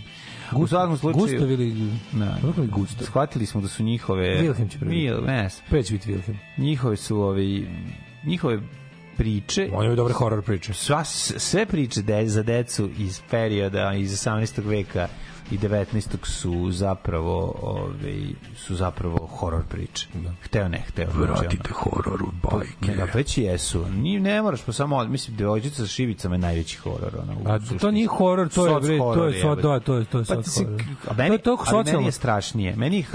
U 0.55 0.67
svakom 0.67 0.97
slučaju... 0.97 1.25
Gustav 1.27 1.51
ili... 1.51 1.91
Da. 2.11 2.37
Kako 2.41 2.61
li 2.61 2.67
Gustav? 2.67 3.05
Shvatili 3.05 3.45
smo 3.45 3.61
da 3.61 3.67
su 3.67 3.83
njihove... 3.83 4.41
Wilhelm 4.43 4.71
će 4.71 4.79
prvi. 4.79 4.95
Mil, 4.95 5.23
ne. 5.25 5.49
Prvi 5.69 5.83
će 5.83 5.93
biti 5.93 6.13
Wilhelm. 6.13 6.35
Njihove 6.57 6.97
su 6.97 7.21
ovi... 7.21 7.69
Njihove 8.25 8.59
priče 9.17 9.69
On 9.73 9.85
je 9.85 9.95
dobre 9.95 10.13
horror 10.13 10.41
priče. 10.41 10.73
sva, 10.73 11.03
sve 11.03 11.65
priče 11.65 12.01
de, 12.01 12.27
za 12.27 12.43
decu 12.43 12.89
iz 12.97 13.21
perioda 13.31 13.93
iz 13.93 14.11
18. 14.11 14.65
veka 14.65 15.07
i 15.51 15.57
19. 15.57 15.85
su 16.23 16.71
zapravo 16.71 17.55
ovaj 17.61 18.19
su 18.57 18.75
zapravo 18.75 19.27
horor 19.29 19.63
priče. 19.63 20.07
Hteo 20.41 20.67
ne, 20.67 20.77
hteo. 20.79 21.07
Vratite 21.11 21.69
horor 21.73 22.21
u 22.23 22.27
Ne, 22.81 22.95
da, 22.95 23.03
već 23.05 23.37
i 23.37 23.41
jesu. 23.41 23.85
Ni, 23.87 24.19
ne 24.19 24.41
moraš, 24.41 24.61
pa 24.61 24.73
samo, 24.73 25.03
mislim, 25.05 25.37
devojčica 25.37 25.75
sa 25.77 25.87
šivicama 25.87 26.35
je 26.35 26.39
najveći 26.39 26.77
horor. 26.77 27.11
Ona, 27.19 27.53
A 27.55 27.59
suštini. 27.59 27.79
to 27.79 27.91
nije 27.91 28.07
horor, 28.07 28.49
to 28.49 28.67
je 28.67 28.79
bre, 28.79 28.97
to 28.97 29.25
je 29.25 29.33
so, 29.33 29.37
jebote. 29.39 29.61
to, 29.61 29.79
to 29.79 29.95
je 29.95 30.05
to 30.05 30.19
je 30.19 30.25
Pa 30.25 30.35
soc 30.35 30.47
si- 30.47 30.63
horor. 30.63 30.81
a 31.07 31.13
meni, 31.13 31.29
To 31.29 31.33
je 31.33 31.39
to 31.39 31.51
ali 31.51 31.67
meni 31.67 31.83
socijalno. 31.83 32.07
je 32.07 32.11
strašnije. 32.11 32.75
Meni 32.75 33.05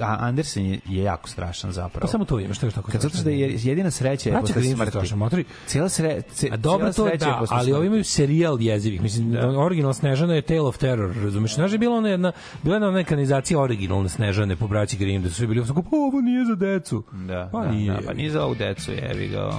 a 0.00 0.16
Andersen 0.20 0.66
je, 0.66 0.80
je 0.86 1.02
jako 1.02 1.28
strašan 1.28 1.72
zapravo. 1.72 2.00
Pa 2.00 2.06
samo 2.08 2.24
to 2.24 2.40
ima, 2.40 2.54
što 2.54 2.66
je 2.66 2.72
tako 2.72 2.90
Kad 2.92 3.00
zato 3.00 3.14
što 3.14 3.24
da 3.24 3.30
je 3.30 3.38
jedina 3.54 3.90
sreća 3.90 4.30
je 4.30 4.40
posle 4.40 4.62
su 4.62 4.70
smrti. 4.70 4.90
strašni, 4.90 5.16
motori. 5.16 5.44
Cijela 5.66 5.88
sre, 5.88 6.22
ce, 6.24 6.48
A 6.52 6.56
dobro 6.56 6.92
to 6.92 7.06
je 7.06 7.10
sreća 7.10 7.26
je 7.26 7.32
da, 7.32 7.46
ali 7.50 7.72
ovi 7.72 7.86
imaju 7.86 8.04
serijal 8.04 8.60
jezivih. 8.60 9.02
Mislim, 9.02 9.30
Da. 9.32 9.48
original 9.50 9.92
Snežana 9.92 10.34
je 10.34 10.42
Tale 10.42 10.60
of 10.60 10.78
Terror, 10.78 11.16
razumeš? 11.16 11.54
Znaš, 11.54 11.70
da 11.70 11.76
bila 11.82 11.96
ona 11.96 12.08
jedna, 12.08 12.32
bila 12.62 12.76
je 12.76 12.86
ona 12.86 13.00
ekanizacija 13.00 13.60
originalne 13.60 14.08
Snežane 14.08 14.56
po 14.56 14.68
braći 14.68 14.96
Grimm, 14.96 15.24
da 15.24 15.28
su 15.30 15.34
svi 15.34 15.46
bili 15.46 15.66
kao, 15.66 15.82
pa 15.82 15.96
ovo 15.96 16.20
nije 16.20 16.44
za 16.44 16.54
decu. 16.54 17.04
Da, 17.12 17.48
Pa 17.52 17.62
da, 17.62 17.72
nije. 17.72 17.92
Da, 17.92 18.00
pa 18.06 18.12
nije 18.12 18.30
za 18.30 18.44
ovu 18.44 18.54
decu, 18.54 18.92
jevi 18.92 19.28
ga. 19.28 19.50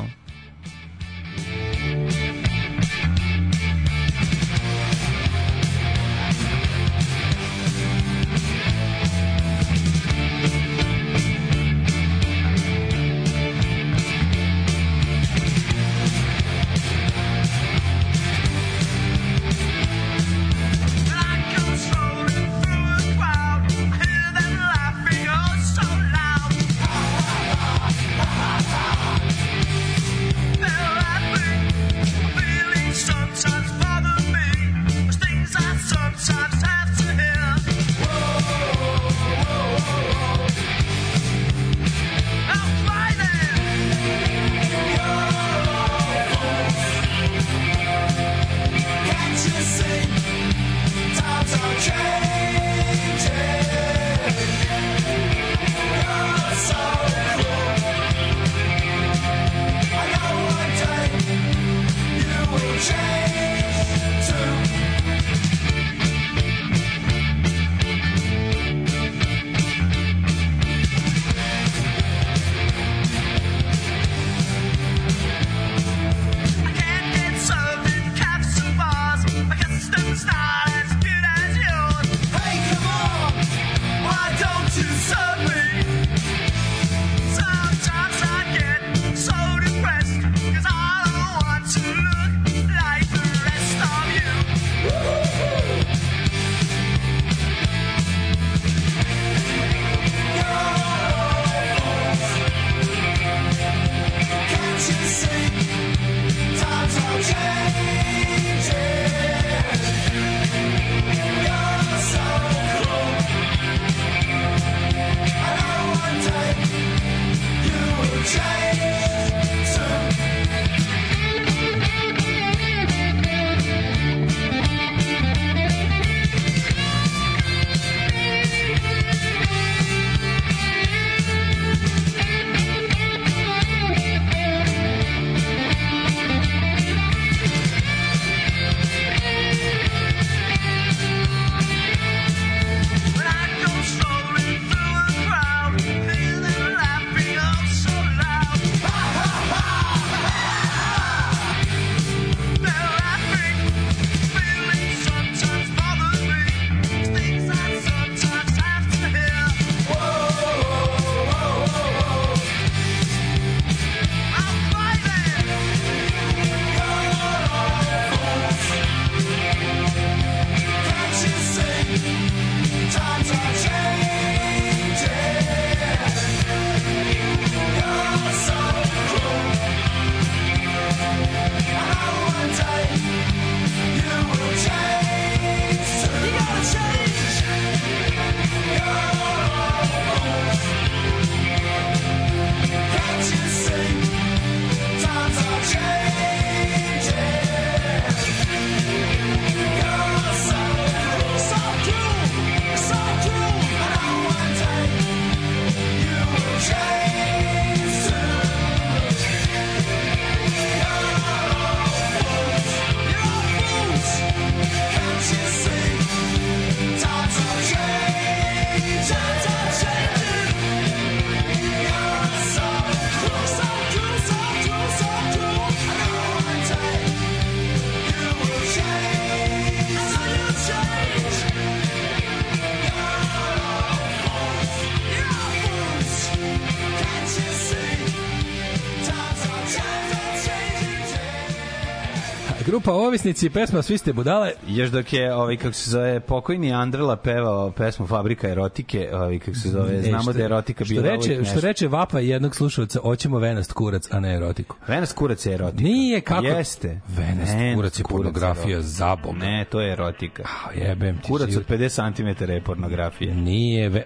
Grupa 242.84 242.98
Ovisnici, 242.98 243.50
pesma 243.50 243.82
Svi 243.82 243.98
ste 243.98 244.14
budale. 244.14 244.52
Još 244.68 244.90
dok 244.90 245.14
je, 245.14 245.34
ovaj, 245.34 245.58
kako 245.58 245.74
se 245.74 245.90
zove, 245.90 246.20
pokojni 246.20 246.74
Andrela 246.74 247.16
pevao 247.16 247.72
pesmu 247.72 248.08
Fabrika 248.08 248.50
erotike, 248.50 249.10
ovaj, 249.14 249.40
kako 249.40 249.54
se 249.54 249.70
zove, 249.70 250.02
znamo 250.02 250.18
E, 250.18 250.22
što- 250.22 250.34
da 250.34 250.40
je 250.40 250.46
erotika 250.46 250.86
što 250.86 250.94
bila 250.94 251.04
reče, 251.06 251.18
uvijek 251.20 251.46
što 251.46 251.54
nešto. 251.56 251.68
reče 251.68 251.88
Vapa 251.88 252.20
jednog 252.20 252.56
slušalca, 252.56 253.00
hoćemo 253.00 253.40
venast 253.40 253.74
kurac, 253.74 254.08
a 254.12 254.20
ne 254.20 254.36
erotiku. 254.36 254.76
Venast 254.88 255.16
kurac 255.16 255.46
je 255.46 255.54
erotika. 255.54 255.84
Nije 255.84 256.22
kako... 256.22 256.46
Jeste. 256.46 257.00
Venast 257.08 257.54
kurac 257.76 258.00
je 258.00 258.04
pornografija, 258.10 258.82
za 258.82 259.16
Boga. 259.16 259.38
Ne, 259.38 259.66
to 259.66 259.82
je 259.82 259.92
erotika. 259.94 260.44
A, 260.44 260.80
jebem 260.80 261.18
ti. 261.18 261.28
Kurac 261.28 261.56
od 261.56 261.66
50 261.68 262.16
cm 262.38 262.52
je 262.52 262.62
pornografija. 262.62 263.34
Nije 263.34 263.90
ve... 263.90 264.04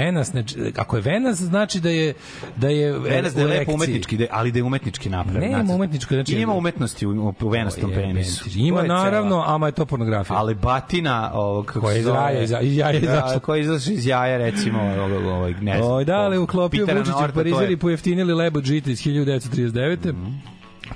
Venas, 0.00 0.26
znači, 0.26 0.72
ako 0.76 0.96
je 0.96 1.02
Venas, 1.02 1.38
znači 1.38 1.80
da 1.80 1.90
je 1.90 2.14
da 2.56 2.68
je 2.68 2.92
Venas 2.92 3.34
da 3.34 3.40
je 3.40 3.46
lepo 3.48 3.72
umetnički, 3.72 4.16
da 4.16 4.24
je- 4.24 4.30
ali 4.32 4.52
da 4.52 4.58
je 4.58 4.62
umetnički 4.62 5.08
napravljen. 5.08 5.42
Nema 5.42 5.64
znate. 5.64 5.74
umetničko, 5.74 6.14
znači- 6.14 6.32
Ima 6.34 6.54
umetnosti 6.54 7.06
u, 7.06 7.10
u 7.40 7.48
venastom 7.48 7.90
penisu. 7.92 8.44
Ima 8.56 8.82
naravno, 8.84 9.44
ama 9.46 9.66
je 9.66 9.72
to 9.72 9.86
pornografija. 9.86 10.38
ali 10.38 10.54
batina 10.54 11.30
ovog 11.34 11.66
kako 11.66 11.90
iz 11.92 12.06
jaja, 12.06 12.42
iz- 12.42 12.76
jaja 12.76 13.00
da, 13.00 13.38
koja 13.38 13.58
izašla 13.58 13.92
iz 13.92 14.06
jaja 14.06 14.36
recimo 14.38 14.80
ovog 14.82 15.24
ovog 15.24 15.62
ne 15.62 15.82
Oj, 15.82 16.04
da, 16.04 16.30
ko- 16.30 16.38
uklopio 16.38 16.86
Vučić 16.86 17.14
u 17.54 17.64
ili 17.64 17.76
pojeftinili 17.76 18.34
lebo 18.34 18.60
džita 18.60 18.90
iz 18.90 18.98
1939. 18.98 20.14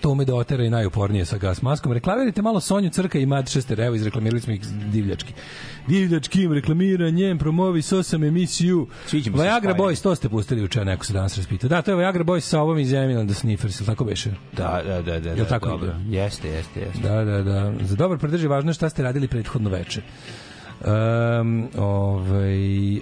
To 0.00 0.10
ume 0.10 0.24
da 0.24 0.34
otera 0.34 0.64
i 0.64 0.70
najupornije 0.70 1.24
sa 1.24 1.38
gas 1.38 1.62
maskom. 1.62 1.92
Reklamirajte 1.92 2.42
malo 2.42 2.60
Sonju 2.60 2.90
Crka 2.90 3.18
i 3.18 3.26
Mad 3.26 3.50
Šester, 3.50 3.80
evo 3.80 3.94
izreklamirali 3.94 4.40
smo 4.40 4.52
ih 4.52 4.60
divljački. 4.66 5.32
Divljačkim 5.86 6.52
reklamiranjem, 6.52 7.38
promovi 7.38 7.82
sosam 7.82 8.24
emisiju. 8.24 8.86
Sviđa 9.06 9.30
mi 9.30 9.36
se 9.36 9.42
Viagra. 9.42 9.74
Boys, 9.74 10.02
to 10.02 10.14
ste 10.14 10.28
pustili 10.28 10.64
uče, 10.64 10.84
neko 10.84 11.04
se 11.04 11.12
danas 11.12 11.36
raspita. 11.36 11.68
Da, 11.68 11.82
to 11.82 11.90
je 11.90 11.96
Viagra 11.96 12.24
Boys 12.24 12.40
sa 12.40 12.60
ovom 12.60 12.78
iz 12.78 12.90
the 13.26 13.34
Sniffers, 13.34 13.80
ili 13.80 13.86
tako 13.86 14.04
beše? 14.04 14.30
Da, 14.52 14.82
da, 14.86 15.02
da, 15.02 15.20
da. 15.20 15.28
Jel 15.28 15.36
da, 15.36 15.44
tako 15.44 15.68
dobro. 15.68 15.88
ide? 16.06 16.16
Jeste, 16.16 16.48
jeste, 16.48 16.80
jeste. 16.80 17.08
Da, 17.08 17.24
da, 17.24 17.42
da. 17.42 17.72
Za 17.80 17.96
dobar 17.96 18.18
pridrži 18.18 18.46
važno 18.46 18.70
je 18.70 18.74
šta 18.74 18.88
ste 18.88 19.02
radili 19.02 19.28
prethodno 19.28 19.70
veče. 19.70 20.02
Um, 20.84 21.68
ovaj, 21.78 22.96
e, 22.96 23.00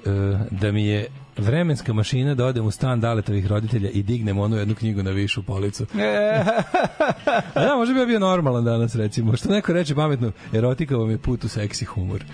da 0.51 0.73
mi 0.73 0.86
je 0.86 1.07
vremenska 1.36 1.93
mašina 1.93 2.35
da 2.35 2.47
odem 2.47 2.66
u 2.66 2.70
stan 2.70 3.01
Daletovih 3.01 3.47
roditelja 3.47 3.90
i 3.90 4.02
dignem 4.02 4.39
onu 4.39 4.57
jednu 4.57 4.74
knjigu 4.74 5.02
na 5.02 5.11
višu 5.11 5.43
policu. 5.43 5.86
A 7.55 7.65
da, 7.65 7.77
možda 7.77 7.94
bi 7.94 8.01
ja 8.01 8.07
bio 8.07 8.19
normalan 8.19 8.65
danas, 8.65 8.94
recimo. 8.94 9.36
Što 9.36 9.48
neko 9.48 9.73
reče 9.73 9.94
pametno, 9.94 10.32
erotika 10.52 10.97
vam 10.97 11.11
je 11.11 11.19
put 11.19 11.44
u 11.44 11.48
seksi 11.48 11.85
humor. 11.85 12.24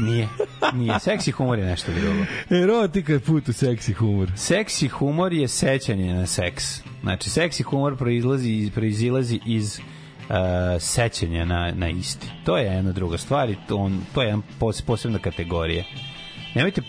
Nije. 0.00 0.28
Nije. 0.74 1.00
Seksi 1.00 1.30
humor 1.30 1.58
je 1.58 1.64
nešto 1.64 1.92
drugo. 1.92 2.24
Erotika 2.64 3.12
je 3.12 3.20
put 3.20 3.48
u 3.48 3.52
seksi 3.52 3.92
humor. 3.92 4.28
Seksi 4.36 4.88
humor 4.88 5.32
je 5.32 5.48
sećanje 5.48 6.14
na 6.14 6.26
seks. 6.26 6.64
Znači, 7.02 7.30
seksi 7.30 7.62
humor 7.62 7.96
proizlazi, 7.96 8.70
proizilazi 8.74 9.40
iz 9.46 9.78
uh, 9.78 10.34
sećanja 10.78 11.44
na, 11.44 11.72
na 11.76 11.88
isti. 11.88 12.26
To 12.44 12.56
je 12.58 12.64
jedna 12.64 12.92
druga 12.92 13.18
stvar 13.18 13.50
i 13.50 13.56
to, 13.68 13.76
on, 13.76 14.00
to 14.14 14.22
je 14.22 14.28
jedna 14.28 14.42
pos, 14.58 14.82
posebna 14.82 15.18
kategorija. 15.18 15.84
Nemojte 16.54 16.82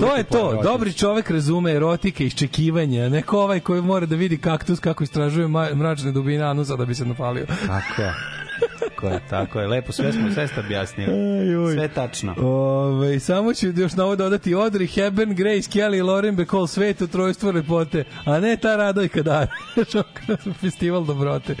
To 0.00 0.16
je 0.16 0.24
to. 0.24 0.38
erotici. 0.50 0.62
Dobri 0.64 0.92
čovek 0.92 1.30
razume 1.30 1.72
erotike, 1.72 2.24
iščekivanja. 2.26 3.08
Neko 3.08 3.40
ovaj 3.42 3.60
koji 3.60 3.82
mora 3.82 4.06
da 4.06 4.16
vidi 4.16 4.38
kaktus 4.38 4.80
kako 4.80 5.04
istražuje 5.04 5.48
mračne 5.74 6.12
dubine 6.12 6.44
anusa 6.44 6.76
da 6.76 6.84
bi 6.84 6.94
se 6.94 7.04
napalio. 7.06 7.46
Tako 7.66 8.02
je. 8.02 8.14
Tako 9.02 9.14
je, 9.14 9.20
tako 9.30 9.60
je. 9.60 9.66
Lepo, 9.66 9.92
sve 9.92 10.12
smo, 10.12 10.30
sve 10.34 10.48
ste 10.48 10.60
objasnili. 10.60 11.12
Sve 11.74 11.88
tačno. 11.88 12.34
Ove, 12.38 13.20
samo 13.20 13.54
ću 13.54 13.66
još 13.76 13.92
na 13.92 14.04
ovo 14.04 14.16
dodati 14.16 14.54
Audrey, 14.54 14.94
Hepburn, 14.94 15.34
Grace, 15.34 15.70
Kelly 15.70 15.98
i 15.98 16.02
Lauren 16.02 16.36
Bacall 16.36 16.66
svetu 16.66 17.06
trojstvo 17.06 17.50
lepote, 17.50 18.04
a 18.24 18.40
ne 18.40 18.56
ta 18.56 18.76
Radojka 18.76 19.22
Dar. 19.22 19.46
Festival 20.60 21.04
dobrote. 21.04 21.54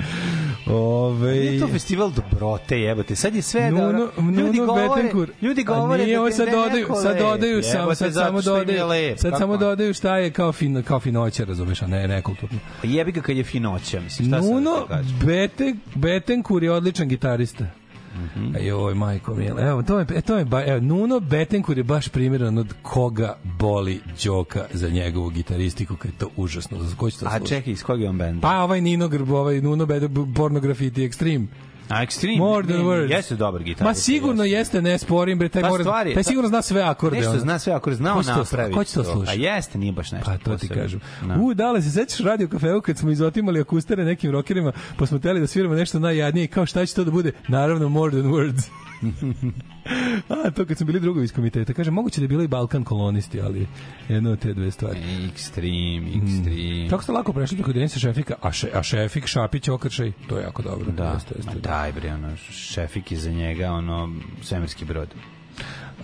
Ove, 0.66 1.32
Nije 1.34 1.60
to 1.60 1.68
festival 1.68 2.10
dobrote, 2.10 2.80
jebote. 2.80 3.16
Sad 3.16 3.34
je 3.34 3.42
sve 3.42 3.70
Nuno, 3.70 3.82
dobro. 3.82 4.10
Ljudi 4.18 4.58
Nuno 4.58 4.66
govore, 4.66 4.88
Betancourt. 4.88 5.32
ljudi 5.42 5.64
govore 5.64 6.04
nije, 6.04 6.18
da 6.18 6.30
sad 6.30 6.48
dodaju, 6.50 6.82
neko 6.88 6.94
sad 6.94 7.18
dodaju, 7.18 7.62
sam, 7.62 7.94
sad 7.96 8.14
samo 8.14 8.42
dodaju, 8.42 8.86
lep. 8.86 9.18
sad 9.18 9.32
samo 9.38 9.56
dodaju 9.56 9.94
šta 9.94 10.16
je 10.16 10.30
kao, 10.30 10.52
fin, 10.52 10.82
kao 10.82 11.00
finoća, 11.00 11.44
razumeš, 11.44 11.82
a 11.82 11.86
ne 11.86 12.08
nekulturno. 12.08 12.58
Pa 12.82 12.88
jebi 12.88 13.12
ga 13.12 13.20
kad 13.20 13.36
je 13.36 13.44
finoća, 13.44 14.00
mislim, 14.00 14.28
šta 14.28 14.40
da 14.40 14.46
Nuno 14.46 14.70
ti 14.70 14.88
kažem? 14.88 15.18
Bete, 15.26 15.74
Betancourt 15.94 16.62
je 16.62 16.72
odličan 16.72 17.08
gitarista. 17.32 17.64
Mm 17.64 18.28
-hmm. 18.36 18.66
Joj, 18.66 18.94
majko 18.94 19.34
mila. 19.34 19.60
Evo, 19.60 19.82
to 19.82 19.98
je, 19.98 20.06
e, 20.14 20.20
to 20.20 20.36
je, 20.36 20.44
ba, 20.44 20.64
evo, 20.64 20.80
Nuno 20.80 21.20
Betancourt 21.20 21.78
je 21.78 21.84
baš 21.84 22.08
primjeran 22.08 22.58
od 22.58 22.74
koga 22.82 23.36
boli 23.58 24.00
Đoka 24.24 24.66
za 24.72 24.88
njegovu 24.88 25.30
gitaristiku, 25.30 25.96
kad 25.96 26.10
je 26.10 26.18
to 26.18 26.28
užasno. 26.36 26.82
Za 26.82 26.96
ko 26.96 27.08
A 27.24 27.38
čekaj, 27.38 27.72
iz 27.72 27.82
kog 27.82 28.00
je 28.00 28.08
on 28.08 28.18
benda? 28.18 28.40
Pa 28.40 28.62
ovaj 28.62 28.80
Nino 28.80 29.08
Grb, 29.08 29.30
ovaj 29.30 29.60
Nuno 29.60 29.86
Bede, 29.86 30.08
Pornografiti 30.34 31.08
Extreme. 31.08 31.46
A 31.92 32.02
Extreme? 32.02 32.38
More 32.38 32.66
than 32.66 32.76
words. 32.78 33.10
Jeste 33.10 33.36
dobar 33.36 33.60
gitarista. 33.60 33.84
Ma 33.84 33.94
sigurno 33.96 34.44
jeste, 34.44 34.82
ne 34.82 34.98
sporim, 34.98 35.38
bre, 35.38 35.48
taj, 35.48 35.62
Pa 35.62 35.68
mora, 35.68 35.84
stvar 35.84 36.06
je- 36.06 36.14
taj 36.14 36.24
sigurno 36.24 36.48
zna 36.48 36.62
sve 36.62 36.82
akorde. 36.82 37.16
Nešto 37.16 37.38
zna 37.38 37.58
sve 37.58 37.72
ako 37.72 37.92
znao 37.92 38.16
Ko 38.16 38.22
će 38.22 38.28
to 38.28 38.34
slu- 38.34 38.38
napravi. 38.42 38.72
ko 38.72 38.84
će 38.84 38.94
to 38.94 39.04
slušati? 39.04 39.30
A 39.42 39.50
jeste, 39.50 39.78
nije 39.78 39.92
baš 39.92 40.12
nešto. 40.12 40.30
Pa 40.32 40.38
to 40.40 40.56
ti 40.56 40.68
kažem. 40.68 41.00
Da. 41.22 41.36
U, 41.36 41.54
dale, 41.54 41.82
se 41.82 41.90
sećaš 41.90 42.18
radio 42.20 42.48
kafeu 42.48 42.80
kad 42.80 42.98
smo 42.98 43.10
izotimali 43.10 43.60
akustere 43.60 44.04
nekim 44.04 44.30
rokerima, 44.30 44.72
pa 44.96 45.06
smo 45.06 45.18
teli 45.18 45.40
da 45.40 45.46
sviramo 45.46 45.74
nešto 45.74 45.98
najjadnije, 45.98 46.46
kao 46.46 46.66
šta 46.66 46.86
će 46.86 46.94
to 46.94 47.04
da 47.04 47.10
bude? 47.10 47.32
Naravno, 47.48 47.88
more 47.88 48.10
than 48.12 48.24
words. 48.24 48.62
A, 50.28 50.50
to 50.50 50.66
kad 50.66 50.76
smo 50.76 50.86
bili 50.86 51.00
drugovi 51.00 51.24
iz 51.24 51.32
komiteta. 51.32 51.72
Kaže, 51.72 51.90
moguće 51.90 52.20
da 52.20 52.24
je 52.24 52.28
bilo 52.28 52.42
i 52.42 52.48
Balkan 52.48 52.84
kolonisti, 52.84 53.40
ali 53.40 53.66
jedno 54.08 54.30
od 54.30 54.38
te 54.38 54.54
dve 54.54 54.70
stvari. 54.70 54.98
Extreme, 55.00 56.22
Extreme. 56.22 56.90
Kako 56.90 57.02
ste 57.02 57.12
lako 57.12 57.32
prešli 57.32 57.56
preko 57.56 57.72
Denisa 57.72 57.98
Šefika, 57.98 58.34
a, 58.42 58.52
še, 58.52 58.70
a 58.74 58.82
Šefik, 58.82 59.26
Šapić, 59.26 59.68
Okršaj, 59.68 60.12
to 60.28 60.38
je 60.38 60.42
jako 60.42 60.62
dobro. 60.62 60.92
Da, 60.92 61.12
Jeste, 61.12 61.34
jeste, 61.36 61.58
daj 61.60 61.92
bre, 61.92 62.14
ono, 62.14 62.36
šefik 62.50 63.12
je 63.12 63.18
za 63.18 63.30
njega, 63.30 63.72
ono, 63.72 64.12
svemirski 64.42 64.84
brod. 64.84 65.08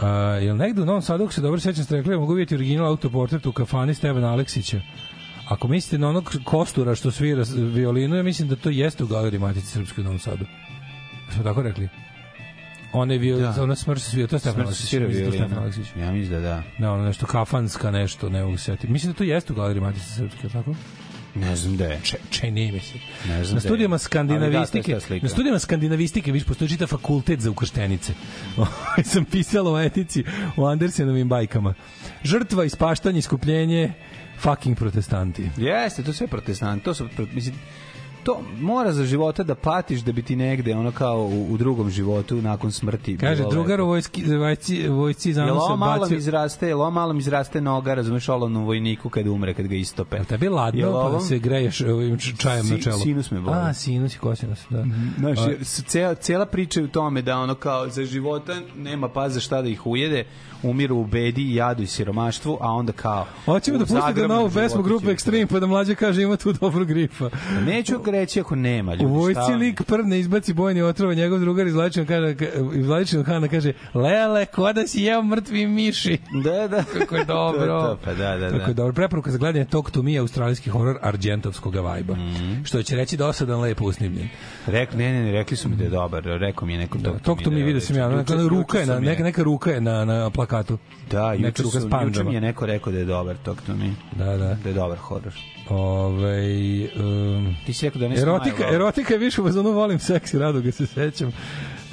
A, 0.01 0.09
jel 0.43 0.57
negde 0.57 0.83
u 0.83 0.85
Novom 0.85 1.03
Sadu, 1.03 1.25
ako 1.25 1.33
se 1.33 1.41
dobro 1.41 1.61
sećam, 1.61 1.85
ste 1.85 1.97
rekli, 1.97 2.17
mogu 2.17 2.35
vidjeti 2.35 2.55
original 2.55 2.87
autoportret 2.87 3.47
u 3.47 3.53
kafani 3.53 3.95
Stevana 3.95 4.33
Aleksića. 4.33 4.81
Ako 5.49 5.69
mislite 5.69 5.99
na 5.99 6.09
onog 6.09 6.37
kostura 6.45 6.95
što 6.95 7.11
svira 7.11 7.45
violinu, 7.57 8.17
ja 8.17 8.23
mislim 8.23 8.49
da 8.49 8.57
to 8.57 8.71
jeste 8.71 9.05
u 9.05 9.07
galeriji 9.07 9.41
Matice 9.41 9.67
Srpske 9.67 10.01
u 10.01 10.05
Novom 10.05 10.19
Sadu. 10.19 10.45
Smo 11.35 11.43
tako 11.43 11.63
rekli? 11.63 11.89
Ona 12.93 13.13
je 13.13 13.19
viol, 13.19 13.41
Da. 13.41 13.63
ona 13.63 13.77
smrš 13.77 14.01
se 14.01 14.27
to 14.27 14.37
je 14.37 14.41
Stefan 14.41 14.63
Aleksić. 14.63 14.93
mislim 14.93 15.25
da 15.25 15.33
Stefan. 15.33 15.59
Aleksić. 15.59 15.87
Ja 16.01 16.13
mislim 16.13 16.33
da 16.33 16.41
da. 16.41 16.63
Da, 16.79 16.93
ono 16.93 17.05
nešto 17.05 17.27
kafanska 17.27 17.91
nešto, 17.91 18.29
ne 18.29 18.45
mogu 18.45 18.57
se 18.57 18.65
setiti. 18.65 18.93
Mislim 18.93 19.13
da 19.13 19.19
to 19.19 19.25
jeste 19.25 19.53
u 19.53 19.57
galeriji 19.57 19.81
Matice 19.81 20.07
Srpske, 20.07 20.49
tako? 20.49 20.75
Ne 21.35 21.57
znam 21.57 21.77
da 21.77 21.85
je. 21.85 22.01
Če, 22.03 22.17
čini 22.31 22.73
mi 22.73 22.81
se. 22.81 22.95
Ne 23.29 23.45
znam 23.45 23.55
Na 23.55 23.55
da 23.55 23.61
studijama 23.61 23.95
Ali 23.95 24.01
skandinavistike, 24.01 24.99
da, 25.09 25.17
na 25.23 25.29
studijama 25.29 25.59
skandinavistike 25.59 26.33
viš 26.33 26.45
postoji 26.45 26.69
čitav 26.69 26.89
fakultet 26.89 27.41
za 27.41 27.51
ukrštenice. 27.51 28.13
sam 29.05 29.25
pisala 29.25 29.73
o 29.73 29.81
etici, 29.81 30.25
o 30.57 30.67
Andersenovim 30.67 31.29
bajkama. 31.29 31.75
Žrtva, 32.23 32.65
ispaštanje, 32.65 33.19
iskupljenje, 33.19 33.93
fucking 34.39 34.77
protestanti. 34.79 35.51
Jeste, 35.57 36.03
to 36.03 36.13
sve 36.13 36.27
protestanti. 36.27 36.85
To 36.85 36.95
su, 36.95 37.09
mislim, 37.33 37.55
to 38.29 38.41
mora 38.61 38.93
za 38.93 39.05
života 39.05 39.43
da 39.43 39.55
platiš 39.55 40.01
da 40.01 40.13
bi 40.13 40.23
ti 40.23 40.37
negde 40.37 40.75
ono 40.75 40.93
kao 40.93 41.19
u, 41.19 41.47
u 41.51 41.57
drugom 41.57 41.91
životu 41.91 42.37
nakon 42.37 42.73
smrti 42.73 43.17
Kaže, 43.17 43.45
drugar 43.51 43.81
u 43.81 43.87
vojski, 43.87 44.25
vojci, 44.27 44.89
vojci 44.89 45.35
ovo 45.41 45.77
malo 45.77 45.95
mi 45.95 46.01
bacio... 46.01 46.17
izraste, 46.17 46.75
ovo 46.75 46.91
malo 46.91 47.15
izraste 47.15 47.61
noga, 47.61 47.95
razumeš, 47.95 48.29
olovnom 48.29 48.65
vojniku 48.65 49.09
kad 49.09 49.27
umre, 49.27 49.55
kad 49.55 49.67
ga 49.67 49.75
istope. 49.75 50.17
Jel 50.17 50.25
tebi 50.25 50.49
ladno, 50.49 50.81
Jel 50.81 50.93
pa 50.93 50.99
ovom- 50.99 51.21
se 51.21 51.39
greješ 51.39 51.81
ovim 51.81 52.19
čajem 52.19 52.65
Si- 52.65 52.73
na 52.73 52.79
čelo? 52.79 52.99
sinus 52.99 53.31
me 53.31 53.41
boli. 53.41 53.57
A, 53.57 53.73
sinus 53.75 54.15
i 54.15 54.19
kosinus, 54.19 54.59
da. 54.71 54.79
A, 54.79 55.29
jer 55.41 55.59
s- 55.63 55.85
cela, 55.85 56.15
cela 56.15 56.47
priča 56.47 56.81
je 56.81 56.85
u 56.85 56.89
tome 56.89 57.23
da 57.23 57.39
ono 57.39 57.55
kao 57.55 57.89
za 57.89 58.05
života 58.05 58.53
nema 58.77 59.09
pa 59.09 59.29
za 59.29 59.41
šta 59.41 59.63
da 59.63 59.69
ih 59.69 59.87
ujede, 59.87 60.25
umiru 60.63 60.97
u 60.97 61.07
bedi, 61.07 61.55
jadu 61.55 61.83
i 61.83 61.87
siromaštvu, 61.87 62.59
a 62.61 62.73
onda 62.73 62.93
kao... 62.93 63.27
Hoćemo 63.45 63.79
da 63.79 63.85
zagrobnom 63.85 64.37
novu 64.39 64.51
pesmu 64.51 64.83
grupe 64.83 65.07
Extreme, 65.07 65.47
pa 65.47 65.61
da 65.61 65.67
mlađe 65.67 65.95
kaže 65.95 66.23
ima 66.23 66.37
tu 66.37 66.53
dobro 66.61 66.85
grifa. 66.85 67.31
Neću 67.67 67.99
reći 68.21 68.41
ako 68.41 68.57
nema, 68.57 68.95
ljudi. 68.95 69.05
U 69.05 69.09
vojci 69.09 69.53
lik 69.59 69.83
prdne 69.83 70.19
izbaci 70.19 70.55
bojni 70.55 70.83
otrova, 70.83 71.15
njegov 71.15 71.39
drugar 71.39 71.67
iz 71.67 71.75
Vladičinog 71.75 72.09
kaže, 72.09 72.35
iz 72.75 72.87
Vladičinog 72.87 73.27
Hana 73.27 73.49
kaže, 73.49 73.73
lele, 73.95 74.47
ko 74.47 74.73
da 74.73 74.87
si 74.87 75.03
jeo 75.03 75.23
mrtvi 75.23 75.67
miši. 75.67 76.19
Da, 76.45 76.69
da. 76.69 76.85
Kako 76.99 77.17
je 77.17 77.25
dobro. 77.25 77.81
To, 77.81 77.89
to, 77.89 77.99
pa 78.05 78.15
da, 78.15 78.37
da, 78.37 78.47
Kako 78.51 78.61
je 78.61 78.67
da. 78.67 78.73
dobro. 78.73 78.93
Preporuka 78.93 79.31
za 79.31 79.39
gledanje 79.39 79.65
Talk 79.65 79.91
to 79.91 80.03
Me, 80.03 80.17
australijski 80.17 80.71
horor 80.71 80.99
Argentovskog 81.03 81.75
vajba. 81.75 82.15
Mhm. 82.15 82.65
Što 82.65 82.83
će 82.83 82.97
reći 82.97 83.17
dosadan, 83.17 83.61
lepo 83.61 83.85
usnimljen. 83.85 84.29
Rek, 84.67 84.95
ne, 84.95 85.13
ne, 85.13 85.23
ne, 85.23 85.33
rekli 85.33 85.57
su 85.57 85.69
mi 85.69 85.77
da 85.77 85.85
je 85.85 85.91
dobar. 85.91 86.23
Rekao 86.25 86.67
mi 86.67 86.73
je 86.73 86.79
neko 86.79 86.99
Da, 86.99 87.13
to. 87.13 87.19
Talk 87.19 87.43
to 87.43 87.51
Me 87.51 87.63
vidio 87.63 87.81
sam 87.81 87.97
ja, 87.97 88.09
neka, 88.09 88.35
ruka 88.49 88.79
je 88.79 88.87
na, 88.87 89.01
neka, 89.01 89.23
neka 89.23 89.43
ruka 89.43 89.71
je 89.71 89.81
na, 89.81 90.05
na 90.05 90.31
plakatu. 90.31 90.79
Da, 91.11 91.33
juče, 91.33 91.63
su, 91.63 91.89
juče 92.05 92.25
mi 92.25 92.35
je 92.35 92.41
neko 92.41 92.67
rekao 92.67 92.93
da 92.93 92.99
je 92.99 93.05
dobar 93.05 93.37
Talk 93.37 93.63
to 93.63 93.75
me. 93.75 93.91
Da, 94.17 94.37
da. 94.37 94.57
Da 94.63 94.69
je 94.69 94.75
dobar 94.75 94.99
horor. 94.99 95.35
Ove, 95.69 96.89
um, 96.97 97.57
Ti 97.67 97.73
si 97.73 97.87
rekao 97.87 98.01
da 98.01 98.08
ne 98.09 98.21
erotika, 98.21 98.65
erotika 98.75 99.15
je 99.15 99.19
više 99.19 99.43
u 99.43 99.45
fazonu 99.45 99.73
volim 99.73 99.99
seksi, 99.99 100.39
rado 100.39 100.61
ga 100.61 100.73
se 100.73 100.87
sećam. 100.87 101.33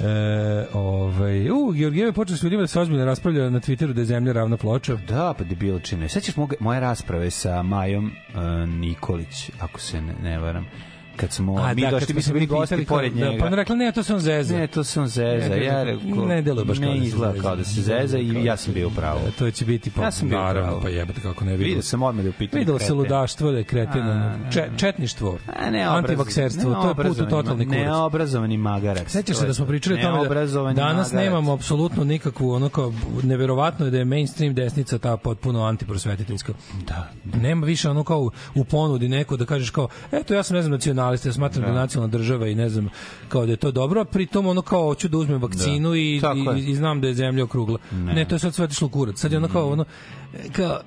E, 0.00 0.66
ovaj, 0.72 1.50
u, 1.50 1.72
Georgijeve 1.72 2.12
počeo 2.12 2.36
s 2.36 2.42
ljudima 2.42 2.62
da 2.62 2.66
se 2.66 2.80
ozbiljno 2.80 3.04
raspravlja 3.04 3.50
na 3.50 3.60
Twitteru 3.60 3.92
da 3.92 4.00
je 4.00 4.04
zemlja 4.04 4.32
ravna 4.32 4.56
ploča. 4.56 4.96
Da, 5.08 5.34
pa 5.38 5.44
debil 5.44 5.80
čine. 5.80 6.08
Sećaš 6.08 6.34
moje 6.60 6.80
rasprave 6.80 7.30
sa 7.30 7.62
Majom 7.62 8.06
uh, 8.06 8.68
Nikolić, 8.68 9.50
ako 9.60 9.80
se 9.80 10.00
ne, 10.00 10.14
ne 10.22 10.38
varam. 10.38 10.66
Kad 11.16 11.32
smo 11.32 11.56
A, 11.56 11.74
mi 11.74 11.82
da, 11.82 11.90
došli, 11.90 12.14
mi 12.14 12.22
se 12.22 12.26
smo 12.26 12.34
bili 12.34 12.46
gosti 12.46 12.84
pored 12.84 13.12
da, 13.12 13.26
njega. 13.26 13.38
pa 13.38 13.44
onda 13.44 13.56
rekla, 13.56 13.76
ne, 13.76 13.92
to 13.92 14.02
se 14.02 14.14
on 14.14 14.20
zeza. 14.20 14.56
Ne, 14.56 14.66
to 14.66 14.84
se 14.84 15.00
on 15.00 15.06
zeza. 15.06 15.54
Ja 15.54 15.82
rekao, 15.84 16.26
ne 16.26 16.42
deluje 16.42 16.64
baš 16.64 16.78
kao 16.78 16.88
ne 16.88 16.94
da 16.94 17.00
se 17.00 17.06
izgleda 17.06 17.32
zeza. 17.32 17.42
kao 17.42 17.56
da 17.56 17.64
se 17.64 17.82
zeza 17.82 18.18
i 18.18 18.44
ja 18.44 18.56
sam 18.56 18.74
bio 18.74 18.90
pravo. 18.90 19.20
To 19.38 19.50
će 19.50 19.64
biti 19.64 19.90
pa 19.90 20.02
Ja 20.02 20.10
sam 20.10 20.28
bio 20.28 20.38
naravno, 20.38 20.68
pravo. 20.68 20.82
pa 20.82 20.88
jebate 20.88 21.20
kako 21.20 21.44
ne 21.44 21.50
vidio. 21.50 21.66
Vidio 21.66 21.82
sam 21.82 22.02
odmah 22.02 22.22
da 22.22 22.28
je 22.28 22.30
u 22.30 22.38
pitanju 22.38 22.60
Videlo 22.60 22.78
se 22.78 22.92
ludaštvo 22.94 23.50
da 23.50 23.58
je 23.58 23.64
kreten, 23.64 24.02
A, 24.02 24.10
ono, 24.10 24.44
ne, 24.44 24.52
če, 24.52 24.68
četništvo, 24.76 25.38
A 25.60 25.70
ne 25.70 25.82
antivakserstvo, 25.82 26.74
to 26.74 26.88
je 26.88 27.08
put 27.08 27.20
u 27.20 27.26
totalni 27.30 27.66
kurac. 27.66 27.82
Neobrazovani 27.82 28.56
magarac. 28.56 29.10
Sećaš 29.10 29.36
se 29.36 29.46
da 29.46 29.54
smo 29.54 29.66
pričali 29.66 30.00
o 30.00 30.02
tome 30.02 30.28
da 30.28 30.72
danas 30.72 31.12
nemamo 31.12 31.52
apsolutno 31.52 32.04
nikakvu 32.04 32.50
ono 32.50 32.68
kao 32.68 32.92
neverovatno 33.22 33.84
je 33.84 33.90
da 33.90 33.98
je 33.98 34.04
mainstream 34.04 34.54
desnica 34.54 34.98
ta 34.98 35.16
potpuno 35.16 35.64
antiprosvetiteljska. 35.64 36.52
Da. 36.86 37.10
Nema 37.40 37.66
više 37.66 37.90
ono 37.90 38.04
kao 38.04 38.30
u, 38.54 38.64
ponudi 38.64 39.08
neko 39.08 39.36
da 39.36 39.44
kažeš 39.44 39.70
kao 39.70 39.88
eto 40.12 40.34
ja 40.34 40.42
sam 40.42 40.56
ne 40.56 40.62
znam 40.62 40.72
nacionalista, 41.06 41.28
ja 41.28 41.32
smatram 41.32 41.62
da, 41.62 41.68
je 41.68 41.74
nacionalna 41.74 42.12
država 42.12 42.48
i 42.48 42.54
ne 42.54 42.68
znam 42.68 42.88
kao 43.28 43.46
da 43.46 43.52
je 43.52 43.56
to 43.56 43.70
dobro, 43.70 44.00
a 44.00 44.04
pritom 44.04 44.46
ono 44.46 44.62
kao 44.62 44.82
hoću 44.82 45.08
da 45.08 45.18
uzmem 45.18 45.42
vakcinu 45.42 45.90
Da. 45.90 45.96
i, 45.96 46.20
i, 46.56 46.70
i, 46.70 46.74
znam 46.74 47.00
da 47.00 47.08
je 47.08 47.14
zemlja 47.14 47.44
okrugla. 47.44 47.78
Ne, 47.92 48.14
Ne. 48.14 48.24
to 48.24 48.34
je 48.34 48.38
sad 48.38 48.54
sve 48.54 48.64
otišlo 48.64 48.86
u 48.86 48.90
kurac. 48.90 49.20
Sad 49.20 49.32
je 49.32 49.38
ono 49.38 49.48
kao 49.48 49.72
ono 49.72 49.84
kao 50.52 50.80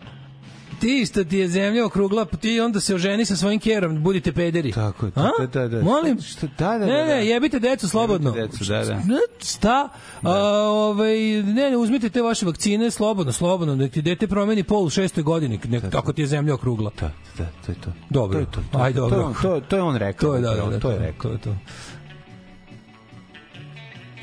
ti 0.80 1.06
što 1.06 1.24
ti 1.24 1.38
je 1.38 1.48
zemlja 1.48 1.86
okrugla, 1.86 2.26
pa 2.26 2.38
ti 2.38 2.60
onda 2.60 2.80
se 2.80 2.96
oženi 2.96 3.26
sa 3.26 3.36
svojim 3.36 3.60
kerom, 3.60 4.04
budite 4.04 4.32
pederi. 4.32 4.72
Tako 4.72 5.06
je, 5.06 5.12
A? 5.16 5.22
tako 5.22 5.42
je, 5.42 5.48
da, 5.48 5.68
da. 5.68 5.82
Molim? 5.84 6.22
Što, 6.22 6.48
da, 6.48 6.78
da, 6.78 6.78
Ne, 6.78 6.86
da, 6.86 6.98
da. 6.98 7.06
ne, 7.06 7.28
jebite 7.28 7.60
decu 7.60 7.90
slobodno. 7.90 8.30
Jebite 8.36 8.58
decu, 8.58 8.64
da, 8.64 8.86
da. 8.86 8.96
Ne, 8.96 9.20
Sta? 9.40 9.90
A, 10.22 10.32
ovaj, 10.64 11.18
ne, 11.44 11.70
ne, 11.70 11.78
uzmite 11.78 12.10
te 12.10 12.22
vaše 12.22 12.46
vakcine 12.46 12.92
slobodno, 12.92 13.32
slobodno, 13.32 13.76
nek 13.76 13.92
ti 13.92 14.02
dete 14.02 14.28
promeni 14.28 14.64
pol 14.64 14.84
u 14.84 14.90
šestoj 14.90 15.24
godini, 15.24 15.60
nek, 15.68 15.84
tako 15.92 16.14
ti 16.14 16.22
je 16.22 16.28
zemlja 16.28 16.54
okrugla. 16.54 16.92
Da, 17.00 17.12
da, 17.38 17.46
to 17.66 17.72
je 17.72 17.76
to. 17.82 17.92
Dobro. 18.10 18.34
To 18.34 18.40
je 18.40 18.46
to. 18.52 18.62
to, 18.72 18.84
Aj, 18.84 18.94
dobro. 18.94 19.18
To, 19.18 19.34
to, 19.42 19.62
to 19.62 19.76
je 19.76 19.82
on 19.82 19.96
rekao. 19.96 20.30
To 20.30 20.36
je, 20.36 20.42
da, 20.42 20.56
da, 20.56 20.66
da, 20.66 20.80
to 20.80 20.92
je 20.92 21.00
rekao. 21.00 21.32
To 21.32 21.36
je 21.36 21.56
to. 21.56 21.56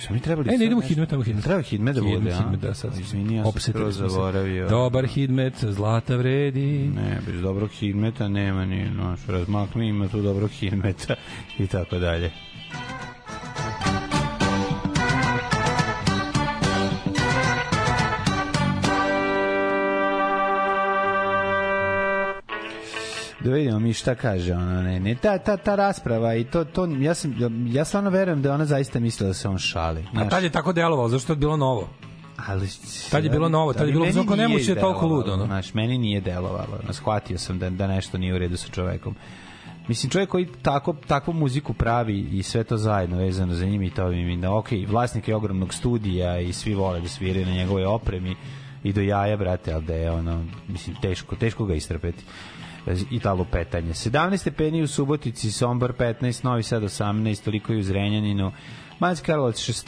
Šta 0.07 0.15
mi 0.15 0.21
trebali? 0.21 0.55
E, 0.55 0.59
ne 0.59 0.65
idemo 0.65 0.81
hidmet, 0.81 1.09
tamo 1.09 1.23
hidmet. 1.23 1.45
Treba 1.45 1.63
hidmet 1.63 1.95
da 1.95 2.03
bude, 2.03 2.33
a? 2.33 2.39
Hidmet, 2.39 2.61
da, 2.61 2.75
sad. 2.75 2.99
Izvini, 2.99 3.37
ja 3.37 3.45
sam 3.45 3.61
skroz 3.61 3.97
zaboravio. 3.97 4.69
Dobar 4.69 5.07
hidmet, 5.07 5.55
zlata 5.65 6.17
vredi. 6.17 6.91
Ne, 6.95 7.21
bez 7.27 7.41
dobrog 7.41 7.71
hidmeta 7.71 8.29
nema 8.29 8.65
ni, 8.65 8.91
no, 8.91 9.17
što 9.17 9.33
razmakni, 9.33 9.89
ima 9.89 10.09
tu 10.09 10.23
dobrog 10.23 10.51
hidmeta 10.51 11.15
i 11.59 11.67
tako 11.67 11.99
dalje. 11.99 12.31
Da 23.47 23.57
vidimo 23.57 23.79
mi 23.79 23.93
šta 23.93 24.15
kaže 24.15 24.55
ona 24.55 24.83
ne 24.83 25.01
ne 25.01 25.15
ta 25.15 25.39
ta 25.39 25.57
ta 25.57 25.75
rasprava 25.75 26.35
i 26.35 26.45
to 26.45 26.65
to 26.65 26.87
ja 27.01 27.15
sam 27.15 27.35
ja 27.67 27.85
stvarno 27.85 28.11
verujem 28.11 28.43
da 28.43 28.55
ona 28.55 28.65
zaista 28.65 29.01
mislila 29.01 29.29
da 29.29 29.35
se 29.35 29.49
on 29.49 29.59
šali 29.59 30.05
A 30.15 30.29
tad 30.29 30.43
je 30.43 30.51
tako 30.51 30.73
delovalo, 30.73 31.09
zašto 31.09 31.33
je 31.33 31.37
bilo 31.37 31.57
novo? 31.57 31.89
ali 32.47 32.69
Tad 33.11 33.25
je 33.25 33.31
bilo 33.31 33.49
novo, 33.49 33.73
tad 33.73 33.87
je 33.87 33.93
bilo 33.93 34.07
nije 34.07 34.37
nemoće 34.37 34.73
je 34.73 34.81
toliko 34.81 35.07
ludo, 35.07 35.37
no. 35.37 35.47
Znaš, 35.47 35.75
meni 35.75 35.99
nije 35.99 36.21
delovalo. 36.21 36.79
No, 36.87 36.93
shvatio 36.93 37.39
sam 37.39 37.59
da, 37.59 37.71
da 37.71 37.87
nešto 37.87 38.19
nije 38.19 38.35
u 38.35 38.39
redu 38.39 38.57
sa 38.57 38.69
čovekom. 38.69 39.15
Mislim, 39.89 40.11
čovjek 40.11 40.29
koji 40.31 40.49
tako, 40.63 40.95
takvu 41.07 41.35
muziku 41.35 41.75
pravi 41.75 42.29
i 42.33 42.43
sve 42.43 42.65
to 42.65 42.77
zajedno 42.77 43.17
vezano 43.17 43.55
za 43.55 43.67
njim 43.67 43.83
i 43.83 43.91
to 43.91 44.09
mi 44.09 44.37
da, 44.37 44.55
ok, 44.55 44.69
vlasnik 44.89 45.29
je 45.29 45.37
ogromnog 45.37 45.75
studija 45.75 46.41
i 46.41 46.53
svi 46.53 46.75
vole 46.75 47.01
da 47.01 47.09
sviraju 47.09 47.47
na 47.47 47.53
njegovoj 47.53 47.85
opremi 47.85 48.37
i 48.85 48.93
do 48.93 49.01
jaja, 49.01 49.37
brate, 49.37 49.73
ali 49.73 49.85
da 49.85 49.95
je 49.95 50.11
ono, 50.11 50.45
mislim, 50.69 50.97
teško, 51.03 51.37
teško 51.37 51.65
ga 51.65 51.75
istrpeti 51.75 52.25
i 53.11 53.21
ta 53.21 53.33
lupetanje. 53.33 53.93
17 53.93 54.37
stepeni 54.37 54.83
u 54.83 54.87
Subotici, 54.87 55.53
Sombor 55.53 55.93
15, 55.93 56.45
Novi 56.45 56.63
Sad 56.63 56.83
18, 56.83 57.45
toliko 57.45 57.73
i 57.73 57.79
u 57.79 57.83
Zrenjaninu, 57.83 58.53
Banjska 59.01 59.27
Karlovac 59.27 59.59
6, 59.59 59.87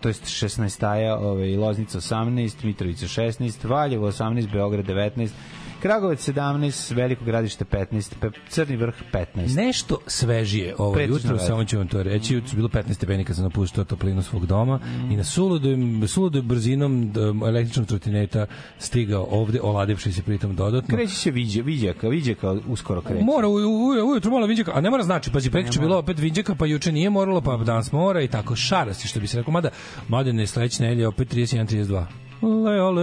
to 0.00 0.08
jest 0.08 0.24
16, 0.24 1.16
ovaj, 1.20 1.56
Loznica 1.56 1.98
18, 1.98 2.64
Mitrovica 2.64 3.08
16, 3.08 3.64
Valjevo 3.64 4.06
18, 4.06 4.50
Beograd 4.52 4.86
19, 4.86 5.34
Kragovac 5.82 6.28
17, 6.28 6.94
Veliko 6.94 7.24
gradište 7.24 7.64
15, 7.64 8.14
Pe- 8.20 8.30
Crni 8.48 8.76
vrh 8.76 8.94
15. 9.12 9.56
Nešto 9.56 9.98
svežije 10.06 10.74
ovo 10.78 10.92
Pretežno 10.92 11.16
jutro, 11.16 11.32
veće. 11.32 11.44
samo 11.46 11.64
ću 11.64 11.78
vam 11.78 11.88
to 11.88 12.02
reći. 12.02 12.34
Jutro 12.34 12.50
su 12.50 12.56
bilo 12.56 12.68
15 12.68 12.92
stepeni 12.94 13.24
kad 13.24 13.36
sam 13.36 13.44
napuštao 13.44 13.84
toplinu 13.84 14.22
svog 14.22 14.46
doma 14.46 14.80
i 15.10 15.16
na 15.16 15.24
suludoj, 15.24 15.76
suludoj 16.06 16.42
brzinom 16.42 17.12
d- 17.12 17.20
električnog 17.48 17.86
trotineta 17.86 18.46
stigao 18.78 19.26
ovde, 19.30 19.60
oladevši 19.60 20.12
se 20.12 20.22
pritom 20.22 20.56
dodatno. 20.56 20.96
Kreći 20.96 21.14
se 21.14 21.30
viđe, 21.30 21.62
viđaka, 21.62 22.08
viđaka 22.08 22.56
uskoro 22.68 23.00
kreće. 23.00 23.24
Mora 23.24 23.48
u, 23.48 23.52
u, 23.54 23.88
ujutru 24.10 24.30
malo 24.30 24.46
a 24.74 24.80
ne 24.80 24.90
mora 24.90 25.02
znači, 25.02 25.30
pazi, 25.32 25.50
prekriče 25.50 25.80
bilo 25.80 25.98
opet 25.98 26.18
vinđaka, 26.18 26.54
pa 26.54 26.66
juče 26.66 26.92
nije 26.92 27.10
moralo, 27.10 27.40
pa 27.40 27.56
danas 27.56 27.92
mora 27.92 28.22
i 28.22 28.28
tako 28.28 28.56
šarasti, 28.56 29.08
što 29.08 29.20
bi 29.20 29.26
se 29.26 29.36
rekao, 29.36 29.52
mada, 29.52 29.68
mada 30.08 30.32
ne 30.32 30.46
sledeće 30.46 30.82
nedelje 30.82 31.08
opet 31.08 31.34
31-32. 31.34 32.04
Le, 32.42 32.48
ale, 32.72 33.02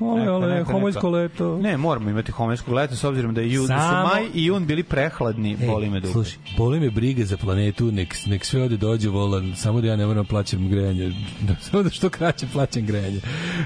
ole, 0.00 0.20
Neka, 0.20 0.46
neka, 0.48 0.72
homojsko 0.72 1.06
neka. 1.06 1.18
leto. 1.18 1.58
Ne, 1.58 1.76
moramo 1.76 2.10
imati 2.10 2.32
homojskog 2.32 2.74
leta 2.74 2.96
s 2.96 3.04
obzirom 3.04 3.34
da, 3.34 3.40
je 3.40 3.52
jun, 3.52 3.66
da 3.66 3.78
su 3.78 3.84
Samo- 3.84 4.02
maj 4.04 4.22
i 4.34 4.44
jun 4.44 4.66
bili 4.66 4.82
prehladni, 4.82 5.50
Ej, 5.52 5.66
boli 5.66 5.90
me 5.90 6.00
dupe. 6.00 6.12
Slušaj, 6.12 6.38
boli 6.56 6.80
me 6.80 6.90
briga 6.90 7.24
za 7.24 7.36
planetu, 7.36 7.84
nek, 7.86 8.16
nek 8.26 8.44
sve 8.44 8.62
ovde 8.62 8.76
dođe 8.76 9.08
volan, 9.08 9.52
samo 9.56 9.80
da 9.80 9.86
ja 9.86 9.96
ne 9.96 10.06
moram 10.06 10.26
plaćam 10.26 10.68
grejanje, 10.68 11.12
da, 11.48 11.54
samo 11.60 11.82
da 11.82 11.90
što 11.90 12.08
kraće 12.08 12.46
plaćam 12.52 12.86
grejanje. 12.86 13.20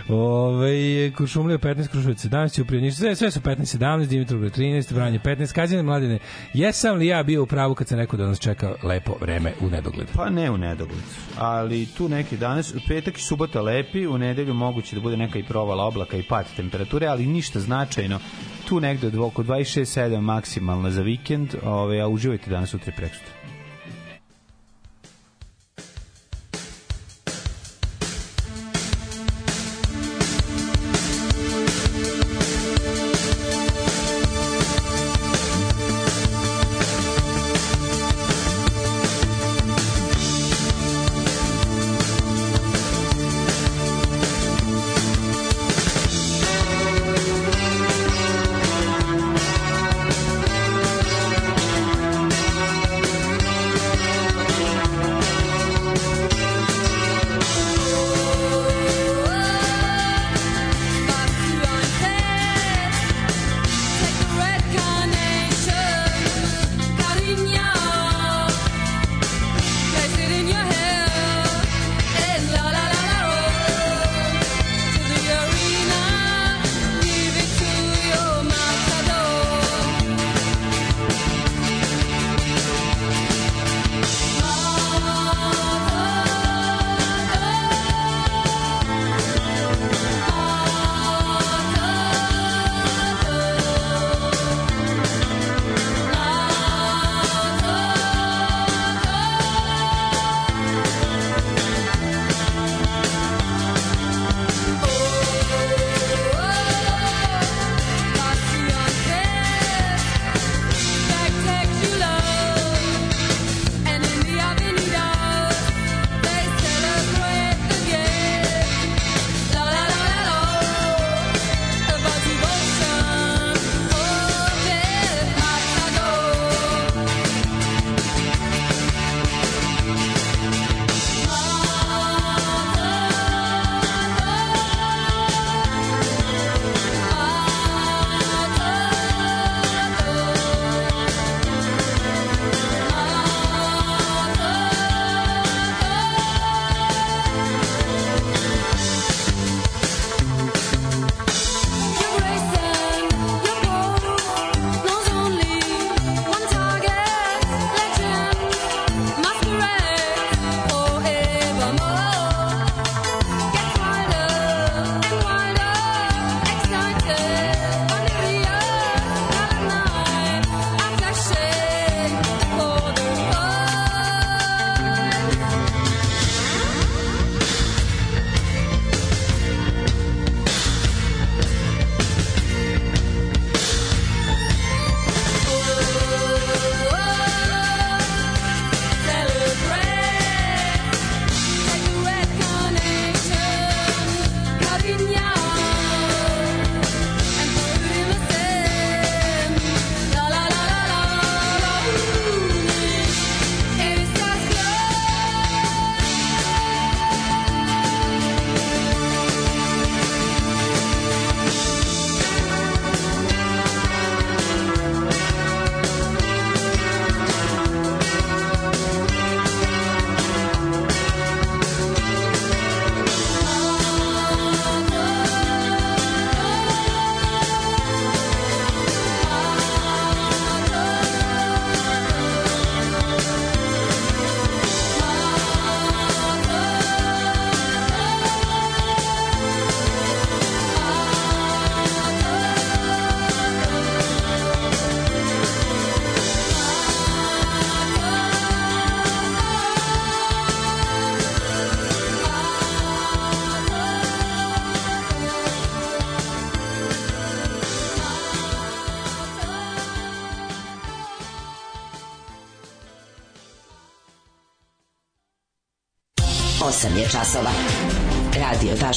Ove, 0.09 0.75
Kuršumlija 1.13 1.59
15, 1.59 1.89
Krušovac 1.89 2.19
17, 2.19 2.55
Ćuprija 2.55 2.83
Niš, 2.83 2.95
sve, 2.95 3.15
sve 3.17 3.31
su 3.31 3.41
15, 3.41 3.79
17, 3.79 4.07
Dimitrovgrad 4.07 4.53
13, 4.53 4.95
Vranje 4.95 5.19
15, 5.19 5.53
Kazine 5.55 5.83
Mladine, 5.83 6.19
jesam 6.55 6.97
li 6.97 7.07
ja 7.07 7.23
bio 7.23 7.43
u 7.43 7.47
pravu 7.47 7.75
kad 7.75 7.89
sam 7.89 7.99
rekao 7.99 8.17
da 8.17 8.27
nas 8.27 8.39
čeka 8.41 8.75
lepo 8.83 9.13
vreme 9.21 9.53
u 9.61 9.71
nedogled? 9.71 10.07
Pa 10.15 10.31
ne 10.31 10.51
u 10.51 10.57
nedogled, 10.57 11.03
ali 11.39 11.87
tu 11.87 12.09
neki 12.09 12.37
danas, 12.37 12.75
petak 12.89 13.19
i 13.19 13.23
subota 13.23 13.61
lepi, 13.61 14.07
u 14.07 14.19
nedelju 14.19 14.55
moguće 14.55 14.94
da 14.95 15.01
bude 15.01 15.17
neka 15.17 15.39
i 15.39 15.43
provala 15.43 15.85
oblaka 15.85 16.17
i 16.17 16.23
pad 16.23 16.47
temperature, 16.57 17.07
ali 17.07 17.27
ništa 17.27 17.61
značajno. 17.61 18.19
Tu 18.69 18.81
negde 18.81 19.19
oko 19.21 19.43
26-7 19.43 20.21
maksimalna 20.21 20.91
za 20.91 21.03
vikend, 21.03 21.55
ove, 21.65 22.01
a 22.01 22.09
uživajte 22.09 22.51
danas, 22.51 22.71
sutra 22.71 22.93
i 22.93 22.97
preksutra. 22.97 23.44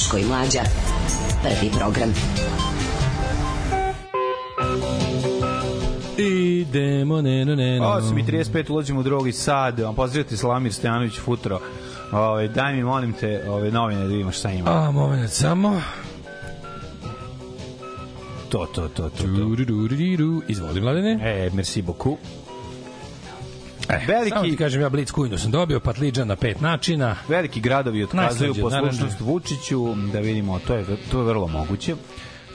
Daško 0.08 0.18
i 0.18 0.24
Mlađa. 0.24 0.60
Prvi 1.42 1.70
program. 1.78 2.14
Idemo, 6.18 7.22
ne, 7.22 7.44
ne, 7.44 7.56
ne, 7.56 7.80
ne. 7.80 7.80
8 7.80 8.20
i 8.20 8.22
35 8.22 8.70
ulazimo 8.70 9.00
u 9.00 9.02
drugi 9.02 9.32
sad. 9.32 9.80
Vam 9.80 9.94
pozdravite 9.94 10.36
Slamir 10.36 10.72
Stojanović 10.72 11.18
Futro. 11.18 11.60
Ove, 12.12 12.48
daj 12.48 12.74
mi, 12.74 12.84
molim 12.84 13.12
te, 13.12 13.50
ove 13.50 13.70
novine 13.70 14.00
da 14.00 14.06
vidimo 14.06 14.32
šta 14.32 14.50
ima. 14.50 14.70
A, 14.70 14.90
moment, 14.90 15.30
samo. 15.30 15.80
To, 18.48 18.66
to, 18.74 18.88
to, 18.88 19.08
to. 19.08 19.08
to. 19.08 20.42
Izvoli, 20.48 20.80
mladene. 20.80 21.18
E, 21.22 21.50
merci 21.54 21.82
beaucoup. 21.82 22.18
Veliki- 24.08 24.28
Samo 24.28 24.42
ti 24.42 24.56
kažem, 24.56 24.80
ja 24.80 24.88
Blitz 24.88 25.10
kujnu 25.12 25.38
sam 25.38 25.50
dobio, 25.50 25.80
patliđan 25.80 26.28
na 26.28 26.36
pet 26.36 26.60
načina. 26.60 27.16
Veliki 27.28 27.60
gradovi 27.60 28.04
otkazuju 28.04 28.54
poslušnost 28.54 29.20
Vučiću, 29.20 29.94
da 30.12 30.20
vidimo, 30.20 30.58
to 30.66 30.74
je, 30.74 30.84
to 31.10 31.18
je 31.18 31.24
vrlo 31.24 31.48
moguće. 31.48 31.94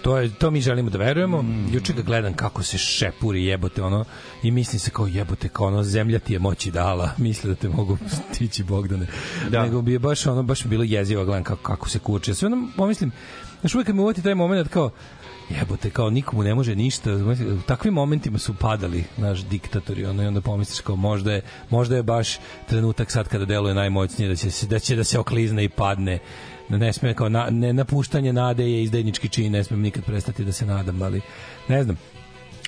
To 0.02 0.18
je 0.18 0.30
to 0.34 0.52
mi 0.52 0.62
želimo 0.62 0.90
da 0.90 0.98
verujemo. 0.98 1.42
Mm. 1.42 1.74
Juče 1.74 1.94
ga 1.94 2.02
gledam 2.02 2.34
kako 2.34 2.64
se 2.64 2.78
šepuri 2.78 3.46
jebote 3.46 3.84
ono 3.84 4.06
i 4.44 4.52
mislim 4.52 4.80
se 4.80 4.92
kao 4.92 5.08
jebote 5.08 5.50
kao 5.50 5.68
ono 5.68 5.84
zemlja 5.84 6.20
ti 6.20 6.34
je 6.34 6.40
moći 6.40 6.72
dala. 6.72 7.10
Misle 7.18 7.50
da 7.50 7.56
te 7.56 7.70
mogu 7.70 7.98
stići 8.34 8.64
Bogdane. 8.64 9.08
Da. 9.50 9.64
Nego 9.64 9.82
bi 9.82 9.94
je 9.94 10.00
baš 10.00 10.26
ono 10.28 10.44
baš 10.44 10.66
mi 10.66 10.70
bilo 10.70 10.84
jezivo 10.84 11.26
gledam 11.26 11.44
kako 11.44 11.64
kako 11.64 11.90
se 11.90 12.00
kuče. 12.00 12.34
Sve 12.36 12.46
ono 12.46 12.68
pomislim 12.78 13.12
Znaš, 13.62 13.76
uvijek 13.76 13.88
me 13.88 14.02
uvati 14.02 14.22
taj 14.22 14.36
moment 14.36 14.68
kao 14.68 14.90
jebote, 15.50 15.90
kao 15.90 16.10
nikomu 16.10 16.44
ne 16.44 16.56
može 16.56 16.76
ništa. 16.76 17.14
U 17.14 17.62
takvim 17.68 17.94
momentima 17.94 18.38
su 18.38 18.54
padali 18.54 19.04
naš 19.18 19.40
diktatori, 19.40 20.06
ono, 20.06 20.24
i 20.24 20.28
onda 20.28 20.42
pomisliš 20.42 20.80
kao 20.80 20.96
možda 20.96 21.34
je, 21.34 21.42
možda 21.70 21.96
je 21.96 22.04
baš 22.04 22.38
trenutak 22.70 23.12
sad 23.12 23.28
kada 23.28 23.46
deluje 23.46 23.74
najmoćnije 23.74 24.30
da 24.30 24.36
će, 24.36 24.68
da 24.68 24.80
će 24.80 24.96
da 24.96 25.04
se 25.04 25.20
oklizne 25.20 25.64
i 25.64 25.70
padne 25.70 26.20
ne 26.70 26.94
sme 26.94 27.14
kao 27.14 27.30
na, 27.30 27.50
ne 27.50 27.74
napuštanje 27.74 28.34
nade 28.34 28.72
je 28.72 28.84
izdajnički 28.84 29.30
čin, 29.30 29.52
ne 29.52 29.64
smem 29.64 29.82
nikad 29.82 30.04
prestati 30.04 30.46
da 30.46 30.52
se 30.52 30.66
nadam, 30.66 31.02
ali 31.02 31.22
ne 31.68 31.84
znam. 31.84 31.98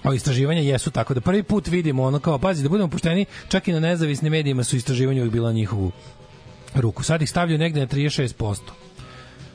O 0.03 0.13
istraživanja 0.13 0.61
jesu 0.61 0.91
tako 0.91 1.13
da 1.13 1.21
prvi 1.21 1.43
put 1.43 1.67
vidimo 1.67 2.03
ono 2.03 2.19
kao 2.19 2.39
pazi 2.39 2.63
da 2.63 2.69
budemo 2.69 2.89
pošteni, 2.89 3.25
čak 3.49 3.67
i 3.67 3.73
na 3.73 3.79
nezavisnim 3.79 4.31
medijima 4.31 4.63
su 4.63 4.75
istraživanja 4.75 5.21
uvijek 5.21 5.33
bila 5.33 5.51
njihovu 5.51 5.91
ruku. 6.75 7.03
Sad 7.03 7.21
ih 7.21 7.29
stavljaju 7.29 7.59
negde 7.59 7.79
na 7.79 7.87
36% 7.87 8.84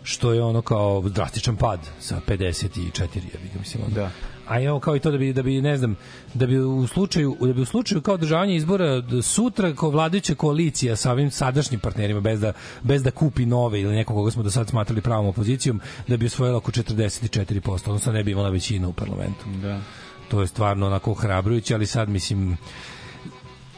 što 0.02 0.32
je 0.32 0.42
ono 0.42 0.62
kao 0.62 1.02
drastičan 1.08 1.56
pad 1.56 1.80
sa 2.00 2.20
54 2.28 3.02
ja 3.02 3.40
bih 3.42 3.58
mislim 3.58 3.82
ono. 3.84 3.94
Da. 3.94 4.10
A 4.48 4.62
evo 4.62 4.80
kao 4.80 4.96
i 4.96 5.00
to 5.00 5.10
da 5.10 5.18
bi 5.18 5.32
da 5.32 5.42
bi 5.42 5.60
ne 5.60 5.76
znam 5.76 5.96
da 6.34 6.46
bi 6.46 6.58
u 6.58 6.86
slučaju 6.86 7.36
da 7.40 7.52
bi 7.52 7.60
u 7.60 7.64
slučaju 7.64 8.02
kao 8.02 8.14
održavanje 8.14 8.56
izbora 8.56 9.02
sutra 9.22 9.74
kao 9.74 9.90
vladajuća 9.90 10.34
koalicija 10.34 10.96
sa 10.96 11.12
ovim 11.12 11.30
sadašnjim 11.30 11.80
partnerima 11.80 12.20
bez 12.20 12.40
da 12.40 12.52
bez 12.82 13.02
da 13.02 13.10
kupi 13.10 13.46
nove 13.46 13.80
ili 13.80 13.94
nekog 13.94 14.16
koga 14.16 14.30
smo 14.30 14.42
do 14.42 14.50
sad 14.50 14.68
smatrali 14.68 15.00
pravom 15.00 15.26
opozicijom 15.26 15.80
da 16.08 16.16
bi 16.16 16.26
osvojila 16.26 16.56
oko 16.56 16.72
44%, 16.72 17.88
odnosno 17.88 18.12
ne 18.12 18.24
bi 18.24 18.30
imala 18.30 18.50
većinu 18.50 18.88
u 18.88 18.92
parlamentu. 18.92 19.44
Da. 19.62 19.80
To 20.28 20.40
je 20.40 20.46
stvarno 20.46 20.86
onako 20.86 21.14
hrabrujuće, 21.14 21.74
ali 21.74 21.86
sad 21.86 22.08
mislim 22.08 22.56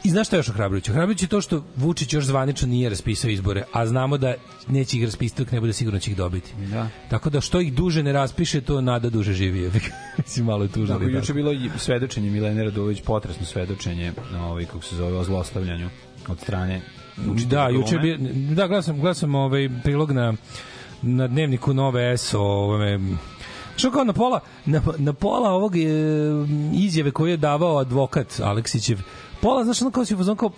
I 0.03 0.09
znaš 0.09 0.27
šta 0.27 0.35
je 0.35 0.39
još 0.39 0.49
ohrabrujuće? 0.49 0.91
Ohrabrujuće 0.91 1.25
je 1.25 1.29
to 1.29 1.41
što 1.41 1.63
Vučić 1.75 2.13
još 2.13 2.25
zvanično 2.25 2.67
nije 2.67 2.89
raspisao 2.89 3.29
izbore, 3.29 3.63
a 3.71 3.85
znamo 3.87 4.17
da 4.17 4.33
neće 4.67 4.97
ih 4.97 5.05
raspisati 5.05 5.43
dok 5.43 5.51
ne 5.51 5.59
bude 5.59 5.73
sigurno 5.73 5.99
će 5.99 6.11
ih 6.11 6.17
dobiti. 6.17 6.53
Da. 6.71 6.87
Tako 7.09 7.29
da 7.29 7.41
što 7.41 7.61
ih 7.61 7.73
duže 7.73 8.03
ne 8.03 8.13
raspiše, 8.13 8.61
to 8.61 8.81
nada 8.81 9.09
duže 9.09 9.33
živi. 9.33 9.71
Mislim, 10.17 10.45
malo 10.45 10.63
je 10.63 10.71
tužno. 10.71 10.95
Tako, 10.95 11.03
ali 11.03 11.13
juče 11.13 11.27
tako. 11.27 11.33
bilo 11.33 11.51
svedočenje 11.77 12.29
Milene 12.29 12.63
Radović, 12.63 13.01
potresno 13.01 13.45
svedočenje, 13.45 14.13
ovaj, 14.39 14.65
kako 14.65 14.81
se 14.81 14.95
zove, 14.95 15.17
o 15.17 15.23
zlostavljanju 15.23 15.89
od 16.27 16.39
strane 16.39 16.81
Da, 17.47 17.69
juče 17.69 17.97
bio, 17.97 18.17
da, 18.55 18.67
gledao 18.67 18.81
sam, 18.81 18.95
gledao 18.95 19.13
sam 19.13 19.35
ovaj 19.35 19.69
prilog 19.83 20.11
na, 20.11 20.33
na 21.01 21.27
dnevniku 21.27 21.73
Nove 21.73 22.17
S 22.17 22.33
o 22.33 22.39
ovome, 22.39 22.99
Što 23.75 23.91
kao 23.91 24.03
na 24.03 24.13
pola, 24.13 24.39
na, 24.65 24.81
na 24.97 25.13
pola 25.13 25.49
ovog 25.49 25.75
e, 25.75 25.79
izjave 26.73 27.11
koju 27.11 27.31
je 27.31 27.37
davao 27.37 27.77
advokat 27.77 28.39
Aleksićev, 28.43 28.99
pola, 29.43 29.63
znaš, 29.63 29.81
ono 29.81 29.91
kao 29.91 30.05
si 30.05 30.13
u 30.13 30.17
fazonu 30.17 30.35
kao, 30.35 30.49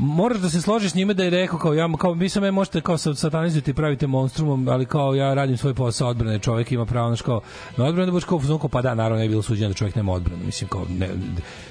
moraš 0.00 0.38
da 0.38 0.50
se 0.50 0.60
složiš 0.60 0.90
s 0.90 0.94
njime 0.94 1.14
da 1.14 1.24
je 1.24 1.30
rekao 1.30 1.58
kao 1.58 1.74
ja 1.74 1.88
kao 1.98 2.14
mi 2.14 2.28
se 2.28 2.40
me 2.40 2.50
možete 2.50 2.80
kao 2.80 2.98
sa- 2.98 3.14
satanizujete 3.14 3.70
i 3.70 3.74
pravite 3.74 4.06
monstrumom, 4.06 4.68
ali 4.68 4.86
kao 4.86 5.14
ja 5.14 5.34
radim 5.34 5.56
svoj 5.56 5.74
posao 5.74 6.08
odbrane, 6.08 6.38
čovjek 6.38 6.72
ima 6.72 6.86
pravo 6.86 7.10
na 7.10 7.16
kao 7.16 7.40
na 7.76 7.84
odbranu 7.84 8.06
da 8.06 8.12
budeš 8.12 8.24
kao 8.24 8.40
kao, 8.60 8.68
pa 8.68 8.82
da 8.82 8.94
naravno 8.94 9.22
bi 9.22 9.28
bilo 9.28 9.42
suđeno 9.42 9.68
da 9.68 9.74
čovjek 9.74 9.96
nema 9.96 10.12
odbranu, 10.12 10.44
mislim 10.44 10.68
kao 10.68 10.86
ne, 10.98 11.08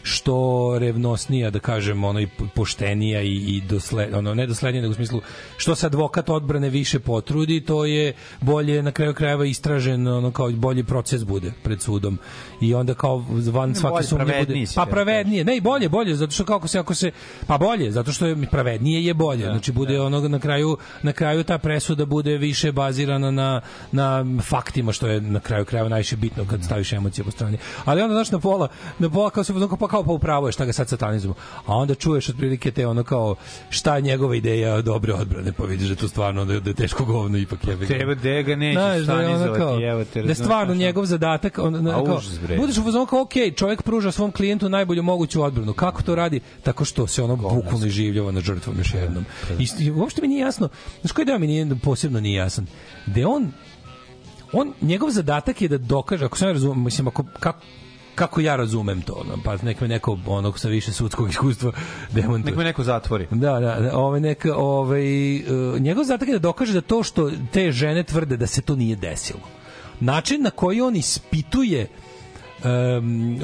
što 0.04 0.76
revnosnija 0.80 1.50
da 1.50 1.60
kažem 1.60 2.04
ono 2.04 2.20
i 2.20 2.28
poštenija 2.56 3.22
i, 3.22 3.36
i 3.36 3.62
dosle, 3.70 4.08
ono 4.14 4.34
ne 4.34 4.48
doslednija 4.48 4.82
nego 4.82 4.92
u 4.92 4.96
smislu 4.96 5.22
što 5.58 5.76
se 5.76 5.86
advokat 5.86 6.30
odbrane 6.30 6.70
više 6.70 7.00
potrudi, 7.00 7.62
to 7.62 7.86
je 7.86 8.14
bolje 8.42 8.84
na 8.84 8.92
kraju 8.92 9.14
krajeva 9.14 9.46
istražen, 9.46 10.08
ono 10.08 10.32
kao 10.32 10.52
bolji 10.52 10.84
proces 10.84 11.24
bude 11.24 11.52
pred 11.64 11.82
sudom. 11.82 12.20
I 12.62 12.74
onda 12.74 12.94
kao 12.94 13.26
van 13.52 13.76
svake 13.76 14.04
sumnje 14.04 14.34
bude 14.40 14.66
pa 14.76 14.86
pravednije, 14.86 15.46
ne 15.46 15.58
i 15.58 15.62
bolje, 15.62 15.90
bolje, 15.90 16.16
zato 16.16 16.32
što 16.32 16.46
kako 16.46 16.68
se 16.68 16.80
ako 16.80 16.94
se 16.94 17.12
pa 17.48 17.58
bolje, 17.58 17.92
zato 17.92 18.12
što 18.12 18.19
je 18.26 18.48
pravednije 18.52 19.06
je 19.06 19.14
bolje. 19.14 19.44
znači 19.44 19.72
bude 19.72 20.02
onog 20.02 20.28
na 20.28 20.40
kraju 20.40 20.78
na 21.02 21.14
kraju 21.14 21.44
ta 21.44 21.58
presuda 21.58 22.06
bude 22.06 22.38
više 22.38 22.72
bazirana 22.72 23.32
na 23.32 23.62
na 23.91 24.26
faktima 24.41 24.91
što 24.91 25.08
je 25.08 25.22
na 25.22 25.40
kraju 25.40 25.66
krajeva 25.66 25.90
najviše 25.90 26.16
bitno 26.16 26.46
kad 26.50 26.64
staviš 26.64 26.94
emocije 26.94 27.26
po 27.26 27.32
strani. 27.32 27.58
Ali 27.86 28.02
onda 28.02 28.14
znaš 28.14 28.32
na 28.32 28.40
pola, 28.40 28.68
na 29.00 29.10
pola 29.10 29.30
kao 29.30 29.44
se 29.44 29.54
pa 29.80 29.88
kao 29.88 30.04
pa 30.04 30.12
upravo 30.12 30.48
je 30.48 30.52
šta 30.52 30.66
ga 30.66 30.74
sad 30.74 30.90
satanizujemo. 30.90 31.36
A 31.66 31.76
onda 31.76 31.96
čuješ 31.96 32.30
otprilike 32.30 32.72
te 32.72 32.88
ono 32.88 33.04
kao 33.04 33.36
šta 33.70 33.96
je 33.96 34.02
njegova 34.02 34.36
ideja 34.36 34.82
dobre 34.82 35.14
odbrane, 35.14 35.52
pa 35.52 35.64
vidiš 35.64 35.90
da 35.90 35.96
to 35.96 36.08
stvarno 36.08 36.46
da, 36.46 36.60
da 36.60 36.70
je 36.70 36.74
teško 36.74 37.06
govno 37.06 37.38
ipak 37.38 37.68
je. 37.68 37.88
Tebe 37.88 38.16
de 38.16 38.44
ga 38.44 38.56
neće 38.56 38.80
Znaš, 38.80 39.02
da 39.02 39.14
kao, 39.14 39.24
stanizovati, 39.24 39.84
evo 39.84 40.04
te. 40.14 40.22
da 40.24 40.36
stvarno 40.36 40.76
njegov 40.76 41.06
zadatak 41.06 41.58
on, 41.58 41.88
A, 41.88 42.06
kao, 42.06 42.22
budeš 42.58 42.78
u 42.78 42.84
fazonu 42.84 43.06
kao 43.06 43.22
ok, 43.22 43.34
čovjek 43.56 43.82
pruža 43.82 44.12
svom 44.12 44.32
klijentu 44.32 44.70
najbolju 44.70 45.04
moguću 45.04 45.44
odbranu. 45.44 45.74
Kako 45.74 46.02
to 46.02 46.16
radi? 46.16 46.40
Tako 46.64 46.86
što 46.86 47.08
se 47.08 47.24
ono 47.24 47.36
bukvalno 47.36 47.88
iživljava 48.10 48.31
na 48.31 48.41
žrtvom 48.41 48.77
još 48.77 48.94
jednom. 48.94 49.26
I, 49.60 49.68
I 49.80 49.91
uopšte 49.91 50.22
mi 50.22 50.27
nije 50.27 50.41
jasno, 50.41 50.69
znaš 51.02 51.11
koji 51.11 51.26
deo 51.26 51.40
mi 51.40 51.48
nije, 51.48 51.68
posebno 51.84 52.19
nije 52.19 52.36
jasan? 52.36 52.68
Da 53.06 53.27
on 53.27 53.52
on, 54.53 54.73
njegov 54.81 55.10
zadatak 55.10 55.61
je 55.61 55.68
da 55.68 55.77
dokaže, 55.77 56.26
ako 56.26 56.38
sam 56.38 56.48
ja 56.48 56.53
razumem, 56.53 56.84
mislim, 56.84 57.07
ako, 57.07 57.23
kako, 57.40 57.60
kako 58.15 58.41
ja 58.41 58.56
razumem 58.56 59.02
to, 59.02 59.14
ono, 59.14 59.44
pa 59.44 59.57
nek 59.64 59.81
me 59.81 59.88
neko 59.88 60.19
onog 60.26 60.60
sa 60.60 60.68
više 60.68 60.91
sudskog 60.91 61.30
iskustva 61.30 61.72
demantuje. 62.15 62.52
Nek 62.52 62.57
me 62.57 62.64
neko 62.64 62.84
zatvori. 62.84 63.27
Da, 63.31 63.60
da, 63.60 63.80
da, 63.80 63.98
ovaj 63.98 64.19
neka, 64.19 64.56
ovaj 64.56 65.36
uh, 65.36 65.80
njegov 65.80 66.03
zadatak 66.03 66.27
je 66.27 66.34
da 66.34 66.40
dokaže 66.40 66.73
da 66.73 66.81
to 66.81 67.03
što 67.03 67.31
te 67.52 67.72
žene 67.72 68.03
tvrde 68.03 68.38
da 68.38 68.48
se 68.48 68.61
to 68.61 68.76
nije 68.76 68.95
desilo. 68.95 69.40
Način 69.99 70.41
na 70.44 70.49
koji 70.49 70.81
on 70.81 70.95
ispituje 70.95 71.88
um, 71.88 73.38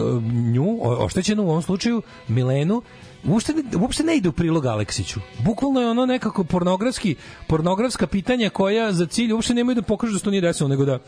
nju, 0.54 0.80
oštećenu 0.82 1.44
u 1.44 1.50
ovom 1.50 1.62
slučaju, 1.62 2.02
Milenu, 2.28 2.82
uopšte, 3.28 3.54
ne- 3.54 3.78
uopšte 3.78 4.04
ne 4.04 4.18
ide 4.18 4.30
u 4.30 4.32
prilog 4.32 4.66
Aleksiću. 4.66 5.20
Bukvalno 5.40 5.82
je 5.82 5.90
ono 5.90 6.06
nekako 6.06 6.44
pornografski, 6.44 7.16
pornografska 7.48 8.08
pitanja 8.08 8.50
koja 8.50 8.92
za 8.92 9.06
cilj 9.06 9.34
uopšte 9.34 9.54
nemaju 9.54 9.76
da 9.76 9.82
pokažu 9.82 10.14
da 10.14 10.20
se 10.20 10.26
to 10.26 10.32
nije 10.32 10.42
desilo, 10.42 10.70
nego 10.70 10.86
da 10.86 11.00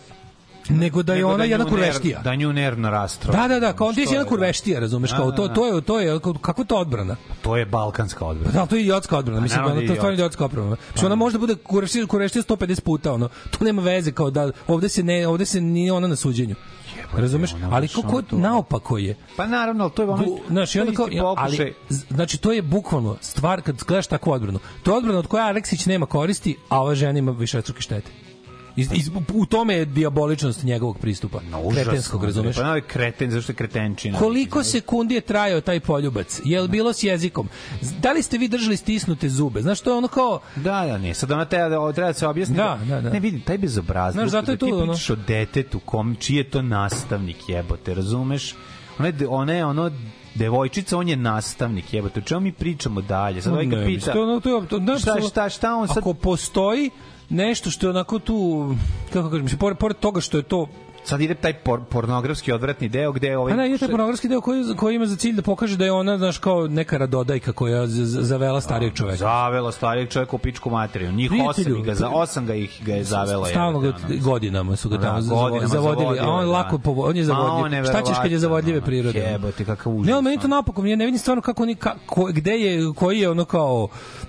nego 0.70 1.04
da 1.04 1.14
je 1.14 1.18
Nego 1.18 1.30
ona 1.30 1.46
nju 1.46 1.50
jedna 1.52 1.66
kurveštija. 1.66 2.22
Da 2.22 2.36
nju 2.36 2.54
nervno 2.54 2.90
rastro. 2.90 3.32
Da, 3.34 3.48
da, 3.48 3.60
da, 3.60 3.74
kao 3.74 3.94
ti 3.94 4.00
je 4.00 4.06
Što 4.06 4.14
jedna 4.14 4.26
je, 4.26 4.30
kurveštija, 4.30 4.80
razumeš, 4.80 5.10
Da, 5.12 5.18
kao 5.18 5.32
da, 5.32 5.38
to, 5.38 5.48
da. 5.48 5.54
to 5.54 5.68
je, 5.68 5.82
to 5.82 6.00
je, 6.00 6.20
kako 6.42 6.64
to 6.64 6.76
odbrana? 6.76 7.16
To 7.42 7.58
je 7.58 7.66
balkanska 7.66 8.20
Pa 8.20 8.26
odbrana. 8.26 8.52
da, 8.52 8.66
to 8.66 8.76
je 8.76 8.82
idiotska 8.82 9.18
odbrana. 9.18 9.42
Mislim, 9.42 9.58
naravno 9.58 9.74
ono, 9.74 9.82
da 9.82 9.88
to 9.88 9.94
je 9.94 9.98
stvarno 9.98 10.14
idiotska 10.14 10.46
odbrana. 10.46 10.70
Mislim, 10.94 11.06
ona 11.06 11.16
može 11.16 11.34
da 11.34 11.40
bude 11.40 11.56
kureštija, 11.56 12.08
kureštija 12.08 12.44
150 12.44 12.82
puta, 12.82 13.14
ono. 13.14 13.30
To 13.50 13.66
nema 13.66 13.82
veze, 13.82 14.12
kao 14.12 14.30
da 14.32 14.52
ovde 14.68 14.90
se 14.90 15.04
ne, 15.04 15.28
ovde 15.28 15.46
se 15.46 15.62
nije 15.62 15.92
ona 15.92 16.08
na 16.08 16.16
suđenju. 16.16 16.56
Razumeš? 17.14 17.54
ono, 17.54 17.70
Ali 17.72 17.88
kako 17.88 18.22
naopako 18.32 18.98
je. 18.98 19.16
Pa 19.36 19.48
naravno, 19.48 19.84
ali 19.84 19.94
to 19.94 20.02
je 20.02 20.10
ono... 20.10 20.26
Bu, 20.26 20.40
znaš, 20.50 20.76
i 20.76 20.78
to 20.78 20.80
je 20.80 20.88
onda 20.88 21.18
kao, 21.18 21.36
ali, 21.38 21.74
znači, 22.10 22.38
to 22.38 22.52
je 22.52 22.62
bukvalno 22.62 23.18
stvar, 23.22 23.62
kad 23.62 23.84
gledaš 23.84 24.08
takvu 24.08 24.32
odbranu, 24.32 24.60
to 24.84 24.92
je 24.92 24.98
odbrana 24.98 25.20
od 25.20 25.28
koja 25.28 25.48
Aleksić 25.48 25.86
nema 25.86 26.06
koristi, 26.06 26.58
a 26.70 26.82
ova 26.82 26.96
žena 26.96 27.20
ima 27.20 27.32
više 27.32 27.62
štete. 27.80 28.27
Iz, 28.78 28.90
iz, 28.94 29.10
u 29.34 29.46
tome 29.46 29.74
je 29.74 29.86
diaboličnost 29.86 30.64
njegovog 30.64 30.98
pristupa. 30.98 31.38
Užasno, 31.64 31.84
kretenskog, 31.84 32.24
razumeš? 32.24 32.56
Pa 32.56 32.62
ovaj 32.62 32.82
kreten, 32.82 33.32
zašto 33.32 33.52
je 33.52 33.56
kretenčina? 33.56 34.18
Koliko 34.20 34.64
sekundi 34.64 35.16
je 35.16 35.22
trajao 35.22 35.62
taj 35.62 35.80
poljubac? 35.80 36.42
Je 36.46 36.62
li 36.62 36.68
bilo 36.68 36.94
s 36.94 37.04
jezikom? 37.04 37.50
Da 38.00 38.12
li 38.12 38.24
ste 38.24 38.38
vi 38.38 38.48
držali 38.48 38.78
stisnute 38.78 39.30
zube? 39.30 39.62
Znaš, 39.62 39.82
to 39.82 39.90
je 39.90 39.98
ono 39.98 40.08
kao... 40.08 40.40
Da, 40.56 40.62
da, 40.84 40.98
ne, 40.98 41.14
sad 41.14 41.32
ona 41.32 41.46
treba 41.46 41.70
da, 41.70 41.94
treba 41.94 42.08
da 42.08 42.14
se 42.14 42.28
objasni. 42.28 42.56
Da, 42.56 42.80
da, 42.84 43.02
da. 43.02 43.10
Ne, 43.10 43.20
vidim, 43.20 43.42
taj 43.42 43.58
bezobrazluk. 43.58 44.14
Znaš, 44.14 44.30
zato 44.32 44.52
je 44.52 44.56
da 44.56 44.66
ti 44.66 44.72
to, 44.72 44.78
ono- 44.78 44.86
pričaš 44.86 45.10
o 45.10 45.16
detetu, 45.18 45.80
kom, 45.80 46.16
čiji 46.16 46.38
je 46.38 46.44
to 46.44 46.62
nastavnik, 46.62 47.50
jebote, 47.50 47.94
razumeš? 47.94 48.56
Ona 49.00 49.08
je, 49.10 49.28
ona 49.30 49.54
je 49.54 49.66
ono 49.66 49.92
devojčica, 50.36 50.98
on 50.98 51.10
je 51.10 51.16
nastavnik, 51.16 51.94
jebote. 51.94 52.20
O 52.20 52.24
čemu 52.24 52.42
mi 52.42 52.52
pričamo 52.52 53.02
dalje? 53.02 53.42
Sad 53.42 53.54
ovaj 53.54 53.66
ga 53.66 53.84
pita... 53.86 54.12
To, 54.12 54.20
je 54.20 54.24
ono- 54.24 54.40
to, 54.40 54.58
je- 54.58 54.68
to, 54.68 54.80
da, 54.80 54.98
Šta, 55.00 55.16
šta, 55.30 55.50
šta 55.50 55.76
on 55.76 55.88
sad... 55.88 55.98
Ako 55.98 56.14
postoji 56.14 56.90
nešto 57.30 57.72
što 57.72 57.86
je 57.86 57.90
onako 57.90 58.20
tu, 58.20 58.70
kako 59.14 59.30
kažem, 59.30 59.44
mislim, 59.44 59.60
pored, 59.60 59.78
pored 59.78 59.98
toga 59.98 60.22
što 60.22 60.38
je 60.38 60.44
to 60.44 60.68
sad 61.08 61.22
ide 61.22 61.36
taj 61.36 61.54
por, 61.54 61.82
pornografski 61.90 62.52
odvratni 62.52 62.90
deo 62.90 63.12
gde 63.12 63.38
ovaj 63.38 63.52
Pa 63.52 63.58
da, 63.58 63.64
je 63.64 63.78
taj 63.78 63.90
pornografski 63.90 64.28
deo 64.28 64.42
koji, 64.42 64.64
koji 64.78 64.96
ima 64.96 65.06
za 65.06 65.16
cilj 65.16 65.36
da 65.36 65.42
pokaže 65.42 65.78
da 65.78 65.86
je 65.86 65.92
ona, 65.92 66.18
znaš, 66.18 66.38
kao 66.38 66.68
neka 66.68 66.98
radodajka 66.98 67.52
koja 67.52 67.88
zavela 67.88 68.62
starijeg 68.62 68.94
čoveka. 68.94 69.18
zavela 69.18 69.72
starijeg 69.72 70.10
čoveka 70.10 70.36
u 70.36 70.40
pičku 70.40 70.70
materiju. 70.70 71.12
Njih 71.12 71.30
Prijatelju, 71.30 71.76
osam, 71.76 71.84
ga, 71.84 71.96
za, 71.96 72.10
osam 72.10 72.46
ga 72.46 72.54
ih 72.54 72.82
ga 72.86 72.94
je 72.94 73.04
zavela. 73.04 73.48
Stalno 73.48 73.80
ga, 73.80 73.94
godinama 74.22 74.76
su 74.76 74.90
ga 74.90 74.98
Da, 74.98 75.04
tamo 75.04 75.16
godinama 75.16 75.28
zavodili, 75.28 75.66
a 75.66 75.68
zavodili, 75.68 76.20
on 76.20 76.46
da. 76.46 76.52
lako, 76.52 76.78
povo, 76.78 77.06
on 77.10 77.18
je 77.18 77.32
on 77.32 77.74
je 77.74 77.86
Šta 77.86 78.02
ćeš 78.02 78.18
kad 78.22 78.32
je 78.32 78.40
zavodljive 78.40 78.82
prirode? 78.82 79.20
jebote, 79.20 79.66
kakav 79.66 79.94
užas, 79.94 80.08
Ne, 80.16 80.22
meni 80.22 80.36
je 80.36 80.42
to 80.42 80.48
napokon, 80.48 80.88
ja 80.88 80.96
ne 80.96 81.06
vidim 81.06 81.20
stvarno 81.20 81.42
kako 81.42 81.64
oni, 81.64 81.76
kako, 81.76 82.26
gde 82.26 82.52
je, 82.52 82.94
koji 82.96 83.20
je 83.20 83.30
ono 83.30 83.46
kao, 83.46 83.88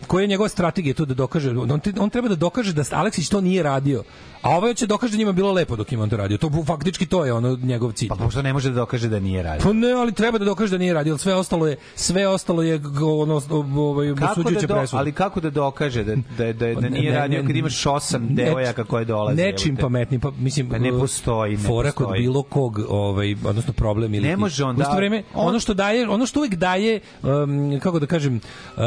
koja 0.09 0.23
je 0.23 0.29
njegova 0.29 0.49
strategija 0.49 0.95
tu 0.95 1.05
da 1.05 1.15
dokaže, 1.15 1.51
on, 1.53 1.81
ti- 1.81 1.93
on 1.99 2.11
treba 2.11 2.29
da 2.29 2.37
dokaže 2.37 2.73
da 2.73 2.85
Aleksić 2.93 3.29
to 3.29 3.41
nije 3.41 3.63
radio, 3.63 4.03
a 4.43 4.51
ovaj 4.51 4.75
će 4.75 4.87
dokaže 4.87 5.13
da 5.13 5.19
njima 5.19 5.33
bilo 5.33 5.53
lepo 5.53 5.77
dok 5.77 5.93
im 5.93 6.01
on 6.01 6.11
to 6.11 6.17
radio. 6.17 6.39
To 6.39 6.51
faktički 6.65 7.07
to 7.07 7.25
je 7.25 7.33
ono 7.33 7.57
njegov 7.57 7.93
cilj. 7.93 8.09
Pa 8.09 8.15
možda 8.17 8.43
ne 8.43 8.53
može 8.53 8.69
da 8.69 8.75
dokaže 8.77 9.09
da 9.09 9.21
nije 9.21 9.43
radio. 9.43 9.61
Pa 9.63 9.73
ne, 9.73 9.93
ali 9.93 10.13
treba 10.13 10.39
da 10.39 10.45
dokaže 10.45 10.71
da 10.71 10.79
nije 10.79 10.95
radio, 10.95 11.19
sve 11.19 11.35
ostalo 11.35 11.67
je 11.67 11.77
sve 11.95 12.29
ostalo 12.29 12.63
je 12.63 12.81
ono 13.19 13.43
ovaj 13.77 14.07
da 14.09 14.31
osuđujuće 14.33 14.67
do, 14.67 14.75
presude. 14.75 14.99
ali 14.99 15.13
kako 15.13 15.41
da 15.41 15.51
dokaže 15.51 16.05
da 16.05 16.15
da 16.15 16.45
da, 16.45 16.67
da 16.67 16.75
Pa 16.75 16.81
ne, 16.81 16.91
nije 16.91 17.11
ne, 17.13 17.19
radio 17.19 17.43
kad 17.43 17.57
imaš 17.57 17.87
osam 17.87 18.29
devojaka 18.31 18.85
koje 18.85 19.05
dolaze? 19.05 19.43
Nečim 19.43 19.77
pametnim, 19.77 20.21
pa 20.21 20.31
mislim 20.33 20.69
Pa 20.69 20.79
ne 20.79 20.91
postoji, 20.93 21.57
ne 21.57 21.59
fora 21.59 21.91
kod 21.93 22.13
bilo 22.13 22.43
kog, 22.43 22.79
ovaj 22.89 23.37
odnosno 23.45 23.73
problem 23.73 24.15
ili 24.15 24.29
Ne 24.29 24.37
može 24.37 24.65
on 24.65 24.77
isto 24.77 24.91
da- 24.91 24.97
vreme 24.97 25.23
on- 25.35 25.49
ono 25.49 25.61
što 25.61 25.75
daje, 25.75 26.09
ono 26.09 26.27
što 26.27 26.41
uvek 26.41 26.55
daje 26.55 27.01
um, 27.23 27.81
kako 27.83 27.99
da 27.99 28.07
kažem 28.07 28.41
uh, 28.77 28.83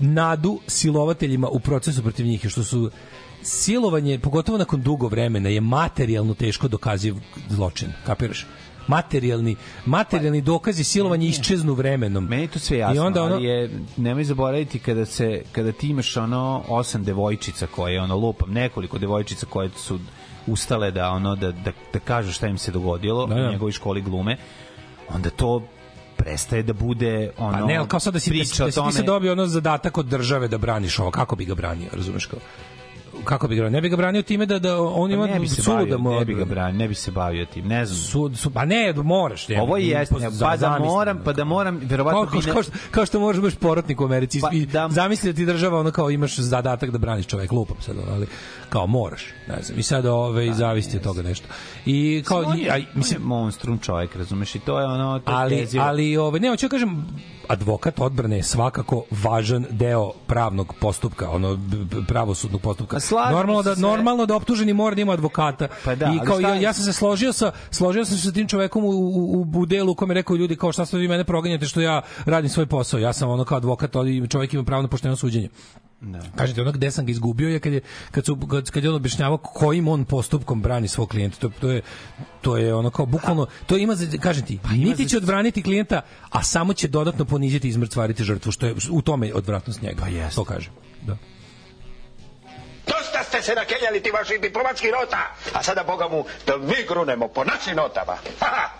nadu 0.00 0.53
silovateljima 0.66 1.48
u 1.48 1.60
procesu 1.60 2.02
protiv 2.02 2.26
njih 2.26 2.46
što 2.48 2.64
su 2.64 2.90
silovanje, 3.42 4.18
pogotovo 4.18 4.58
nakon 4.58 4.82
dugo 4.82 5.08
vremena, 5.08 5.48
je 5.48 5.60
materijalno 5.60 6.34
teško 6.34 6.68
dokaziv 6.68 7.14
zločin. 7.48 7.88
Kapiraš? 8.06 8.46
materijalni 8.86 9.56
materijalni 9.86 10.40
dokazi 10.40 10.84
silovanja 10.84 11.26
iščeznu 11.28 11.74
vremenom. 11.74 12.24
Meni 12.24 12.48
to 12.48 12.58
sve 12.58 12.78
jasno, 12.78 12.96
I 12.96 12.98
onda 12.98 13.22
ono, 13.22 13.34
ali 13.34 13.44
je, 13.44 13.70
nemoj 13.96 14.24
zaboraviti 14.24 14.78
kada, 14.78 15.04
se, 15.06 15.42
kada 15.52 15.72
ti 15.72 15.88
imaš 15.88 16.16
ono 16.16 16.62
osam 16.68 17.04
devojčica 17.04 17.66
koje, 17.66 18.00
ono, 18.00 18.16
lupam, 18.16 18.52
nekoliko 18.52 18.98
devojčica 18.98 19.46
koje 19.46 19.70
su 19.76 19.98
ustale 20.46 20.90
da, 20.90 21.10
ono, 21.10 21.36
da, 21.36 21.52
da, 21.52 21.72
da 21.92 21.98
kažu 21.98 22.32
šta 22.32 22.46
im 22.46 22.58
se 22.58 22.72
dogodilo 22.72 23.26
Da, 23.26 23.34
da. 23.34 23.48
u 23.48 23.50
njegovoj 23.50 23.72
školi 23.72 24.00
glume, 24.02 24.36
onda 25.14 25.30
to 25.30 25.62
prestaje 26.14 26.62
da 26.62 26.72
bude 26.74 27.30
ono 27.38 27.58
Pa 27.58 27.64
ne, 27.64 27.76
ali 27.76 27.88
kao 27.88 28.00
sad 28.00 28.12
da 28.12 28.20
si, 28.20 28.30
da, 28.30 28.32
priča 28.32 28.54
si- 28.64 28.80
da 28.80 28.92
si 28.92 29.02
dobio 29.02 29.32
ono 29.32 29.46
zadatak 29.46 29.98
od 29.98 30.06
države 30.06 30.48
da 30.48 30.58
braniš 30.58 30.98
ovo, 30.98 31.10
kako 31.10 31.36
bi 31.36 31.44
ga 31.44 31.54
branio, 31.54 31.88
razumeš 31.92 32.26
kao? 32.26 32.38
Kako 33.24 33.48
bi 33.48 33.56
ga? 33.56 33.68
Ne 33.70 33.80
bi 33.80 33.88
ga 33.88 33.96
branio 33.96 34.22
time 34.22 34.46
da, 34.46 34.58
da 34.58 34.82
on 34.82 35.12
ima 35.12 35.26
Pa 35.26 35.32
ne 35.32 35.40
bi 35.40 35.48
se 35.48 35.62
bavio, 35.66 35.98
mu 35.98 36.10
ne 36.10 36.24
bi 36.24 36.34
ga 36.34 36.44
branio, 36.44 36.78
ne 36.78 36.88
bi 36.88 36.94
se 36.94 37.10
bavio 37.10 37.46
tim, 37.46 37.68
ne 37.68 37.86
znam. 37.86 37.98
Sud, 37.98 38.38
su, 38.38 38.50
pa 38.50 38.64
ne, 38.64 38.92
moraš. 38.92 39.48
Ne, 39.48 39.62
Ovo 39.62 39.76
je 39.76 40.06
pa 40.10 40.18
da 40.18 40.56
zamisli, 40.56 40.86
moram, 40.86 41.20
pa 41.24 41.32
da 41.32 41.44
moram, 41.44 41.80
verovatno 41.82 42.26
kao, 42.26 42.40
kao, 42.52 42.62
što, 42.62 42.72
kao 42.90 43.06
što 43.06 43.20
možeš 43.20 43.42
baš 43.42 43.54
porotnik 43.54 44.00
u 44.00 44.04
Americi 44.04 44.40
Pa 44.40 44.50
i 44.52 44.66
da- 44.66 44.88
zamisli 44.90 45.32
da 45.32 45.36
ti 45.36 45.46
država 45.46 45.80
ono 45.80 45.90
kao 45.90 46.10
imaš 46.10 46.38
zadatak 46.38 46.90
da 46.90 46.98
braniš 46.98 47.26
čovek 47.26 47.52
lupom 47.52 47.76
sad 47.80 47.96
ali 48.10 48.26
kao 48.68 48.86
moraš 48.86 49.24
ne 49.48 49.62
znam 49.62 49.78
i 49.78 49.82
sad 49.82 50.06
ove 50.06 50.54
zavisi 50.54 50.96
od 50.96 51.02
toga 51.02 51.22
nešto 51.22 51.48
i 51.86 52.22
kao 52.26 52.42
On 52.46 52.58
i, 52.58 52.62
je, 52.62 52.70
a, 52.70 52.78
mislim, 52.94 53.22
monstrum 53.22 53.78
čovjek, 53.78 54.16
razumeš, 54.16 54.54
i 54.54 54.58
to 54.58 54.80
je 54.80 54.86
ono... 54.86 55.18
To 55.18 55.30
je 55.30 55.36
ali 55.36 55.56
jezivo. 55.56 55.84
ali 55.84 56.16
ove 56.16 56.40
ne 56.40 56.48
hoću 56.48 56.66
da 56.66 56.70
kažem 56.70 57.06
advokat 57.48 58.00
odbrane 58.00 58.36
je 58.36 58.42
svakako 58.42 59.04
važan 59.10 59.66
deo 59.70 60.12
pravnog 60.26 60.74
postupka, 60.80 61.30
ono 61.30 61.58
pravosudnog 62.08 62.60
postupka. 62.60 63.00
A 63.04 63.08
slažemo 63.08 63.36
Normalno 63.36 63.62
se 63.62 63.68
da 63.68 63.74
sve. 63.74 63.82
normalno 63.82 64.26
da 64.26 64.36
optuženi 64.36 64.72
mora 64.72 64.94
da 64.94 65.02
ima 65.02 65.12
advokata. 65.12 65.68
Pa 65.84 65.94
da, 65.94 66.12
I 66.14 66.26
kao 66.26 66.40
ja, 66.40 66.54
ja 66.54 66.72
sam 66.72 66.84
se 66.84 66.92
složio 66.92 67.32
sa 67.32 67.52
složio 67.70 68.04
sam 68.04 68.16
se 68.16 68.24
sa 68.24 68.32
tim 68.32 68.48
čovekom 68.48 68.84
u, 68.84 68.88
u, 68.88 69.46
u, 69.54 69.66
delu 69.66 69.94
kome 69.94 70.12
je 70.12 70.14
rekao 70.14 70.36
ljudi 70.36 70.56
kao 70.56 70.72
šta 70.72 70.86
ste 70.86 70.98
vi 70.98 71.08
mene 71.08 71.24
proganjate 71.24 71.66
što 71.66 71.80
ja 71.80 72.02
radim 72.24 72.50
svoj 72.50 72.66
posao. 72.66 73.00
Ja 73.00 73.12
sam 73.12 73.30
ono 73.30 73.44
kao 73.44 73.56
advokat, 73.56 73.96
ali 73.96 74.28
čovjek 74.28 74.54
ima 74.54 74.64
pravo 74.64 74.82
na 74.82 74.88
pošteno 74.88 75.16
suđenje. 75.16 75.48
Da. 76.00 76.20
Kažete 76.36 76.62
ono 76.62 76.72
gde 76.72 76.90
sam 76.90 77.06
ga 77.06 77.10
izgubio 77.10 77.48
je 77.48 77.60
kad 77.60 77.72
je 77.72 77.80
kad 78.10 78.24
su 78.24 78.36
kad, 78.50 78.70
kad 78.70 78.84
je 78.84 78.90
on 78.90 78.96
objašnjavao 78.96 79.36
kojim 79.36 79.88
on 79.88 80.04
postupkom 80.04 80.62
brani 80.62 80.88
svog 80.88 81.08
klijenta. 81.08 81.38
To, 81.38 81.50
to 81.60 81.70
je 81.70 81.82
to 82.40 82.56
je 82.56 82.74
ono 82.74 82.90
kao 82.90 83.06
bukvalno 83.06 83.46
to 83.66 83.76
ima 83.76 83.94
za, 83.94 84.18
kažem 84.18 84.46
ti, 84.46 84.58
niti 84.72 85.08
će 85.08 85.16
odbraniti 85.16 85.62
klijenta, 85.62 86.00
a 86.30 86.42
samo 86.42 86.72
će 86.72 86.88
dodatno 86.88 87.24
poniziti 87.24 87.68
i 87.68 87.70
izmrcvariti 87.70 88.24
žrtvu 88.24 88.52
što 88.52 88.66
je 88.66 88.74
u 88.90 89.02
tome 89.02 89.26
je 89.26 89.34
odvratnost 89.34 89.82
njega. 89.82 90.00
Pa 90.00 90.08
jeste. 90.08 90.34
To 90.34 90.44
kaže. 90.44 90.70
Da. 91.06 91.16
Dosta 93.14 93.28
ste 93.28 93.42
se 93.42 93.54
nakeljali 93.54 94.02
ti 94.02 94.10
vaših 94.10 94.40
diplomatskih 94.40 94.90
nota, 94.92 95.34
a 95.52 95.62
sada, 95.62 95.82
boga 95.82 96.08
mu, 96.08 96.24
da 96.46 96.56
mi 96.58 96.82
grunemo 96.88 97.28
po 97.28 97.44
našim 97.44 97.76
notama. 97.76 98.16
Ha, 98.40 98.46
ha. 98.46 98.70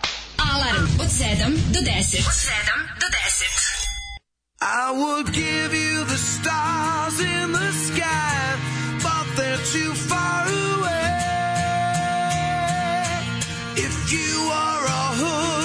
Alarm 0.55 0.85
od 1.01 1.07
7 1.07 1.55
do 1.75 1.81
10. 1.81 2.29
Od 2.29 2.35
7 2.35 2.51
do 3.01 3.07
10. 3.07 3.85
I 4.61 4.91
would 5.01 5.27
give 5.35 5.73
you 5.85 6.05
the 6.05 6.19
stars 6.33 7.21
in 7.21 7.53
the 7.53 7.73
sky, 7.87 8.57
but 9.03 9.27
they're 9.37 9.65
too 9.75 9.93
far 10.09 10.43
away. 10.47 11.11
If 13.87 14.13
you 14.13 14.51
are 14.53 14.85
a 15.01 15.05
hooker, 15.21 15.64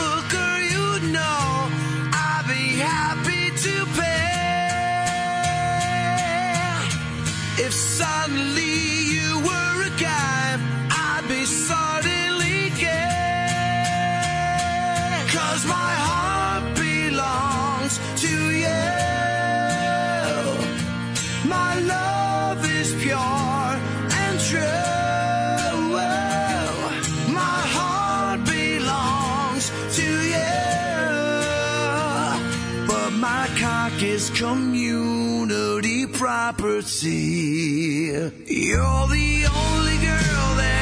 is 34.10 34.30
community 34.32 36.08
property. 36.08 37.12
You're 38.48 39.08
the 39.08 39.46
only 39.54 39.98
girl 39.98 40.50
that 40.58 40.79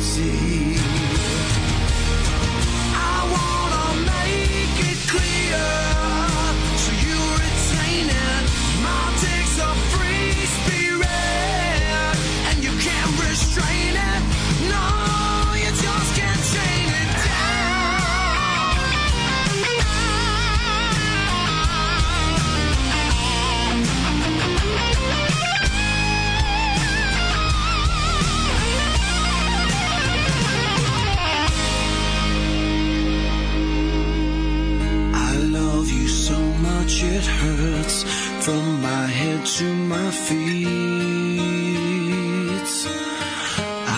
see. 0.00 0.47
It 37.18 37.26
hurts 37.26 37.98
from 38.44 38.64
my 38.80 39.06
head 39.06 39.44
to 39.44 39.64
my 39.94 40.10
feet. 40.10 40.68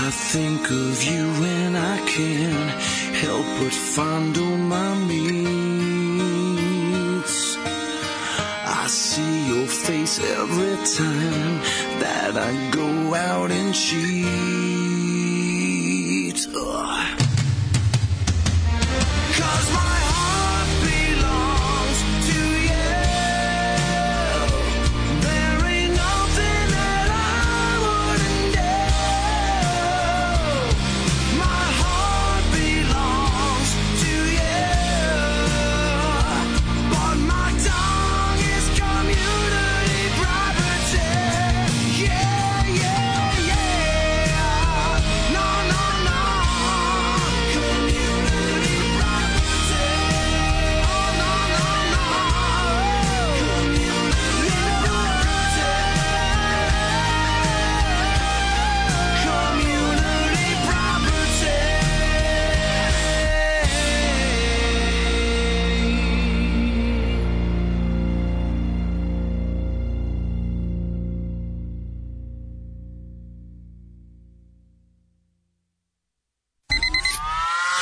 I 0.05 0.11
think 0.33 0.63
of 0.71 1.03
you 1.11 1.27
and 1.59 1.77
I 1.77 1.99
can't 2.17 2.71
help 3.23 3.47
but 3.59 3.75
fondle 3.95 4.57
my 4.57 4.95
meats. 5.11 5.39
I 8.83 8.87
see 8.89 9.49
your 9.53 9.67
face 9.67 10.19
every 10.41 10.77
time 11.03 11.61
that 12.03 12.33
I 12.49 12.51
go 12.71 13.15
out 13.15 13.51
and 13.51 13.75
cheat. 13.75 14.31
Ugh. 16.57 17.20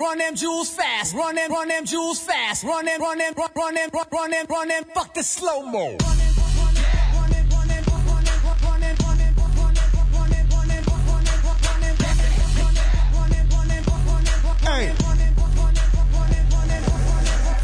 Run 0.00 0.16
them 0.16 0.34
jewels 0.34 0.70
fast, 0.70 1.14
run 1.14 1.34
them, 1.34 1.52
run 1.52 1.68
them 1.68 1.84
jewels 1.84 2.20
fast, 2.20 2.64
run 2.64 2.86
them, 2.86 3.02
run 3.02 3.18
them, 3.18 3.34
run, 3.36 3.50
them, 3.54 3.54
run 3.54 3.74
them, 3.74 3.90
run, 3.92 4.06
run 4.10 4.30
them, 4.30 4.46
run 4.48 4.68
them, 4.68 4.84
fuck 4.94 5.12
the 5.12 5.22
slow 5.22 5.62
mo. 5.62 5.96
Hey. 6.00 6.19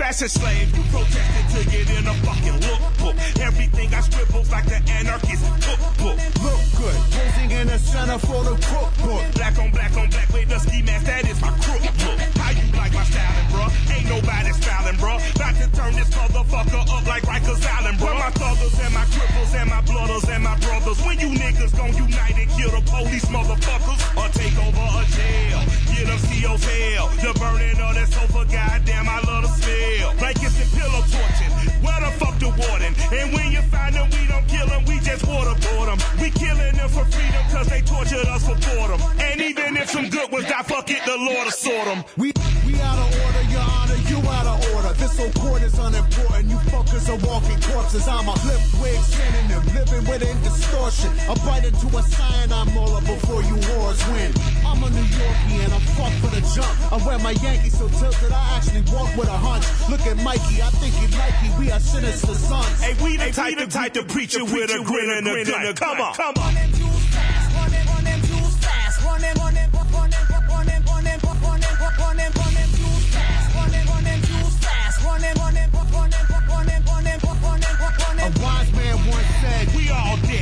Fashion 0.07 0.29
slave, 0.29 0.71
you 0.71 0.85
protested 0.95 1.47
to 1.51 1.61
get 1.67 1.91
in 1.91 2.07
a 2.07 2.15
fucking 2.23 2.59
lookbook. 2.63 3.19
Everything 3.43 3.93
I 3.93 4.01
scribbles 4.07 4.49
like 4.53 4.67
the 4.67 4.79
anarchist 4.87 5.43
cookbook. 5.67 6.15
Look 6.47 6.63
good, 6.79 6.99
posing 7.11 7.51
in 7.51 7.67
the 7.67 7.77
center 7.77 8.17
for 8.23 8.39
the 8.47 8.55
cookbook. 8.55 9.27
Black 9.35 9.59
on 9.59 9.73
black 9.75 9.97
on 9.99 10.07
black 10.09 10.29
with 10.31 10.49
the 10.49 10.61
ski 10.61 10.83
mask, 10.83 11.07
that 11.07 11.27
is 11.27 11.43
my 11.43 11.51
crook 11.59 11.83
look. 11.83 12.23
How 12.39 12.55
you 12.55 12.71
like 12.79 12.95
my 12.95 13.03
styling, 13.03 13.51
bruh? 13.51 13.71
Ain't 13.91 14.07
nobody 14.07 14.53
styling, 14.55 14.95
bruh. 15.03 15.19
About 15.35 15.55
to 15.59 15.67
turn 15.75 15.93
this 15.99 16.11
motherfucker 16.15 16.83
up 16.87 17.05
like 17.11 17.25
Rikers 17.27 17.67
Island, 17.67 17.99
bruh. 17.99 18.15
My 18.15 18.31
thuggers 18.31 18.79
and 18.79 18.95
my 18.95 19.05
cripples 19.11 19.59
and 19.59 19.69
my 19.75 19.83
blooders 19.83 20.29
and 20.31 20.45
my 20.45 20.55
brothers. 20.63 21.03
When 21.03 21.19
you 21.19 21.35
niggas 21.35 21.75
gon' 21.75 21.91
unite 21.99 22.39
and 22.39 22.51
kill 22.55 22.71
the 22.71 22.83
police 22.87 23.27
motherfuckers 23.27 23.99
or 24.15 24.31
take 24.31 24.55
over 24.55 24.87
a 24.87 25.03
jail. 25.19 25.67
Get 25.91 26.07
them 26.07 26.21
CO's 26.31 26.63
hell. 26.63 27.11
The 27.19 27.35
burning 27.43 27.81
of 27.83 27.91
that 27.99 28.07
sofa, 28.07 28.47
goddamn, 28.47 29.09
I 29.09 29.19
love 29.27 29.43
the 29.43 29.51
smell. 29.59 29.96
Blankets 30.19 30.61
and 30.61 30.71
pillow 30.73 31.03
torching. 31.09 31.53
Where 31.85 32.01
the 32.01 32.11
fuck 32.19 32.39
the 32.39 32.49
warden? 32.49 32.93
And 33.13 33.33
when 33.33 33.53
you 33.53 33.63
find 33.73 33.95
them, 33.95 34.09
we 34.11 34.27
don't 34.27 34.47
kill 34.49 34.67
them, 34.67 34.85
we 34.85 35.01
just 35.01 35.25
waterboard 35.25 35.87
them. 35.87 35.99
We 36.21 36.31
killing 36.31 36.77
them 36.77 36.89
for 36.89 37.05
freedom 37.07 37.43
cause 37.51 37.69
they 37.69 37.81
tortured 37.83 38.27
us 38.27 38.47
for 38.47 38.57
boredom. 38.67 39.01
And 39.19 39.41
even 39.41 39.77
if 39.77 39.91
some 39.91 40.09
good 40.09 40.31
ones 40.31 40.47
die, 40.47 40.63
fuck 40.63 40.91
it, 40.91 41.05
the 41.05 41.17
Lord 41.17 41.45
will 41.45 41.51
sort 41.51 41.87
them. 41.87 42.05
We 42.17 42.33
we 42.77 42.83
out 42.83 42.99
of 42.99 43.09
order, 43.25 43.43
your 43.49 43.61
honor, 43.61 44.01
you 44.09 44.19
out 44.29 44.47
of 44.47 44.75
order. 44.75 44.93
This 45.01 45.17
whole 45.19 45.33
court 45.43 45.63
is 45.63 45.79
unimportant. 45.79 46.49
You 46.49 46.57
fuckers 46.69 47.09
are 47.09 47.21
walking 47.27 47.61
corpses. 47.63 48.07
I'm 48.09 48.29
a 48.29 48.37
flip 48.37 48.61
wig 48.81 49.01
synonym, 49.01 49.65
living 49.75 50.05
within 50.11 50.37
distortion. 50.43 51.11
I 51.29 51.35
bite 51.45 51.65
into 51.65 51.87
a 51.97 52.03
cyanide 52.03 52.75
molar 52.75 53.01
before 53.01 53.43
you 53.43 53.57
wars 53.73 54.01
win. 54.09 54.33
I'm 54.65 54.83
a 54.85 54.91
New 54.91 55.09
Yorkie 55.17 55.59
and 55.65 55.73
I'm 55.73 55.87
fucked 55.97 56.19
for 56.21 56.31
the 56.35 56.43
jump. 56.55 56.93
I 56.93 56.97
wear 57.07 57.19
my 57.19 57.33
Yankees 57.43 57.79
so 57.79 57.89
tilted 57.89 58.33
I 58.33 58.57
actually 58.57 58.85
walk 58.93 59.11
with 59.17 59.29
a 59.29 59.39
hunch. 59.39 59.65
Look 59.89 60.05
at 60.07 60.17
Mikey, 60.23 60.63
I 60.63 60.71
think 60.77 60.95
he 60.95 61.07
like. 61.17 61.59
We 61.59 61.71
are 61.71 61.81
sinister 61.81 62.35
sons. 62.35 62.81
Hey, 62.83 62.95
we 63.03 63.17
the 63.17 63.33
type, 63.33 63.59
the 63.59 63.67
type 63.67 63.95
to 63.95 64.05
preach 64.05 64.37
it 64.37 64.43
with 64.43 64.71
a 64.71 64.83
grin 64.85 65.11
and 65.11 65.27
a 65.27 65.45
gun. 65.45 65.75
Come 65.75 66.01
on, 66.01 66.15
come 66.15 66.35
on. 66.39 66.55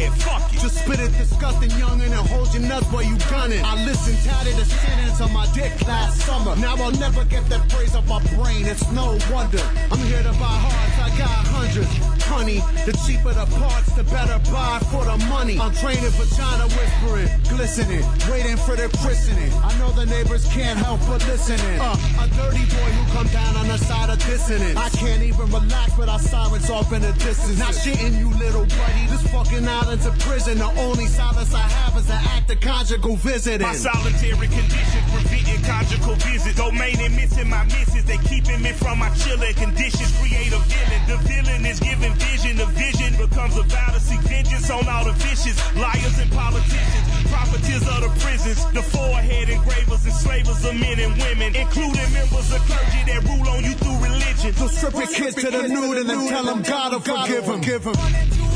Dead, 0.05 0.23
fuck 0.23 0.53
it. 0.53 0.61
Just 0.61 0.85
spit 0.85 1.01
it 1.01 1.13
disgusting 1.17 1.71
youngin' 1.71 2.07
and 2.07 2.29
hold 2.29 2.53
your 2.53 2.63
nuts 2.63 2.87
while 2.93 3.03
you 3.03 3.17
gunning. 3.31 3.65
I 3.65 3.85
listened 3.85 4.19
tatted 4.25 4.55
the 4.55 4.65
sentence 4.65 5.21
on 5.21 5.33
my 5.33 5.47
dick 5.53 5.73
last 5.87 6.21
summer. 6.21 6.57
Now 6.57 6.77
I'll 6.77 6.93
never 6.93 7.25
get 7.25 7.49
that 7.49 7.71
phrase 7.71 7.95
off 7.95 8.07
my 8.09 8.23
brain. 8.37 8.67
It's 8.67 8.91
no 8.93 9.19
wonder. 9.31 9.63
I'm 9.91 9.99
here 9.99 10.23
to 10.23 10.33
buy 10.33 10.57
hearts. 10.67 10.99
I 10.99 11.19
got 11.19 11.29
hundreds. 11.29 12.15
Honey, 12.25 12.61
the 12.89 12.97
cheaper 13.05 13.35
the 13.35 13.45
parts, 13.61 13.93
the 13.93 14.03
better 14.05 14.41
buy 14.51 14.81
for 14.91 15.05
the 15.05 15.19
money. 15.29 15.61
I'm 15.61 15.75
training 15.77 16.09
vagina 16.17 16.65
whispering, 16.73 17.29
glistening, 17.53 18.03
waiting 18.33 18.57
for 18.57 18.75
the 18.75 18.89
christening. 19.05 19.53
I 19.63 19.77
know 19.79 19.93
the 19.93 20.07
neighbors 20.07 20.49
can't 20.49 20.79
help 20.79 21.01
but 21.07 21.21
listening. 21.29 21.79
Uh, 21.79 21.95
a 22.25 22.27
dirty 22.33 22.65
boy 22.65 22.91
who 22.97 23.13
come 23.13 23.29
down 23.29 23.57
on 23.57 23.69
the 23.69 23.77
side 23.77 24.09
of 24.09 24.19
dissonance. 24.25 24.77
I 24.77 24.89
can't 24.97 25.23
even 25.23 25.53
relax 25.53 25.97
without 25.99 26.21
sirens 26.21 26.71
off 26.71 26.93
in 26.95 27.03
the 27.03 27.13
distance. 27.13 27.59
Not 27.59 27.75
shitting 27.75 28.19
you, 28.19 28.31
little 28.41 28.65
buddy. 28.65 29.05
This 29.11 29.23
fucking 29.29 29.69
island's 29.95 30.07
a 30.07 30.27
prison. 30.27 30.59
The 30.59 30.81
only 30.81 31.07
solace 31.07 31.55
I 31.55 31.59
have 31.61 31.97
is 31.97 32.09
an 32.11 32.21
act 32.35 32.51
of 32.51 32.61
conjugal 32.61 33.17
visiting. 33.17 33.67
My 33.67 33.75
solitary 33.75 34.49
conditions 34.49 35.05
preventing 35.13 35.63
conjugal 35.63 36.15
visits. 36.17 36.57
Domain 36.57 36.99
and 37.01 37.15
missing 37.17 37.49
my 37.49 37.65
misses. 37.65 38.05
They 38.05 38.19
keeping 38.19 38.63
me 38.63 38.73
from 38.73 38.99
my 38.99 39.11
chilling 39.15 39.55
conditions. 39.55 40.11
Create 40.19 40.53
a 40.53 40.59
villain. 40.59 41.03
The 41.07 41.17
villain 41.29 41.67
is 41.67 41.81
giving 41.81 42.15
vision. 42.15 42.57
The 42.57 42.67
vision 42.67 43.13
becomes 43.17 43.57
a 43.57 43.63
vow 43.63 43.91
to 43.93 44.01
seek 44.01 44.21
vengeance 44.21 44.71
on 44.71 44.89
all 44.89 45.05
the 45.05 45.13
vicious 45.13 45.59
liars 45.77 46.19
and 46.19 46.31
politicians. 46.33 47.05
Profiteers 47.31 47.87
of 47.87 48.01
the 48.03 48.11
prisons. 48.21 48.59
The 48.73 48.83
forehead 48.83 49.49
engravers, 49.49 50.07
enslavers 50.07 50.65
of 50.65 50.75
men 50.75 50.99
and 50.99 51.15
women, 51.23 51.55
including 51.55 52.11
members 52.13 52.53
of 52.53 52.61
clergy 52.67 53.03
that 53.11 53.23
rule 53.25 53.49
on 53.49 53.63
you 53.63 53.75
through 53.75 53.99
religion. 54.03 54.53
So 54.55 54.67
strip 54.67 54.95
your 54.95 55.07
kids 55.07 55.37
to 55.37 55.51
the 55.51 55.69
nude 55.69 55.99
and 55.99 56.09
then 56.09 56.29
tell 56.29 56.45
them 56.45 56.63
God 56.63 56.93
will 56.93 57.43
forgive 57.43 57.85
them. 57.85 58.54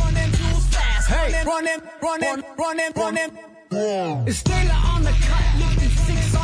Hey, 1.08 1.44
run 1.44 1.64
them, 1.64 1.80
run 2.58 2.76
them, 2.76 2.92
run 2.96 3.14
them. 3.14 3.30
It's 4.26 4.42
Taylor 4.42 4.72
on 4.72 5.02
the 5.04 5.10
cut, 5.10 5.75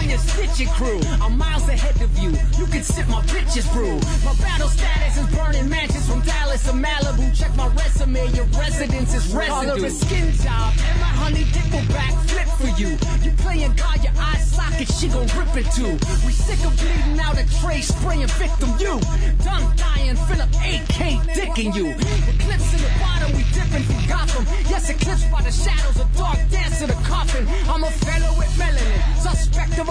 on 0.03 0.11
your 0.11 0.19
stitching 0.19 0.69
crew. 0.69 1.01
I'm 1.20 1.39
miles 1.39 1.69
ahead 1.69 2.01
of 2.03 2.11
you. 2.19 2.31
You 2.59 2.66
can 2.66 2.83
sip 2.83 3.09
my 3.09 3.23
bitches 3.23 3.70
brew. 3.73 3.97
My 4.24 4.35
battle 4.41 4.69
status 4.69 5.19
is 5.19 5.27
burning 5.37 5.69
mansions 5.69 6.09
from 6.09 6.20
Dallas 6.23 6.65
to 6.65 6.73
Malibu. 6.73 7.37
Check 7.37 7.55
my 7.57 7.69
resume, 7.69 8.27
your 8.35 8.47
residence 8.59 9.15
is 9.15 9.33
residue. 9.35 9.81
Her 9.81 9.87
a 9.87 9.91
skin 9.91 10.33
job, 10.33 10.73
and 10.79 11.01
my 11.01 11.12
honey 11.23 11.45
dick 11.53 11.66
will 11.73 11.87
back 11.93 12.15
flip 12.29 12.49
for 12.59 12.70
you. 12.81 12.91
You 13.23 13.33
playing 13.39 13.74
God, 13.74 14.03
your 14.03 14.12
eye 14.19 14.41
socket, 14.41 14.89
she 14.89 15.09
gon' 15.09 15.29
rip 15.39 15.55
it 15.57 15.69
too. 15.73 15.95
We 16.27 16.33
sick 16.33 16.65
of 16.66 16.77
bleeding 16.79 17.19
out 17.20 17.39
a 17.39 17.47
tray, 17.61 17.81
spraying 17.81 18.27
victim 18.39 18.70
you. 18.79 19.01
Done 19.45 19.65
dying, 19.77 20.16
fill 20.27 20.43
up 20.43 20.51
AK 20.62 21.23
dicking 21.37 21.74
you. 21.74 21.95
The 21.95 22.35
clips 22.43 22.74
in 22.74 22.81
the 22.83 22.93
bottom, 23.01 23.37
we 23.37 23.45
dip 23.53 23.73
puffin' 23.73 23.85
from 23.85 24.07
Gotham. 24.07 24.45
Yes, 24.69 24.91
eclipsed 24.91 25.31
by 25.31 25.43
the 25.43 25.51
shadows 25.51 25.99
of 26.01 26.16
dark 26.16 26.39
dance 26.51 26.79
to 26.81 26.87
the 26.87 26.99
coffin. 27.05 27.47
I'm 27.69 27.85
a 27.85 27.91
fellow 27.91 28.39
with 28.39 28.49
melanin, 28.59 29.16
suspect 29.16 29.79
of 29.79 29.89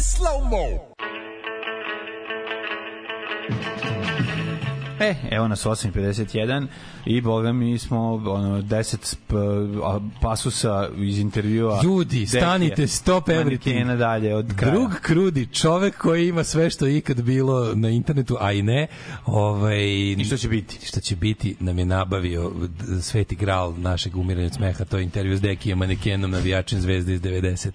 slow 0.00 0.40
mo. 0.46 0.94
E, 5.00 5.14
evo 5.30 5.48
nas 5.48 5.66
8.51 5.66 6.66
i 7.06 7.20
boga 7.20 7.52
mi 7.52 7.78
smo 7.78 8.14
ono, 8.26 8.62
10 8.62 8.96
sp, 9.12 9.32
a, 9.84 10.00
pasusa 10.22 10.88
iz 10.96 11.18
intervjua. 11.18 11.80
Ljudi, 11.84 12.26
stanite, 12.26 12.86
stop 12.86 13.28
everything. 13.28 13.96
dalje 13.96 14.34
od 14.34 14.54
kraja. 14.56 14.74
Drug 14.74 14.90
Krudi, 15.02 15.46
čovek 15.46 15.96
koji 15.98 16.28
ima 16.28 16.44
sve 16.44 16.70
što 16.70 16.86
je 16.86 16.96
ikad 16.96 17.22
bilo 17.22 17.74
na 17.74 17.88
internetu, 17.88 18.36
a 18.40 18.52
i 18.52 18.62
ne, 18.62 18.86
ovaj, 19.26 19.84
I 20.12 20.24
što 20.24 20.36
će 20.36 20.48
biti? 20.48 20.86
što 20.86 21.00
će 21.00 21.16
biti, 21.16 21.56
nam 21.60 21.78
je 21.78 21.84
nabavio 21.84 22.52
Sveti 23.02 23.34
Gral 23.36 23.74
našeg 23.76 24.16
umiranja 24.16 24.50
smeha, 24.50 24.84
to 24.84 24.98
je 24.98 25.04
intervju 25.04 25.36
s 25.36 25.40
Dekijem, 25.40 25.78
manekenom, 25.78 26.30
navijačem 26.30 26.80
zvezde 26.80 27.14
iz 27.14 27.20
90. 27.20 27.70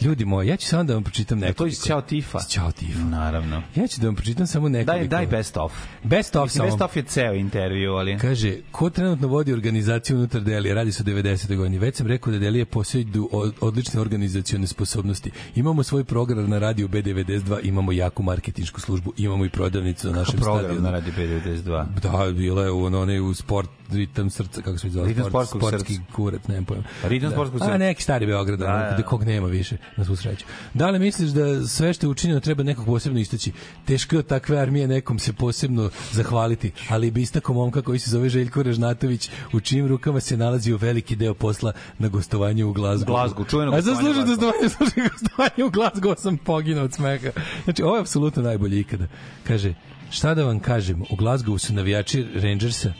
Ljudi 0.00 0.24
moji, 0.24 0.48
ja 0.48 0.56
ću 0.56 0.66
samo 0.66 0.84
da 0.84 0.94
vam 0.94 1.02
pročitam 1.02 1.38
Je 1.38 1.40
nekoliko. 1.40 1.64
to 1.64 1.66
iz 1.66 1.82
Ćao 1.86 2.00
Tifa? 2.00 2.38
Ćao 2.48 2.72
Tifa. 2.72 2.98
Naravno. 3.04 3.62
Ja 3.74 3.86
ću 3.86 4.00
da 4.00 4.06
vam 4.06 4.14
pročitam 4.14 4.46
samo 4.46 4.68
nekoliko. 4.68 5.08
Daj, 5.08 5.08
daj 5.08 5.26
best 5.26 5.56
of. 5.56 5.72
Best 6.02 6.36
of 6.36 6.50
Mislim, 6.62 6.70
samo. 6.70 6.78
best 6.78 6.82
of 6.82 6.96
je 6.96 7.02
ceo 7.04 7.34
intervju, 7.34 7.92
ali... 7.92 8.18
Kaže, 8.18 8.56
ko 8.70 8.90
trenutno 8.90 9.28
vodi 9.28 9.52
organizaciju 9.52 10.16
unutar 10.16 10.40
Delije? 10.40 10.74
Radi 10.74 10.92
se 10.92 11.02
o 11.02 11.06
90. 11.06 11.56
godini. 11.56 11.78
Već 11.78 11.96
sam 11.96 12.06
rekao 12.06 12.32
da 12.32 12.38
Delije 12.38 12.64
posjeduju 12.64 13.28
od- 13.32 13.54
odlične 13.60 14.00
organizacione 14.00 14.66
sposobnosti. 14.66 15.30
Imamo 15.54 15.82
svoj 15.82 16.04
program 16.04 16.50
na 16.50 16.58
radiju 16.58 16.88
B92, 16.88 17.30
imamo 17.62 17.92
jaku 17.92 18.22
marketinšku 18.22 18.80
službu, 18.80 19.12
imamo 19.16 19.44
i 19.44 19.50
prodavnicu 19.50 20.06
na 20.06 20.12
našem 20.12 20.40
program 20.40 20.58
stadionu. 20.60 20.82
na 20.82 20.90
radi 20.90 21.12
92. 21.12 21.86
Da, 22.02 22.32
bila 22.32 22.64
je 22.64 22.70
u 22.70 22.84
onaj 22.84 23.20
u 23.20 23.34
sport 23.34 23.70
ritam 23.90 24.30
srca, 24.30 24.62
kako 24.62 24.78
se 24.78 24.88
zove? 24.88 25.08
Ritam 25.08 25.24
Sport- 25.24 25.28
sportskog 25.30 25.60
sportski 25.62 25.94
srca. 25.94 26.12
kurac, 26.12 26.40
nemam 26.48 26.64
pojma. 26.64 26.84
Ritam 27.04 27.30
sportskog 27.30 27.62
A 27.62 27.64
srca. 27.64 27.78
neki 27.78 28.02
stari 28.02 28.26
Beograd, 28.26 28.58
Da, 28.58 28.66
da, 28.66 28.72
da, 28.90 28.96
da. 28.96 29.02
kog 29.02 29.24
nema 29.24 29.46
više, 29.46 29.76
na 29.96 30.04
svu 30.04 30.16
sreću. 30.16 30.44
Da 30.74 30.90
li 30.90 30.98
misliš 30.98 31.30
da 31.30 31.66
sve 31.66 31.92
što 31.92 32.06
je 32.06 32.10
učinjeno 32.10 32.40
treba 32.40 32.62
nekog 32.62 32.86
posebno 32.86 33.20
istaći? 33.20 33.52
Teško 33.84 34.16
je 34.16 34.22
takve 34.22 34.58
armije 34.58 34.88
nekom 34.88 35.18
se 35.18 35.32
posebno 35.32 35.90
zahvaliti, 36.12 36.49
ali 36.88 37.10
bi 37.10 37.22
istako 37.22 37.54
momka 37.54 37.82
koji 37.82 37.98
se 37.98 38.10
zove 38.10 38.28
Željko 38.28 38.62
Režnatović, 38.62 39.30
u 39.52 39.60
čijim 39.60 39.86
rukama 39.86 40.20
se 40.20 40.36
nalazi 40.36 40.72
u 40.72 40.76
veliki 40.76 41.16
deo 41.16 41.34
posla 41.34 41.72
na 41.98 42.08
gostovanju 42.08 42.68
u 42.68 42.72
Glazgu. 42.72 43.06
Glazgu, 43.06 43.44
čuveno 43.44 43.72
A 43.72 43.76
gostovanje 43.76 44.10
u 44.10 44.14
zaslužio 44.14 44.24
Glazgu. 44.24 44.46
gostovanje, 44.46 44.68
zaslužio 44.68 45.10
gostovanje 45.12 45.64
u 45.64 45.70
Glazgu, 45.70 46.14
sam 46.18 46.36
poginuo 46.38 46.84
od 46.84 46.92
smeha. 46.94 47.30
Znači, 47.64 47.82
ovo 47.82 47.96
je 47.96 48.00
apsolutno 48.00 48.42
najbolje 48.42 48.80
ikada. 48.80 49.06
Kaže, 49.46 49.74
šta 50.10 50.34
da 50.34 50.44
vam 50.44 50.60
kažem, 50.60 51.02
u 51.10 51.16
Glazgovu 51.16 51.58
su 51.58 51.74
navijači 51.74 52.26
Rangersa, 52.34 52.92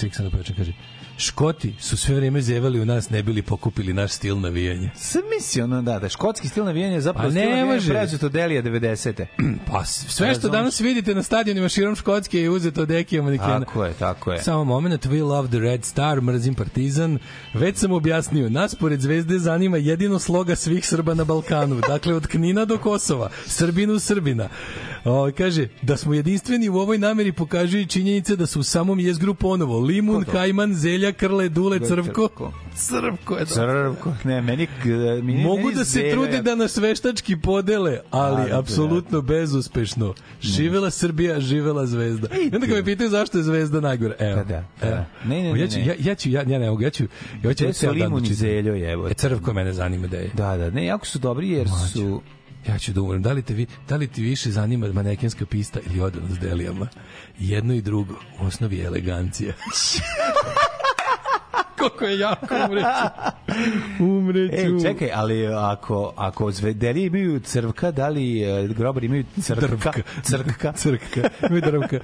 ček 0.00 0.14
sam 0.14 0.24
da 0.24 0.36
počnem, 0.36 0.56
kaže, 0.56 0.72
Škoti 1.20 1.74
su 1.78 1.96
sve 1.96 2.14
vreme 2.14 2.40
zevali 2.40 2.80
u 2.80 2.84
nas, 2.84 3.10
ne 3.10 3.22
bili 3.22 3.42
pokupili 3.42 3.92
naš 3.92 4.12
stil 4.12 4.40
navijanja. 4.40 4.90
Sam 4.96 5.22
misli, 5.36 5.62
ono, 5.62 5.82
da, 5.82 5.98
da, 5.98 6.08
škotski 6.08 6.48
stil 6.48 6.64
navijanja 6.64 6.94
je 6.94 7.00
zapravo 7.00 7.28
Pa 7.28 7.30
stil 7.30 7.50
navijanja 7.50 7.80
preuzet 7.88 8.22
od 8.22 8.32
Delija 8.32 8.62
90. 8.62 9.26
Pa 9.72 9.84
sve 9.84 10.34
što 10.34 10.48
danas 10.48 10.80
vidite 10.80 11.14
na 11.14 11.22
stadionima 11.22 11.68
širom 11.68 11.96
Škotske 11.96 12.40
je 12.40 12.50
uzeto 12.50 12.82
od 12.82 12.90
Ekija 12.90 13.22
manekena. 13.22 13.60
Tako 13.60 13.84
je, 13.84 13.92
tako 13.92 14.32
je. 14.32 14.42
Samo 14.42 14.64
moment, 14.64 15.06
we 15.06 15.24
love 15.24 15.48
the 15.48 15.58
red 15.58 15.84
star, 15.84 16.20
mrzim 16.20 16.54
partizan. 16.54 17.18
Već 17.54 17.76
sam 17.76 17.92
objasnio, 17.92 18.50
nas 18.50 18.74
pored 18.74 19.00
zvezde 19.00 19.38
zanima 19.38 19.76
jedino 19.76 20.18
sloga 20.18 20.56
svih 20.56 20.86
Srba 20.86 21.14
na 21.14 21.24
Balkanu. 21.24 21.80
Dakle, 21.88 22.14
od 22.14 22.26
Knina 22.26 22.64
do 22.64 22.78
Kosova. 22.78 23.30
Srbinu 23.46 23.98
Srbina. 23.98 24.48
O, 25.04 25.30
kaže, 25.38 25.68
da 25.82 25.96
smo 25.96 26.14
jedinstveni 26.14 26.68
u 26.68 26.76
ovoj 26.76 26.98
nameri 26.98 27.32
pokažu 27.32 27.78
i 27.78 27.86
činjenice 27.86 28.36
da 28.36 28.46
su 28.46 28.60
u 28.60 28.62
samom 28.62 29.00
jezgru 29.00 29.34
ponovo. 29.34 29.78
Limun, 29.78 30.24
Kajman, 30.24 30.74
Zelja, 30.74 31.12
Krle, 31.12 31.48
Dule, 31.48 31.80
Crvko. 31.80 32.52
Crvko 32.74 33.36
je 33.36 33.44
to. 33.44 33.54
Crvko, 33.54 34.12
ne, 34.24 34.42
meni... 34.42 34.66
meni 35.22 35.42
Mogu 35.42 35.56
meni 35.62 35.74
da 35.74 35.84
se 35.84 35.98
Zelja- 36.00 36.12
trude 36.12 36.42
da 36.42 36.54
nas 36.54 36.76
veštački 36.76 37.36
podele, 37.36 38.00
ali 38.10 38.42
A, 38.42 38.48
da, 38.48 38.58
apsolutno 38.58 39.20
bezuspešno. 39.22 40.14
Živela 40.40 40.90
Srbija, 40.90 41.40
živela 41.40 41.86
Zvezda. 41.86 42.28
I 42.36 42.54
onda 42.54 42.66
kad 42.66 42.76
me 42.76 42.84
pitaju 42.84 43.10
zašto 43.10 43.38
je 43.38 43.44
Zvezda 43.44 43.80
najgore. 43.80 44.16
Evo. 44.18 44.44
Da, 44.44 44.54
evo. 44.82 44.96
da. 44.96 45.06
Ne, 45.24 45.42
ne, 45.42 45.52
ne, 45.52 45.60
Ja 45.60 45.68
ću, 45.68 45.78
ne. 45.78 45.86
ja, 45.86 45.94
ja 45.98 46.14
ću, 46.14 46.30
ja, 46.30 46.42
ja 46.46 46.58
ne 46.58 46.70
mogu, 46.70 46.82
ja 46.82 46.90
ću, 46.90 47.04
ja 47.42 47.54
ću 47.54 47.64
Gde 47.64 47.72
su 47.72 47.80
ceo 47.80 47.90
dan 47.92 47.98
da 47.98 48.04
limun 48.04 48.20
i 48.22 48.26
čitam. 48.26 48.36
zeljo, 48.36 48.74
jebote? 48.74 49.10
E, 49.10 49.14
crvko 49.14 49.52
mene 49.52 49.72
zanima 49.72 50.06
da 50.06 50.16
je. 50.16 50.30
Da, 50.34 50.56
da, 50.56 50.70
ne, 50.70 50.84
jako 50.86 51.06
su 51.06 51.18
dobri 51.18 51.50
jer 51.50 51.68
su... 51.68 51.98
Ja 52.00 52.04
ću 52.06 52.20
da 52.94 53.02
umrem. 53.02 53.22
Da 53.22 53.32
li 53.32 53.42
te, 53.42 53.54
vi, 53.54 53.66
da 53.88 53.96
li 53.96 54.06
ti 54.06 54.22
više 54.22 54.50
zanima 54.50 54.92
manekenska 54.92 55.46
pista 55.46 55.80
ili 55.86 56.00
odnos 56.00 56.30
s 56.30 56.38
delijama? 56.38 56.88
Jedno 57.38 57.74
i 57.74 57.82
drugo, 57.82 58.14
u 58.40 58.46
osnovi 58.46 58.76
je 58.76 58.84
elegancija. 58.84 59.52
Koliko 61.80 62.04
je 62.04 62.18
jako 62.18 62.54
umreću. 62.54 63.06
Umreću. 64.00 64.76
E, 64.76 64.80
čekaj, 64.82 65.10
ali 65.14 65.46
ako, 65.46 66.12
ako 66.16 66.50
zvedeli 66.50 67.04
imaju 67.04 67.40
crvka, 67.40 67.90
da 67.90 68.08
li 68.08 68.42
e, 68.42 68.68
grobari 68.68 69.06
imaju 69.06 69.24
crvka? 69.42 69.66
Drvka. 69.66 69.92
Crkka. 70.22 70.72
Crkka. 70.82 71.28
Ima 71.50 71.60
drvka. 71.60 71.98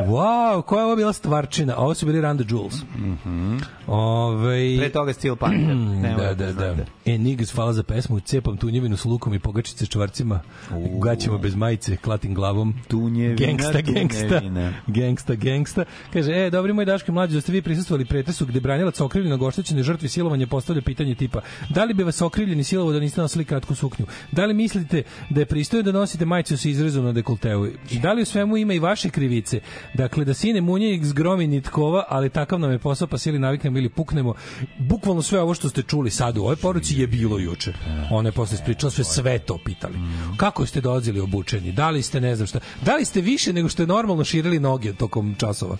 Wow, 0.00 0.62
koja 0.62 0.80
je 0.80 0.86
ovo 0.86 0.96
bila 0.96 1.12
stvarčina? 1.12 1.74
A 1.76 1.76
Ovo 1.76 1.94
su 1.94 2.06
bili 2.06 2.20
Randa 2.20 2.44
Jules. 2.48 2.74
Mhm. 2.96 3.56
Ove, 3.86 4.76
Pre 4.78 4.88
toga 4.90 5.12
Steel 5.12 5.36
Panther. 5.36 5.74
Ne, 6.04 6.14
da, 6.16 6.34
da, 6.34 6.52
da. 6.52 6.84
E, 7.04 7.18
Niggas, 7.18 7.50
hvala 7.54 7.72
za 7.72 7.82
pesmu. 7.82 8.20
Cepam 8.20 8.56
tunjevinu 8.56 8.96
s 8.96 9.04
lukom 9.04 9.34
i 9.34 9.38
pogačice 9.38 9.86
čvarcima. 9.86 10.40
U 10.70 10.98
gaćima 11.00 11.38
bez 11.38 11.54
majice, 11.54 11.96
klatim 11.96 12.34
glavom. 12.34 12.74
Tunjevina, 12.88 13.46
Gangsta, 13.46 13.80
gangsta. 13.80 14.28
tunjevina. 14.28 14.72
Gangsta, 14.86 15.34
gangsta. 15.34 15.84
Kaže, 16.12 16.32
e, 16.32 16.50
dobri 16.50 16.72
moj 16.72 16.84
Daško 16.84 17.12
mlađi, 17.12 17.34
da 17.34 17.40
ste 17.40 17.52
vi 17.52 17.62
prisustvovali 17.62 18.04
pretresu 18.04 18.46
gde 18.46 18.60
branilac 18.60 19.00
okrivljenog 19.14 19.42
oštećene 19.42 19.82
žrtvi 19.82 20.08
silovanja 20.08 20.46
postavlja 20.46 20.82
pitanje 20.82 21.14
tipa 21.14 21.40
da 21.68 21.84
li 21.84 21.94
bi 21.94 22.02
vas 22.02 22.22
okrivljeni 22.22 22.64
silovo 22.64 22.92
da 22.92 23.00
niste 23.00 23.20
nosili 23.20 23.44
kratku 23.44 23.74
suknju? 23.74 24.06
Da 24.32 24.44
li 24.44 24.54
mislite 24.54 25.02
da 25.30 25.40
je 25.40 25.46
pristojno 25.46 25.82
da 25.82 25.98
nosite 25.98 26.24
majicu 26.24 26.56
sa 26.58 26.68
izrezom 26.68 27.04
na 27.04 27.12
dekolteu? 27.12 27.68
Da 28.02 28.12
li 28.12 28.22
u 28.22 28.24
svemu 28.24 28.56
ima 28.56 28.74
i 28.74 28.78
vaše 28.78 29.10
krivice? 29.10 29.60
Dakle, 29.94 30.24
da 30.24 30.34
sine 30.34 30.60
munje 30.60 31.00
zgromi 31.02 31.46
nitkova, 31.46 32.04
ali 32.08 32.30
takav 32.30 32.58
nam 32.60 32.72
je 32.72 32.78
posao, 32.78 33.06
pa 33.08 33.18
se 33.18 33.30
ili 33.30 33.38
naviknemo 33.38 33.78
ili 33.78 33.88
puknemo. 33.88 34.34
Bukvalno 34.78 35.22
sve 35.22 35.40
ovo 35.40 35.54
što 35.54 35.68
ste 35.68 35.82
čuli 35.82 36.10
sad 36.10 36.38
u 36.38 36.42
ovoj 36.42 36.56
poruci 36.56 37.00
je 37.00 37.06
bilo 37.06 37.38
juče. 37.38 37.72
Ona 38.10 38.28
je 38.28 38.32
posle 38.32 38.54
ispričala 38.54 38.90
sve, 38.90 39.04
sve 39.04 39.38
to 39.38 39.58
pitali. 39.64 39.94
Kako 40.36 40.66
ste 40.66 40.80
dolazili 40.80 41.20
obučeni? 41.20 41.72
Da 41.72 41.90
li 41.90 42.02
ste, 42.02 42.20
ne 42.20 42.36
znam 42.36 42.46
šta, 42.46 42.60
da 42.82 42.96
li 42.96 43.04
ste 43.04 43.20
više 43.20 43.52
nego 43.52 43.68
što 43.68 43.82
je 43.82 43.86
normalno 43.86 44.24
širili 44.24 44.60
noge 44.60 44.92
tokom 44.92 45.34
časova? 45.38 45.76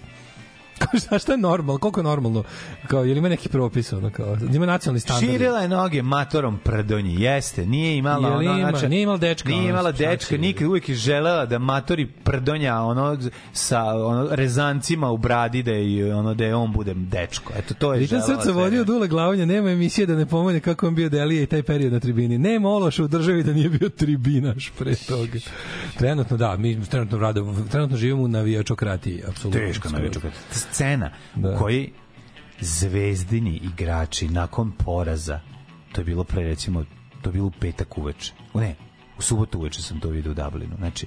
Kao 0.78 1.00
šta, 1.00 1.18
šta 1.18 1.32
je 1.32 1.38
normalno? 1.38 1.78
Koliko 1.78 2.00
je 2.00 2.04
normalno? 2.04 2.44
Kao, 2.86 3.04
je 3.04 3.12
li 3.12 3.18
ima 3.18 3.28
neki 3.28 3.48
propis? 3.48 3.92
Ono, 3.92 4.10
kao, 4.10 4.36
ima 4.54 4.66
nacionalni 4.66 5.00
standard? 5.00 5.26
Širila 5.26 5.58
je 5.58 5.68
noge 5.68 6.02
matorom 6.02 6.58
prdonji, 6.58 7.14
jeste, 7.14 7.66
nije 7.66 7.96
imala 7.96 8.28
Je 8.28 8.34
ono, 8.34 8.42
ima- 8.42 8.70
znači, 8.70 8.88
nije 8.88 9.02
imala 9.02 9.18
dečka, 9.18 9.48
Nije 9.48 9.60
ono, 9.60 9.68
imala 9.68 9.92
šta 9.92 9.98
dečka, 10.00 10.36
nikad 10.36 10.68
uvijek 10.68 10.88
je 10.88 10.94
želela 10.94 11.46
da 11.46 11.58
matori 11.58 12.06
prdonja 12.06 12.76
ono 12.76 13.18
sa 13.52 13.84
ono 13.84 14.28
rezancima 14.30 15.10
u 15.10 15.16
bradi 15.18 15.62
da 15.62 15.72
je 15.72 16.14
ono 16.14 16.34
da 16.34 16.44
je 16.44 16.54
on 16.54 16.72
bude 16.72 16.94
dečko. 16.94 17.52
Eto 17.56 17.74
to 17.74 17.92
je 17.94 18.00
Ritam 18.00 18.18
želela. 18.18 18.26
srca 18.34 18.42
sve 18.44 18.52
vodio 18.54 18.84
Dule 18.84 19.08
Glavanja, 19.08 19.44
nema 19.46 19.70
emisije 19.70 20.06
da 20.06 20.14
ne 20.14 20.26
pomene 20.26 20.60
kako 20.60 20.88
on 20.88 20.94
bio 20.94 21.08
Delija 21.08 21.42
i 21.42 21.46
taj 21.46 21.62
period 21.62 21.92
na 21.92 22.00
tribini. 22.00 22.38
Nema 22.38 22.68
Ološa 22.68 23.04
u 23.04 23.08
državi 23.08 23.42
da 23.42 23.52
nije 23.52 23.68
bio 23.70 23.88
tribinaš 23.88 24.72
pre 24.78 24.94
toga. 24.96 25.38
Trenutno 25.98 26.36
da, 26.36 26.56
mi 26.56 26.84
trenutno, 26.84 27.18
rado, 27.18 27.54
trenutno 27.70 27.96
živimo 27.96 28.22
u 28.22 28.28
navijačokratiji, 28.28 29.22
apsolutno. 29.28 29.60
Teška 29.60 29.88
navijačokratija. 29.88 30.40
Scena 30.70 31.10
Da. 31.34 31.50
u 31.50 31.58
kojoj 31.58 31.90
zvezdini 32.60 33.60
igrači 33.62 34.28
nakon 34.28 34.72
poraza, 34.72 35.40
to 35.92 36.00
je 36.00 36.04
bilo 36.04 36.24
pre 36.24 36.42
recimo, 36.42 36.84
to 37.22 37.28
je 37.28 37.32
bilo 37.32 37.46
u 37.46 37.50
petak 37.50 37.98
uveče. 37.98 38.32
U 38.54 38.60
Ne, 38.60 38.74
u 39.18 39.22
subotu 39.22 39.58
uveče 39.58 39.82
sam 39.82 40.00
to 40.00 40.08
vidio 40.08 40.32
u 40.32 40.34
Dublinu. 40.34 40.76
Znači, 40.78 41.06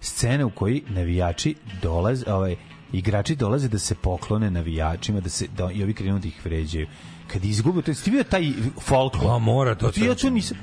scena 0.00 0.46
u 0.46 0.50
kojoj 0.50 0.82
navijači 0.88 1.54
dolaze, 1.82 2.32
ovaj, 2.32 2.56
igrači 2.92 3.36
dolaze 3.36 3.68
da 3.68 3.78
se 3.78 3.94
poklone 3.94 4.50
navijačima, 4.50 5.20
da 5.20 5.28
se 5.28 5.46
da 5.56 5.70
i 5.72 5.82
ovi 5.82 5.94
krenu 5.94 6.18
da 6.18 6.28
ih 6.28 6.40
vređaju. 6.44 6.86
Kad 7.26 7.44
izgube, 7.44 7.82
to 7.82 7.90
je 7.90 7.94
ti 7.94 8.10
vidio 8.10 8.24
taj 8.24 8.52
folklor. 8.80 9.34
A, 9.34 9.38
mora 9.38 9.74
to 9.74 9.90
Ti 9.90 10.04
ja 10.04 10.14
to 10.14 10.30
nisam. 10.30 10.56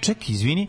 Čekaj, 0.00 0.26
izvini. 0.28 0.68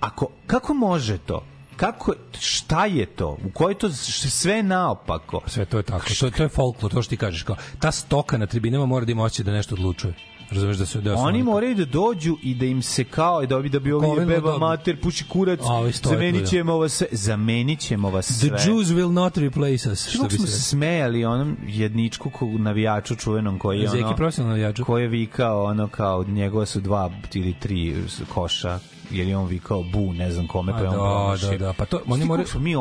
Ako 0.00 0.28
kako 0.46 0.74
može 0.74 1.18
to? 1.18 1.44
Kako, 1.76 2.12
šta 2.40 2.86
je 2.86 3.06
to? 3.06 3.28
U 3.46 3.50
kojoj 3.54 3.74
to 3.74 3.92
sve 3.92 4.62
naopako? 4.62 5.40
Sve 5.46 5.64
to 5.64 5.76
je 5.76 5.82
tako. 5.82 6.06
To, 6.20 6.30
to 6.30 6.42
je 6.42 6.48
folklor, 6.48 6.92
to 6.92 7.02
što 7.02 7.10
ti 7.10 7.16
kažeš. 7.16 7.42
Kao, 7.42 7.56
ta 7.78 7.92
stoka 7.92 8.38
na 8.38 8.46
tribinama 8.46 8.86
mora 8.86 9.04
da 9.04 9.12
ima 9.12 9.22
osjećaj 9.24 9.44
da 9.44 9.52
nešto 9.52 9.74
odlučuje. 9.74 10.14
Razumeš 10.50 10.76
da 10.76 10.86
se 10.86 11.00
da 11.00 11.14
Oni 11.14 11.42
moraju 11.42 11.74
da 11.74 11.84
dođu 11.84 12.36
i 12.42 12.54
da 12.54 12.66
im 12.66 12.82
se 12.82 13.04
kao 13.04 13.46
da 13.46 13.58
bi 13.58 13.68
da 13.68 13.78
bi 13.78 13.92
ovi 13.92 14.26
beba 14.26 14.58
mater 14.58 15.00
puši 15.00 15.24
kurac. 15.28 15.60
Stoje 15.60 15.92
tu, 15.92 16.08
Zamenit 16.08 16.50
da. 16.50 16.62
vas 16.72 18.26
sve. 18.26 18.50
Vas. 18.50 18.60
The 18.60 18.70
Jews 18.70 18.88
will 18.88 19.12
not 19.12 19.36
replace 19.36 19.90
us, 19.90 20.08
što 20.08 20.22
bi 20.22 20.38
se 20.38 20.60
smejali 20.62 21.24
onom 21.24 21.56
jedničku 21.66 22.30
ko- 22.30 22.58
navijaču 22.58 23.16
čuvenom 23.16 23.58
koji 23.58 23.80
je 23.80 23.88
Zeki 23.88 24.04
ono, 24.04 24.16
profesionalni 24.16 24.60
navijaču. 24.60 24.84
koji 24.84 25.02
je 25.02 25.08
vikao 25.08 25.64
ono 25.64 25.88
kao 25.88 26.24
njegova 26.24 26.66
su 26.66 26.80
dva 26.80 27.10
ili 27.34 27.54
tri 27.60 27.96
koša 28.34 28.78
jer 29.10 29.28
je 29.28 29.36
on 29.36 29.46
vikao 29.46 29.82
bu 29.82 30.12
ne 30.12 30.30
znam 30.30 30.46
kome 30.46 30.72
pa 30.72 30.78
je 30.78 30.88
on 30.88 30.96
da, 31.32 31.48
da, 31.48 31.58
da, 31.58 31.72
pa 31.72 31.84
to- 31.84 32.00
oni 32.06 32.24
moraju- 32.24 32.48
mi 32.54 32.76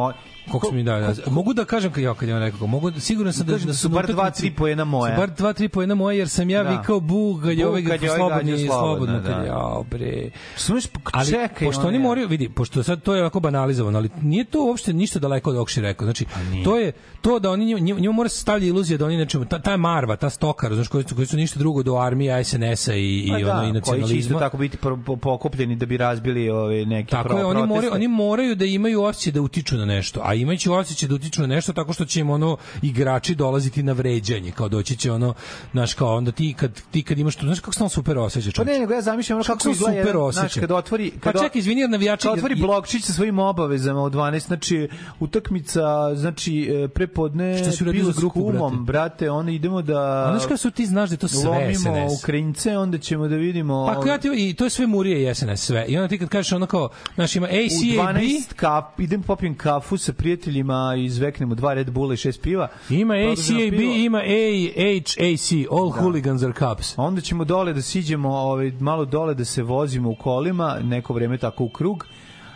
o- 0.47 0.51
Koliko 0.51 0.67
smo 0.67 0.75
mi 0.75 0.83
da, 0.83 0.99
da, 0.99 1.31
mogu 1.31 1.53
da 1.53 1.65
kažem 1.65 1.91
kad 1.91 2.03
ja 2.03 2.13
kad 2.13 2.29
je 2.29 2.35
on 2.35 2.41
rekao, 2.41 2.67
mogu 2.67 2.91
siguran 2.93 3.33
sam 3.33 3.45
da, 3.47 3.57
da 3.57 3.65
da 3.65 3.73
su 3.73 3.89
bar 3.89 4.07
dva, 4.07 4.23
utakmici- 4.23 4.37
tri 4.37 4.51
poena 4.51 4.83
moja. 4.85 5.15
Su 5.15 5.19
bar 5.19 5.29
dva, 5.31 5.53
tri 5.53 5.69
poena 5.69 5.95
moje, 5.95 6.17
jer 6.17 6.29
sam 6.29 6.49
ja 6.49 6.63
Da. 6.63 6.69
vikao 6.71 6.99
bu 6.99 7.39
kad 7.43 7.57
je 7.57 7.67
ovaj 7.67 7.81
je 7.81 7.87
ovaj 7.87 7.99
slobodni, 8.09 8.67
slobodno, 8.67 9.19
da. 9.19 9.29
jao 9.31 9.83
bre. 9.83 10.29
Slušaj, 10.55 10.91
Ali, 11.03 11.27
čekaj, 11.27 11.67
pošto 11.67 11.87
oni 11.87 11.99
moraju, 11.99 12.27
vidi, 12.27 12.49
pošto 12.49 12.83
sad 12.83 13.01
to 13.01 13.15
je 13.15 13.21
ovako 13.21 13.39
banalizovano, 13.39 13.97
ali 13.97 14.09
nije 14.21 14.43
to 14.43 14.65
uopšte 14.65 14.93
ništa 14.93 15.19
daleko 15.19 15.49
od 15.51 15.67
je 15.75 15.81
rekao. 15.81 16.05
Znači, 16.05 16.25
to 16.63 16.77
je 16.77 16.91
to 17.21 17.39
da 17.39 17.51
oni 17.51 17.65
njima, 17.65 17.79
njima, 17.79 17.99
njima 17.99 18.13
mora 18.13 18.29
se 18.29 18.37
stavlja 18.37 18.67
iluzija 18.67 18.97
da 18.97 19.05
oni 19.05 19.17
nečemu, 19.17 19.45
ta, 19.45 19.59
ta 19.59 19.77
marva, 19.77 20.15
ta 20.15 20.29
stoka, 20.29 20.75
znaš, 20.75 20.87
koji 20.87 21.03
su, 21.03 21.15
koji 21.15 21.27
su 21.27 21.37
ništa 21.37 21.59
drugo 21.59 21.83
do 21.83 21.95
armije, 21.95 22.43
SNS-a 22.43 22.93
i, 22.93 23.17
i, 23.17 23.29
Pa 23.29 23.35
ono, 23.35 23.39
i 23.39 23.43
da, 23.43 23.51
koji 23.53 23.63
će 23.63 23.73
isto 23.73 23.91
nacionalizma. 23.93 24.39
tako 24.39 24.57
biti 24.57 24.77
pokupljeni 25.17 25.75
da 25.75 25.85
bi 25.85 25.97
razbili 25.97 26.49
ove 26.49 26.85
neki 26.85 27.11
Tako 27.11 27.37
je, 27.37 27.45
oni 27.45 27.67
moraju, 27.67 27.91
oni 27.93 28.07
moraju 28.07 28.55
da 28.55 28.65
imaju 28.65 29.03
osjećaj 29.03 29.31
da 29.31 29.41
utiču 29.41 29.77
na 29.77 29.85
nešto, 29.85 30.19
a 30.23 30.32
imajući 30.33 30.69
osjećaj 30.69 31.09
da 31.09 31.15
utiču 31.15 31.41
na 31.41 31.47
nešto 31.47 31.73
tako 31.73 31.93
što 31.93 32.05
će 32.05 32.19
im 32.19 32.29
ono 32.29 32.57
igrači 32.81 33.35
dolaziti 33.35 33.83
na 33.83 33.93
vređanje, 33.93 34.51
kao 34.51 34.69
doći 34.69 34.95
će 34.97 35.11
ono, 35.11 35.33
znaš, 35.71 35.93
kao 35.93 36.15
onda 36.15 36.31
ti 36.31 36.53
kad, 36.57 36.81
ti 36.91 37.03
kad 37.03 37.19
imaš 37.19 37.35
to, 37.35 37.45
znaš 37.45 37.59
kako 37.59 37.73
se 37.73 37.83
on 37.83 37.89
super 37.89 38.17
osjeća, 38.17 38.47
Pa 38.47 38.51
čovječe? 38.53 38.73
ne, 38.73 38.79
nego 38.79 38.93
ja 38.93 39.01
zamišljam 39.01 39.37
ono 39.37 39.43
Kako 39.43 39.57
kako 39.57 39.69
izgleda 39.69 40.01
super 40.01 40.17
osjeća. 40.17 40.39
znaš, 40.39 40.53
kad 40.53 40.71
otvori... 40.71 41.11
Pa 41.13 41.31
Kad 41.31 41.41
čekaj, 41.41 41.59
izvini, 41.59 41.81
jer 41.81 41.89
navijači- 41.89 42.23
Kad 42.23 42.33
otvori 42.33 42.55
blokčić 42.55 43.03
sa 43.03 43.13
svojim 43.13 43.39
obavezama 43.39 44.01
od 44.01 44.13
12, 44.13 44.39
znači 44.39 44.89
utakmica, 45.19 45.81
znači 46.15 46.69
e, 46.75 46.87
prepodne 46.87 47.57
Šta 47.57 47.71
si 47.71 47.83
uradio 47.83 48.03
za 48.03 48.11
grupu, 48.11 48.33
kumom, 48.33 48.85
brate, 48.85 49.29
onda 49.29 49.51
idemo 49.51 49.81
da... 49.81 49.99
A 50.23 50.31
znaš 50.31 50.43
kako 50.43 50.57
su 50.57 50.71
ti 50.71 50.85
znaš 50.85 51.09
da 51.09 51.17
to 51.17 51.27
sve 51.27 51.49
lomimo 51.49 51.73
SNS? 51.73 52.19
Ukrajince, 52.19 52.77
onda 52.77 52.97
ćemo 52.97 53.27
da 53.27 53.35
vidimo... 53.35 53.93
Pa 53.95 54.09
ja 54.09 54.17
ti, 54.17 54.29
i 54.29 54.53
to 54.53 54.63
je 54.63 54.69
sve 54.69 54.87
Murije 54.87 55.31
i 55.31 55.35
SNS 55.35 55.59
sve. 55.59 55.85
I 55.87 55.97
onda 55.97 56.07
ti 56.07 56.19
kad 56.19 56.29
kažeš 56.29 56.51
ono 56.51 56.65
kao, 56.65 56.89
znaš, 57.15 57.35
ima 57.35 57.47
u 57.47 57.49
ACAB, 57.49 58.15
12 58.15 58.53
kap, 58.55 58.99
idem 58.99 59.23
popijem 59.23 59.55
kafu 59.55 59.97
sa 59.97 60.13
prijateljima, 60.23 60.95
izveknemo 60.97 61.55
dva 61.55 61.73
Red 61.73 61.91
Bulla 61.91 62.13
i 62.13 62.17
šest 62.17 62.41
piva. 62.41 62.67
ima 62.89 63.13
ACAB, 63.13 63.69
pivo. 63.69 63.93
ima 63.93 64.17
AHAC, 64.17 65.51
All 65.71 65.89
Hooligans 65.89 66.43
are 66.43 66.53
Cups. 66.53 66.93
Onda 66.97 67.21
ćemo 67.21 67.45
dole 67.45 67.73
da 67.73 67.81
siđemo, 67.81 68.29
ovaj, 68.29 68.71
malo 68.79 69.05
dole 69.05 69.33
da 69.33 69.45
se 69.45 69.63
vozimo 69.63 70.09
u 70.09 70.15
kolima, 70.15 70.79
neko 70.83 71.13
vreme 71.13 71.37
tako 71.37 71.63
u 71.63 71.69
krug. 71.69 72.05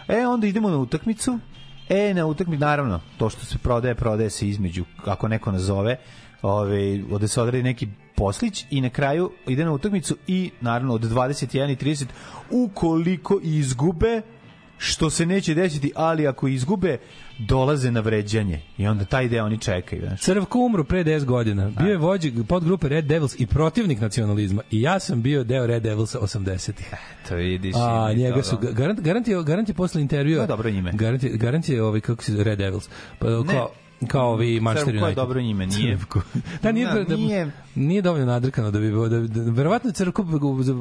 E, 0.08 0.28
onda 0.28 0.48
idemo 0.48 0.70
na 0.70 0.78
utakmicu. 0.78 1.40
E, 1.90 2.14
na 2.14 2.26
utakmicu, 2.26 2.62
naravno, 2.62 3.00
to 3.18 3.30
što 3.30 3.46
se 3.46 3.58
prodaje, 3.58 3.96
prodaje 3.96 4.30
se 4.30 4.48
između, 4.48 4.86
ako 5.06 5.28
neko 5.28 5.52
nazove, 5.52 5.98
ovaj, 6.42 7.04
da 7.20 7.28
se 7.28 7.42
odradi 7.42 7.64
neki 7.64 7.88
poslić 8.16 8.66
i 8.70 8.82
na 8.82 8.90
kraju 8.90 9.32
ide 9.48 9.66
na 9.66 9.72
utakmicu 9.72 10.16
i 10.28 10.52
naravno 10.62 10.94
od 10.94 11.02
21 11.02 11.72
i 11.72 11.76
30 11.76 12.06
ukoliko 12.52 13.40
izgube 13.44 14.22
što 14.78 15.10
se 15.10 15.26
neće 15.26 15.54
desiti, 15.54 15.92
ali 15.96 16.28
ako 16.28 16.48
izgube 16.48 16.98
dolaze 17.40 17.92
na 17.92 18.00
vređanje 18.00 18.62
i 18.78 18.88
onda 18.88 19.06
taj 19.06 19.28
deo 19.28 19.46
oni 19.46 19.58
čekaju 19.58 20.02
znaš. 20.08 20.22
Crvko 20.22 20.60
umro 20.60 20.84
pre 20.84 21.04
10 21.04 21.26
godina. 21.26 21.70
Bio 21.70 21.92
je 21.92 21.98
vođa 21.98 22.30
podgrupe 22.48 22.90
Red 22.90 23.06
Devils 23.06 23.40
i 23.40 23.48
protivnik 23.48 24.00
nacionalizma. 24.00 24.62
I 24.72 24.82
ja 24.82 25.00
sam 25.00 25.22
bio 25.22 25.44
deo 25.44 25.68
Red 25.68 25.84
Devilsa 25.84 26.20
80-ih. 26.20 26.94
To 27.30 27.36
vidiš. 27.36 27.76
A 27.76 28.14
njega 28.14 28.44
su 28.44 28.58
da. 28.62 28.72
garant 28.72 29.00
garant 29.00 29.28
je 29.28 29.44
garant 29.44 29.70
je 29.70 29.76
posle 29.76 30.02
intervjua. 30.02 30.38
To 30.38 30.44
je 30.44 30.48
dobro 30.48 30.70
ime. 30.70 30.92
Garant 30.94 31.24
je, 31.24 31.30
garant 31.30 31.70
je 31.70 31.84
ovaj 31.84 32.00
kako 32.02 32.24
se 32.24 32.44
Red 32.44 32.58
Devils. 32.58 32.90
Pa 33.20 33.30
Ne. 33.30 33.54
kao 33.54 33.70
kao 34.08 34.30
ovi 34.30 34.60
Manchester 34.60 34.86
Crvko 34.86 34.98
je 34.98 35.04
United. 35.06 35.16
dobro 35.18 35.40
ime, 35.40 35.68
nije. 35.68 35.98
Crvko. 35.98 36.22
da, 36.64 36.72
nije, 36.72 36.88
Da, 36.88 37.04
da, 37.04 37.16
nije. 37.16 37.52
nije 37.76 38.02
dovoljno 38.02 38.26
nadrkano 38.26 38.72
da 38.72 38.80
bi 38.80 38.88
bilo 38.88 39.10
da, 39.10 39.20
da 39.20 39.52
verovatno 39.52 39.92
Crvko 39.92 40.26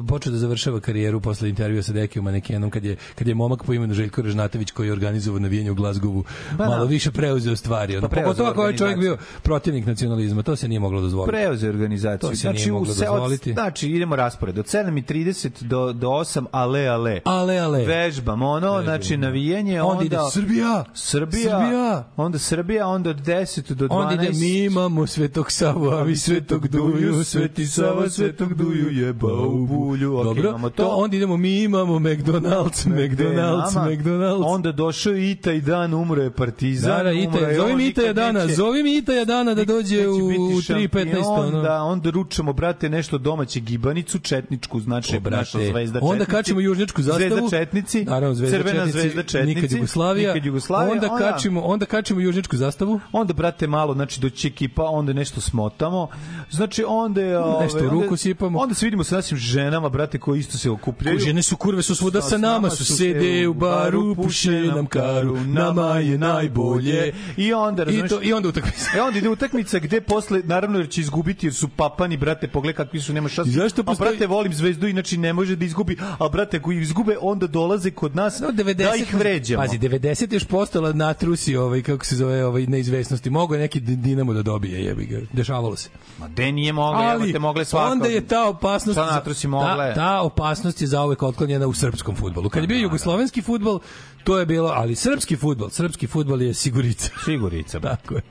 počeo 0.07 0.31
da 0.31 0.37
završava 0.37 0.79
karijeru 0.79 1.21
posle 1.21 1.49
intervjua 1.49 1.83
sa 1.83 1.93
Dekijom 1.93 2.25
manekenom 2.25 2.69
kad 2.69 2.85
je 2.85 2.95
kad 3.15 3.27
je 3.27 3.35
momak 3.35 3.63
po 3.63 3.73
imenu 3.73 3.93
Željko 3.93 4.21
Režnatović 4.21 4.71
koji 4.71 4.87
je 4.87 4.93
organizovao 4.93 5.39
navijanje 5.39 5.71
u 5.71 5.75
Glazgovu 5.75 6.23
Ba, 6.51 6.63
da. 6.63 6.69
malo 6.69 6.85
više 6.85 7.11
preuzeo 7.11 7.55
stvari. 7.55 8.01
Pa 8.01 8.07
preuzeo 8.07 8.23
pogotovo 8.25 8.49
ako 8.49 8.61
je 8.61 8.63
ovaj 8.63 8.77
čovjek 8.77 8.99
bio 8.99 9.17
protivnik 9.43 9.85
nacionalizma, 9.85 10.43
to 10.43 10.55
se 10.55 10.67
nije 10.67 10.79
moglo 10.79 11.01
dozvoliti. 11.01 11.31
Preuzeo 11.31 11.69
organizaciju. 11.69 12.29
To 12.29 12.35
se 12.35 12.41
znači, 12.41 12.59
nije 12.59 12.71
moglo 12.71 12.93
se- 12.93 13.09
od- 13.09 13.11
dozvoliti. 13.11 13.53
Znači, 13.53 13.89
idemo 13.89 14.15
raspored. 14.15 14.57
Od 14.57 14.65
7.30 14.65 15.63
do, 15.63 15.93
do 15.93 16.07
8, 16.09 16.45
ale, 16.51 16.85
ale. 16.87 17.19
Ale, 17.23 17.57
ale. 17.57 17.85
Vežbamo, 17.85 18.47
ono, 18.47 18.81
znači, 18.83 19.17
navijenje, 19.17 19.81
onda... 19.81 19.91
Onda 19.91 20.03
ide 20.05 20.17
Srbija, 20.31 20.83
Srbija, 20.93 21.59
Srbija. 21.59 22.03
onda 22.17 22.39
Srbija, 22.39 22.87
onda 22.87 23.06
od 23.07 23.17
10 23.17 23.37
do 23.69 23.87
12. 23.87 23.91
Onda 23.91 24.13
ide 24.15 24.31
mi 24.35 24.55
imamo 24.55 25.07
Svetog 25.07 25.51
Savu, 25.51 25.87
a 25.87 26.03
vi 26.03 26.15
Svetog 26.17 26.67
Duju, 26.67 27.23
Sveti 27.23 27.67
Sava 27.67 28.09
Svetog 28.09 28.53
Duju 28.53 28.91
jeba 28.91 29.33
u 29.33 29.65
bulju. 29.67 30.13
Okej, 30.13 30.23
Dobro, 30.25 30.49
imamo 30.49 30.69
to. 30.69 30.83
to. 30.83 30.89
onda 30.89 31.15
idemo 31.17 31.37
mi 31.37 31.57
imamo 31.57 31.93
McDonald's, 31.95 32.87
McDonald's. 32.87 33.75
McDonald's. 33.87 34.43
Onda 34.45 34.71
došao 34.71 35.13
je 35.13 35.31
Ita 35.31 35.51
i 35.53 35.61
dan, 35.61 35.93
umro 35.93 36.23
je 36.23 36.31
Partizan. 36.31 36.97
Da, 36.97 37.03
da, 37.03 37.09
je 37.09 37.55
zove 37.55 37.61
on, 37.63 37.77
mi 37.77 37.83
nikad 37.83 37.91
Itaja 37.93 38.13
dana, 38.15 38.39
neće- 38.39 38.55
zove 38.55 38.83
mi 38.83 38.97
Itaja 38.97 39.25
dana 39.25 39.53
da 39.53 39.65
dođe 39.65 40.07
u 40.07 40.27
biti 40.27 40.39
3.15. 40.39 40.61
šampion, 40.63 41.45
ono. 41.45 41.61
Da, 41.61 41.81
onda 41.83 42.09
ručamo, 42.09 42.53
brate, 42.53 42.89
nešto 42.89 43.17
domaće 43.17 43.59
gibanicu, 43.59 44.19
četničku, 44.19 44.79
znači 44.79 45.17
O, 45.17 45.19
brate, 45.19 45.37
naša 45.37 45.57
zvezda 45.61 45.99
onda 46.01 46.13
četnici. 46.15 46.31
kačimo 46.31 46.59
južnjačku 46.61 47.01
zastavu. 47.01 47.29
Zvezda 47.29 47.49
četnici, 47.49 48.05
Naravno, 48.05 48.35
zvezda 48.35 48.57
crvena 48.57 48.79
četnici, 48.79 48.99
zvezda 48.99 49.23
četnici, 49.23 49.55
nikad 49.55 49.71
Jugoslavija. 49.71 50.33
nikad 50.33 50.45
Jugoslavija, 50.45 50.91
onda, 50.93 51.17
kačimo, 51.19 51.61
onda 51.61 51.85
kačimo 51.85 52.19
južnjačku 52.21 52.57
zastavu. 52.57 52.96
Onda 53.11 53.33
brate 53.33 53.67
malo 53.67 53.93
znači 53.93 54.19
doći 54.21 54.47
ekipa 54.47 54.83
onda 54.83 55.13
nešto 55.13 55.41
smotamo 55.41 56.07
znači 56.49 56.83
onda 56.87 57.21
je 57.21 57.39
ove, 57.39 57.63
Nešto 57.63 57.77
u 57.77 57.81
onda- 57.81 57.91
ruku 57.93 58.17
sipamo. 58.17 58.59
onda 58.59 58.75
se 58.75 58.85
vidimo 58.85 59.03
sa 59.03 59.15
našim 59.15 59.37
ženama 59.37 59.89
brate 59.89 60.17
koji 60.19 60.39
isto 60.39 60.57
se 60.57 60.69
okupljaju 60.69 61.19
Žene 61.19 61.41
su 61.41 61.57
kurve 61.57 61.81
su 61.81 61.95
svuda 61.95 62.21
sa 62.21 62.37
nama, 62.37 62.69
su 62.69 62.85
sede 62.87 63.47
u 63.47 63.53
baru, 63.53 64.15
puše 64.15 64.51
nam 64.51 64.85
karu, 64.85 65.37
nama 65.37 65.87
je 65.89 66.17
najbolje. 66.17 67.13
i 67.37 67.53
onda 67.53 67.81
I, 67.81 67.85
razumeš 67.85 68.09
to, 68.09 68.19
i 68.23 68.33
onda 68.33 68.49
utakmica. 68.49 68.89
E 68.95 69.01
onda 69.01 69.19
ide 69.19 69.29
utakmica 69.29 69.79
gde 69.79 70.01
posle 70.01 70.41
naravno 70.45 70.79
jer 70.79 70.89
će 70.89 71.01
izgubiti 71.01 71.45
jer 71.45 71.53
su 71.53 71.67
papani 71.69 72.17
brate 72.17 72.47
pogled 72.47 72.75
kakvi 72.75 73.01
su 73.01 73.13
nema 73.13 73.29
šanse. 73.29 73.49
I 73.49 73.53
zašto 73.53 73.81
A 73.81 73.85
postoji- 73.85 74.09
brate 74.09 74.27
volim 74.27 74.53
zvezdu 74.53 74.87
inače 74.87 75.17
ne 75.17 75.33
može 75.33 75.55
da 75.55 75.65
izgubi. 75.65 75.97
A 76.19 76.29
brate 76.29 76.59
koji 76.59 76.77
izgube 76.77 77.15
onda 77.21 77.47
dolaze 77.47 77.91
kod 77.91 78.15
nas 78.15 78.39
No, 78.39 78.47
90, 78.47 78.73
da 78.89 78.95
ih 78.95 79.15
vređamo. 79.15 79.61
Pazi, 79.61 79.77
90 79.77 79.97
je 80.23 80.35
još 80.35 80.43
postala 80.45 80.93
natrusi 80.93 81.55
ovaj, 81.55 81.81
kako 81.81 82.05
se 82.05 82.15
zove, 82.15 82.45
ovaj, 82.45 82.65
neizvesnosti. 82.91 83.29
Mogu 83.29 83.53
je 83.53 83.59
neki 83.59 83.79
Dinamo 83.79 84.33
da 84.33 84.41
dobije, 84.41 84.83
jebi 84.85 85.05
ga. 85.05 85.17
Dešavalo 85.33 85.75
se. 85.75 85.89
Ma 86.17 86.27
de 86.27 86.51
nije 86.51 86.73
moglo, 86.73 87.01
ali 87.01 87.33
te 87.33 87.39
mogle 87.39 87.65
svako. 87.65 87.91
onda 87.91 88.07
je 88.07 88.27
ta 88.27 88.47
opasnost 88.47 88.99
Šta 88.99 89.11
natrusi 89.11 89.47
mogle? 89.47 89.93
Ta, 89.93 89.95
ta 89.95 90.21
opasnost 90.21 90.81
je 90.81 90.87
zauvek 90.87 91.23
otklonjena 91.23 91.67
u 91.67 91.73
srpskom 91.73 92.15
fudbalu. 92.15 92.49
Kad 92.49 92.63
je 92.63 92.67
bio 92.67 92.81
jugoslovenski 92.81 93.41
fudbal, 93.41 93.79
to 94.23 94.39
je 94.39 94.45
bilo, 94.45 94.69
ali 94.75 94.95
srpski 94.95 95.35
fudbal, 95.35 95.69
srpski 95.69 96.07
fudbal 96.07 96.41
je 96.41 96.53
sigurica. 96.53 97.09
Sigurica. 97.25 97.79
Tako 97.79 98.15
je. 98.15 98.21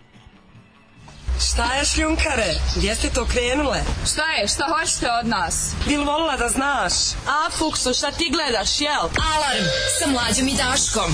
Šta 1.51 1.75
je 1.75 1.85
šljunkare? 1.85 2.55
Gdje 2.77 2.95
ste 2.95 3.09
to 3.11 3.25
krenule? 3.25 3.81
Šta 4.13 4.23
je? 4.41 4.49
Šta 4.49 4.65
hoćete 4.79 5.07
od 5.23 5.27
nas? 5.29 5.75
Bil 5.89 6.05
volila 6.05 6.37
da 6.37 6.49
znaš? 6.49 6.93
A, 7.13 7.51
Fuksu, 7.59 7.95
šta 7.95 8.11
ti 8.11 8.31
gledaš, 8.33 8.81
jel? 8.81 9.03
Alarm 9.35 9.65
sa 9.99 10.11
mlađom 10.11 10.49
i 10.49 10.55
Daškom. 10.55 11.11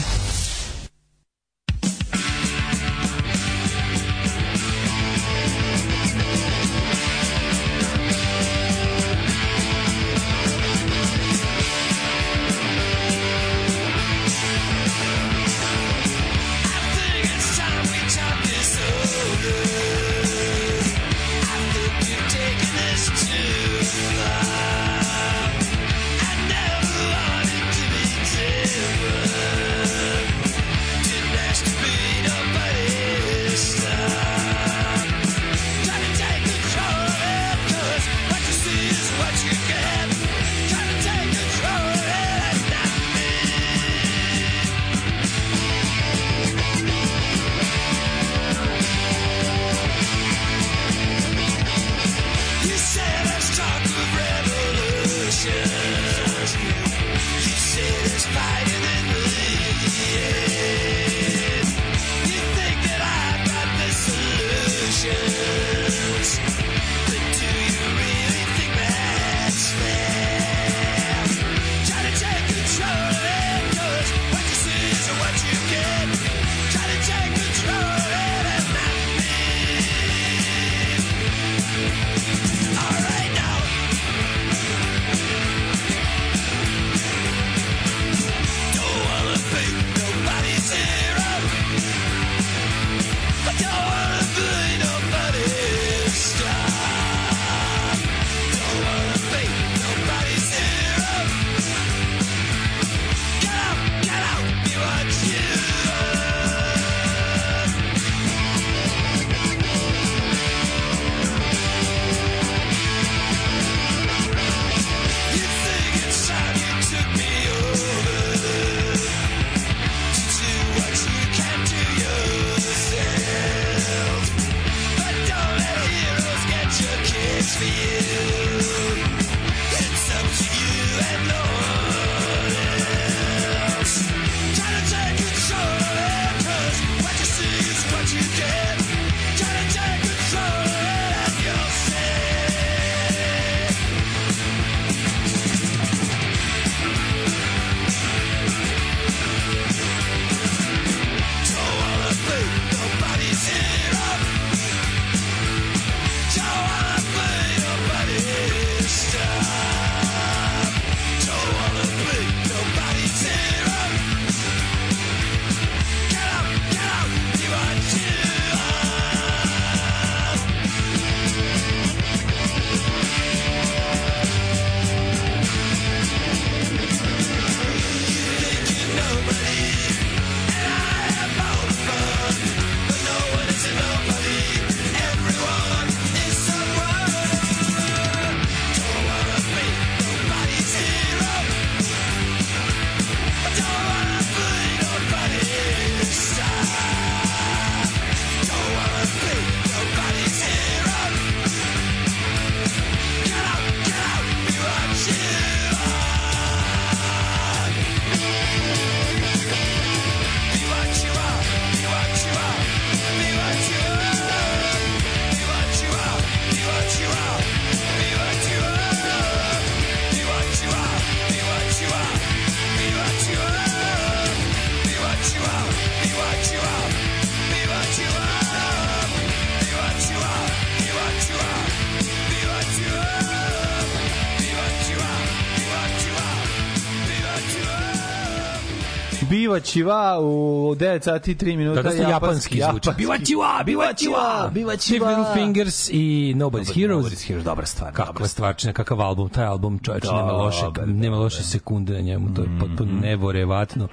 Biva 239.53 239.61
Čiva 239.63 240.19
u 240.21 240.27
9 240.75 241.03
sati 241.03 241.35
3 241.35 241.57
minuta. 241.57 241.83
Da, 241.83 241.89
dosta 241.89 242.03
japanski 242.03 242.61
zvuči. 242.63 242.91
Bivačiwa, 242.99 243.63
bivačiwa, 243.67 244.51
bivačiwa. 244.55 245.09
Big 245.09 245.19
Little 245.19 245.35
Fingers 245.35 245.89
i 245.89 246.35
Nobody's 246.37 246.75
Heroes. 246.75 247.07
Nobody's 247.07 247.27
Heroes, 247.27 247.45
dobra 247.45 247.67
stvar. 247.67 247.93
Kakva 247.93 248.29
stvarčina, 248.29 248.73
kakav 248.73 249.01
album, 249.01 249.29
taj 249.29 249.45
album 249.45 249.79
čovječe 249.79 250.07
nema 250.09 250.33
loše, 250.33 250.65
nema 250.87 251.17
loše 251.17 251.43
sekunde 251.43 251.93
na 251.93 252.01
njemu, 252.01 252.35
to 252.35 252.43
je 252.43 252.49
potpuno 252.61 253.01
nevorevatno. 253.01 253.89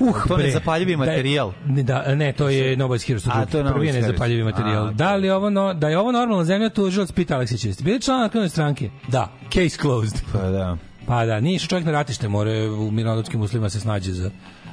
Uh, 0.00 0.22
To 0.28 0.36
bre, 0.36 0.44
nezapaljivi 0.44 0.86
da 0.88 1.04
je- 1.04 1.08
materijal. 1.08 1.52
Ne, 1.66 1.82
da, 1.82 2.14
ne, 2.14 2.32
to 2.32 2.48
je 2.48 2.76
Nobody's 2.76 3.06
Heroes. 3.06 3.26
A, 3.26 3.46
to 3.46 3.58
je 3.58 3.64
Prvi 3.64 3.86
je 3.86 3.92
nezapaljivi 3.92 4.44
materijal. 4.44 4.86
A, 4.86 4.92
Da 4.92 5.14
li 5.14 5.26
je 5.26 5.34
ovo, 5.34 5.50
no, 5.50 5.74
da 5.74 5.88
je 5.88 5.98
ovo 5.98 6.12
normalna 6.12 6.44
zemlja, 6.44 6.68
tužilac 6.70 7.12
pita 7.12 7.34
Aleksić, 7.34 7.82
bili 7.82 8.00
član 8.00 8.22
aktivne 8.22 8.48
stranke? 8.48 8.90
Da, 9.08 9.28
case 9.44 9.76
closed. 9.80 10.20
Pa 10.32 10.38
da. 10.38 10.76
Pa 11.08 11.26
da, 11.26 11.40
nije 11.40 11.58
čovjek 11.58 11.86
na 11.86 11.92
ratište, 11.92 12.28
more 12.28 12.68
u 12.68 12.90
mirnodopskim 12.90 13.40
uslovima 13.40 13.70
se 13.70 13.80
snađe 13.80 14.12
za 14.12 14.30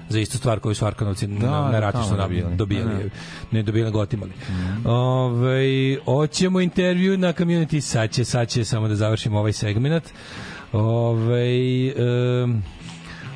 za 0.09 0.19
istu 0.19 0.37
stvar 0.37 0.59
koju 0.59 0.75
su 0.75 0.85
Arkanovci 0.85 1.27
na, 1.27 1.49
na 1.49 1.71
da, 1.71 1.79
ratištu 1.79 2.15
dobijali. 2.15 2.55
dobijali. 2.55 3.03
Da. 3.03 3.09
Ne 3.51 3.63
dobijali, 3.63 3.87
nego 3.87 3.99
otimali. 3.99 4.31
Ovaj, 4.85 5.97
hoćemo 6.05 6.61
intervju 6.61 7.17
na 7.17 7.33
community, 7.33 7.79
sad 7.79 8.11
će, 8.11 8.25
sad 8.25 8.47
će, 8.47 8.65
samo 8.65 8.87
da 8.87 8.95
završimo 8.95 9.39
ovaj 9.39 9.53
segment. 9.53 10.03
Ovaj, 10.73 11.87
em, 12.43 12.63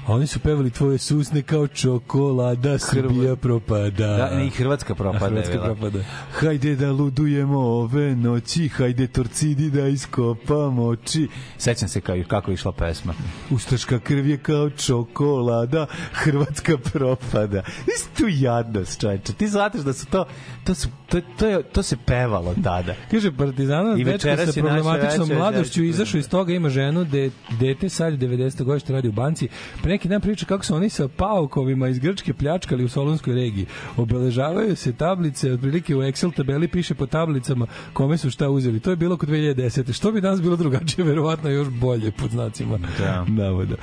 oni 0.09 0.27
su 0.27 0.39
pevali 0.39 0.69
tvoje 0.69 0.97
susne 0.97 1.41
kao 1.41 1.67
čokolada, 1.67 2.77
Srbija 2.77 3.35
propada. 3.35 4.07
Da, 4.17 4.41
i 4.41 4.49
Hrvatska 4.49 4.95
propada. 4.95 5.25
A 5.25 5.29
Hrvatska 5.29 5.63
propada. 5.63 5.99
Hajde 6.31 6.75
da 6.75 6.91
ludujemo 6.91 7.59
ove 7.59 8.15
noći, 8.15 8.67
hajde 8.67 9.07
torcidi 9.07 9.69
da 9.69 9.87
iskopamo 9.87 10.85
oči. 10.85 11.27
Sećam 11.57 11.89
se 11.89 12.01
kao, 12.01 12.15
kako 12.27 12.51
je 12.51 12.53
išla 12.53 12.71
pesma. 12.71 13.13
Ustaška 13.49 13.99
krv 13.99 14.27
je 14.27 14.37
kao 14.37 14.69
čokolada, 14.69 15.85
Hrvatska 16.13 16.77
propada. 16.77 17.63
Nisi 17.87 18.09
tu 18.17 18.23
jadnost, 18.27 19.01
čovječe. 19.01 19.33
Ti 19.33 19.47
znataš 19.47 19.81
da 19.81 19.93
su 19.93 20.05
to, 20.05 20.25
to, 20.63 20.75
su, 20.75 20.87
to, 21.09 21.21
to, 21.37 21.47
je, 21.47 21.63
to 21.63 21.83
se 21.83 21.97
pevalo 22.05 22.55
tada. 22.63 22.95
Kaže 23.11 23.31
Partizanov 23.31 23.99
I 23.99 24.03
dečko 24.03 24.35
sa 24.45 24.51
problematičnom 24.53 25.27
večer, 25.27 25.37
mladošću 25.37 25.83
izašao 25.83 26.19
iz 26.19 26.29
toga, 26.29 26.53
ima 26.53 26.69
ženu, 26.69 27.03
de, 27.03 27.31
dete 27.59 27.89
sad 27.89 28.13
90. 28.13 28.63
godište 28.63 28.93
radi 28.93 29.07
u 29.07 29.11
banci. 29.11 29.47
Pre 29.83 29.98
neki 29.99 30.07
dan 30.07 30.21
priča 30.21 30.45
kako 30.45 30.65
su 30.65 30.75
oni 30.75 30.89
sa 30.89 31.07
paukovima 31.07 31.87
iz 31.87 31.99
Grčke 31.99 32.33
pljačkali 32.33 32.83
u 32.83 32.89
Solunskoj 32.89 33.35
regiji. 33.35 33.65
Obeležavaju 33.97 34.75
se 34.75 34.93
tablice, 34.93 35.51
otprilike 35.51 35.95
u 35.95 35.99
Excel 35.99 36.35
tabeli 36.35 36.67
piše 36.67 36.95
po 36.95 37.05
tablicama 37.05 37.67
kome 37.93 38.17
su 38.17 38.29
šta 38.29 38.49
uzeli. 38.49 38.79
To 38.79 38.89
je 38.89 38.95
bilo 38.95 39.17
kod 39.17 39.29
2010. 39.29 39.93
Što 39.93 40.11
bi 40.11 40.21
danas 40.21 40.41
bilo 40.41 40.55
drugačije, 40.55 41.05
verovatno 41.11 41.49
još 41.49 41.67
bolje 41.69 42.11
pod 42.11 42.31
znacima 42.31 42.79
Da. 42.99 43.25
navoda. 43.27 43.75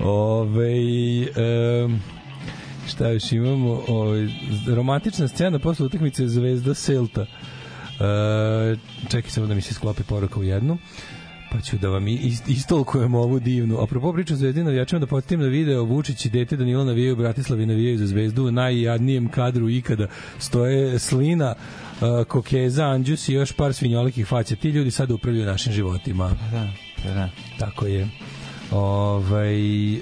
Ove, 0.00 0.74
um, 1.84 2.00
šta 2.88 3.08
još 3.08 3.32
imamo? 3.32 3.82
Ove, 3.88 4.28
romantična 4.66 5.28
scena 5.28 5.58
posle 5.58 5.86
utakmice 5.86 6.28
Zvezda 6.28 6.74
Celta. 6.74 7.22
E, 7.22 8.76
čekaj 9.10 9.30
samo 9.30 9.46
da 9.46 9.54
mi 9.54 9.60
se 9.60 9.74
sklopi 9.74 10.02
poruka 10.02 10.40
u 10.40 10.42
jednu 10.42 10.78
pa 11.52 11.60
ću 11.60 11.78
da 11.78 11.88
vam 11.88 12.08
ist, 12.08 12.48
istolkujem 12.48 13.14
ovu 13.14 13.40
divnu. 13.40 13.82
Apropo 13.82 14.12
priča 14.12 14.34
o 14.34 14.36
Zvezdi 14.36 14.64
navijačima 14.64 14.98
da 14.98 15.06
podsjetim 15.06 15.40
na 15.40 15.46
video 15.46 15.84
Vučić 15.84 16.26
i 16.26 16.30
dete 16.30 16.56
Danilo 16.56 16.84
navijaju 16.84 17.16
Bratislavi 17.16 17.66
navijaju 17.66 17.98
za 17.98 18.06
Zvezdu 18.06 18.44
u 18.44 18.50
najjadnijem 18.50 19.28
kadru 19.28 19.68
ikada. 19.68 20.06
Stoje 20.38 20.98
Slina, 20.98 21.54
uh, 21.54 22.26
Kokeza, 22.26 22.84
Anđus 22.84 23.28
i 23.28 23.32
još 23.32 23.52
par 23.52 23.74
svinjolikih 23.74 24.26
faća. 24.26 24.56
Ti 24.56 24.68
ljudi 24.68 24.90
sada 24.90 25.14
upravljaju 25.14 25.46
našim 25.46 25.72
životima. 25.72 26.30
Da, 26.52 26.68
da. 27.04 27.28
Tako 27.58 27.86
je. 27.86 28.08
Ovaj 28.72 29.94
e, 29.94 30.00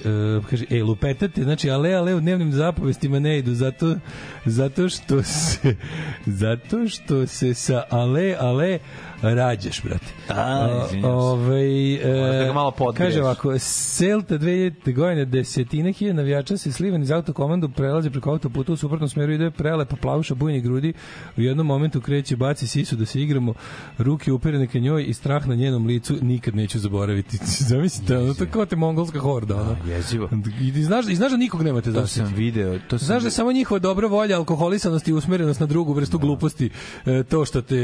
kaže 0.51 0.64
e 0.70 0.82
lupetate 0.82 1.43
znači 1.43 1.70
ale 1.70 1.93
ale 1.93 2.14
u 2.14 2.20
dnevnim 2.20 2.52
zapovestima 2.52 3.18
ne 3.18 3.39
idu 3.39 3.55
zato 3.55 3.97
zato 4.44 4.89
što 4.89 5.22
se 5.22 5.77
zato 6.43 6.89
što 6.89 7.27
se 7.27 7.55
sa 7.55 7.82
ale 7.90 8.36
ale 8.40 8.78
rađaš 9.22 9.82
brate. 9.82 10.06
A. 10.28 10.68
Ovaj 11.05 11.98
Moraš 12.05 12.47
da 12.47 12.52
malo 12.52 12.70
podgreješ. 12.70 13.14
Kaže 13.14 13.22
ovako 13.22 13.59
Celta 13.59 14.38
2000 14.38 14.94
godine 14.94 15.24
desetine 15.24 15.92
hiljada 15.92 16.16
navijača 16.16 16.56
se 16.56 16.72
slivan 16.72 17.02
iz 17.02 17.10
autokomandu 17.10 17.68
prelaze 17.68 18.10
preko 18.10 18.30
autoputa 18.30 18.72
u 18.72 18.76
suprotnom 18.76 19.09
smeru 19.09 19.32
ide 19.32 19.51
prelepa 19.51 19.97
plavuša 19.97 20.34
bujnih 20.34 20.62
grudi 20.62 20.92
u 21.36 21.40
jednom 21.40 21.66
momentu 21.66 22.01
kreće 22.01 22.36
baci 22.36 22.66
sisu 22.66 22.97
da 22.97 23.06
se 23.06 23.22
igramo 23.22 23.55
ruke 23.98 24.32
uperene 24.32 24.66
ka 24.66 24.78
njoj 24.78 25.05
i 25.09 25.14
strah 25.14 25.47
na 25.48 25.55
njenom 25.55 25.86
licu 25.86 26.16
nikad 26.22 26.55
neću 26.55 26.78
zaboraviti 26.78 27.38
zamislite 27.70 28.18
ono 28.18 28.34
to 28.34 28.47
kao 28.51 28.66
te 28.66 28.76
mongolska 28.76 29.18
horda 29.18 29.56
ono 29.56 29.76
Jezivo. 29.86 30.28
i 30.60 30.82
znaš, 30.82 31.09
i 31.09 31.14
znaš 31.14 31.30
da 31.30 31.36
nikog 31.36 31.62
nemate 31.62 31.92
To 31.92 32.01
zaštiti 32.01 32.26
sam 32.26 32.34
video. 32.34 32.78
To 32.88 32.98
sam 32.98 33.06
Znaš 33.06 33.22
da 33.22 33.26
je 33.26 33.32
samo 33.32 33.52
njihova 33.52 33.78
dobra 33.78 34.09
volja, 34.09 34.36
alkoholisanost 34.36 35.09
i 35.09 35.12
usmerenost 35.12 35.60
na 35.60 35.66
drugu 35.66 35.92
vrstu 35.92 36.18
gluposti 36.18 36.70
e, 37.06 37.22
to 37.22 37.44
što 37.44 37.62
te 37.62 37.76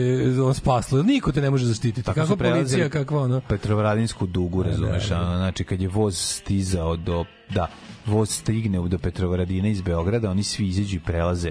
on 0.46 0.54
spaslo. 0.54 1.02
Niko 1.02 1.25
te 1.32 1.40
ne 1.40 1.50
može 1.50 1.66
zaštititi. 1.66 2.02
Tako 2.02 2.36
prelazili 2.36 2.82
policija, 2.82 2.88
kakva 2.90 3.22
ono. 3.22 3.40
Petrovaradinsku 3.40 4.26
dugu, 4.26 4.62
razumeš, 4.62 5.08
da, 5.08 5.18
da. 5.18 5.36
znači 5.36 5.64
kad 5.64 5.80
je 5.80 5.88
voz 5.88 6.18
stizao 6.18 6.96
do, 6.96 7.24
da, 7.50 7.66
voz 8.06 8.30
stigne 8.30 8.88
do 8.88 8.98
Petrovaradina 8.98 9.68
iz 9.68 9.80
Beograda, 9.80 10.30
oni 10.30 10.42
svi 10.42 10.68
izađu 10.68 10.96
i 10.96 11.00
prelaze. 11.00 11.50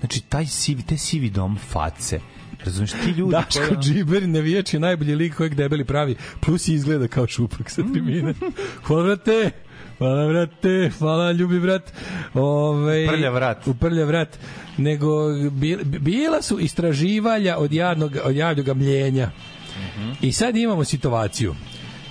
Znači, 0.00 0.20
taj 0.20 0.46
sivi, 0.46 0.82
te 0.82 0.98
sivi 0.98 1.30
dom 1.30 1.58
face, 1.58 2.20
razumeš, 2.64 2.92
ti 2.92 3.10
ljudi 3.10 3.30
Daško 3.32 3.60
ono- 3.70 3.80
Džiber, 3.82 4.28
navijač 4.28 4.74
je 4.74 4.80
najbolji 4.80 5.14
lik 5.14 5.34
kojeg 5.34 5.54
debeli 5.54 5.84
pravi, 5.84 6.16
plus 6.40 6.68
izgleda 6.68 7.08
kao 7.08 7.26
šupak 7.26 7.70
sa 7.70 7.82
tribine. 7.92 8.34
Hvala, 8.82 9.02
brate! 9.04 9.50
Hvala, 9.98 10.28
brate! 10.28 10.90
Hvala, 10.98 11.32
ljubi 11.32 11.60
brat! 11.60 11.92
Ove, 12.34 13.06
Prljav 13.08 13.34
vrat. 13.34 13.66
U 13.66 13.74
vrat. 14.08 14.38
Nego, 14.76 15.08
bi- 15.50 15.78
bila 15.84 16.42
su 16.42 16.58
istraživalja 16.60 17.58
od 17.58 17.72
jadnog, 17.72 18.16
od 18.24 18.36
jadnog 18.36 18.76
mljenja. 18.76 19.30
I 20.20 20.32
sad 20.32 20.56
imamo 20.56 20.84
situaciju. 20.84 21.54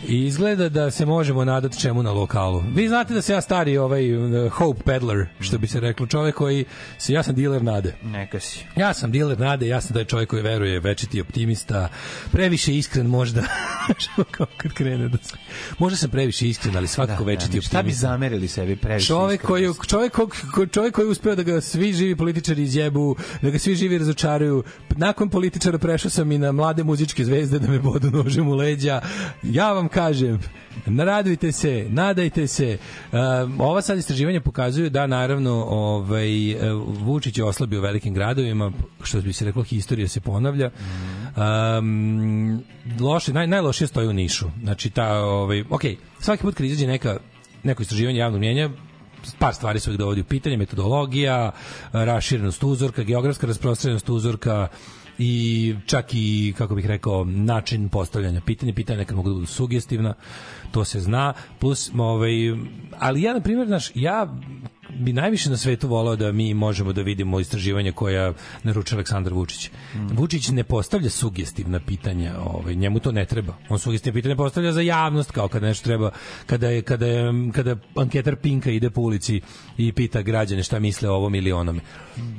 I 0.03 0.25
izgleda 0.25 0.69
da 0.69 0.91
se 0.91 1.05
možemo 1.05 1.45
nadati 1.45 1.79
čemu 1.79 2.03
na 2.03 2.11
lokalu. 2.11 2.63
Vi 2.69 2.87
znate 2.87 3.13
da 3.13 3.21
se 3.21 3.33
ja 3.33 3.41
stari 3.41 3.77
ovaj 3.77 4.03
hope 4.49 4.83
peddler, 4.83 5.25
što 5.39 5.57
bi 5.57 5.67
se 5.67 5.79
reklo, 5.79 6.07
čovek 6.07 6.35
koji 6.35 6.65
se 6.97 7.13
ja 7.13 7.23
sam 7.23 7.35
diler 7.35 7.63
nade. 7.63 7.95
Neka 8.03 8.39
si. 8.39 8.65
Ja 8.75 8.93
sam 8.93 9.11
diler 9.11 9.39
nade, 9.39 9.67
ja 9.67 9.81
sam 9.81 9.93
da 9.93 9.99
je 9.99 10.05
čovjek 10.05 10.29
koji 10.29 10.41
veruje, 10.43 10.79
večiti 10.79 11.21
optimista, 11.21 11.89
previše 12.31 12.75
iskren 12.75 13.07
možda. 13.07 13.41
Kao 14.31 14.45
kad 14.57 14.73
krene 14.73 15.07
da 15.07 15.17
se... 15.17 15.35
Možda 15.79 15.97
sam 15.97 16.09
previše 16.09 16.47
iskren, 16.47 16.77
ali 16.77 16.87
svakako 16.87 17.23
večiti 17.23 17.55
Da, 17.55 17.61
šta 17.61 17.71
bi 17.71 17.77
optimista. 17.79 18.01
zamerili 18.01 18.47
sebi 18.47 18.75
previše 18.75 19.07
Čovek 19.07 19.41
koji, 19.41 19.61
iskrenosti? 19.61 19.87
čovek, 19.87 20.11
kog, 20.11 20.31
ko- 20.53 20.65
čovek 20.65 20.93
koji 20.93 21.05
je 21.05 21.09
uspeo 21.09 21.35
da 21.35 21.43
ga 21.43 21.61
svi 21.61 21.93
živi 21.93 22.15
političari 22.15 22.63
izjebu, 22.63 23.15
da 23.41 23.49
ga 23.49 23.59
svi 23.59 23.75
živi 23.75 23.97
razočaraju. 23.97 24.63
Nakon 24.89 25.29
političara 25.29 25.77
prešao 25.77 26.11
sam 26.11 26.31
i 26.31 26.37
na 26.37 26.51
mlade 26.51 26.83
muzičke 26.83 27.25
zvezde 27.25 27.59
da 27.59 27.67
me 27.67 27.79
bodu 27.79 28.11
nožem 28.11 28.47
u 28.47 28.53
leđa. 28.53 29.01
Ja 29.43 29.73
vam 29.73 29.84
kažem, 29.89 30.39
naradujte 30.85 31.51
se, 31.51 31.85
nadajte 31.89 32.47
se. 32.47 32.77
Um, 33.11 33.61
ova 33.61 33.81
sad 33.81 33.97
istraživanja 33.97 34.41
pokazuju 34.41 34.89
da 34.89 35.07
naravno 35.07 35.65
ovaj 35.69 36.51
e, 36.51 36.73
Vučić 36.73 37.37
je 37.37 37.43
oslabio 37.43 37.81
velikim 37.81 38.13
gradovima, 38.13 38.71
što 39.03 39.21
bi 39.21 39.33
se 39.33 39.45
reklo 39.45 39.63
historija 39.63 40.07
se 40.07 40.19
ponavlja. 40.19 40.69
Um, 41.79 42.63
loše, 42.99 43.33
naj, 43.33 43.47
najlošije 43.47 43.87
stoji 43.87 44.07
u 44.07 44.13
Nišu. 44.13 44.45
Znači 44.63 44.89
ta 44.89 45.13
ovaj 45.13 45.63
ok, 45.69 45.81
svaki 46.19 46.41
put 46.41 46.55
kad 46.55 46.65
izađe 46.65 46.87
neka 46.87 47.17
neko 47.63 47.81
istraživanje 47.81 48.19
javnog 48.19 48.39
mnjenja 48.39 48.69
par 49.39 49.53
stvari 49.53 49.79
se 49.79 49.89
uvijek 49.89 49.99
dovodi 49.99 50.21
u 50.21 50.23
pitanje, 50.23 50.57
metodologija, 50.57 51.51
raširenost 51.91 52.63
uzorka, 52.63 53.03
geografska 53.03 53.47
rasprostranjenost 53.47 54.09
uzorka, 54.09 54.67
i 55.19 55.75
čak 55.85 56.05
i, 56.13 56.53
kako 56.57 56.75
bih 56.75 56.85
rekao, 56.85 57.23
način 57.23 57.89
postavljanja 57.89 58.41
pitanja. 58.45 58.73
Pitanja 58.73 58.99
nekad 58.99 59.15
mogu 59.15 59.29
da 59.29 59.33
budu 59.33 59.45
sugestivna, 59.45 60.13
to 60.71 60.85
se 60.85 60.99
zna. 60.99 61.33
Plus, 61.59 61.91
ovaj, 61.97 62.31
ali 62.99 63.21
ja, 63.21 63.33
na 63.33 63.39
primjer, 63.39 63.67
znaš, 63.67 63.91
ja 63.95 64.37
bi 64.95 65.13
najviše 65.13 65.49
na 65.49 65.57
svetu 65.57 65.87
volao 65.87 66.15
da 66.15 66.31
mi 66.31 66.53
možemo 66.53 66.93
da 66.93 67.01
vidimo 67.01 67.39
istraživanja 67.39 67.91
koja 67.91 68.33
naručuje 68.63 68.97
Aleksandar 68.97 69.33
Vučić. 69.33 69.69
Vučić 70.11 70.49
ne 70.49 70.63
postavlja 70.63 71.09
sugestivna 71.09 71.79
pitanja, 71.79 72.33
ovaj 72.39 72.75
njemu 72.75 72.99
to 72.99 73.11
ne 73.11 73.25
treba. 73.25 73.53
On 73.69 73.79
sugestivne 73.79 74.13
pitanja 74.13 74.35
postavlja 74.35 74.71
za 74.71 74.81
javnost 74.81 75.31
kao 75.31 75.47
kada 75.47 75.67
nešto 75.67 75.85
treba 75.85 76.11
kada 76.45 76.69
je 76.69 76.81
kada 76.81 77.05
je 77.05 77.51
kada 77.53 77.75
anketar 77.95 78.35
Pinka 78.35 78.71
ide 78.71 78.89
po 78.89 79.01
ulici 79.01 79.41
i 79.77 79.91
pita 79.91 80.21
građane 80.21 80.63
šta 80.63 80.79
misle 80.79 81.09
o 81.09 81.15
ovom 81.15 81.35
ili 81.35 81.51
onome. 81.51 81.79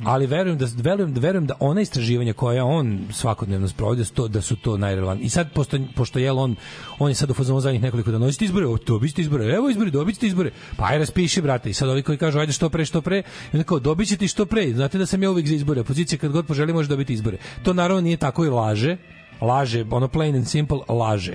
Ali 0.04 0.26
verujem 0.26 0.58
da 0.58 0.66
verujem 0.76 1.14
da 1.14 1.20
verujem 1.20 1.46
da 1.46 1.54
ona 1.60 1.80
istraživanja 1.80 2.32
koja 2.32 2.64
on 2.64 3.06
svakodnevno 3.12 3.68
sprovodi 3.68 4.04
to 4.14 4.28
da 4.28 4.40
su 4.40 4.56
to 4.56 4.76
najrelevantnije. 4.76 5.26
I 5.26 5.30
sad 5.30 5.52
pošto 5.52 5.78
pošto 5.94 6.18
je 6.18 6.32
on 6.32 6.56
on 6.98 7.10
je 7.10 7.14
sad 7.14 7.30
u 7.30 7.34
fazonu 7.34 7.60
zadnjih 7.60 7.82
nekoliko 7.82 8.10
dana, 8.10 8.26
hoćete 8.26 8.44
izbore, 8.44 8.66
o, 8.66 8.78
dobite 8.86 9.22
izbore, 9.22 9.44
evo 9.44 9.70
izbori, 9.70 9.90
dobite 9.90 10.26
izbore. 10.26 10.50
Pa 10.76 10.84
aj 10.84 10.98
raspiši 10.98 11.42
brate. 11.42 11.70
I 11.70 11.74
sad 11.74 11.88
ovi 11.88 12.02
koji 12.02 12.18
kažu 12.18 12.38
ajde 12.46 12.52
što 12.52 12.70
pre, 12.70 12.84
što 12.84 13.00
pre, 13.02 13.18
i 13.18 13.22
onda 13.52 13.64
kao 13.64 13.78
dobićete 13.78 14.24
i 14.24 14.28
što 14.28 14.46
pre. 14.46 14.72
Znate 14.72 14.98
da 14.98 15.06
sam 15.06 15.22
ja 15.22 15.30
uvijek 15.30 15.48
za 15.48 15.54
izbore. 15.54 15.80
Opozicija 15.80 16.18
kad 16.18 16.32
god 16.32 16.46
poželi 16.46 16.72
može 16.72 16.88
dobiti 16.88 17.12
izbore. 17.12 17.38
To 17.62 17.72
naravno 17.72 18.00
nije 18.00 18.16
tako 18.16 18.44
i 18.44 18.48
laže. 18.48 18.96
Laže, 19.40 19.84
ono 19.90 20.08
plain 20.08 20.36
and 20.36 20.48
simple, 20.48 20.78
laže. 20.88 21.34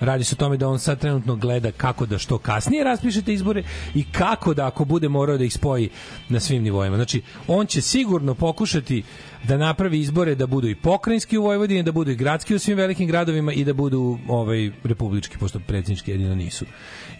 Radi 0.00 0.24
se 0.24 0.34
o 0.34 0.38
tome 0.38 0.56
da 0.56 0.68
on 0.68 0.78
sad 0.78 1.00
trenutno 1.00 1.36
gleda 1.36 1.72
kako 1.72 2.06
da 2.06 2.18
što 2.18 2.38
kasnije 2.38 2.84
raspišete 2.84 3.32
izbore 3.32 3.62
i 3.94 4.04
kako 4.12 4.54
da 4.54 4.66
ako 4.66 4.84
bude 4.84 5.08
morao 5.08 5.38
da 5.38 5.44
ih 5.44 5.52
spoji 5.52 5.88
na 6.28 6.40
svim 6.40 6.62
nivoima. 6.62 6.96
Znači, 6.96 7.22
on 7.46 7.66
će 7.66 7.80
sigurno 7.80 8.34
pokušati 8.34 9.02
da 9.44 9.56
napravi 9.56 10.00
izbore 10.00 10.34
da 10.34 10.46
budu 10.46 10.68
i 10.68 10.74
pokrajinski 10.74 11.38
u 11.38 11.42
Vojvodini, 11.42 11.82
da 11.82 11.92
budu 11.92 12.10
i 12.10 12.16
gradski 12.16 12.54
u 12.54 12.58
svim 12.58 12.76
velikim 12.76 13.06
gradovima 13.06 13.52
i 13.52 13.64
da 13.64 13.72
budu 13.72 14.18
ovaj 14.28 14.70
republički, 14.84 15.38
pošto 15.38 15.60
predsjednički 15.60 16.10
jedino 16.10 16.34
nisu. 16.34 16.64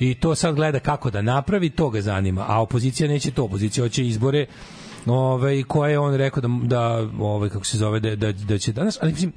I 0.01 0.15
to 0.15 0.35
sad 0.35 0.55
gleda 0.55 0.81
kako 0.81 1.11
da 1.11 1.23
napravi, 1.23 1.71
to 1.71 1.91
ga 1.91 2.01
zanima. 2.01 2.45
A 2.49 2.63
opozicija 2.63 3.09
neće 3.09 3.31
to, 3.31 3.45
opozicija 3.45 3.85
hoće 3.85 4.07
izbore 4.07 4.47
ovaj 5.07 5.63
koje 5.63 5.93
je 5.93 5.99
on 5.99 6.15
rekao 6.15 6.41
da 6.41 6.49
da 6.63 7.09
ovaj 7.19 7.49
kako 7.49 7.65
se 7.65 7.79
zove 7.79 8.01
da 8.01 8.17
da 8.17 8.33
da 8.33 8.59
će 8.59 8.73
danas 8.73 8.99
ali 9.03 9.13
mislim 9.13 9.33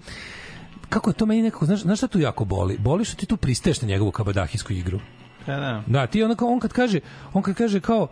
kako 0.90 1.10
je 1.10 1.14
to 1.14 1.26
meni 1.26 1.42
nekako 1.42 1.66
znaš 1.66 1.82
znaš 1.82 1.98
šta 1.98 2.08
tu 2.08 2.20
jako 2.20 2.46
boli 2.46 2.78
boli 2.78 3.06
što 3.06 3.16
ti 3.16 3.26
tu 3.26 3.38
pristaješ 3.38 3.82
na 3.82 3.88
njegovu 3.88 4.12
kabadahijsku 4.12 4.74
igru 4.74 5.00
Da, 5.48 5.56
da. 5.56 5.84
da 5.88 6.08
ti 6.08 6.24
onako 6.24 6.46
on 6.46 6.60
kad 6.60 6.74
kaže 6.74 7.00
on 7.34 7.42
kad 7.42 7.56
kaže 7.56 7.80
kao 7.80 8.08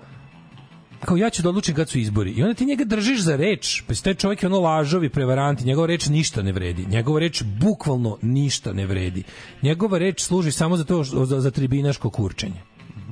kao 1.05 1.17
ja 1.17 1.30
ću 1.30 1.41
da 1.41 1.49
odlučim 1.49 1.76
kad 1.76 1.89
su 1.89 1.99
izbori. 1.99 2.31
I 2.31 2.43
onda 2.43 2.53
ti 2.53 2.65
njega 2.65 2.84
držiš 2.84 3.21
za 3.21 3.35
reč, 3.35 3.84
pa 3.88 3.93
taj 3.93 4.13
čovjek 4.13 4.43
je 4.43 4.47
ono 4.47 4.59
lažovi, 4.59 5.09
prevaranti, 5.09 5.65
njegova 5.65 5.88
reč 5.88 6.07
ništa 6.07 6.41
ne 6.41 6.51
vredi. 6.51 6.85
Njegova 6.85 7.19
reč 7.19 7.43
bukvalno 7.43 8.17
ništa 8.21 8.73
ne 8.73 8.85
vredi. 8.85 9.23
Njegova 9.61 9.97
reč 9.97 10.21
služi 10.21 10.51
samo 10.51 10.77
za 10.77 10.84
to 10.84 11.03
za, 11.03 11.41
za 11.41 11.51
tribinaško 11.51 12.09
kurčenje 12.09 12.61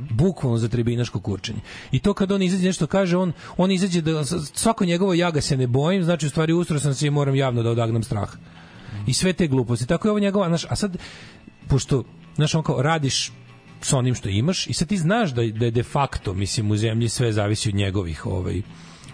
bukvalno 0.09 0.57
za 0.57 0.67
tribinaško 0.67 1.19
kurčenje. 1.19 1.59
I 1.91 1.99
to 1.99 2.13
kad 2.13 2.31
on 2.31 2.41
izađe 2.41 2.65
nešto 2.65 2.87
kaže, 2.87 3.17
on 3.17 3.33
on 3.57 3.71
izađe 3.71 4.01
da 4.01 4.23
svako 4.53 4.85
njegovo 4.85 5.13
ja 5.13 5.31
ga 5.31 5.41
se 5.41 5.57
ne 5.57 5.67
bojim, 5.67 6.03
znači 6.03 6.25
u 6.25 6.29
stvari 6.29 6.53
ustro 6.53 6.79
sam 6.79 6.93
se 6.93 7.07
i 7.07 7.09
moram 7.09 7.35
javno 7.35 7.63
da 7.63 7.69
odagnam 7.69 8.03
strah. 8.03 8.31
I 9.07 9.13
sve 9.13 9.33
te 9.33 9.47
gluposti. 9.47 9.87
Tako 9.87 10.07
je 10.07 10.11
ovo 10.11 10.19
njegova, 10.19 10.47
znaš, 10.47 10.65
a 10.69 10.75
sad 10.75 10.97
pošto 11.67 12.03
znaš, 12.35 12.55
on 12.55 12.63
kao 12.63 12.81
radiš 12.81 13.31
sa 13.81 13.97
onim 13.97 14.15
što 14.15 14.29
imaš 14.29 14.67
i 14.67 14.73
sad 14.73 14.87
ti 14.87 14.97
znaš 14.97 15.29
da, 15.29 15.47
da 15.47 15.65
je 15.65 15.71
de 15.71 15.83
facto, 15.83 16.33
mislim, 16.33 16.71
u 16.71 16.77
zemlji 16.77 17.09
sve 17.09 17.31
zavisi 17.31 17.69
od 17.69 17.75
njegovih 17.75 18.25
ovaj, 18.25 18.61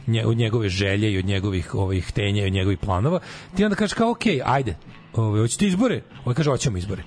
nje, 0.07 0.25
od 0.25 0.37
njegove 0.37 0.69
želje 0.69 1.13
i 1.13 1.17
od 1.17 1.25
njegovih 1.25 1.75
ovih 1.75 2.05
htenja 2.05 2.43
i 2.43 2.47
od 2.47 2.53
njegovih 2.53 2.79
planova, 2.79 3.19
ti 3.55 3.63
onda 3.63 3.75
kažeš 3.75 3.93
kao, 3.93 4.11
ok, 4.11 4.25
ajde, 4.45 4.75
ovaj, 5.13 5.41
hoćete 5.41 5.67
izbore? 5.67 6.01
Ovaj 6.25 6.35
kaže, 6.35 6.49
hoćemo 6.49 6.77
izbore. 6.77 7.03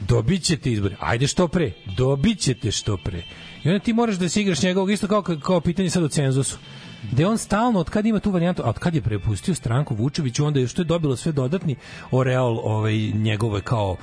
Dobit 0.00 0.42
ćete 0.42 0.72
izbore. 0.72 0.96
Ajde 1.00 1.26
što 1.26 1.48
pre. 1.48 1.72
Dobit 1.96 2.38
ćete 2.38 2.70
što 2.70 2.96
pre. 2.96 3.22
I 3.64 3.68
onda 3.68 3.78
ti 3.78 3.92
moraš 3.92 4.16
da 4.16 4.28
se 4.28 4.40
igraš 4.40 4.62
njegovog 4.62 4.90
isto 4.90 5.08
kao, 5.08 5.22
kao 5.22 5.60
pitanje 5.60 5.90
sad 5.90 6.02
o 6.02 6.08
cenzusu 6.08 6.58
da 7.12 7.22
je 7.22 7.28
on 7.28 7.38
stalno 7.38 7.80
od 7.80 7.90
kad 7.90 8.06
ima 8.06 8.20
tu 8.20 8.30
varijantu, 8.30 8.62
a 8.62 8.68
od 8.68 8.78
kad 8.78 8.94
je 8.94 9.02
prepustio 9.02 9.54
stranku 9.54 9.94
Vučeviću, 9.94 10.44
onda 10.44 10.60
je 10.60 10.68
što 10.68 10.82
je 10.82 10.86
dobilo 10.86 11.16
sve 11.16 11.32
dodatni 11.32 11.76
oreal 12.10 12.58
ovaj 12.62 12.94
njegove 12.98 13.60
kao 13.60 13.96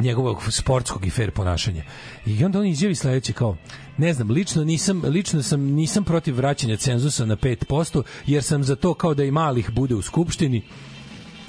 njegovog 0.00 0.52
sportskog 0.52 1.06
i 1.06 1.10
fair 1.10 1.30
ponašanja. 1.30 1.84
I 2.26 2.44
onda 2.44 2.58
on 2.58 2.66
izjavi 2.66 2.94
sledeće 2.94 3.32
kao 3.32 3.56
ne 3.98 4.12
znam, 4.14 4.30
lično 4.30 4.64
nisam 4.64 5.02
lično 5.04 5.42
sam 5.42 5.60
nisam 5.60 6.04
protiv 6.04 6.36
vraćanja 6.36 6.76
cenzusa 6.76 7.24
na 7.24 7.36
5%, 7.36 8.02
jer 8.26 8.42
sam 8.42 8.64
za 8.64 8.76
to 8.76 8.94
kao 8.94 9.14
da 9.14 9.24
i 9.24 9.30
malih 9.30 9.70
bude 9.70 9.94
u 9.94 10.02
skupštini 10.02 10.62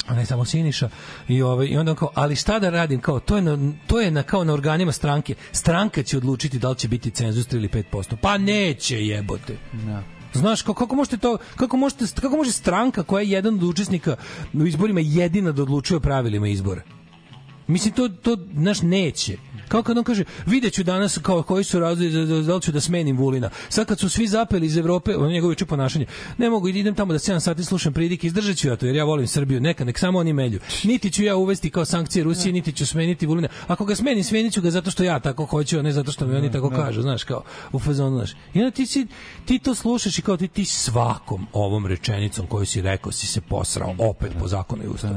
a 0.08 0.16
ne 0.16 0.26
samo 0.26 0.46
Siniša 0.46 0.90
i 1.28 1.42
ovaj 1.42 1.68
i 1.68 1.78
onda 1.78 1.92
on 1.92 1.98
kao 1.98 2.12
ali 2.16 2.36
šta 2.36 2.60
da 2.60 2.70
radim 2.70 3.02
kao 3.02 3.20
to 3.20 3.36
je 3.36 3.42
na, 3.42 3.74
to 3.88 4.02
je 4.02 4.12
na 4.12 4.24
kao 4.24 4.44
na 4.44 4.54
organima 4.54 4.92
stranke 4.92 5.36
stranka 5.52 6.04
će 6.04 6.18
odlučiti 6.18 6.60
da 6.60 6.70
li 6.70 6.76
će 6.76 6.88
biti 6.88 7.12
cenzus 7.12 7.48
3 7.48 7.56
ili 7.56 7.70
5% 7.70 8.16
pa 8.22 8.38
neće 8.38 9.06
jebote 9.06 9.58
Da. 9.74 10.04
Znaš, 10.34 10.62
kako, 10.62 10.74
kako 10.74 10.96
možete 10.96 11.18
to, 11.18 11.38
kako 11.56 11.78
možete, 11.78 12.06
kako 12.22 12.36
može 12.36 12.52
stranka 12.52 13.04
koja 13.04 13.22
je 13.22 13.30
jedan 13.30 13.54
od 13.54 13.64
učesnika 13.64 14.16
u 14.54 14.66
izborima 14.66 15.00
jedina 15.04 15.52
da 15.52 15.62
odlučuje 15.62 15.98
o 15.98 16.00
pravilima 16.00 16.48
izbora? 16.48 16.82
Mislim, 17.72 17.94
to, 17.94 18.10
to, 18.10 18.38
znaš, 18.54 18.82
neće. 18.82 19.38
Kao 19.68 19.84
kad 19.84 19.98
on 19.98 20.04
kaže, 20.04 20.24
vidjet 20.46 20.74
ću 20.74 20.84
danas 20.84 21.18
kao 21.18 21.44
koji 21.44 21.64
su 21.64 21.80
razlozi 21.80 22.10
da, 22.10 22.26
da, 22.26 22.42
da 22.42 22.56
li 22.56 22.62
ću 22.62 22.72
da 22.72 22.82
smenim 22.82 23.18
Vulina. 23.18 23.50
Sad 23.70 23.88
kad 23.88 24.00
su 24.00 24.10
svi 24.10 24.28
zapeli 24.28 24.66
iz 24.66 24.78
Evrope, 24.78 25.16
ono 25.16 25.30
njegovo 25.30 25.52
juče 25.52 25.66
ponašanje, 25.66 26.06
ne 26.38 26.50
mogu, 26.50 26.68
idem 26.68 26.96
tamo 26.96 27.14
da 27.14 27.20
7 27.20 27.40
sati 27.40 27.64
slušam 27.64 27.94
pridike, 27.94 28.28
izdržat 28.28 28.58
ću 28.58 28.68
ja 28.68 28.76
to, 28.76 28.86
jer 28.86 28.96
ja 28.96 29.04
volim 29.04 29.28
Srbiju, 29.28 29.62
neka, 29.62 29.86
nek 29.86 30.00
samo 30.00 30.20
oni 30.20 30.34
melju. 30.34 30.60
Niti 30.84 31.12
ću 31.12 31.24
ja 31.24 31.36
uvesti 31.36 31.70
kao 31.70 31.86
sankcije 31.86 32.24
Rusije, 32.24 32.54
niti 32.54 32.72
ću 32.72 32.86
smeniti 32.86 33.26
Vulina. 33.26 33.48
Ako 33.68 33.86
ga 33.86 33.96
smenim, 33.96 34.24
smenit 34.24 34.54
ću 34.54 34.62
ga 34.62 34.72
zato 34.72 34.92
što 34.92 35.04
ja 35.04 35.20
tako 35.20 35.46
hoću, 35.46 35.80
a 35.80 35.82
ne 35.82 35.92
zato 35.92 36.12
što 36.12 36.28
mi 36.28 36.36
oni 36.36 36.52
tako 36.52 36.70
kažu, 36.70 37.02
znaš, 37.02 37.24
kao 37.24 37.44
u 37.72 37.80
fazonu, 37.80 38.18
znaš. 38.18 38.32
I 38.54 38.60
onda 38.60 38.72
ti, 38.72 38.86
si, 38.86 39.08
ti 39.46 39.60
to 39.60 39.76
slušaš 39.76 40.20
i 40.20 40.22
kao 40.22 40.38
ti, 40.38 40.48
ti 40.48 40.66
svakom 40.66 41.48
ovom 41.54 41.86
rečenicom 41.86 42.48
koju 42.48 42.66
si 42.66 42.82
rekao 42.82 43.12
si 43.12 43.28
se 43.28 43.42
posrao 43.42 43.96
opet 43.98 44.32
po 44.40 44.48
zakonu 44.48 44.84
i 44.84 44.88
ustavu. 44.88 45.16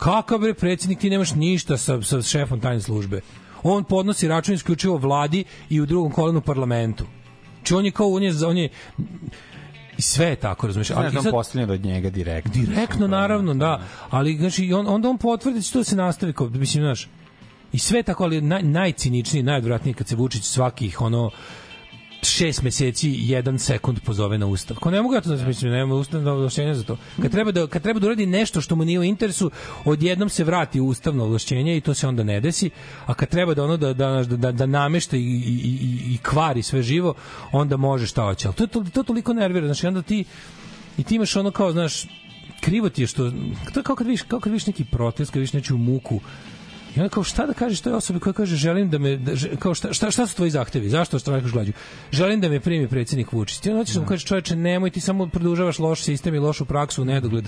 Kakav 0.00 0.38
bre 0.38 0.54
predsjednik, 0.54 0.98
ti 0.98 1.10
nemaš 1.10 1.34
ništa 1.34 1.76
sa, 1.76 2.02
sa 2.02 2.22
šefom 2.22 2.60
tajne 2.60 2.80
službe. 2.80 3.20
On 3.62 3.84
podnosi 3.84 4.28
račun 4.28 4.54
isključivo 4.54 4.96
vladi 4.96 5.44
i 5.70 5.80
u 5.80 5.86
drugom 5.86 6.12
kolonu 6.12 6.40
parlamentu. 6.40 7.04
Či 7.62 7.74
on 7.74 7.84
je 7.84 7.90
kao, 7.92 8.08
on 8.08 8.22
je, 8.22 8.32
on 8.46 8.56
je 8.56 8.68
i 9.98 10.02
sve 10.02 10.26
je 10.26 10.36
tako, 10.36 10.66
razumiješ? 10.66 10.88
Da 10.88 11.10
on 11.18 11.30
postavljen 11.30 11.70
od 11.70 11.84
njega 11.84 12.10
direktno. 12.10 12.52
Direktno, 12.54 13.06
naravno, 13.06 13.54
da. 13.54 13.82
Ali, 14.10 14.36
znači, 14.36 14.72
on, 14.72 14.88
onda 14.88 15.10
on 15.10 15.18
potvrdi 15.18 15.58
da 15.58 15.62
će 15.62 15.72
to 15.72 15.78
da 15.78 15.84
se 15.84 15.96
nastavi, 15.96 16.32
kao, 16.32 16.48
mislim, 16.48 16.84
znaš, 16.84 17.08
i 17.72 17.78
sve 17.78 17.98
je 17.98 18.02
tako, 18.02 18.24
ali 18.24 18.40
naj, 18.40 18.62
najciničniji, 18.62 19.42
najodvratniji 19.42 19.94
kad 19.94 20.08
se 20.08 20.16
Vučić 20.16 20.44
svakih, 20.44 21.00
ono, 21.00 21.30
šest 22.22 22.62
meseci 22.62 23.14
jedan 23.18 23.58
sekund 23.58 24.00
pozove 24.00 24.38
na 24.38 24.46
ustav. 24.46 24.76
Ko 24.76 24.90
ne 24.90 25.02
mogu 25.02 25.14
ja 25.14 25.20
to 25.20 25.36
da 25.36 25.46
mislim, 25.46 25.72
nema 25.72 25.94
ustavno 25.94 26.32
ovlašćenja 26.32 26.74
za 26.74 26.82
to. 26.82 26.96
Kad 27.22 27.30
treba 27.30 27.52
da 27.52 27.66
kad 27.66 27.82
treba 27.82 28.00
da 28.00 28.06
uradi 28.06 28.26
nešto 28.26 28.60
što 28.60 28.76
mu 28.76 28.84
nije 28.84 29.00
u 29.00 29.04
interesu, 29.04 29.50
odjednom 29.84 30.28
se 30.28 30.44
vrati 30.44 30.80
ustavno 30.80 31.24
ovlašćenje 31.24 31.76
i 31.76 31.80
to 31.80 31.94
se 31.94 32.08
onda 32.08 32.22
ne 32.22 32.40
desi, 32.40 32.70
a 33.06 33.14
kad 33.14 33.28
treba 33.28 33.54
da 33.54 33.64
ono 33.64 33.76
da 33.76 33.92
da 33.92 34.24
da, 34.24 34.52
da 34.52 34.66
namešta 34.66 35.16
i, 35.16 35.20
i, 35.20 35.24
i, 35.24 36.14
i 36.14 36.18
kvari 36.18 36.62
sve 36.62 36.82
živo, 36.82 37.14
onda 37.52 37.76
može 37.76 38.06
šta 38.06 38.22
hoće. 38.22 38.48
To, 38.56 38.66
to, 38.66 38.84
to 38.92 39.02
toliko 39.02 39.32
nervira, 39.32 39.66
znači 39.66 39.86
onda 39.86 40.02
ti 40.02 40.24
i 40.98 41.02
ti 41.02 41.14
imaš 41.14 41.36
ono 41.36 41.50
kao, 41.50 41.72
znaš, 41.72 42.06
krivo 42.60 42.88
ti 42.88 43.02
je 43.02 43.06
što 43.06 43.30
to 43.72 43.80
je 43.80 43.84
kao 43.84 43.96
kad 43.96 44.06
vidiš, 44.06 44.22
kao 44.22 44.40
kad 44.40 44.52
vidiš 44.52 44.66
neki 44.66 44.84
protest, 44.84 45.30
kad 45.30 45.40
vidiš 45.40 45.52
nečiju 45.52 45.78
muku, 45.78 46.20
I 46.96 47.00
onda 47.00 47.08
kao 47.08 47.24
šta 47.24 47.46
da 47.46 47.52
kažeš 47.52 47.80
toj 47.80 47.92
osobi 47.92 48.20
koja 48.20 48.32
kaže 48.32 48.56
želim 48.56 48.90
da 48.90 48.98
me 48.98 49.16
da, 49.16 49.32
kao 49.58 49.74
šta, 49.74 49.92
šta, 49.92 50.10
šta 50.10 50.26
su 50.26 50.36
tvoji 50.36 50.50
zahtevi? 50.50 50.88
Zašto 50.88 51.18
štrajkaš 51.18 51.52
glađu? 51.52 51.72
Želim 52.12 52.40
da 52.40 52.48
me 52.48 52.60
primi 52.60 52.88
predsjednik 52.88 53.32
Vučić. 53.32 53.58
Ti 53.58 53.70
onda 53.70 53.80
hoćeš 53.80 53.94
da 53.94 54.00
mu 54.00 54.06
kažeš 54.06 54.24
čoveče 54.24 54.56
nemoj 54.56 54.90
ti 54.90 55.00
samo 55.00 55.26
produžavaš 55.26 55.78
loš 55.78 56.02
sistem 56.02 56.34
i 56.34 56.38
lošu 56.38 56.64
praksu 56.64 57.02
u 57.02 57.04
nedogled. 57.04 57.44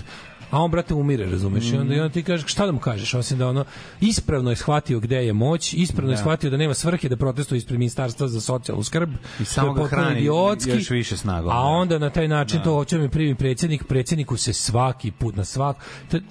A 0.53 0.59
on 0.59 0.71
brate 0.71 0.93
umire, 0.93 1.25
razumeš? 1.25 1.65
I 1.65 1.77
onda, 1.77 1.95
i 1.95 1.99
onda 1.99 2.13
ti 2.13 2.23
kažeš 2.23 2.51
šta 2.51 2.65
da 2.65 2.71
mu 2.71 2.79
kažeš, 2.79 3.13
osim 3.13 3.37
da 3.37 3.47
ono 3.47 3.65
ispravno 4.01 4.49
je 4.49 4.55
shvatio 4.55 4.99
gde 4.99 5.15
je 5.17 5.33
moć, 5.33 5.73
ispravno 5.73 6.11
je 6.11 6.15
Da. 6.15 6.21
shvatio 6.21 6.49
da 6.49 6.57
nema 6.57 6.73
svrhe 6.73 7.09
da 7.09 7.17
protestuje 7.17 7.57
ispred 7.57 7.79
ministarstva 7.79 8.27
za 8.27 8.41
socijalnu 8.41 8.83
skrb. 8.83 9.09
I 9.39 9.45
samo 9.45 9.67
je 9.69 9.73
ga 9.73 9.87
hrani 9.87 10.19
idiotski. 10.19 10.71
još 10.71 10.89
više 10.89 11.17
snagom, 11.17 11.49
A 11.49 11.53
da. 11.53 11.59
onda 11.59 11.99
na 11.99 12.09
taj 12.09 12.27
način 12.27 12.57
Da. 12.57 12.63
to 12.63 12.73
hoće 12.73 12.97
mi 12.97 13.09
primi 13.09 13.35
predsjednik, 13.35 13.83
predsjedniku 13.83 14.37
se 14.37 14.53
svaki 14.53 15.11
put 15.11 15.35
na 15.35 15.45
svak 15.45 15.77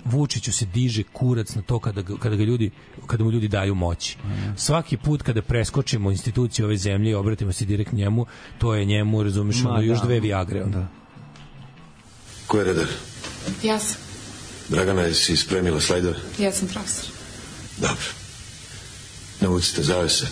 Vučiću 0.05 0.53
se 0.53 0.66
diže 0.66 1.03
kurac 1.05 1.55
na 1.55 1.62
to 1.62 1.78
kada 1.78 2.03
ga, 2.03 2.16
kada 2.16 2.36
ga 2.36 2.44
ljudi 2.44 2.70
kada 3.07 3.24
mu 3.24 3.31
ljudi 3.31 3.49
daju 3.49 3.74
moć. 3.74 4.16
Svaki 4.57 4.97
put 4.97 5.23
kada 5.23 5.43
preskočimo 5.43 6.11
institucije 6.11 6.66
ove 6.66 6.77
zemlje 6.77 7.11
i 7.11 7.15
obratimo 7.15 7.53
se 7.53 7.65
direkt 7.65 7.93
njemu, 7.93 8.27
to 8.59 8.74
je 8.74 8.85
njemu, 8.85 9.23
razumeš, 9.23 9.62
Ma, 9.62 9.70
ono, 9.70 9.81
još 9.81 9.99
da. 9.99 10.05
dve 10.05 10.20
viagre 10.20 10.62
onda. 10.62 10.86
Ko 12.47 12.59
je 12.59 12.65
redar? 12.65 12.86
Ja 13.62 13.78
sam. 13.78 14.11
Dragana, 14.73 15.03
jesi 15.03 15.36
spremila 15.36 15.81
slajdove? 15.81 16.16
Ja 16.39 16.53
sam 16.53 16.69
profesor. 16.69 17.05
Dobro. 17.77 18.07
Navucite 19.40 19.82
zavese. 19.82 20.27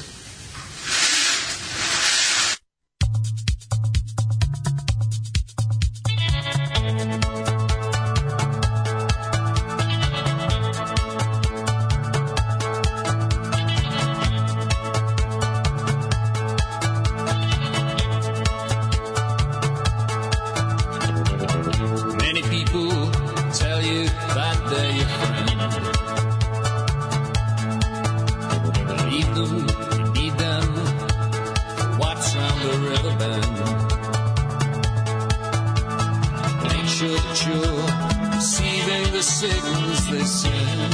Sure 37.51 37.87
receiving 38.35 39.13
the 39.13 39.23
signals 39.23 40.01
they 40.11 40.25
send. 40.25 40.93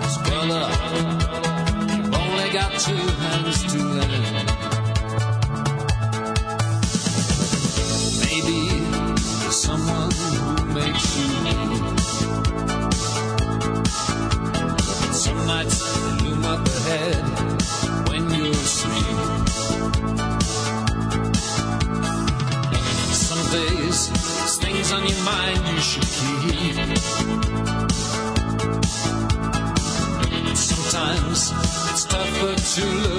'Cause 0.00 0.18
brother, 0.26 0.64
only 2.20 2.48
got 2.58 2.70
two 2.84 3.04
hands 3.22 3.58
to 3.72 3.78
lend. 3.96 4.17
It's 32.40 32.76
tougher 32.76 33.17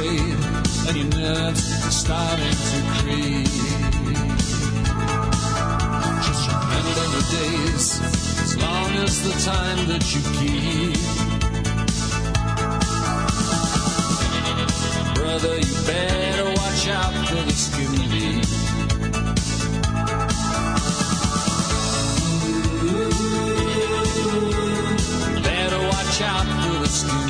afraid, 0.00 0.38
and 0.88 0.96
your 0.96 1.20
nerves 1.20 1.62
are 1.84 1.90
starting 1.90 2.56
to 2.70 2.78
creep. 2.96 3.46
Just 6.24 6.44
remember 6.48 7.04
the 7.16 7.22
days, 7.36 7.86
as 8.40 8.56
long 8.56 8.90
as 9.04 9.22
the 9.22 9.32
time 9.50 9.80
that 9.88 10.04
you 10.14 10.20
keep. 10.38 10.96
Brother, 15.14 15.56
you 15.56 15.76
better 15.86 16.46
watch 16.60 16.88
out 16.88 17.14
for 17.28 17.42
the 17.46 17.54
deep. 18.10 18.44
Better 25.42 25.80
watch 25.88 26.20
out 26.22 26.46
for 26.62 26.78
the 26.80 26.88
skin 26.88 27.29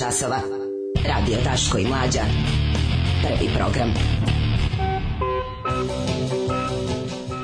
časova. 0.00 0.40
Radio 1.08 1.38
Daško 1.44 1.78
i 1.78 1.86
Mlađa. 1.86 2.20
Prvi 3.22 3.50
program. 3.56 3.94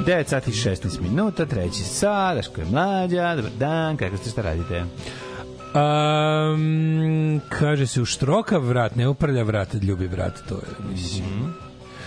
9 0.07 0.27
sati 0.27 0.51
i 0.51 0.55
16 0.55 1.01
minuta, 1.01 1.47
treći 1.47 1.83
sat, 1.85 2.37
Daško 2.37 2.61
je 2.61 2.67
mlađa, 2.67 3.37
dobar 3.37 3.53
dan, 3.59 3.97
kako 3.97 4.17
ste, 4.17 4.31
šta 4.31 4.43
radite? 4.43 4.85
Um, 5.75 7.41
kaže 7.49 7.87
se 7.87 8.03
u 8.03 8.05
štroka 8.05 8.59
vrat, 8.59 8.97
ne 8.97 9.09
uprlja 9.09 9.43
vrat, 9.43 9.75
ljubi 9.75 10.07
vrat, 10.07 10.39
to 10.49 10.55
je, 10.55 10.89
mislim. 10.91 11.55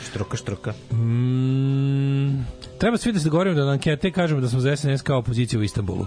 Štroka, 0.09 0.37
štroka. 0.37 0.73
Mm, 0.91 2.45
treba 2.77 2.97
svi 2.97 3.11
da 3.11 3.19
se 3.19 3.25
dogovorimo 3.25 3.55
da 3.55 3.65
na 3.65 3.71
ankete 3.71 4.11
kažemo 4.11 4.41
da 4.41 4.49
smo 4.49 4.59
za 4.59 4.75
SNS 4.75 5.01
kao 5.01 5.19
opozicija 5.19 5.59
u 5.59 5.63
Istanbulu. 5.63 6.05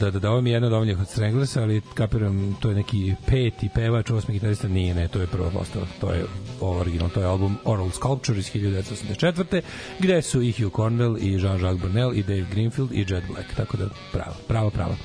Da, 0.00 0.10
da, 0.10 0.18
da, 0.18 0.30
ovo 0.30 0.40
mi 0.40 0.50
je 0.50 0.54
jedna 0.54 0.66
od 0.66 0.72
omiljenih 0.72 1.00
od 1.00 1.08
Stranglesa, 1.08 1.62
ali 1.62 1.82
kapiram, 1.94 2.56
to 2.60 2.68
je 2.68 2.74
neki 2.74 3.14
peti 3.26 3.68
pevač, 3.74 4.10
osmi 4.10 4.34
gitarista, 4.34 4.68
nije, 4.68 4.94
ne, 4.94 5.08
to 5.08 5.20
je 5.20 5.26
prva 5.26 5.50
postava, 5.50 5.86
to 6.00 6.12
je 6.12 6.24
original, 6.60 7.08
to 7.10 7.20
je 7.20 7.26
album 7.26 7.56
Oral 7.64 7.90
Sculpture 7.90 8.38
iz 8.38 8.52
1984. 8.52 9.60
gde 9.98 10.22
su 10.22 10.42
i 10.42 10.52
Hugh 10.52 10.72
Cornwell, 10.72 11.18
i 11.20 11.38
Jean-Jacques 11.38 11.80
Brunel, 11.80 12.14
i 12.14 12.22
Dave 12.22 12.46
Greenfield, 12.52 12.92
i 12.92 12.98
Jet 12.98 13.24
Black, 13.28 13.54
tako 13.56 13.76
da 13.76 13.88
pravo, 14.12 14.34
pravo, 14.48 14.70
pravo. 14.70 14.96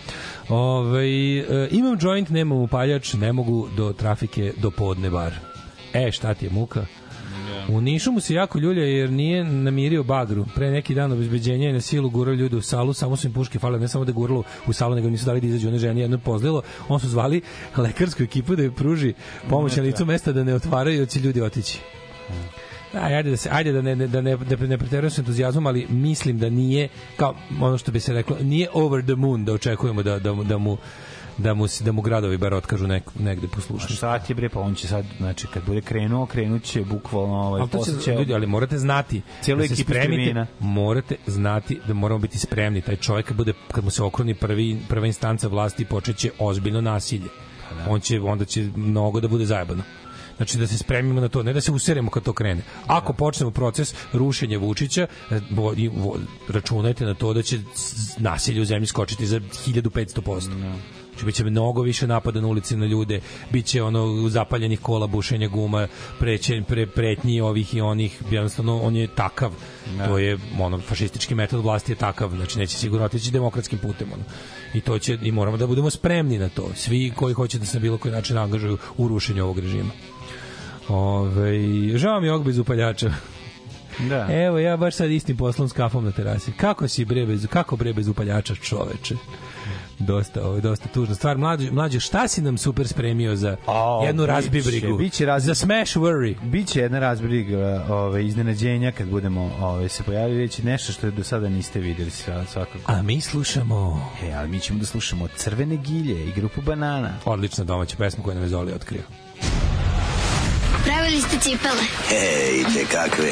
Ove, 0.50 1.06
e, 1.06 1.68
imam 1.72 1.98
joint, 2.02 2.30
nemam 2.30 2.58
upaljač, 2.58 3.14
ne 3.14 3.34
mogu 3.34 3.68
do 3.78 3.94
trafike 3.94 4.54
do 4.58 4.72
podne 4.72 5.10
bar. 5.10 5.34
E, 5.94 6.12
šta 6.12 6.34
ti 6.34 6.46
je 6.46 6.52
muka? 6.52 6.86
U 7.70 7.82
Nišu 7.82 8.12
mu 8.12 8.20
se 8.20 8.34
jako 8.34 8.60
ljulja 8.60 8.84
jer 8.84 9.12
nije 9.12 9.44
namirio 9.44 10.04
bagru. 10.04 10.46
Pre 10.56 10.72
neki 10.72 10.96
dan 10.96 11.12
obezbeđenje 11.12 11.66
je 11.68 11.74
na 11.74 11.82
silu 11.82 12.10
gurao 12.10 12.34
ljude 12.34 12.58
u 12.58 12.62
salu, 12.62 12.94
samo 12.94 13.16
su 13.16 13.28
im 13.28 13.34
puške 13.34 13.60
fale, 13.60 13.80
ne 13.80 13.88
samo 13.88 14.06
da 14.06 14.12
guralo 14.12 14.44
u 14.68 14.74
salu, 14.74 14.96
nego 14.96 15.10
nisu 15.10 15.26
dali 15.26 15.42
da 15.42 15.48
izađu 15.48 15.68
one 15.68 15.78
žene 15.78 16.02
jedno 16.02 16.18
pozlilo. 16.18 16.62
On 16.88 17.00
su 17.00 17.08
zvali 17.08 17.42
lekarsku 17.78 18.24
ekipu 18.24 18.56
da 18.56 18.64
je 18.64 18.72
pruži 18.72 19.14
pomoć 19.50 19.76
na 19.76 19.84
licu 19.84 20.06
mesta 20.06 20.32
da 20.32 20.44
ne 20.44 20.56
otvaraju, 20.56 21.00
jer 21.00 21.08
će 21.08 21.20
ljudi 21.20 21.42
otići. 21.42 21.80
Aj, 22.94 23.16
ajde 23.16 23.30
da 23.30 23.38
se 23.38 23.50
ajde 23.52 23.72
da 23.72 23.82
ne 23.82 23.96
da 23.96 24.22
ne 24.22 24.38
da 24.38 24.56
ne 24.56 24.78
preterujem 24.78 25.12
sa 25.12 25.22
entuzijazmom, 25.22 25.68
ali 25.68 25.88
mislim 25.90 26.40
da 26.40 26.50
nije 26.50 26.90
kao 27.18 27.36
ono 27.62 27.78
što 27.78 27.92
bi 27.92 28.00
se 28.00 28.14
reklo, 28.14 28.38
nije 28.42 28.70
over 28.74 29.04
the 29.04 29.16
moon 29.16 29.46
da 29.46 29.54
očekujemo 29.54 30.04
da 30.04 30.20
da 30.20 30.34
mu 30.34 30.44
da 30.44 30.58
mu 30.58 30.78
da 31.40 31.54
mu, 31.54 31.68
se- 31.68 31.84
da 31.84 31.92
mu 31.92 32.02
gradovi 32.02 32.38
bar 32.38 32.54
otkažu 32.54 32.88
nek, 32.88 33.04
negde 33.20 33.48
A 33.48 33.56
poslušnosti. 33.56 33.96
šta 33.96 34.20
ti 34.20 34.34
bre, 34.34 34.50
pa 34.50 34.60
on 34.60 34.76
će 34.76 34.88
sad, 34.88 35.06
znači, 35.18 35.48
kad 35.48 35.66
bude 35.66 35.82
krenuo, 35.82 36.26
krenuće 36.26 36.82
bukvalno, 36.82 37.36
ovaj, 37.36 37.62
Ali, 37.62 37.86
će, 37.86 38.04
će... 38.04 38.12
ljudi, 38.14 38.34
ali 38.34 38.48
morate 38.48 38.78
znati 38.78 39.22
Cijelu 39.42 39.62
da 39.62 39.68
se 39.68 39.76
spremite, 39.76 40.46
morate 40.60 41.16
znati 41.28 41.80
da 41.88 41.94
moramo 41.94 42.20
biti 42.20 42.40
spremni 42.40 42.82
taj 42.82 42.96
čovjek 42.96 43.26
kad 43.26 43.38
bude 43.38 43.54
kad 43.72 43.84
mu 43.84 43.90
se 43.90 44.04
okruni 44.04 44.34
prvi 44.34 44.78
prva 44.90 45.08
instanca 45.08 45.48
vlasti 45.48 45.86
počeće 45.86 46.32
ozbiljno 46.40 46.82
nasilje 46.82 47.30
on 47.88 48.00
će 48.00 48.20
onda 48.22 48.46
će 48.46 48.70
mnogo 48.76 49.20
da 49.20 49.28
bude 49.28 49.46
zajebano 49.46 49.84
Znači 50.40 50.58
da 50.58 50.68
se 50.68 50.78
spremimo 50.78 51.22
na 51.22 51.28
to, 51.28 51.44
ne 51.44 51.54
da 51.54 51.62
se 51.62 51.72
useremo 51.72 52.12
kad 52.12 52.24
to 52.24 52.34
krene. 52.34 52.62
Ako 52.88 53.14
počnemo 53.14 53.52
proces 53.52 53.96
rušenja 54.14 54.58
Vučića, 54.58 55.08
e, 55.32 55.40
računajte 56.48 57.06
na 57.06 57.14
to 57.14 57.34
da 57.34 57.42
će 57.42 57.60
nasilje 58.18 58.62
u 58.62 58.66
zemlji 58.66 58.88
skočiti 58.88 59.26
za 59.28 59.40
1500%. 59.40 60.74
Znači, 61.20 61.26
biće 61.26 61.44
mnogo 61.44 61.82
više 61.82 62.08
napada 62.08 62.42
na 62.42 62.48
ulici 62.48 62.76
na 62.76 62.86
ljude, 62.86 63.20
biće 63.52 63.84
ono 63.84 64.30
zapaljenih 64.30 64.80
kola, 64.80 65.08
bušenja 65.08 65.48
guma, 65.48 65.88
preće, 66.20 66.62
pre, 66.68 66.88
pretnji 66.88 67.42
ovih 67.42 67.76
i 67.76 67.82
onih, 67.82 68.22
jednostavno 68.32 68.82
on 68.82 68.96
je 68.96 69.08
takav. 69.08 69.52
To 70.06 70.18
je 70.18 70.38
ono 70.60 70.80
fašistički 70.80 71.36
metod 71.36 71.64
vlasti 71.64 71.92
je 71.92 71.96
takav, 71.96 72.30
znači 72.30 72.60
neće 72.60 72.78
sigurno 72.78 73.06
otići 73.06 73.32
demokratskim 73.32 73.80
putem 73.80 74.08
ono. 74.14 74.24
I 74.74 74.82
to 74.82 75.00
će 75.00 75.18
i 75.22 75.32
moramo 75.32 75.58
da 75.58 75.68
budemo 75.68 75.90
spremni 75.90 76.38
na 76.38 76.50
to. 76.50 76.70
Svi 76.76 77.12
koji 77.16 77.34
hoće 77.34 77.60
da 77.60 77.66
se 77.66 77.78
na 77.78 77.82
bilo 77.82 77.98
koji 77.98 78.12
način 78.12 78.38
angažuju 78.38 78.78
u 78.98 79.08
rušenju 79.08 79.44
ovog 79.44 79.60
režima. 79.60 79.92
Ove, 80.88 81.98
žao 81.98 82.20
mi 82.22 82.28
je 82.28 82.34
ovog 82.34 82.46
bez 82.46 82.58
upaljača. 82.58 83.12
Da. 84.10 84.28
Evo, 84.32 84.60
ja 84.60 84.78
baš 84.78 84.96
sad 84.96 85.12
istim 85.12 85.38
poslom 85.38 85.70
s 85.70 85.74
kafom 85.74 86.06
na 86.06 86.12
terasi. 86.12 86.52
Kako 86.52 86.88
si 86.88 87.06
bre 87.06 87.26
bez, 87.26 87.48
kako 87.48 87.76
bre 87.76 87.94
bez 87.94 88.08
upaljača 88.08 88.56
čoveče? 88.56 89.16
Dosta, 90.00 90.42
ovo 90.42 90.56
je 90.56 90.62
dosta 90.62 90.88
tužna 90.88 91.16
stvar. 91.16 91.38
Mlađe, 91.38 91.72
mlađe, 91.72 92.00
šta 92.00 92.28
si 92.28 92.42
nam 92.42 92.58
super 92.58 92.88
spremio 92.88 93.36
za 93.36 93.56
O, 93.68 94.04
jednu 94.06 94.24
biće, 94.24 94.32
razbibrigu? 94.32 94.98
biće 94.98 95.26
razbi- 95.26 95.46
Za 95.46 95.56
smash 95.56 95.98
worry. 95.98 96.36
Biće 96.42 96.80
jedna 96.80 97.00
razbriga 97.00 97.86
ove, 97.90 98.26
iznenađenja 98.26 98.92
kad 98.92 99.08
budemo 99.08 99.52
ove, 99.62 99.90
se 99.90 100.04
pojavili 100.04 100.40
već 100.40 100.58
nešto 100.58 100.92
što 100.92 101.12
do 101.12 101.24
sada 101.24 101.50
niste 101.50 101.80
videli 101.80 102.10
sva- 102.12 102.46
svakako. 102.46 102.80
A 102.86 103.02
mi 103.02 103.22
slušamo... 103.22 104.10
E, 104.24 104.34
ali 104.34 104.50
mi 104.50 104.60
ćemo 104.60 104.80
da 104.80 104.86
slušamo 104.86 105.28
Crvene 105.30 105.78
gilje 105.78 106.26
i 106.26 106.32
grupu 106.32 106.62
Banana. 106.62 107.14
Odlična 107.26 107.64
domaća 107.64 107.96
pesma 107.98 108.24
koju 108.24 108.34
nam 108.34 108.44
je 108.44 108.50
Zoli 108.50 108.72
otkrio. 108.74 109.02
Pravili 110.86 111.22
ste 111.22 111.38
cipele. 111.40 111.84
Ej, 112.14 112.64
te 112.66 112.86
kakve. 112.88 113.32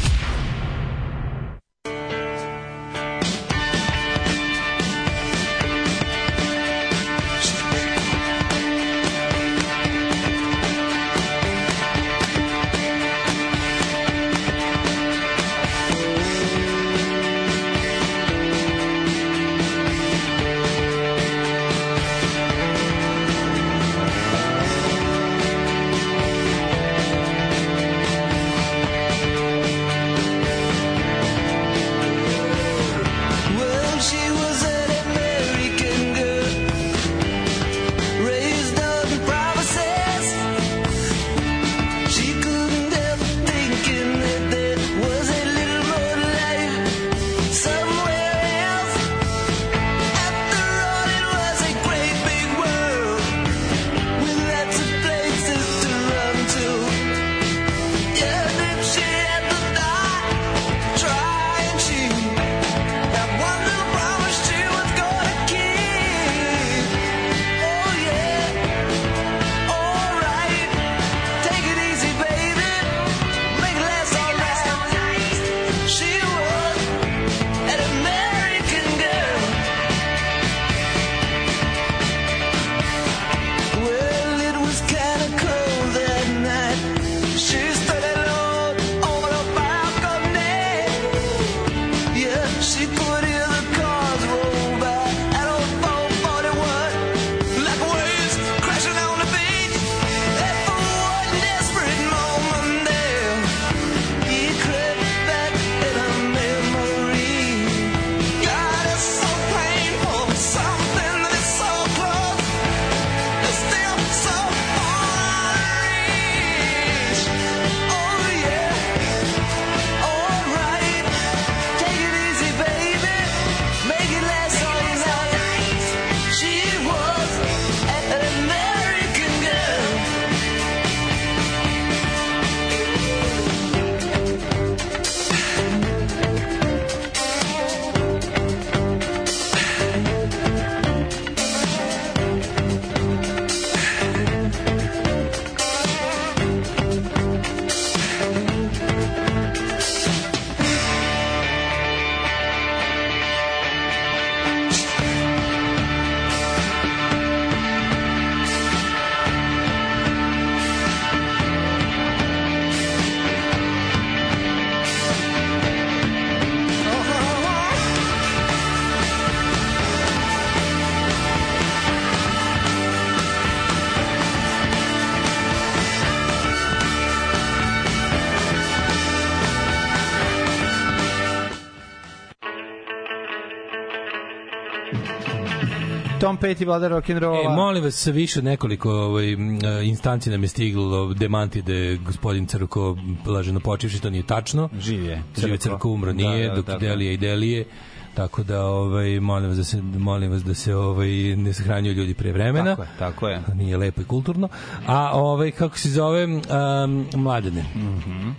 Tom 186.31 186.37
Petty, 186.37 186.65
vladar 186.65 186.91
rock'n'rolla. 186.91 187.45
E, 187.45 187.55
molim 187.55 187.83
vas, 187.83 188.07
više 188.07 188.41
nekoliko 188.41 188.91
ovaj, 188.91 189.33
e, 189.33 189.37
instanci 189.83 190.29
nam 190.29 190.43
je 190.43 190.47
stiglo 190.47 191.13
demanti 191.13 191.61
da 191.61 191.73
je 191.73 191.97
gospodin 191.97 192.45
Crko 192.45 192.97
laženo 193.25 193.59
počivši, 193.59 194.01
to 194.01 194.09
nije 194.09 194.23
tačno. 194.23 194.69
Živ 194.79 195.03
je. 195.05 195.23
Žive 195.37 195.57
Crko. 195.57 195.75
Crko 195.75 195.89
umro 195.89 196.13
nije, 196.13 196.47
Da, 196.47 196.49
da, 196.49 196.55
dok 196.55 196.65
tako. 196.65 196.79
Delije 196.79 197.13
i 197.13 197.17
Delije. 197.17 197.65
Tako 198.13 198.43
da 198.43 198.65
ovaj 198.65 199.19
molim 199.19 199.49
vas 199.49 199.57
da 199.57 199.63
se 199.63 199.81
molim 199.81 200.31
vas 200.31 200.43
da 200.43 200.53
se 200.53 200.75
ovaj 200.75 201.09
ne 201.35 201.53
sahranjuju 201.53 201.93
ljudi 201.95 202.13
pre 202.13 202.31
vremena. 202.31 202.75
Tako 202.75 202.81
je, 202.81 202.89
tako 202.99 203.27
je. 203.27 203.41
Nije 203.55 203.77
lepo 203.77 204.01
i 204.01 204.05
kulturno. 204.05 204.49
A 204.87 205.11
ovaj 205.13 205.51
kako 205.51 205.77
se 205.77 205.89
zove 205.89 206.25
um, 206.25 207.07
mladene. 207.15 207.65
Mhm. 207.75 208.29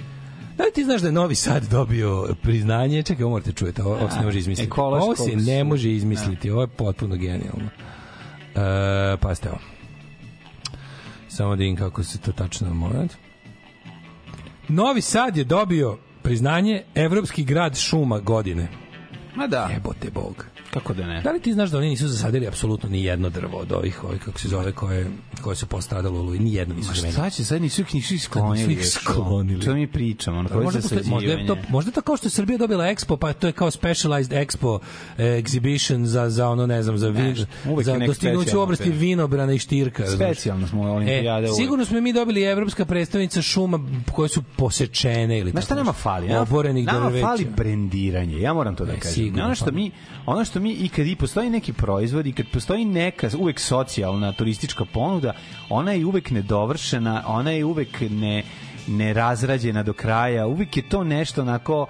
Da 0.57 0.65
li 0.65 0.73
ti 0.75 0.85
znaš 0.85 1.01
da 1.01 1.09
je 1.09 1.13
Novi 1.13 1.35
Sad 1.35 1.71
dobio 1.71 2.35
priznanje? 2.43 3.03
Čekaj, 3.03 3.25
ovo 3.25 3.31
morate 3.31 3.53
čujete, 3.53 3.83
ovo, 3.83 3.95
ovo 3.95 4.11
se 4.11 4.19
ne 4.19 4.25
može 4.25 4.39
izmisliti. 4.39 4.67
ekološkog 4.67 5.09
Ovo 5.09 5.17
se 5.17 5.37
ne 5.37 5.65
može 5.65 5.91
izmisliti, 5.91 6.51
ovo 6.51 6.61
je 6.61 6.67
potpuno 6.67 7.17
genijalno. 7.17 7.69
E, 8.63 9.17
pa 9.17 9.35
ste 9.35 9.49
ovo. 9.49 9.61
Samo 11.29 11.57
da 11.57 11.61
vidim 11.61 11.77
kako 11.77 12.03
se 12.05 12.19
to 12.19 12.33
tačno 12.33 12.75
moment. 12.75 13.13
Novi 14.69 15.01
Sad 15.01 15.37
je 15.37 15.45
dobio 15.45 15.99
priznanje 16.23 16.83
Evropski 16.95 17.45
grad 17.45 17.77
šuma 17.79 18.19
godine. 18.19 18.69
Ma 19.35 19.47
da. 19.47 19.69
Jebote 19.73 20.11
Bog. 20.11 20.52
Kako 20.73 20.95
da 20.95 21.07
ne? 21.07 21.21
Da 21.21 21.33
li 21.33 21.41
ti 21.41 21.53
znaš 21.53 21.71
da 21.71 21.79
oni 21.79 21.89
nisu 21.89 22.09
zasadili 22.09 22.47
apsolutno 22.47 22.89
ni 22.89 23.05
jedno 23.05 23.31
drvo 23.31 23.59
od 23.59 23.73
ovih, 23.73 24.05
ovih 24.05 24.21
kako 24.21 24.39
se 24.39 24.49
zove, 24.49 24.73
koje, 24.73 25.07
koje 25.41 25.57
su 25.57 25.67
postradalo 25.67 26.17
u 26.17 26.23
Oluji? 26.23 26.41
Ni 26.41 26.55
jedno 26.55 26.75
nisu 26.75 26.89
Ma 26.89 26.95
zamenili. 26.95 27.13
šta 27.15 27.31
će, 27.31 27.45
sad 27.45 27.63
nisu 27.63 27.81
ih 27.81 27.95
nisu 27.95 28.15
ih 28.15 28.23
sklonili. 28.23 28.59
Nisu 28.59 28.71
ih 28.71 28.79
još, 28.79 28.89
sklonili. 28.89 29.63
Što 29.63 29.75
mi 29.75 29.87
pričamo? 29.87 30.39
Ono, 30.39 30.49
Pa 30.49 30.55
možda, 30.57 30.81
postoji- 30.81 31.07
možda, 31.07 31.31
je 31.31 31.47
to, 31.47 31.57
možda 31.69 31.91
to 31.91 32.01
kao 32.03 32.17
što 32.17 32.27
je 32.27 32.31
Srbija 32.31 32.59
dobila 32.59 32.85
Expo, 32.85 33.17
pa 33.17 33.33
to 33.33 33.47
je 33.47 33.53
kao 33.53 33.71
specialized 33.71 34.33
Expo 34.33 34.79
eh, 35.19 35.23
exhibition 35.23 36.05
za, 36.05 36.31
za 36.31 36.49
ono, 36.49 36.67
ne 36.67 36.83
znam, 36.83 36.99
za, 36.99 37.09
vin, 37.09 37.27
je 37.27 37.35
za 37.35 37.45
nek 37.93 38.09
dostignuće 38.09 38.09
u 38.09 38.13
specijalno 38.39 38.63
oblasti 38.63 38.83
opet. 38.85 39.01
vinobrana 39.01 39.53
i 39.53 39.59
štirka. 39.59 40.07
Specijalno 40.07 40.67
smo 40.67 40.83
olimpijade 40.85 41.47
E, 41.47 41.53
sigurno 41.53 41.85
smo 41.85 42.01
mi 42.01 42.13
dobili 42.13 42.43
evropska 42.43 42.85
predstavnica 42.85 43.43
šuma 43.43 43.81
koje 44.13 44.29
su 44.29 44.43
posečene 44.57 45.39
ili 45.39 45.51
Znaš 45.51 45.65
šta 45.65 45.69
tako 45.69 45.79
nama 45.79 45.91
nešto. 45.91 46.03
fali? 46.03 46.35
Oborenih 46.35 46.87
nama 46.87 47.07
drveća. 47.07 47.27
fali 47.27 47.47
brendiranje. 47.47 48.39
Ja 48.39 48.55
moram 48.55 48.77
to 48.77 48.85
da 48.85 48.93
Ne, 48.93 49.01
kažem. 49.01 49.35
ono 49.37 49.55
što 49.55 49.73
mi 49.73 49.91
ono 50.27 50.45
što 50.45 50.61
mi 50.63 50.73
i 50.73 50.89
kad 50.89 51.07
i 51.07 51.17
postoji 51.17 51.51
neki 51.51 51.73
proizvod 51.73 52.27
i 52.27 52.33
kad 52.33 52.47
postoji 52.53 52.85
neka 52.85 53.29
uvek 53.39 53.61
socijalna 53.61 54.33
turistička 54.33 54.85
ponuda, 54.85 55.33
ona 55.69 55.93
je 55.93 56.07
uvek 56.07 56.31
nedovršena, 56.31 57.25
ona 57.27 57.51
je 57.51 57.65
uvek 57.65 58.01
ne 58.11 58.43
nerazrađena 58.87 59.83
do 59.83 59.93
kraja. 59.93 60.47
Uvek 60.47 60.77
je 60.77 60.89
to 60.89 61.05
nešto 61.05 61.43
onako 61.43 61.87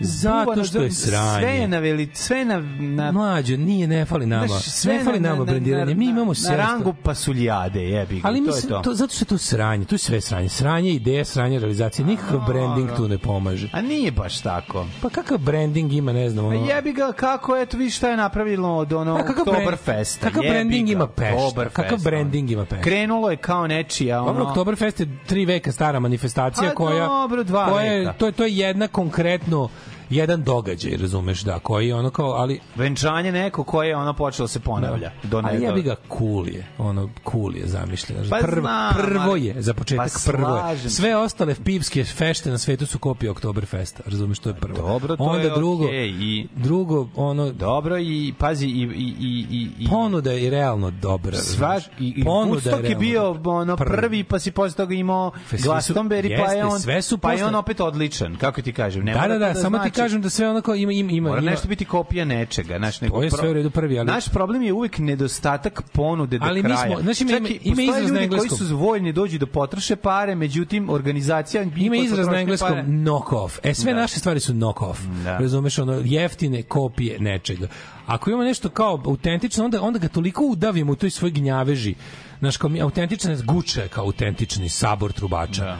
Zato 0.00 0.64
što 0.64 0.78
je 0.78 0.90
sranje. 0.92 1.40
Sve 1.40 1.50
je 1.50 1.68
na 1.68 1.78
veli, 1.78 2.08
sve 2.14 2.44
na, 2.44 2.60
na 2.80 3.12
Mlađo, 3.12 3.56
nije, 3.56 3.86
ne 3.88 4.04
fali 4.04 4.26
nama. 4.26 4.46
Znaš, 4.46 4.62
sve 4.64 4.94
ne 4.94 5.04
fali 5.04 5.20
na- 5.20 5.28
nama 5.28 5.38
na- 5.38 5.44
brendiranje. 5.44 5.94
Mi 5.94 6.04
na- 6.04 6.10
imamo 6.10 6.30
na 6.30 6.34
sve. 6.34 6.56
rangu 6.56 6.94
pasuljade, 6.94 7.80
jebi 7.80 8.14
ga. 8.16 8.28
Ali 8.28 8.38
to 8.38 8.44
je 8.44 8.46
mislim, 8.46 8.70
to. 8.70 8.80
to, 8.80 8.94
zato 8.94 9.14
što 9.14 9.22
je 9.22 9.26
to 9.26 9.38
sranje, 9.38 9.84
to 9.84 9.94
je 9.94 9.98
sve 9.98 10.20
sranje. 10.20 10.48
Sranje, 10.48 10.90
ideja, 10.90 11.24
sranje, 11.24 11.58
realizacija. 11.58 12.06
Nikakav 12.06 12.40
branding 12.42 12.90
tu 12.96 13.08
ne 13.08 13.18
pomaže. 13.18 13.68
A 13.72 13.82
nije 13.82 14.10
baš 14.12 14.40
tako. 14.40 14.86
Pa 15.02 15.08
kakav 15.10 15.38
branding 15.38 15.92
ima, 15.92 16.12
ne 16.12 16.30
znam, 16.30 16.44
A 16.44 16.48
ono... 16.48 16.66
jebi 16.66 16.92
ga 16.92 17.12
kako, 17.12 17.56
eto 17.56 17.76
vi 17.76 17.90
šta 17.90 18.08
je 18.08 18.16
napravilo 18.16 18.76
od 18.76 18.92
ono 18.92 19.14
A 19.14 19.18
kakav 19.18 19.34
brand- 19.36 19.48
Oktoberfesta. 19.50 20.26
kakav 20.26 20.42
branding 20.42 20.88
ima 20.90 21.06
Pešta? 21.08 21.64
Kakav 21.66 21.98
branding 21.98 22.50
ima 22.50 22.64
Pešta? 22.64 22.82
Krenulo 22.82 23.30
je 23.30 23.36
kao 23.36 23.66
nečija 23.66 24.22
ono... 24.22 24.28
Dobro, 24.28 24.44
Oktoberfest 24.44 25.00
je 25.00 25.18
tri 25.26 25.44
veka 25.44 25.72
stara 25.72 26.00
manifestacija 26.00 26.68
Pa 26.68 26.74
koja... 26.74 27.06
dobro, 27.06 27.44
dva 27.44 27.68
koja. 27.68 28.12
To 28.12 28.26
je, 28.26 28.32
to 28.32 28.44
je 28.44 28.56
jedna 28.56 28.88
konkretno 28.88 29.68
jedan 30.10 30.42
događaj, 30.42 30.96
razumeš, 30.96 31.40
da, 31.40 31.58
koji 31.58 31.88
je 31.88 31.94
ono 31.94 32.10
kao, 32.10 32.30
ali... 32.30 32.60
Venčanje 32.76 33.32
neko 33.32 33.64
koje 33.64 33.88
je 33.88 33.96
ono 33.96 34.12
počelo 34.12 34.44
da 34.44 34.48
se 34.48 34.60
ponavlja. 34.60 35.10
Do 35.22 35.42
ali 35.44 35.62
ja 35.62 35.72
bi 35.72 35.82
ga 35.82 35.96
cool 36.18 36.48
je, 36.48 36.66
ono 36.78 37.08
cool 37.30 37.56
je 37.56 37.66
zamišljeno. 37.66 38.22
Pa 38.30 38.38
prvo, 38.38 38.60
znam, 38.60 38.94
prvo 38.94 39.36
je, 39.36 39.54
za 39.58 39.74
početak 39.74 40.12
Pa 40.24 40.32
prvo 40.32 40.56
je. 40.56 40.90
Sve 40.90 41.16
ostale 41.16 41.54
pivske 41.56 42.04
fešte 42.04 42.50
na 42.50 42.58
svetu 42.58 42.86
su 42.86 42.98
kopije 42.98 43.30
Oktoberfesta, 43.30 44.02
razumeš, 44.06 44.38
to 44.38 44.48
je 44.48 44.54
prvo. 44.54 44.76
Dobro, 44.78 45.16
to 45.16 45.22
Onda 45.24 45.42
je 45.42 45.50
drugo, 45.50 45.84
okej, 45.84 46.08
i- 46.10 46.48
drugo, 46.54 47.08
ono, 47.16 47.52
Dobro 47.52 47.98
i 47.98 48.34
pazi 48.38 48.66
i 48.66 48.70
i 48.70 49.14
i 49.20 49.46
i 49.50 49.68
i 49.78 49.88
ponuda 49.88 50.32
je 50.32 50.50
realno 50.50 50.90
dobra. 50.92 51.36
Sva, 51.36 51.80
i, 51.98 52.14
i 52.16 52.24
Ponuda 52.24 52.60
Woodstock 52.60 52.74
je 52.74 52.80
realno 52.82 52.98
bio 52.98 53.22
dobra. 53.24 53.52
ono 53.52 53.76
prvi, 53.76 54.24
pa 54.24 54.38
si 54.38 54.50
posle 54.50 54.76
toga 54.76 54.94
imao 54.94 55.30
Glastonbury, 55.52 56.36
pa 56.38 56.52
je 56.52 56.64
on, 56.64 56.80
sve 56.80 57.02
su 57.02 57.18
pa 57.18 57.30
je 57.30 57.36
posle- 57.36 57.46
on 57.46 57.54
opet 57.54 57.80
odličan, 57.80 58.36
kako 58.36 58.62
ti 58.62 58.72
kažem. 58.72 59.04
Ne 59.04 59.12
Da, 59.12 59.20
da, 59.20 59.28
to 59.28 59.38
da, 59.38 59.54
samo 59.54 59.78
ti 59.78 59.82
znači- 59.82 59.97
kažem 59.98 60.22
da 60.22 60.30
sve 60.30 60.48
onako 60.48 60.74
ima, 60.74 60.92
ima, 60.92 61.12
ima, 61.12 61.28
Mora 61.28 61.40
ima 61.40 61.50
nešto 61.50 61.68
biti 61.68 61.84
kopija 61.84 62.24
nečega, 62.24 62.78
znaš, 62.78 63.00
nego 63.00 63.16
To 63.16 63.22
je 63.22 63.30
sve 63.32 63.50
u 63.50 63.52
redu 63.52 63.70
prvi, 63.70 63.98
ali- 63.98 64.06
Naš 64.06 64.28
problem 64.28 64.62
je 64.62 64.72
uvek 64.72 64.98
nedostatak 64.98 65.82
ponude 65.84 66.38
do 66.38 66.44
Ali 66.44 66.62
mi 66.62 66.68
kraja. 66.68 66.86
smo- 66.86 67.00
znaš, 67.02 67.20
ima- 67.20 67.30
Čak 67.30 67.40
ima- 67.40 67.48
ima 67.64 67.82
izraz 67.82 68.02
na 68.02 68.08
ljudi 68.10 68.28
koji 68.28 68.38
engleskom. 68.38 68.58
su 68.58 68.76
voljni 68.76 69.12
dođu 69.12 69.38
da 69.38 69.46
potroše 69.48 69.96
pare, 69.96 70.34
međutim 70.34 70.90
organizacija 70.90 71.62
Ima 71.76 71.96
izraz 71.96 72.26
na 72.26 72.36
engleskom 72.36 72.68
Pare. 72.70 72.82
knock 72.84 73.32
off. 73.32 73.58
E 73.62 73.74
sve 73.74 73.92
Da. 73.92 74.00
naše 74.00 74.18
stvari 74.18 74.40
su 74.40 74.52
knock 74.52 74.82
off. 74.82 75.00
Da. 75.24 75.38
Razumeš 75.38 75.78
ono 75.78 76.02
jeftine 76.04 76.62
kopije 76.62 77.18
nečega. 77.20 77.68
Ako 78.06 78.30
imamo 78.30 78.44
nešto 78.44 78.68
kao 78.68 79.02
autentično, 79.06 79.64
onda 79.64 79.82
onda 79.82 79.98
ga 79.98 80.08
toliko 80.08 80.44
udavimo 80.44 80.92
u 80.92 80.96
toj 80.96 81.10
svoj 81.10 81.30
gnjaveži. 81.30 81.94
Znaš, 82.38 82.56
kao 82.56 82.70
mi 82.70 82.82
autentična 82.82 83.36
guča 83.44 83.82
je 83.82 83.88
kao 83.88 84.04
autentični 84.04 84.68
sabor 84.68 85.12
trubača. 85.12 85.64
Da. 85.64 85.78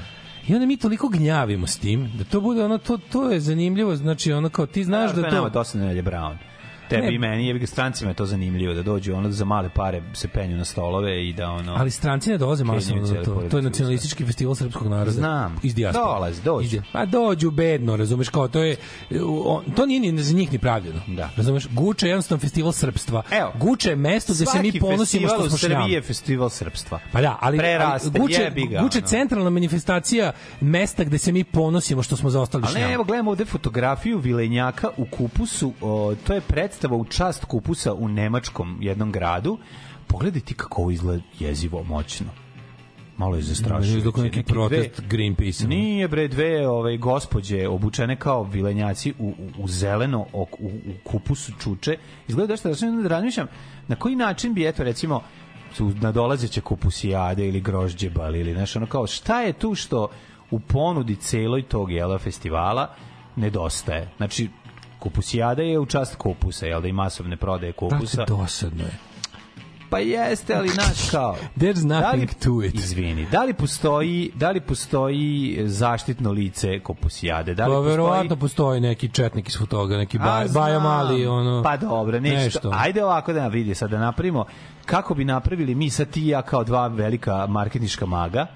I 0.49 0.55
onda 0.55 0.67
mi 0.67 0.77
toliko 0.77 1.09
gnjavimo 1.09 1.67
s 1.67 1.79
tim, 1.79 2.11
da 2.19 2.25
to 2.25 2.41
bude 2.41 2.65
ono, 2.65 2.79
to, 2.79 2.99
to 2.99 3.31
je 3.31 3.41
zanimljivo, 3.41 3.97
znači 3.97 4.33
ono 4.33 4.49
kao 4.49 4.67
ti 4.67 4.85
znaš 4.85 5.11
to 5.11 5.21
da 5.21 5.27
je 5.27 5.31
to... 5.31 5.37
nama 5.37 5.49
dosta 5.49 5.79
Nelje 5.79 6.03
Brown. 6.03 6.37
Tebi 6.89 7.07
Ne. 7.07 7.15
i 7.15 7.19
meni, 7.19 7.59
ga 7.59 7.67
strancima 7.67 8.11
je 8.11 8.15
to 8.15 8.27
zanimljivo 8.27 8.75
da 8.75 8.83
dođu 8.83 9.15
ono 9.15 9.31
za 9.31 9.45
male 9.45 9.71
pare 9.75 10.03
se 10.13 10.29
penju 10.29 10.57
na 10.57 10.65
stolove 10.65 11.29
i 11.29 11.33
da 11.33 11.51
ono 11.51 11.75
Ali 11.79 11.91
stranci 11.91 12.31
ne 12.31 12.39
dolaze 12.39 12.65
masovno 12.65 13.03
na 13.03 13.09
cijeli 13.09 13.25
to. 13.25 13.43
To 13.51 13.57
je 13.57 13.63
nacionalistički 13.63 14.25
festival 14.25 14.55
srpskog 14.55 14.87
naroda. 14.89 15.11
Znam. 15.11 15.57
Iz 15.63 15.75
dijaspore. 15.75 16.05
Dolaze, 16.05 16.43
dođu. 16.43 16.77
Iz 16.77 16.83
Pa 16.93 17.05
dođu 17.07 17.51
bedno, 17.51 17.97
razumeš, 17.97 18.29
kao 18.29 18.49
to 18.49 18.63
je 18.63 18.77
on, 19.45 19.65
to 19.77 19.87
nije 19.87 20.01
ni 20.01 20.23
za 20.23 20.35
njih 20.35 20.53
ni 20.53 20.59
pravljeno. 20.59 21.01
Da. 21.07 21.31
Razumeš, 21.37 21.69
Guča 21.71 22.07
je 22.07 22.11
jednostavno 22.11 22.41
festival 22.41 22.73
srpstva. 22.73 23.23
Evo. 23.31 23.53
Guča 23.61 23.91
je 23.91 23.97
mesto 23.97 24.33
gde 24.33 24.47
se 24.47 24.63
mi 24.63 24.81
ponosimo 24.81 25.29
što 25.29 25.49
smo 25.49 25.59
šljam. 25.59 25.91
je 25.91 26.03
festival 26.03 26.49
srpstva. 26.49 26.99
Pa 27.13 27.21
da, 27.21 27.39
ali, 27.41 27.59
Preraste, 27.59 28.09
ali 28.15 28.21
Guče, 28.21 28.43
jebi 28.43 28.67
ga, 28.67 28.81
Guče 28.81 28.99
ono. 28.99 29.07
centralna 29.07 29.51
manifestacija 29.51 30.33
mesta 30.61 31.05
gde 31.05 31.19
se 31.19 31.33
mi 31.33 31.45
ponosimo 31.45 32.03
što 32.03 32.17
smo 32.17 32.31
zaostali 32.31 32.65
Ali 32.67 32.81
ne, 32.81 32.93
evo 32.93 33.05
gledamo 33.05 33.31
ovde 33.31 33.45
fotografiju 33.45 34.19
Vilenjaka 34.19 34.89
u 34.97 35.05
Kupusu, 35.05 35.73
o, 35.81 36.15
to 36.27 36.35
je 36.35 36.41
predstava 36.79 36.97
u 36.97 37.05
čast 37.05 37.45
Kupusa 37.45 37.95
u 37.95 38.09
nemačkom 38.09 38.79
jednom 38.81 39.13
gradu. 39.13 39.59
Pogledaj 40.07 40.41
ti 40.41 40.55
kako 40.55 40.83
ovo 40.83 40.91
izgleda 40.91 41.23
jezivo, 41.39 41.83
moćno. 41.83 42.27
Malo 43.17 43.37
je 43.37 43.43
zastrašujuće. 43.43 44.05
Dok 44.05 44.17
neki 44.17 44.37
Neke 44.37 44.53
protest 44.53 45.03
Greenpeace. 45.09 45.67
Nije 45.67 46.09
bre 46.09 46.29
dve 46.29 46.69
ove 46.69 46.97
gospođe 46.97 47.69
obučene 47.69 48.17
kao 48.17 48.43
vilenjaci 48.43 49.15
u, 49.19 49.27
u, 49.27 49.63
u 49.63 49.69
zeleno 49.69 50.27
u, 50.33 50.47
u, 50.59 50.67
u 50.67 50.93
kupusu 51.05 51.53
čuče. 51.61 51.97
Izgleda 52.29 52.57
da 52.57 53.03
da 53.03 53.09
razmišljam 53.09 53.47
na 53.89 53.97
koji 53.97 54.17
način 54.17 54.55
bi 54.55 54.67
eto 54.67 54.85
recimo 54.85 55.23
su 55.75 55.93
nadolazeće 56.01 56.61
kupusijade 56.61 57.49
ili 57.49 57.61
grožđebal 57.61 58.37
ili 58.37 58.55
nešto 58.55 58.79
ono 58.79 58.87
kao 58.87 59.07
šta 59.07 59.41
je 59.41 59.53
tu 59.53 59.75
što 59.75 60.09
u 60.51 60.61
ponudi 60.61 61.17
celoj 61.17 61.63
tog 61.63 61.93
jela 61.93 62.19
festivala 62.19 62.95
nedostaje. 63.37 64.11
Znači 64.17 64.49
kupusijada 64.99 65.63
je 65.63 65.79
u 65.79 65.87
čast 65.87 66.17
kupusa, 66.17 66.67
jel 66.67 66.81
da 66.81 66.89
i 66.89 66.93
masovne 66.93 67.37
prodaje 67.37 67.73
kupusa. 67.73 68.17
Brate, 68.17 68.33
dosadno 68.33 68.85
je. 68.85 68.99
Pa 69.91 69.99
jeste, 69.99 70.55
ali 70.55 70.69
naš 70.69 71.11
kao... 71.11 71.37
There's 71.57 71.87
Da 71.89 71.97
li- 72.01 72.19
nothing 72.19 72.35
to 72.35 72.63
it. 72.65 72.75
Izvini, 72.75 73.27
da 73.27 73.45
li 73.45 73.53
postoji, 73.55 74.31
da 74.35 74.51
li 74.51 74.61
postoji 74.61 75.59
zaštitno 75.65 76.31
lice 76.33 76.81
kopusijade? 76.81 77.55
Da 77.55 77.65
li 77.65 77.71
Pa 77.71 77.75
postoji... 77.75 77.91
verovatno 77.91 78.37
postoji 78.37 78.81
neki 78.81 79.09
četnik 79.09 79.49
iz 79.49 79.59
toga, 79.69 79.97
neki 79.97 80.19
A, 80.19 80.25
baj, 80.25 80.49
znam. 80.49 80.63
Baja 80.63 80.79
Mali, 80.79 81.27
ono... 81.27 81.63
Pa 81.63 81.77
dobro, 81.77 82.21
nešto. 82.21 82.45
nešto. 82.45 82.71
Ajde 82.75 83.05
ovako 83.05 83.33
da 83.33 83.47
vidi, 83.49 83.75
sad 83.75 83.91
da 83.91 83.99
napravimo 83.99 84.45
kako 84.87 85.15
bi 85.15 85.25
napravili 85.25 85.75
mi 85.75 85.91
sad 85.91 86.11
ti 86.11 86.23
i 86.23 86.29
ja 86.29 86.43
kao 86.43 86.65
dva 86.65 86.87
velika 86.87 87.47
marketinška 87.47 88.07
maga. 88.07 88.47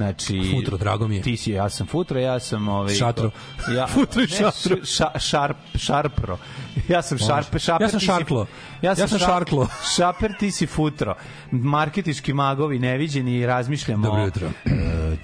Znači, 0.00 0.50
Futro, 0.52 0.76
drago 0.76 1.08
mi 1.08 1.16
je. 1.16 1.22
Ti 1.22 1.36
si, 1.36 1.50
ja 1.50 1.70
sam 1.70 1.86
Futro, 1.86 2.20
ja 2.20 2.40
sam 2.40 2.68
ovaj 2.68 2.94
Šatro. 2.94 3.30
Ja, 3.76 3.86
Futro 3.94 4.22
i 4.22 4.26
ne, 4.26 4.30
Šatro. 4.30 4.76
ša- 4.76 5.18
šarp, 5.18 5.56
šarpro. 5.74 6.38
Ja 6.88 7.02
sam 7.02 7.18
šarpe, 7.18 7.58
šaper. 7.58 7.82
Ja 7.82 7.88
sam 7.88 8.00
Šarklo. 8.00 8.46
Ja 8.82 8.94
sam, 8.94 9.02
Ja 9.02 9.08
sam 9.08 9.18
ša- 9.18 9.26
Šarklo. 9.26 9.68
Šaper, 9.96 10.32
ti 10.38 10.50
si 10.50 10.66
Futro. 10.66 11.14
Marketički 11.50 12.32
magovi 12.32 12.78
neviđeni 12.78 13.34
i 13.34 13.46
razmišljamo. 13.46 14.04
Dobro 14.04 14.22
jutro. 14.22 14.46
E, 14.64 14.70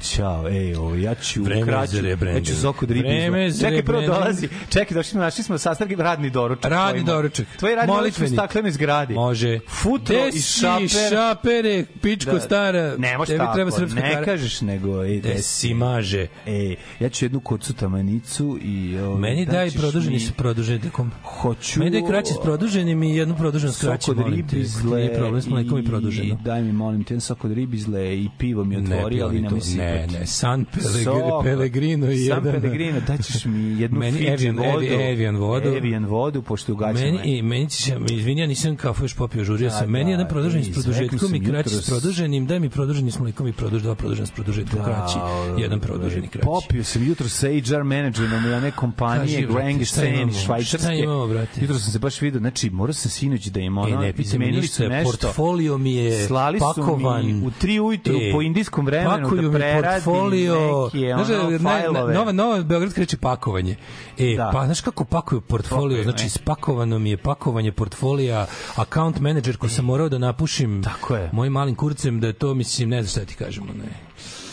ćao, 0.02 0.48
ej, 0.48 0.74
ovo, 0.74 0.94
ja 0.94 1.14
ću 1.14 1.42
Vreme 1.42 1.62
kraću, 1.62 1.96
ja 2.26 2.40
ću 2.40 2.54
soku 2.54 2.86
da 2.86 2.94
ribi 2.94 3.08
Vreme 3.08 3.50
za 3.50 3.60
Čekaj, 3.60 3.82
prvo 3.82 4.00
dolazi, 4.02 4.48
čekaj, 4.68 4.94
došli 4.94 5.10
smo, 5.10 5.20
našli 5.20 5.44
smo 5.44 5.58
sastavke, 5.58 5.96
radni 5.96 6.30
doručak. 6.30 6.70
Radni 6.70 7.00
tvoj- 7.00 7.06
doručak. 7.06 7.46
Tvoj 7.58 7.74
radni 7.74 7.94
doručak 7.96 8.24
u 8.24 8.28
staklenoj 8.28 8.70
zgradi. 8.70 9.14
Može. 9.14 9.58
Futro 9.70 10.16
i 10.28 10.40
šaper. 10.40 10.88
šapere, 11.10 11.84
pičko 12.02 12.30
Da. 12.32 12.40
stara. 12.40 12.94
Ne 12.98 13.18
može 13.18 13.36
tako, 13.36 13.54
treba 13.54 13.70
ne 13.94 14.12
kara. 14.12 14.24
kažeš 14.24 14.60
nego... 14.60 15.04
Ej, 15.04 15.18
Gde 15.18 15.38
si 15.38 15.74
maže? 15.74 16.26
Ej, 16.46 16.76
ja 17.00 17.08
ću 17.08 17.24
jednu 17.24 17.40
kocu 17.40 17.74
tamanicu 17.74 18.58
i... 18.62 18.98
Ovaj, 18.98 19.20
Meni 19.20 19.46
daj 19.46 19.70
produženi 19.70 20.14
mi- 20.14 20.20
s 20.20 20.32
produženikom. 20.32 21.10
Hoću... 21.36 21.78
Meni 21.78 21.90
daj 21.90 22.02
kraće 22.02 22.32
s 22.32 22.42
produženim 22.42 23.02
i 23.02 23.16
jednu 23.16 23.36
produženu 23.36 23.72
s 23.72 23.80
kraćim, 23.80 24.14
molim 24.16 24.46
te. 24.46 24.56
ribizle 24.56 24.98
Nije 24.98 25.14
problem 25.14 25.42
s 25.42 25.46
mlekom 25.46 25.78
i 25.78 25.84
produženo. 25.84 26.34
I 26.34 26.36
daj 26.44 26.62
mi, 26.62 26.72
molim 26.72 27.04
te, 27.04 27.20
sok 27.20 27.44
od 27.44 27.52
ribizle 27.52 28.14
i 28.14 28.28
pivo 28.38 28.64
mi 28.64 28.76
Ne, 28.76 28.96
otvori, 28.96 29.14
pivo 29.14 29.26
ali 29.26 29.40
nemoj 29.40 29.60
to- 29.60 29.66
ne, 29.76 30.06
ne, 30.08 30.26
San 30.26 30.64
Pelegri- 30.66 31.04
Sok. 31.04 31.44
Pellegrino 31.44 32.10
i 32.10 32.16
San 32.18 32.24
jedan- 32.38 32.52
Pellegrino, 32.52 33.00
daćeš 33.00 33.44
mi 33.44 33.80
jednu 33.80 33.98
Meni 33.98 34.18
Fiji 34.18 34.28
Evian- 34.28 34.56
vodu. 34.56 34.86
Evi- 34.86 35.12
Evian 35.12 35.36
vodu. 35.36 35.68
Evian 35.68 36.04
vodu, 36.04 36.42
pošto 36.42 36.72
ugaćamo. 36.72 37.04
Meni, 37.06 37.18
i, 37.28 37.42
meni 37.42 37.70
će, 37.70 37.96
izvini, 38.10 38.40
ja 38.40 38.46
nisam 38.46 38.76
kafu 38.76 39.04
još 39.04 39.14
popio, 39.14 39.44
žurio 39.44 39.68
Da, 39.68 39.74
sam. 39.74 39.90
Meni 39.90 40.04
da, 40.04 40.10
jedan 40.10 40.28
produženi 40.28 40.64
s 40.64 40.72
produžetkom 40.72 41.34
i 41.34 41.44
kraći 41.44 41.70
s 41.70 41.86
produženim, 41.86 42.46
daj 42.46 42.60
mi 42.60 42.68
produženi 42.70 43.10
s 43.10 43.18
mlikom 43.18 43.48
i 43.48 43.52
produž, 43.52 43.82
dva 43.82 43.94
produžena 43.94 44.26
s 44.26 44.30
produžetkom 44.30 44.84
kraći, 44.84 45.18
jedan 45.58 45.80
produženi 45.80 46.28
kraći. 46.28 46.44
Popio 46.44 46.84
sam 46.84 47.06
jutro 47.06 47.28
sa 47.28 47.46
HR 47.48 47.82
menadžerom 47.84 48.44
jedne 48.46 48.70
kompanije 48.70 49.20
Kaži, 49.36 49.46
brate, 49.46 49.52
Grang 49.54 49.86
Sen 49.86 50.32
Švajcarske. 50.34 50.88
Brate? 51.28 51.60
Jutro 51.60 51.78
sam 51.78 51.92
se 51.92 51.98
baš 51.98 52.20
video, 52.20 52.40
znači 52.40 52.70
morao 52.70 52.92
sam 52.94 53.10
sinoć 53.10 53.46
da 53.46 53.60
im 53.60 53.76
E, 53.76 53.80
ono, 53.80 53.96
ne 53.96 54.12
pitaj 54.12 54.16
me 54.16 54.22
izmenili 54.24 54.60
ništa, 54.60 54.74
su 54.76 54.82
nešto. 54.84 55.10
portfolio 55.12 55.78
mi 55.78 55.94
je 55.94 56.26
Slali 56.26 56.58
su 56.60 56.64
pakovan. 56.66 57.26
mi 57.26 57.46
u 57.46 57.50
tri 57.50 57.80
ujutru 57.80 58.14
E, 58.16 58.32
po 58.32 58.42
indijskom 58.42 58.86
vremenu 58.86 59.10
da 59.32 59.50
preradim 59.50 59.82
portfolio, 59.82 60.54
neke 60.84 61.14
znaš, 61.14 61.30
ono, 61.30 61.44
ne, 61.44 61.50
ne, 61.50 61.58
fajlove. 61.60 62.14
nova, 62.14 62.32
nova 62.32 62.62
Beogradska 62.62 63.00
reč 63.00 63.12
je 63.12 63.18
pakovanje. 63.18 63.76
E, 64.18 64.34
Da. 64.36 64.50
pa 64.52 64.64
znaš 64.64 64.80
kako 64.80 65.04
pakuju 65.04 65.40
portfolio, 65.40 66.02
znači 66.02 66.28
spakovano 66.28 66.98
mi 66.98 67.10
je 67.10 67.16
pakovanje 67.16 67.72
portfolija, 67.72 68.46
account 68.76 69.20
manager 69.20 69.56
ko 69.56 69.68
sam 69.68 69.84
morao 69.84 70.08
da 70.08 70.18
napušim 70.18 70.82
Tako 70.82 71.16
je. 71.16 71.30
mojim 71.32 71.52
malim 71.52 71.74
kurcem, 71.74 72.20
da 72.20 72.26
je 72.26 72.32
to, 72.32 72.54
mislim, 72.54 72.88
ne 72.88 73.02
znam 73.02 73.10
šta 73.10 73.20
ti 73.22 73.34
kažemo, 73.34 73.66
ne. 73.68 74.05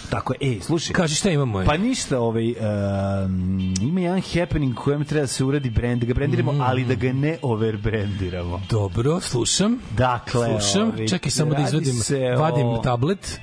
Tako 0.10 0.34
je, 0.34 0.38
ej, 0.44 0.60
slušaj. 0.60 0.94
Kaži 0.94 1.16
šta 1.16 1.30
imamo 1.30 1.60
je? 1.60 1.66
Pa 1.66 1.78
ništa, 1.78 2.20
ovaj, 2.20 2.50
um, 2.50 2.56
ima 3.82 4.02
jedan 4.02 4.22
happening 4.24 4.76
kojem 4.76 5.06
treba 5.06 5.22
da 5.22 5.28
se 5.28 5.44
uradi 5.44 5.70
brand, 5.70 6.02
da 6.02 6.08
ga 6.08 6.14
brandiramo, 6.14 6.52
Mm. 6.52 6.62
ali 6.62 6.86
da 6.86 6.96
ga 6.96 7.14
ne 7.14 7.38
overbrandiramo. 7.42 8.62
Dobro, 8.70 9.20
slušam. 9.22 9.80
Dakle, 9.92 10.60
Slušam, 10.60 10.90
ovaj, 10.90 11.08
čekaj 11.08 11.32
samo 11.32 11.54
da 11.54 11.62
izvadim, 11.62 11.94
se 11.94 12.20
vadim 12.32 12.68
o- 12.68 12.78
tablet. 12.78 13.40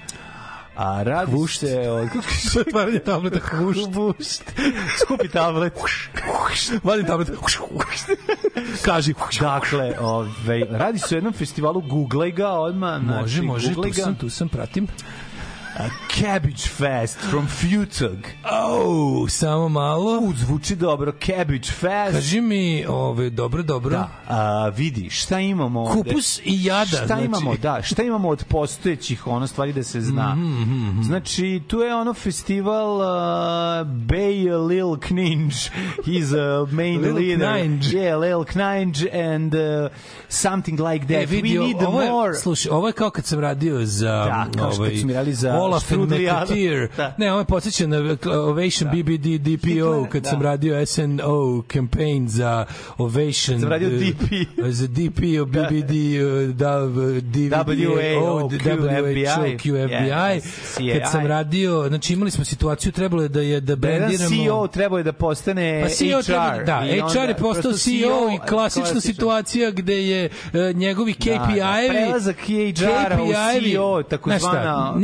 A 0.76 1.02
radi 1.02 1.32
Hvušt. 1.32 1.60
se 1.60 1.80
o... 1.80 2.06
Otvaranje 2.60 2.98
tableta, 2.98 3.38
hvušt. 3.40 3.92
Hvušt. 3.94 4.42
Skupi 4.98 5.28
tablet. 5.28 5.72
Vadim 6.84 7.06
tablet. 7.06 7.28
Kaži. 8.82 9.14
Dakle, 9.40 9.94
ovaj, 10.00 10.28
radi 10.70 10.98
se 10.98 11.14
o 11.14 11.18
jednom 11.18 11.32
festivalu, 11.32 11.80
googlaj 11.80 12.30
ga 12.30 12.48
odmah. 12.48 13.02
Može, 13.02 13.18
znači, 13.28 13.42
može, 13.42 13.74
tu 13.74 13.92
sam, 13.94 14.14
tu 14.14 14.30
sam, 14.30 14.48
pratim. 14.48 14.86
A 15.80 15.88
Cabbage 16.10 16.68
Fest 16.68 17.18
from 17.20 17.46
Futug. 17.46 18.18
Oh, 18.44 19.30
samo 19.30 19.68
malo. 19.68 20.18
U, 20.20 20.32
zvuči 20.36 20.76
dobro. 20.76 21.12
Cabbage 21.26 21.68
Fest. 21.70 22.12
Kaži 22.14 22.40
mi, 22.40 22.84
ove, 22.88 23.30
dobro, 23.30 23.62
dobro. 23.62 23.90
Da, 23.90 24.08
a, 24.28 24.68
vidi, 24.68 25.10
šta 25.10 25.40
imamo 25.40 25.80
ovde? 25.80 26.10
Kupus 26.10 26.38
i 26.38 26.64
jada, 26.64 26.84
Šta 26.86 27.06
znači. 27.06 27.24
imamo, 27.24 27.54
da, 27.56 27.82
šta 27.82 28.02
imamo 28.02 28.28
od 28.28 28.44
postojećih 28.44 29.26
ono 29.26 29.46
stvari 29.46 29.72
da 29.72 29.82
se 29.82 30.00
zna. 30.00 30.34
Mhm, 30.34 31.02
Znači, 31.02 31.62
tu 31.68 31.78
je 31.80 31.94
ono 31.94 32.14
festival 32.14 32.96
uh, 32.96 33.02
Bay 33.86 34.66
Lil 34.66 34.96
Kninge. 34.98 35.54
He's 36.06 36.38
a 36.38 36.66
main 36.72 37.00
Lil 37.00 37.14
leader. 37.14 37.52
Kninge. 37.60 37.86
Yeah, 37.88 38.18
Lil 38.20 38.44
Kninge 38.44 39.10
and 39.34 39.54
uh, 39.54 39.90
something 40.28 40.80
like 40.80 41.06
that. 41.06 41.22
E, 41.22 41.26
vidi, 41.26 41.58
We 41.58 41.66
need 41.66 41.82
ovo 41.82 42.02
je, 42.02 42.10
more... 42.10 42.34
slušaj, 42.34 42.70
ovo 42.72 42.86
je 42.86 42.92
kao 42.92 43.10
kad 43.10 43.24
sam 43.24 43.40
radio 43.40 43.84
za 43.84 44.06
Da, 44.24 44.46
kao 44.58 44.70
ovaj, 44.70 44.96
smo 44.96 45.06
mi 45.06 45.12
radili 45.12 45.34
za 45.34 45.52
Olaf 45.70 45.82
Strudlijadu. 45.84 46.46
McAteer. 46.46 46.88
Da. 46.96 47.14
Ne, 47.18 47.30
ovo 47.30 47.40
je 47.40 47.44
podsjeća 47.44 47.86
na 47.86 47.96
Ovation 48.26 48.90
BBD 48.92 49.26
DPO, 49.38 50.06
kad 50.06 50.22
Da. 50.22 50.30
sam 50.30 50.42
radio 50.42 50.86
SNO 50.86 51.62
campaign 51.64 52.28
za 52.28 52.64
Ovation. 52.98 53.60
Sam 53.60 53.68
radio 53.68 53.88
eh, 53.88 53.92
DP. 53.92 54.32
Za 54.64 54.86
DPO, 54.88 55.44
BBD, 55.46 55.92
da, 56.52 56.80
DVD, 56.80 57.46
WAO, 57.50 58.48
WHO, 58.48 59.58
QFBI. 59.58 60.40
Kad 60.92 61.10
sam 61.10 61.26
radio, 61.26 61.84
znači 61.88 62.12
imali 62.12 62.30
smo 62.30 62.44
situaciju, 62.44 62.92
trebalo 62.92 63.22
je 63.22 63.28
da 63.28 63.40
je 63.40 63.60
da 63.60 63.66
Da 63.66 63.76
brandiramo... 63.76 64.30
CEO 64.30 64.66
trebao 64.66 64.98
je 64.98 65.04
da 65.04 65.12
postane 65.12 65.80
Pa 65.82 65.88
CEO 65.88 66.18
HR. 66.18 66.24
treba, 66.24 66.58
da, 66.58 66.78
onda 66.78 67.08
HR 67.14 67.28
je 67.28 67.36
postao 67.36 67.72
CEO 67.74 67.90
i 68.34 68.48
klasična 68.48 69.00
situacija 69.00 69.70
gde 69.70 69.94
je 69.98 70.24
e, 70.24 70.30
njegovi 70.72 71.12
KPI-evi 71.14 71.58
da, 71.82 71.90
prelazak 71.90 72.36
HR-a 72.36 72.52
u 73.14 73.26
KPI-evi 73.26 73.70
CEO, 73.70 74.02
takozvana- 74.02 74.40
Znaš 74.40 74.40
šta, 74.40 74.94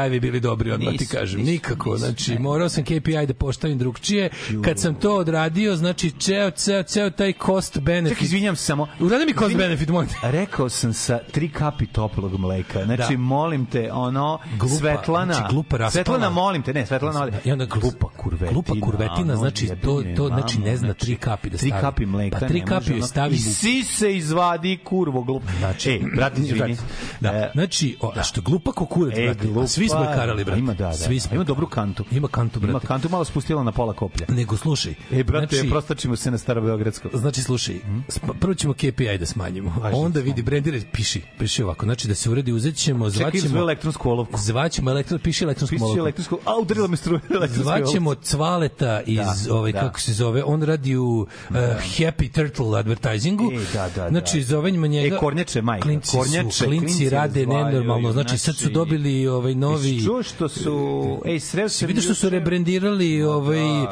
nisu 0.00 0.10
KPI-evi 0.10 0.20
bili 0.20 0.40
dobri, 0.40 0.72
odmah 0.72 0.94
ti 0.94 1.06
kažem, 1.08 1.40
nisu, 1.40 1.50
nikako. 1.52 1.90
nisu, 1.90 1.98
znači, 1.98 2.30
ne. 2.30 2.38
morao 2.40 2.68
sam 2.68 2.84
KPI 2.84 3.26
da 3.26 3.34
postavim 3.34 3.78
drugčije. 3.78 4.30
Kad 4.62 4.78
sam 4.78 4.94
to 4.94 5.16
odradio, 5.16 5.76
znači, 5.76 6.10
ceo, 6.10 6.50
ceo, 6.50 6.82
ceo 6.82 7.10
taj 7.10 7.32
cost 7.36 7.78
benefit. 7.78 8.10
Čekaj, 8.10 8.24
izvinjam 8.26 8.56
se 8.56 8.64
samo. 8.64 8.88
Uradi 9.00 9.24
mi 9.26 9.32
cost 9.32 9.44
Izvini- 9.44 9.56
benefit, 9.58 9.88
molim. 9.88 10.08
Rekao 10.38 10.68
sam 10.68 10.92
sa 10.92 11.18
tri 11.24 11.48
kapi 11.50 11.86
toplog 11.86 12.38
mleka. 12.38 12.84
Znači, 12.84 13.12
Da. 13.12 13.18
molim 13.18 13.66
te, 13.66 13.92
ono, 13.92 14.38
Glupa, 14.52 14.74
Svetlana. 14.76 15.34
znači, 15.34 15.48
glupa 15.50 15.76
raspala. 15.76 15.90
Svetlana, 15.94 16.30
molim 16.30 16.62
te, 16.62 16.72
ne, 16.74 16.86
Svetlana. 16.86 17.18
molim- 17.20 17.34
I 17.44 17.52
onda 17.52 17.64
glupa 17.66 18.08
kurvetina. 18.08 18.52
Glupa 18.52 18.72
kurvetina, 18.80 19.36
znači, 19.36 19.68
to, 19.76 20.02
to 20.16 20.26
znači 20.28 20.58
ne 20.60 20.76
zna 20.76 20.94
tri 20.94 21.16
kapi 21.16 21.50
da 21.50 21.56
Tri 21.58 21.68
stavi. 21.68 21.80
kapi 21.82 22.06
mleka. 22.06 22.38
Pa 22.38 22.46
tri 22.48 22.62
kapi 22.62 22.90
joj 22.90 23.02
stavi 23.02 23.34
I 23.34 23.38
si 23.38 23.82
se 23.84 24.16
izvadi 24.16 24.78
kurvo 24.78 25.22
glupo. 25.22 25.46
Znači, 25.58 25.90
e, 25.92 26.00
brate, 26.16 26.40
izvini. 26.42 26.76
Da. 27.20 27.28
E, 27.30 27.50
znači, 27.54 27.96
o, 28.00 28.12
a 28.16 28.22
što 28.22 28.40
glupa 28.40 28.72
kukurac, 28.72 29.14
E, 29.16 29.24
brate. 29.24 29.48
Svi 29.80 29.88
smo 29.88 30.00
je 30.00 30.14
karali, 30.14 30.44
brate. 30.44 30.58
Ima, 30.60 30.74
da, 30.74 30.86
da. 30.86 30.92
Svi 30.92 31.20
smo. 31.20 31.34
Ima 31.34 31.44
dobru 31.44 31.66
kantu. 31.66 32.04
Ima 32.10 32.28
kantu, 32.28 32.60
brate. 32.60 32.70
Ima 32.70 32.80
kantu 32.80 33.08
malo 33.08 33.24
spustila 33.24 33.62
na 33.62 33.72
pola 33.72 33.92
koplja. 33.92 34.26
Nego, 34.28 34.56
slušaj. 34.56 34.94
E, 35.12 35.24
brate, 35.24 35.56
znači, 35.56 35.70
prostačimo 35.70 36.16
se 36.16 36.30
na 36.30 36.38
Starobeogradsko. 36.38 37.08
Znači, 37.14 37.42
slušaj, 37.42 37.74
sp- 38.08 38.32
prvo 38.40 38.54
ćemo 38.54 38.74
KPI 38.74 39.18
da 39.18 39.26
smanjimo. 39.26 39.76
Onda 39.94 40.20
vidi 40.20 40.42
brendire, 40.42 40.80
piši, 40.92 41.22
piši 41.38 41.62
ovako. 41.62 41.84
Znači, 41.86 42.08
da 42.08 42.14
se 42.14 42.30
uredi, 42.30 42.52
uzet 42.52 42.76
ćemo, 42.76 43.10
Čekaj, 43.10 43.18
zvaćemo... 43.20 43.44
izvoj 43.46 43.60
elektronsku 43.60 44.10
olovku. 44.10 44.38
Zvaćemo 44.38 44.90
elektro, 44.90 45.18
piši 45.18 45.44
elektronsku 45.44 45.74
Piši 45.74 45.82
olovku. 45.84 46.00
elektronsku, 46.00 46.38
a 46.44 46.56
udarila 46.56 46.86
me 46.88 46.96
struja 46.96 47.20
Zvaćemo 47.54 48.14
Cvaleta 48.14 49.00
iz, 49.06 49.16
Da, 49.16 49.54
ovaj, 49.54 49.72
da. 49.72 49.80
kako 49.80 50.00
se 50.00 50.12
zove, 50.12 50.44
on 50.44 50.62
radi 50.62 50.96
u 50.96 51.04
uh, 51.50 51.56
Happy 51.96 52.30
Turtle 52.30 52.78
advertisingu. 52.78 53.50
E, 53.52 53.58
da, 53.74 53.88
da, 53.96 54.08
znači, 54.08 54.38
da. 54.38 54.44
zovemo 54.44 54.86
njega... 54.86 55.16
E, 55.16 55.18
Kornjače, 55.18 55.62
majka, 55.62 55.82
Klinci, 55.82 56.16
Kornjače, 56.16 56.64
klinci, 56.64 56.86
klinci 56.86 57.10
rade 57.10 57.46
nenormalno. 57.46 58.12
Znači, 58.12 58.38
sad 58.38 58.54
su 58.56 58.60
znači- 58.60 58.74
dobili 58.74 59.26
ovaj 59.26 59.54
novi... 59.72 60.04
Čuo 60.04 60.22
što 60.22 60.48
su... 60.48 61.22
Ej, 61.24 61.40
sreo 61.40 61.68
sam... 61.68 61.88
vidio 61.88 62.02
što 62.02 62.14
su 62.14 62.28
rebrendirali 62.28 63.22
ovaj 63.22 63.82
uh, 63.82 63.88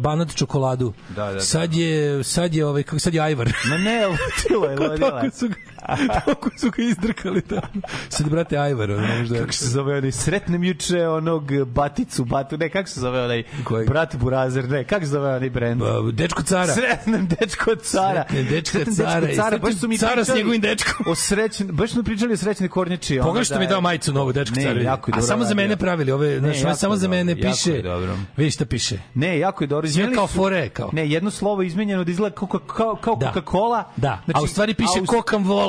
banat 0.00 0.34
čokoladu. 0.34 0.92
Da, 1.08 1.26
da, 1.26 1.32
da. 1.32 1.40
Sad 1.40 1.74
je 1.74 2.24
sad 2.24 2.54
je 2.54 2.66
ovaj 2.66 2.82
kako 2.82 2.98
sad 2.98 3.14
je 3.14 3.20
Ajvar. 3.20 3.52
Ma 3.68 3.78
ne, 3.78 4.06
lutilo 4.08 4.66
je, 4.66 4.92
je. 4.92 5.00
Tako 5.00 5.30
su 5.36 5.48
ga, 5.48 5.54
tako 6.24 6.50
su 6.56 6.70
ga 6.70 6.82
izdrkali 6.82 7.42
tamo. 7.42 7.62
Sad 8.08 8.28
brate 8.28 8.56
Ajvar, 8.58 8.90
ono 8.90 9.06
možda. 9.18 9.38
Kako 9.38 9.52
se 9.52 9.68
zove 9.68 9.98
onaj, 9.98 10.12
sretnem 10.12 10.64
juče 10.64 11.08
onog 11.08 11.64
Baticu, 11.64 12.24
Batu, 12.24 12.56
ne, 12.56 12.68
kako 12.68 12.88
se 12.88 13.00
zove 13.00 13.24
onaj, 13.24 13.42
Koji? 13.64 13.86
brat 13.86 14.16
Burazer, 14.16 14.68
ne, 14.68 14.84
kako 14.84 15.04
se 15.04 15.10
zove 15.10 15.36
onaj 15.36 15.50
brend? 15.50 15.80
Pa, 15.80 15.86
dečko 16.12 16.42
cara. 16.42 16.74
Sretnem 16.74 17.28
dečko 17.28 17.74
cara. 17.76 18.24
Sretnem 18.24 18.46
dečka 18.46 18.70
Sretnem 18.72 18.96
cara 18.96 19.30
i 19.30 19.36
cara, 19.36 19.58
baš 19.58 19.74
su 19.74 19.88
mi 19.88 19.98
cara 19.98 20.24
s 20.24 20.34
njegovim 20.34 20.60
dečkom. 20.60 21.06
O 21.08 21.14
srećn, 21.14 21.64
baš 21.66 21.90
smo 21.90 22.02
pričali 22.02 22.32
o 22.32 22.36
srećnoj 22.36 22.68
kornjači. 22.68 23.18
Pogledaj 23.18 23.44
što 23.44 23.54
da 23.54 23.60
mi 23.60 23.66
dao 23.66 23.80
majicu 23.80 24.12
novu 24.12 24.32
dečko 24.32 24.54
Ne, 24.56 24.62
cara. 24.62 24.80
jako 24.82 25.10
je 25.10 25.14
A 25.18 25.22
samo 25.22 25.44
za 25.44 25.54
mene 25.54 25.76
pravili 25.76 26.12
ove, 26.12 26.38
znači 26.38 26.58
jako 26.60 26.76
samo 26.76 26.96
za 26.96 27.08
mene 27.08 27.32
jako 27.32 27.42
piše. 27.42 27.72
je 27.72 27.82
dobro. 27.82 28.16
Vidi 28.36 28.50
šta 28.50 28.64
piše. 28.64 28.98
Ne, 29.14 29.38
jako 29.38 29.64
je 29.64 29.68
dobro. 29.68 29.86
Izmenili 29.86 30.14
kao 30.14 30.28
su- 30.28 30.34
fore, 30.34 30.68
kao. 30.68 30.90
Ne, 30.92 31.08
jedno 31.08 31.30
slovo 31.30 31.62
je 31.62 31.66
izmenjeno 31.66 32.04
da 32.04 32.10
izgleda 32.10 32.34
kao, 32.34 32.48
kao, 32.48 32.96
kao 32.96 33.16
Da. 33.16 33.32
Coca-Cola. 33.32 33.82
Da, 33.96 34.22
a 34.34 34.42
u 34.42 34.46
stvari 34.46 34.74
piše 34.74 34.98
a 34.98 35.02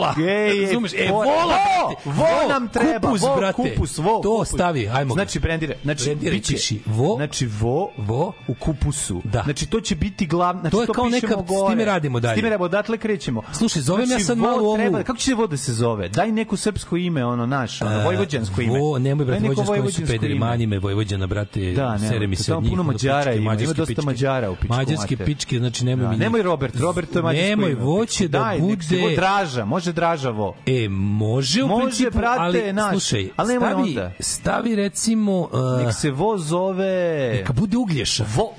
vola. 0.08 0.30
Ej, 0.30 0.52
ej, 0.52 0.66
Razumeš? 0.66 0.92
E, 0.94 1.08
vo- 1.08 1.16
vola, 1.16 1.26
vo, 1.26 1.88
brate. 1.88 2.10
vo 2.12 2.50
nam 2.50 2.68
treba, 2.68 3.00
kupus, 3.02 3.22
vo, 3.22 3.36
brate. 3.36 3.54
kupus, 3.56 3.98
vo, 3.98 4.20
To 4.24 4.32
kupus. 4.32 4.48
stavi, 4.50 4.90
ajmo. 4.90 5.14
Znači, 5.14 5.40
brendire. 5.40 5.76
Znači, 5.84 6.04
Brendiraj, 6.06 6.34
biće- 6.34 6.54
piši 6.54 6.80
vo. 6.86 7.16
Znači, 7.16 7.46
vo, 7.48 7.90
Vo. 7.98 8.34
u 8.48 8.54
kupusu. 8.56 9.22
Da. 9.24 9.42
Znači, 9.44 9.66
to 9.66 9.82
će 9.82 9.96
biti 9.96 10.26
glavno. 10.28 10.62
Znači, 10.62 10.72
To 10.72 10.82
je 10.82 10.88
kao 10.88 11.06
pišemo 11.06 11.34
neka- 11.34 11.44
s 11.46 11.50
gore. 11.50 11.72
time 11.72 11.86
radimo 11.86 12.20
dalje. 12.20 12.34
S 12.34 12.36
time 12.36 12.50
radimo, 12.50 12.66
odatle 12.66 12.98
krećemo. 12.98 13.42
Slušaj, 13.54 13.82
zovem 13.82 14.12
ja 14.12 14.20
sad 14.20 14.38
vo 14.38 14.44
malo 14.44 14.58
ovu- 14.60 14.78
Treba, 14.78 15.04
kako 15.04 15.20
će 15.20 15.34
vo 15.34 15.48
da 15.48 15.58
se 15.58 15.74
zove? 15.74 16.10
Daj 16.10 16.32
neko 16.32 16.58
srpsko 16.58 16.98
ime, 16.98 17.26
ono 17.26 17.46
naš, 17.46 17.82
ono, 17.82 18.04
vojvođansko 18.04 18.62
ime. 18.62 18.80
Vo, 18.80 19.00
nemoj 19.00 19.26
brate, 19.26 19.48
vojvođansko, 19.48 19.92
su 19.92 20.08
pederi, 20.08 20.32
ime. 20.32 20.40
mani 20.42 20.68
me 20.68 20.80
Vojvođana, 20.80 21.28
brate, 21.28 21.72
Da, 21.72 21.92
ne, 21.92 22.10
sere 22.10 22.28
mi 22.28 22.36
to 22.36 22.44
se 22.44 22.54
od 22.54 22.64
njih. 22.64 22.70
puno 22.70 22.84
Mađara 22.84 23.34
ima, 23.34 23.54
ima 23.54 23.74
dosta. 23.74 24.02
Mađara 24.02 24.52
u 24.52 24.56
pičku 24.56 24.74
Mađarske 24.76 25.18
pičke, 25.18 25.58
znači 25.60 25.86
nemoj 25.86 26.04
Da, 26.04 26.12
mi... 26.12 26.18
nemoj 26.18 26.42
Robert, 26.42 26.76
Robert 26.76 27.12
to 27.12 27.20
je 27.20 27.24
mađarsko 27.24 27.50
Nemoj, 27.50 27.72
ime. 27.72 27.82
voće 27.82 28.28
da 28.28 28.54
se 28.54 28.62
bude... 28.62 29.02
vo 29.02 29.10
Draža, 29.16 29.66
može 29.66 29.94
dražavo. 29.96 30.56
E, 30.66 30.90
može 30.90 31.64
u 31.64 31.68
Može, 31.68 31.84
principu, 31.84 32.18
brate, 32.18 32.40
ali 32.40 32.74
naš. 32.74 32.92
slušaj, 32.92 33.30
Ali 33.36 33.54
nemoj 33.54 33.70
stavi, 33.70 33.90
onda. 33.90 34.12
stavi 34.20 34.76
recimo... 34.76 35.40
Uh, 35.42 35.50
Nek 35.80 35.96
se 35.96 36.12
vo 36.12 36.38
zove... 36.38 37.32
Neka 37.34 37.54
bude 37.54 37.78
uglješa. 37.78 38.26
Vo, 38.36 38.52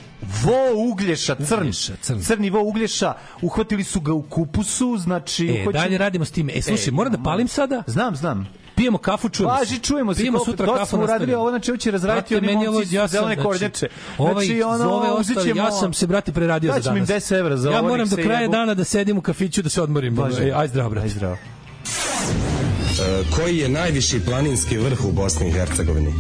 vo 0.43 0.57
uglješa, 0.85 1.35
crn. 1.37 1.61
Uglješa, 1.61 1.93
crn. 1.97 2.21
Crni 2.21 2.51
vo 2.51 2.63
uglješa. 2.63 3.13
Uhvatili 3.43 3.85
su 3.85 4.01
ga 4.01 4.13
u 4.13 4.23
kupusu, 4.23 4.97
znači... 4.97 5.47
E, 5.49 5.65
hoće- 5.65 5.73
dalje 5.75 5.99
radimo 5.99 6.25
s 6.25 6.31
tim. 6.31 6.49
E, 6.51 6.63
slušaj, 6.63 6.89
E, 6.89 6.91
moram 6.91 7.13
da 7.13 7.19
palim 7.21 7.49
sada? 7.49 7.83
Znam, 7.87 8.17
znam. 8.17 8.49
Pijemo 8.77 8.99
kafu, 8.99 9.29
čujemo 9.29 9.55
se. 9.55 9.59
Važi, 9.61 9.79
čujemo 9.79 10.15
se. 10.15 10.21
Pijemo 10.21 10.39
sutra 10.39 10.67
kafu. 10.69 10.87
smo 10.87 10.99
uradili 10.99 11.35
ovo, 11.35 11.51
znači 11.51 11.71
ovo 11.71 11.79
će 11.79 11.91
razraditi 11.91 12.37
oni 12.37 12.47
momci 12.47 12.69
ovo- 12.69 12.83
ja 12.83 13.07
zelene 13.07 13.35
znači, 13.35 13.43
kornjače. 13.43 13.89
Ovaj, 14.19 14.47
Znači, 14.47 14.63
ono, 14.63 14.91
ove 14.91 15.25
ćemo- 15.25 15.57
ja 15.57 15.71
sam 15.71 15.93
se, 15.93 16.07
brate, 16.07 16.33
preradio 16.33 16.73
za 16.73 16.79
Daćemo 16.79 16.97
im 16.97 17.05
danas. 17.05 17.25
10 17.25 17.33
evra 17.33 17.57
za 17.57 17.71
ja 17.71 17.79
ovo, 17.79 17.89
moram 17.89 18.09
do 18.09 18.17
kraja 18.17 18.49
dana 18.49 18.75
da 18.75 18.85
sedim 18.85 19.19
u 19.19 19.23
kafiću 19.23 19.63
da 19.63 19.69
se 19.69 19.83
odmorim. 19.83 20.17
Važi. 20.17 20.53
Aj 20.53 20.69
zdravo, 20.69 20.91
brate. 20.91 21.05
Aj 21.05 21.11
zdravo. 21.11 21.37
E, 21.37 23.25
koji 23.37 23.57
je 23.57 23.69
najviši 23.69 24.21
planinski 24.21 24.79
vrh 24.79 25.05
u 25.05 25.13
Bosni 25.13 25.49
i 25.49 25.53
Hercegovini? 25.53 26.15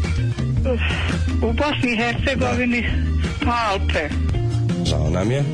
U 1.42 1.52
Bosni 1.52 1.92
i 1.92 1.96
Hercegovini 1.96 2.86
Alpe. 3.46 4.08
Žao 4.84 5.10
nam 5.10 5.30
je. 5.30 5.44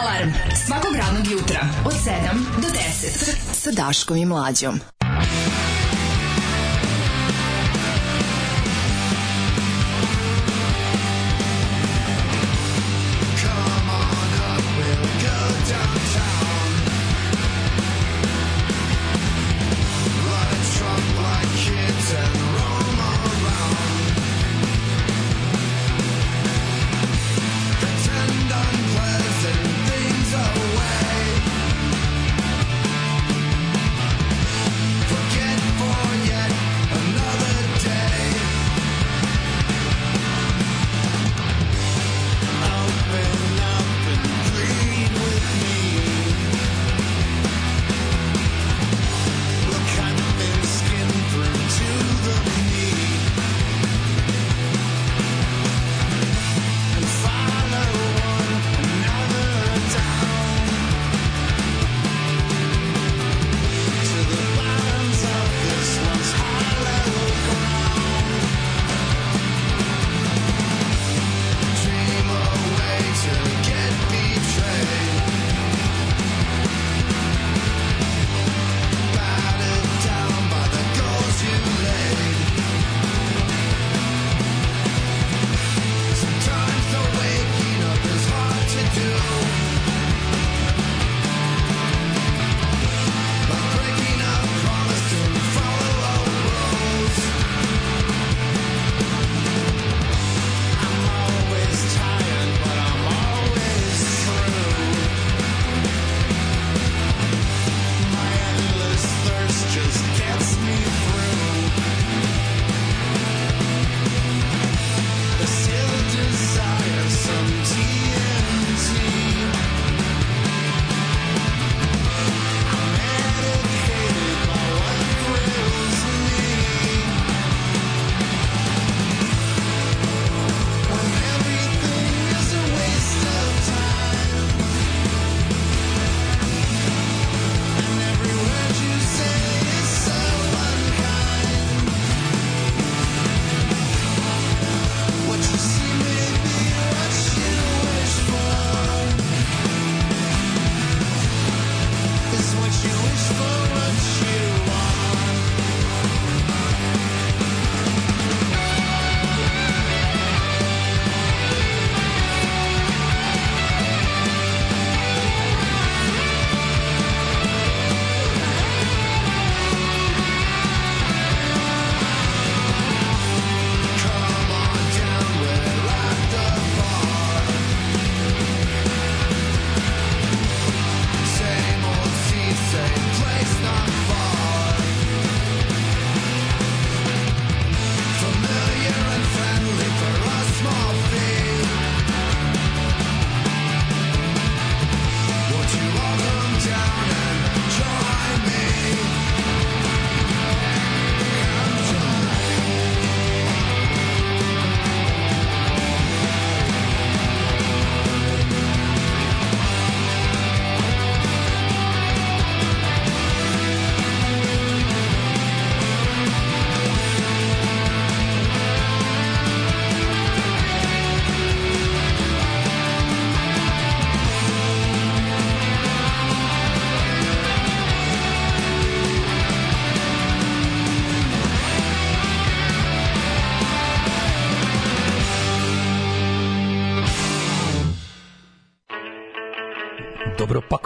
Alarm 0.00 0.30
svakog 0.66 0.94
radnog 0.96 1.32
jutra 1.32 1.60
od 1.84 1.92
7 1.94 2.62
do 2.62 2.68
10 2.68 3.36
sa 3.52 3.70
Daškom 3.72 4.16
i 4.16 4.26
Mlađom. 4.26 4.80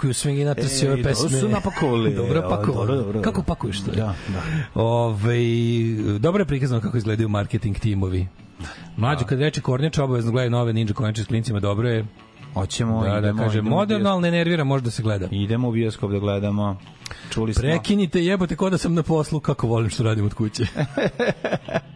Dobro 0.01 0.13
pakuju 0.13 0.13
swinginatorsi 0.13 0.85
ove 0.87 0.97
Ej, 0.97 1.03
dobro 1.03 1.09
pesme. 1.23 1.39
su 1.39 1.49
napakovali. 1.49 2.15
Dobro 2.15 2.41
pakovali. 2.41 2.87
dobro, 2.87 2.95
dobro. 2.95 3.21
Kako 3.21 3.43
pakuješ 3.43 3.83
to? 3.83 3.91
Da, 3.91 4.15
da. 4.27 4.81
Ove, 4.81 5.39
dobro 6.19 6.41
je 6.41 6.45
prikazano 6.45 6.81
kako 6.81 6.97
izgledaju 6.97 7.29
marketing 7.29 7.79
timovi. 7.79 8.27
Mlađo 8.97 9.25
kad 9.25 9.39
reče 9.39 9.61
Kornjač 9.61 9.97
obavezno 9.97 10.31
gledaju 10.31 10.51
nove 10.51 10.73
Ninja 10.73 10.93
Kornjače 10.93 11.23
s 11.23 11.27
klincima, 11.27 11.59
dobro 11.59 11.89
je. 11.89 12.05
Hoćemo, 12.53 13.03
Da, 13.03 13.09
da, 13.11 13.17
idemo, 13.17 13.43
kaže, 13.43 13.59
idemo 13.59 13.75
moderno, 13.75 14.09
ali 14.09 14.21
ne 14.21 14.31
nervira, 14.31 14.63
možda 14.63 14.91
se 14.91 15.03
gleda. 15.03 15.27
Idemo 15.31 15.69
u 15.69 15.71
bioskop 15.71 16.11
da 16.11 16.19
gledamo. 16.19 16.77
Čuli 17.29 17.53
smo. 17.53 17.61
Prekinite, 17.61 18.25
jebote, 18.25 18.55
ko 18.55 18.69
da 18.69 18.77
sam 18.77 18.93
na 18.93 19.03
poslu, 19.03 19.39
kako 19.39 19.67
volim 19.67 19.89
što 19.89 20.03
radim 20.03 20.25
od 20.25 20.33
kuće. 20.33 20.65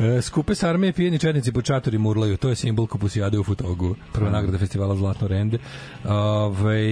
E, 0.00 0.22
Skupe 0.22 0.54
s 0.54 0.62
armije 0.62 0.92
pijeni 0.92 1.18
četnici 1.18 1.52
po 1.52 1.62
čatori 1.62 1.98
murlaju, 1.98 2.36
to 2.36 2.48
je 2.48 2.54
simbol 2.54 2.86
kupusijade 2.86 3.38
u 3.38 3.44
Futogu, 3.44 3.94
prva 4.12 4.30
nagrada 4.30 4.58
festivala 4.58 4.96
Zlatno 4.96 5.28
rende. 5.28 5.58
Ovaj 6.04 6.88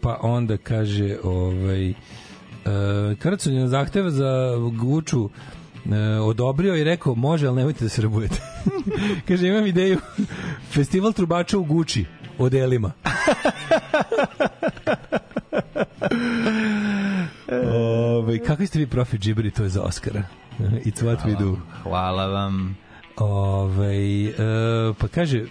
pa 0.00 0.18
onda 0.22 0.56
kaže, 0.56 1.16
ovaj, 1.22 1.94
Krcun 3.18 3.54
je 3.54 3.60
na 3.60 3.68
zahtev 3.68 4.10
za 4.10 4.56
Guču 4.78 5.28
e, 5.28 5.30
odobrio 6.20 6.76
i 6.76 6.84
rekao, 6.84 7.14
može, 7.14 7.46
ali 7.46 7.56
nemojte 7.56 7.84
da 7.84 7.88
se 7.88 8.02
rabujete. 8.02 8.40
kaže, 9.28 9.48
imam 9.48 9.66
ideju, 9.66 9.98
festival 10.70 11.12
trubača 11.12 11.58
u 11.58 11.64
Guči, 11.64 12.04
odelima. 12.38 12.92
Ove, 17.74 18.38
kakvi 18.38 18.66
ste 18.66 18.78
vi 18.78 18.86
profi 18.86 19.18
džiberi, 19.18 19.50
to 19.50 19.62
je 19.62 19.68
za 19.68 19.82
Oscara. 19.82 20.22
It's 20.84 21.02
what 21.02 21.24
we 21.24 21.34
do. 21.34 21.58
Hvala 21.84 22.26
vam. 22.28 22.76
Ove, 23.20 23.96
e, 24.28 24.32
pa 24.98 25.08
kaže, 25.08 25.38
e, 25.38 25.44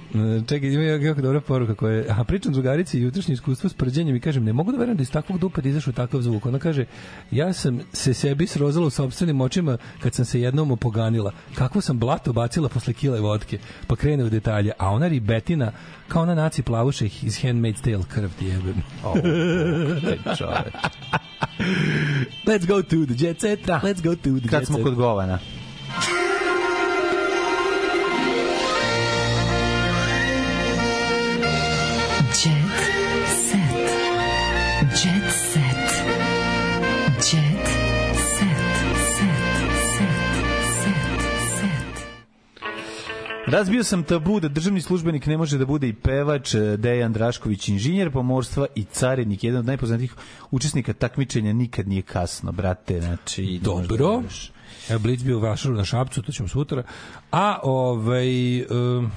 čekaj, 0.47 0.69
ima 0.69 0.83
jako 0.83 1.21
dobra 1.21 1.41
poruka 1.41 1.75
koja 1.75 1.93
je, 1.93 2.05
aha, 2.09 2.23
pričam 2.23 2.53
drugarici 2.53 2.97
i 2.97 3.01
jutrašnje 3.01 3.33
iskustvo 3.33 3.69
s 3.69 3.73
prđenjem 3.73 4.15
i 4.15 4.19
kažem, 4.19 4.43
ne 4.43 4.53
mogu 4.53 4.71
da 4.71 4.77
verujem 4.77 4.97
da 4.97 5.01
iz 5.01 5.11
takvog 5.11 5.39
dupeta 5.39 5.69
izašao 5.69 5.93
takav 5.93 6.21
zvuk. 6.21 6.45
Ona 6.45 6.59
kaže, 6.59 6.85
ja 7.31 7.53
sam 7.53 7.79
se 7.93 8.13
sebi 8.13 8.47
srozala 8.47 8.87
u 8.87 8.89
sobstvenim 8.89 9.41
očima 9.41 9.77
kad 9.99 10.13
sam 10.13 10.25
se 10.25 10.41
jednom 10.41 10.71
opoganila. 10.71 11.31
Kakvo 11.55 11.81
sam 11.81 11.99
blato 11.99 12.33
bacila 12.33 12.69
posle 12.69 12.93
kile 12.93 13.19
vodke, 13.19 13.57
pa 13.87 13.95
krene 13.95 14.23
u 14.23 14.29
detalje. 14.29 14.71
A 14.77 14.89
ona 14.89 15.07
ribetina, 15.07 15.71
kao 16.07 16.21
ona 16.21 16.35
naci 16.35 16.61
plavuša 16.61 17.05
iz 17.05 17.43
Handmaid's 17.43 17.81
Tale, 17.81 18.03
krv 18.13 18.29
ti 18.39 18.45
jebem. 18.45 18.83
O, 19.03 19.13
taj 20.01 20.35
čoveč. 20.37 20.73
Let's 22.45 22.67
go 22.67 22.81
to 22.81 23.05
the 23.05 23.25
jet 23.25 23.41
set. 23.41 23.59
Let's 23.67 24.03
go 24.03 24.15
to 24.15 24.39
the 24.39 24.49
Kad 24.49 24.61
jet 24.61 24.67
smo 24.67 24.77
set. 24.77 24.83
kod 24.83 24.95
govana. 24.95 25.39
Razbio 43.49 43.83
sam 43.83 44.03
tabu 44.03 44.39
da 44.39 44.47
državni 44.47 44.81
službenik 44.81 45.25
ne 45.25 45.37
može 45.37 45.57
da 45.57 45.65
bude 45.65 45.87
i 45.87 45.93
pevač, 45.93 46.53
eh, 46.53 46.77
Dejan 46.77 47.13
Drašković, 47.13 47.67
inženjer 47.67 48.11
pomorstva 48.11 48.67
i 48.75 48.83
carinik, 48.83 49.43
jedan 49.43 49.59
od 49.59 49.65
najpoznatijih 49.65 50.13
učesnika 50.51 50.93
takmičenja, 50.93 51.53
nikad 51.53 51.87
nije 51.87 52.01
kasno, 52.01 52.51
brate, 52.51 53.01
znači... 53.01 53.59
Dobro. 53.63 54.21
Evo 54.89 54.99
Blitz 54.99 55.23
bio 55.23 55.37
u 55.37 55.41
Vašaru 55.41 55.75
na 55.75 55.85
Šapcu, 55.85 56.21
to 56.21 56.31
ćemo 56.31 56.49
sutra. 56.49 56.83
A 57.31 57.59
ovaj 57.63 58.61
um, 58.61 59.11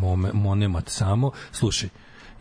mome, 0.00 0.30
monemat 0.32 0.88
samo, 0.88 1.30
slušaj, 1.52 1.88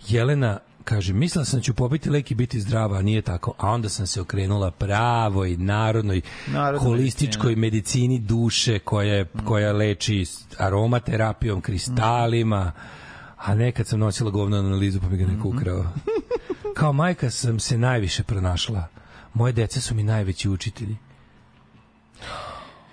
Jelena 0.07 0.59
kaže, 0.87 1.13
mislila 1.13 1.45
sam 1.45 1.59
da 1.59 1.63
ću 1.63 1.73
popiti 1.73 2.09
lek 2.09 2.31
i 2.31 2.35
biti 2.35 2.61
zdrava, 2.61 2.97
a 2.97 3.01
nije 3.01 3.21
tako. 3.21 3.53
A 3.57 3.71
onda 3.71 3.89
sam 3.89 4.07
se 4.07 4.21
okrenula 4.21 4.71
pravoj, 4.71 5.57
narodnoj, 5.57 6.21
Narodnoj 6.47 6.79
holističkoj 6.79 7.55
medicini 7.55 8.19
duše 8.19 8.79
koja, 8.79 9.13
je, 9.13 9.25
koja 9.45 9.73
leči 9.73 10.25
aromaterapijom, 10.57 11.61
kristalima, 11.61 12.71
a 13.37 13.55
nekad 13.55 13.87
sam 13.87 13.99
nosila 13.99 14.31
govno 14.31 14.57
analizu 14.57 14.99
pa 14.99 15.09
mi 15.09 15.17
ga 15.17 15.27
neko 15.27 15.47
ukrao. 15.47 15.85
Kao 16.75 16.93
majka 16.93 17.29
sam 17.29 17.59
se 17.59 17.77
najviše 17.77 18.23
pronašla. 18.23 18.87
Moje 19.33 19.53
dece 19.53 19.81
su 19.81 19.95
mi 19.95 20.03
najveći 20.03 20.49
učitelji. 20.49 20.97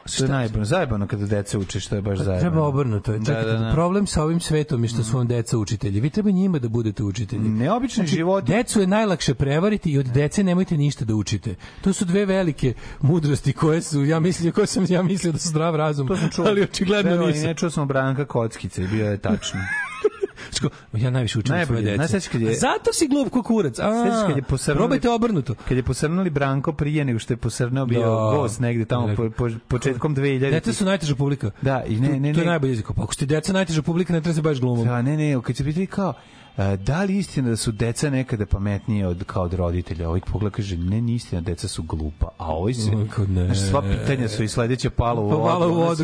Što 0.07 0.25
je 0.25 0.29
najbolje, 0.29 0.65
zajebano 0.65 1.07
kada 1.07 1.27
deca 1.27 1.59
uče, 1.59 1.81
što 1.81 1.97
je 1.97 2.03
baš 2.03 2.19
zajebano. 2.19 2.41
Treba 2.41 2.67
obrnuto. 2.67 3.19
Da, 3.19 3.43
da, 3.43 3.59
da. 3.59 3.71
problem 3.73 4.07
sa 4.07 4.23
ovim 4.23 4.41
svetom 4.41 4.85
je 4.85 4.89
što 4.89 5.03
su 5.03 5.17
vam 5.17 5.27
deca 5.27 5.59
učitelji. 5.59 6.01
Vi 6.01 6.11
treba 6.11 6.31
njima 6.31 6.59
da 6.59 6.69
budete 6.69 7.03
učitelji. 7.03 7.49
Neobični 7.49 8.07
život. 8.07 8.45
Decu 8.45 8.81
je 8.81 8.87
najlakše 8.87 9.35
prevariti 9.35 9.91
i 9.93 9.99
od 9.99 10.07
dece 10.07 10.45
nemojte 10.45 10.77
ništa 10.77 11.05
da 11.05 11.15
učite. 11.15 11.55
To 11.81 11.93
su 11.93 12.05
dve 12.05 12.27
velike 12.27 12.75
mudrosti 13.01 13.53
koje 13.53 13.83
su, 13.83 14.05
ja 14.05 14.21
mislim, 14.21 14.53
koje 14.53 14.67
sam 14.67 14.87
ja 14.89 15.03
mislio 15.03 15.33
da 15.33 15.39
su 15.39 15.49
zdrav 15.49 15.77
razum, 15.77 16.09
To 16.09 16.17
sam 16.17 16.31
čuo. 16.31 16.47
ali 16.47 16.63
očigledno 16.63 17.27
nisam. 17.27 17.43
Ne 17.47 17.55
čuo 17.55 17.71
sam 17.71 17.89
Branka 17.89 18.25
Kockice, 18.25 18.87
bio 18.87 19.11
je 19.11 19.19
tačno. 19.19 19.61
Sko, 20.51 20.69
ja 20.93 21.11
najviše 21.11 21.39
učim 21.39 21.47
svoje 21.47 21.59
Najbolje, 21.59 21.83
dece. 21.93 22.09
znaš, 22.09 22.29
kad 22.29 22.41
je- 22.41 22.55
Zato 22.55 22.93
si 22.93 23.09
glup 23.09 23.29
ko 23.31 23.43
kurac. 23.43 23.79
A, 23.79 23.83
kad 24.27 24.37
je 24.37 24.43
posrnuli- 24.45 24.77
Probajte 24.77 25.11
obrnuto. 25.11 25.55
Kad 25.59 25.77
je 25.77 25.83
posrnuli 25.83 26.31
Branko 26.31 26.73
prije 26.73 27.05
nego 27.05 27.19
što 27.19 27.33
je 27.33 27.37
posrnao 27.37 27.87
bio 27.87 28.01
Da. 28.01 28.07
gost 28.07 28.61
negde 28.61 28.85
tamo 28.85 29.15
po, 29.17 29.31
po, 29.31 29.49
početkom 29.69 30.15
2000. 30.15 30.51
Deca 30.51 30.73
su 30.73 30.85
najteža 30.85 31.15
publika. 31.15 31.51
Da, 31.63 31.85
i 31.85 31.97
ne, 31.97 32.09
ne, 32.11 32.33
to 32.33 32.41
je 32.41 32.45
ne. 32.45 32.51
najbolji 32.51 32.73
jezik. 32.73 32.87
Pa 32.87 33.03
ako 33.03 33.15
ste 33.15 33.27
deca 33.27 33.53
najteža 33.53 33.83
publika, 33.83 34.13
ne 34.13 34.21
treba 34.21 34.35
se 34.35 34.43
baš 34.43 34.61
glumom. 34.61 34.87
Da, 34.87 35.03
ne, 35.03 35.17
ne, 35.17 35.43
kad 35.43 35.57
se 35.57 35.65
pitali 35.65 35.87
kao, 35.87 36.15
da 36.79 37.03
li 37.03 37.19
istina 37.19 37.51
da 37.51 37.57
su 37.57 37.73
deca 37.73 38.11
nekada 38.11 38.47
pametnije 38.47 39.07
od, 39.07 39.25
kao 39.25 39.43
od 39.43 39.55
roditelja? 39.55 40.09
Ovaj 40.09 40.21
pogled 40.33 40.53
kaže, 40.53 40.77
ne, 40.77 41.01
nije 41.01 41.17
istina, 41.17 41.41
deca 41.41 41.69
su 41.69 41.83
glupa. 41.83 42.29
A 42.39 42.55
ovaj 42.55 42.75
se, 42.75 42.91
ne. 43.29 43.55
sva 43.55 43.83
pitanja 43.83 44.29
su 44.29 44.43
i 44.43 44.49
sledeće 44.49 44.91
palo 44.91 45.23
u 45.23 45.31
Pa 45.31 45.35
vodu. 45.37 45.49
malo 45.49 45.69
u 45.69 45.75
vodu. 45.75 46.03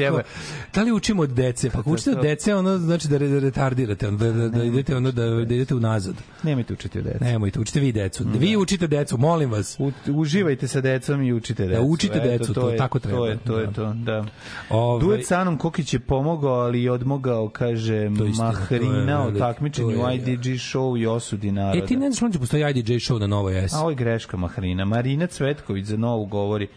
Da 0.75 0.83
li 0.83 0.93
učimo 0.93 1.23
od 1.23 1.31
dece? 1.31 1.71
Pa 1.71 1.83
učite 1.87 2.11
od 2.11 2.23
dece, 2.23 2.55
ono 2.55 2.79
znači 2.79 3.09
da, 3.09 3.19
da 3.19 3.39
retardirate, 3.39 4.09
ono, 4.09 4.17
da, 4.19 4.33
da, 4.33 4.49
da 4.49 4.65
idete 4.65 4.97
ono 4.97 5.11
da, 5.11 5.25
da 5.25 5.55
idete 5.55 5.75
unazad. 5.75 6.15
Nemojte 6.43 6.73
učiti 6.73 6.99
od 6.99 7.05
deca. 7.05 7.25
Nemojte, 7.25 7.61
učite 7.61 7.81
vi 7.81 7.93
decu. 7.93 8.25
Vi 8.39 8.57
učite 8.57 8.87
decu, 8.87 9.19
molim 9.19 9.51
vas. 9.51 9.77
U, 9.79 9.93
uživajte 10.09 10.69
sa 10.69 10.81
decom 10.81 11.23
i 11.23 11.33
učite 11.33 11.67
decu. 11.67 11.83
učite 11.83 12.19
Eto, 12.19 12.29
decu, 12.29 12.55
to 12.55 12.69
je, 12.71 12.77
tako 12.77 12.99
treba. 12.99 13.19
To 13.19 13.27
je 13.27 13.39
to, 13.39 13.59
je 13.59 13.67
Da. 13.67 13.73
to 13.73 13.93
da. 13.95 14.25
Ovaj- 14.71 15.01
Duet 15.01 15.27
sa 15.27 15.41
Anom 15.41 15.59
Kokić 15.59 15.95
je 15.95 16.01
pomogao, 16.01 16.53
ali 16.55 16.83
i 16.83 16.89
odmogao, 16.89 17.49
kaže, 17.49 18.09
Mahrina 18.39 19.27
o 19.27 19.31
takmičenju 19.31 19.97
to 19.97 20.07
IDG 20.49 20.61
show 20.61 21.03
i 21.03 21.07
osudi 21.07 21.53
naroda. 21.53 21.85
E, 21.85 21.87
ti 21.87 21.97
ne 21.97 22.11
znaš, 22.11 22.21
mlađe, 22.21 22.39
postoji 22.39 22.71
IDJ 22.71 22.93
show 22.93 23.19
na 23.19 23.27
Novoj 23.27 23.69
S. 23.69 23.75
A 23.75 23.81
ovo 23.81 23.91
je 23.91 23.97
greška 23.97 24.37
Mahrina. 24.37 24.85
Marina 24.85 25.27
Cvetković 25.27 25.87
za 25.87 25.97
novu 25.97 26.27
govori 26.27 26.69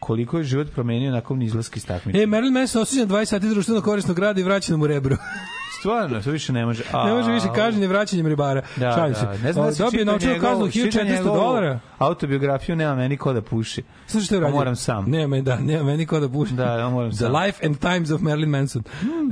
koliko 0.00 0.38
je 0.38 0.44
život 0.44 0.72
promenio 0.74 1.12
nakon 1.12 1.42
izlaska 1.42 1.76
iz 1.76 1.86
takmičenja. 1.86 2.22
E, 2.22 2.26
Marilyn 2.26 2.52
Manson 2.52 2.82
osuđen 2.82 3.08
20 3.08 3.24
sati 3.24 3.48
društveno 3.48 3.80
korisnog 3.80 4.18
rada 4.18 4.40
i 4.40 4.44
vraćeno 4.44 4.78
mu 4.78 4.86
rebro. 4.86 5.16
Stvarno, 5.80 6.20
to 6.20 6.30
više 6.30 6.52
ne 6.52 6.66
može. 6.66 6.82
A, 6.92 7.06
ne 7.06 7.12
može 7.12 7.32
više 7.32 7.46
kažnje 7.54 7.86
vraćanjem 7.86 8.26
ribara. 8.26 8.62
Da, 8.76 8.92
Šalim 8.92 9.12
da. 9.12 9.18
se. 9.18 9.42
Ne 9.42 9.52
znam 9.52 9.66
da 9.66 9.72
si 9.72 9.82
Dobio 9.82 10.04
njegovu- 10.04 10.40
kaznu 10.40 10.70
čitao 10.70 11.02
1400 11.02 11.04
njegovu 11.10 11.36
dolara. 11.36 11.78
Autobiografiju 11.98 12.76
nema 12.76 12.94
meni 12.94 13.16
ko 13.16 13.32
da 13.32 13.42
puši. 13.42 13.82
Slušaj 14.06 14.24
što 14.26 14.34
je 14.34 14.40
radio? 14.40 14.56
moram 14.56 14.76
sam. 14.76 15.10
Nema, 15.10 15.40
da, 15.40 15.56
nema 15.58 15.84
meni 15.84 16.06
ko 16.06 16.20
da 16.20 16.28
puši. 16.28 16.54
Da, 16.54 16.64
ja 16.64 16.88
moram 16.88 17.10
The 17.10 17.16
sam. 17.16 17.32
Life 17.34 17.66
and 17.66 17.78
Times 17.78 18.10
of 18.10 18.20
Marilyn 18.20 18.46
Manson. 18.48 18.82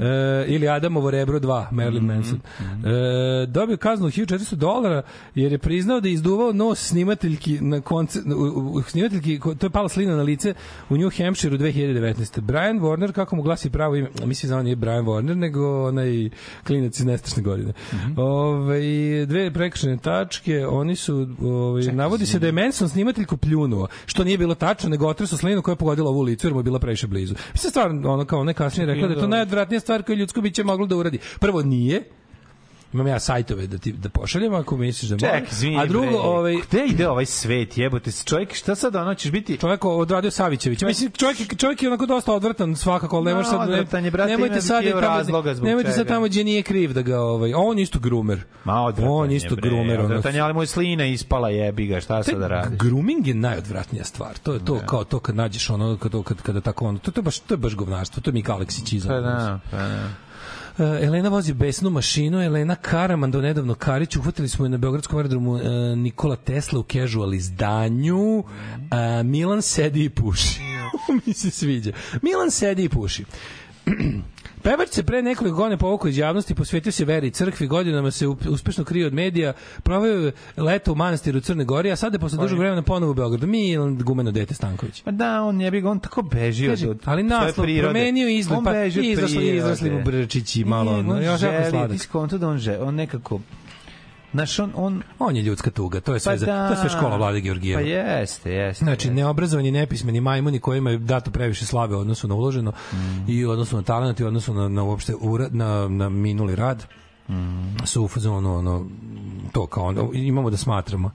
E, 0.00 0.44
ili 0.46 0.68
Adamovo 0.68 1.10
rebro 1.10 1.38
2, 1.38 1.64
Marilyn 1.70 2.00
Manson. 2.06 2.40
E, 2.58 3.46
dobio 3.46 3.76
kaznu 3.76 4.06
od 4.06 4.12
1400 4.12 4.54
dolara 4.54 5.02
jer 5.34 5.52
je 5.52 5.58
priznao 5.58 6.00
da 6.00 6.08
je 6.08 6.14
izduvao 6.14 6.52
nos 6.52 6.78
snimateljki 6.80 7.58
na 7.60 7.80
konce, 7.80 8.18
u, 8.28 8.32
u, 8.32 8.72
u- 8.72 8.82
snimateljki, 8.82 9.40
to 9.58 9.66
je 9.66 9.70
pala 9.70 9.88
slina 9.88 10.16
na 10.16 10.22
lice 10.22 10.54
u 10.88 10.96
New 10.96 11.10
Hampshire 11.18 11.54
u 11.54 11.58
2019. 11.58 12.40
Brian 12.40 12.80
Warner, 12.80 13.12
kako 13.12 13.36
mu 13.36 13.42
glasi 13.42 13.70
pravo 13.70 13.96
ime, 13.96 14.08
mislim 14.24 14.50
da 14.50 14.56
on 14.56 14.64
nije 14.64 14.76
Brian 14.76 15.04
Warner, 15.04 15.34
nego 15.34 15.86
onaj 15.86 16.30
klinac 16.66 17.00
iz 17.00 17.06
nestašne 17.06 17.42
godine. 17.42 17.72
Ove, 18.16 19.26
dve 19.26 19.50
prekršene 19.52 19.96
tačke, 19.96 20.66
oni 20.66 20.96
su, 20.96 21.28
ove, 21.42 21.92
navodi 21.92 22.26
se 22.26 22.38
da 22.38 22.46
je 22.46 22.52
Manson 22.52 22.88
snimateljku 22.88 23.36
pljunuo, 23.36 23.88
što 24.06 24.24
nije 24.24 24.38
bilo 24.38 24.54
tačno, 24.54 24.88
nego 24.88 25.08
otresu 25.08 25.36
slinu 25.36 25.62
koja 25.62 25.72
je 25.72 25.76
pogodila 25.76 26.10
ovu 26.10 26.22
licu 26.22 26.46
jer 26.46 26.54
mu 26.54 26.60
je 26.60 26.64
bila 26.64 26.78
previše 26.78 27.06
blizu. 27.06 27.34
Mislim, 27.52 27.70
stvarno, 27.70 28.12
ono 28.12 28.24
kao 28.24 28.44
ne 28.44 28.54
kasnije 28.54 28.86
rekla 28.86 29.08
da 29.08 29.14
je 29.14 29.20
to 29.20 29.28
najodvratnija 29.28 29.80
stvar 29.80 30.02
koju 30.02 30.16
ljudsko 30.16 30.40
biće 30.40 30.64
moglo 30.64 30.86
da 30.86 30.96
uradi. 30.96 31.18
Prvo 31.40 31.62
nije, 31.62 32.04
imam 32.92 33.06
ja 33.06 33.20
sajtove 33.20 33.66
da 33.66 33.78
ti 33.78 33.92
da 33.92 34.08
pošaljem 34.08 34.54
ako 34.54 34.76
misliš 34.76 35.10
da 35.10 35.14
može. 35.16 35.40
Ček, 35.40 35.52
izvini, 35.52 35.78
A 35.78 35.86
drugo, 35.86 36.06
bre. 36.06 36.18
ovaj 36.18 36.56
Gde 36.68 36.84
ide 36.86 37.08
ovaj 37.08 37.26
svet, 37.26 37.78
jebote 37.78 38.10
čovjek, 38.24 38.54
šta 38.54 38.74
sad 38.74 38.96
ono 38.96 39.14
ćeš 39.14 39.30
biti? 39.30 39.56
čovjek 39.58 39.84
odradio 39.84 40.30
Savićević. 40.30 40.82
Mislim 40.82 41.10
čovjek 41.10 41.56
čovjek 41.56 41.82
je 41.82 41.88
onako 41.88 42.06
dosta 42.06 42.32
odvratan 42.32 42.76
svakako, 42.76 43.20
ne 43.20 43.34
No, 43.34 43.44
sad 43.44 43.68
je, 44.04 44.10
brate, 44.10 44.30
nemojte 44.30 44.60
sad 44.60 44.84
tamo- 44.84 45.00
razloga 45.00 45.54
zbog 45.54 45.68
Nemojte 45.68 45.92
sad 45.92 46.08
tamo 46.08 46.26
gdje 46.26 46.44
nije 46.44 46.62
kriv 46.62 46.92
da 46.92 47.02
ga 47.02 47.20
ovaj 47.20 47.52
on 47.54 47.78
je 47.78 47.82
isto 47.82 47.98
grumer. 47.98 48.40
Ma 48.64 48.82
odvratan 48.82 49.12
On 49.12 49.30
je, 49.30 49.36
isto 49.36 49.56
bre, 49.56 49.68
grumer, 49.68 49.98
ono. 49.98 50.04
Odvratan 50.04 50.34
je, 50.34 50.40
ali 50.40 50.54
mu 50.54 50.62
je 50.62 50.66
slina 50.66 51.06
ispala 51.06 51.50
jebi 51.50 51.86
ga, 51.86 52.00
šta 52.00 52.22
sad 52.22 52.38
da 52.38 52.48
radi? 52.48 52.76
Grooming 52.76 53.26
je 53.26 53.34
najodvratnija 53.34 54.04
stvar. 54.04 54.38
To 54.38 54.52
je 54.52 54.64
to 54.64 54.80
kao 54.86 55.04
to 55.04 55.20
kad 55.20 55.34
nađeš 55.34 55.70
ono 55.70 55.96
kad 55.96 56.12
kad 56.24 56.42
kada 56.42 56.60
tako 56.60 56.86
ono 56.86 56.98
to, 56.98 57.10
to 57.10 57.20
je 57.20 57.22
baš 57.22 57.38
to 57.38 57.54
je 57.54 57.58
baš 57.58 57.74
govnarstvo. 57.74 58.22
To 58.22 58.30
je 58.30 58.34
Mika 58.34 58.52
Aleksić 58.52 59.06
Pa 59.06 59.20
da, 59.20 59.60
pa 59.70 59.76
da. 59.76 60.27
Uh, 60.78 60.84
Elena 60.84 61.28
vozi 61.28 61.54
besnu 61.54 61.90
mašinu, 61.90 62.42
Elena 62.42 62.76
Karaman 62.76 63.30
do 63.30 63.40
nedavno 63.40 63.74
Karić, 63.74 64.16
uhvatili 64.16 64.48
smo 64.48 64.64
je 64.64 64.68
na 64.68 64.76
Beogradskom 64.76 65.16
aerodromu 65.16 65.52
uh, 65.52 65.62
Nikola 65.96 66.36
Tesla 66.36 66.78
u 66.78 66.82
casual 66.82 67.34
izdanju, 67.34 68.38
uh, 68.38 68.44
Milan 69.24 69.62
sedi 69.62 70.04
i 70.04 70.08
puši. 70.08 70.60
mi 71.26 71.34
se 71.34 71.50
sviđa. 71.50 71.92
Milan 72.22 72.50
sedi 72.50 72.84
i 72.84 72.88
puši. 72.88 73.24
Pevač 74.62 74.88
se 74.88 75.02
pre 75.02 75.22
nekoliko 75.22 75.56
godina 75.56 75.76
povukao 75.76 76.08
iz 76.08 76.18
javnosti, 76.18 76.54
posvetio 76.54 76.92
se 76.92 77.04
veri 77.04 77.30
crkvi, 77.30 77.66
godinama 77.66 78.10
se 78.10 78.26
uspešno 78.26 78.84
krije 78.84 79.06
od 79.06 79.14
medija, 79.14 79.52
proveo 79.82 80.26
je 80.26 80.32
leto 80.56 80.92
u 80.92 80.94
manastiru 80.94 81.40
Crne 81.40 81.64
Gori, 81.64 81.92
a 81.92 81.96
sada 81.96 82.14
je 82.14 82.20
posle 82.20 82.38
dužeg 82.38 82.58
vremena 82.58 82.82
ponovo 82.82 83.10
u 83.10 83.14
Beogradu. 83.14 83.46
Milan 83.46 83.98
Gumeno 83.98 84.30
dete 84.30 84.54
Stanković. 84.54 85.02
Pa 85.02 85.10
da, 85.10 85.42
on 85.42 85.60
je 85.60 85.70
bi 85.70 85.82
on 85.86 86.00
tako 86.00 86.22
beži 86.22 86.68
od, 86.68 86.72
Kaže, 86.72 86.88
od 86.88 86.98
ali 87.04 87.22
naslov 87.22 87.66
promenio 87.80 88.28
izgled, 88.28 88.60
pa 88.64 88.84
izrasli, 88.84 89.56
izrasli 89.56 89.90
mu 89.90 90.02
brčići 90.04 90.64
malo. 90.64 90.92
On 90.92 91.22
još 91.24 91.42
jako 91.42 91.70
sladak. 91.70 91.90
ti 91.90 91.98
skonto 91.98 92.38
da 92.38 92.48
on 92.48 92.58
želi, 92.58 92.78
on 92.78 92.94
nekako, 92.94 93.40
Znaš, 94.32 94.58
on, 94.58 94.72
on, 94.74 95.02
On 95.18 95.36
je 95.36 95.42
ljudska 95.42 95.70
tuga, 95.70 96.00
to 96.00 96.14
je 96.14 96.20
sve, 96.20 96.32
Pa 96.32 96.36
za, 96.36 96.46
da. 96.46 96.66
to 96.68 96.74
je 96.74 96.80
sve 96.80 96.90
škola 96.90 97.16
Vlade 97.16 97.40
Georgijeva. 97.40 97.82
Pa 97.82 97.88
jeste, 97.88 98.52
jeste. 98.52 98.84
Znači, 98.84 99.10
neobrazovani, 99.10 99.70
nepismeni 99.70 100.20
majmuni 100.20 100.58
kojima 100.60 100.90
je 100.90 100.98
dato 100.98 101.30
previše 101.30 101.66
slave 101.66 101.96
u 101.96 102.00
odnosu 102.00 102.28
na 102.28 102.34
uloženo 102.34 102.72
Mm. 102.92 102.96
i 103.28 103.46
u 103.46 103.50
odnosu 103.50 103.76
na 103.76 103.82
talent 103.82 104.20
i 104.20 104.24
u 104.24 104.26
odnosu 104.26 104.54
na, 104.54 104.68
na 104.68 104.82
uopšte 104.82 105.14
urad, 105.14 105.54
na, 105.54 105.88
na 105.88 106.08
minuli 106.08 106.54
rad 106.54 106.84
Mm. 107.28 107.76
su 107.84 108.04
u 108.04 108.08
fazonu 108.08 108.54
ono, 108.54 108.86
to 109.52 109.66
kao 109.66 109.84
ono, 109.84 110.10
imamo 110.14 110.50
da 110.50 110.56
smatramo. 110.56 111.10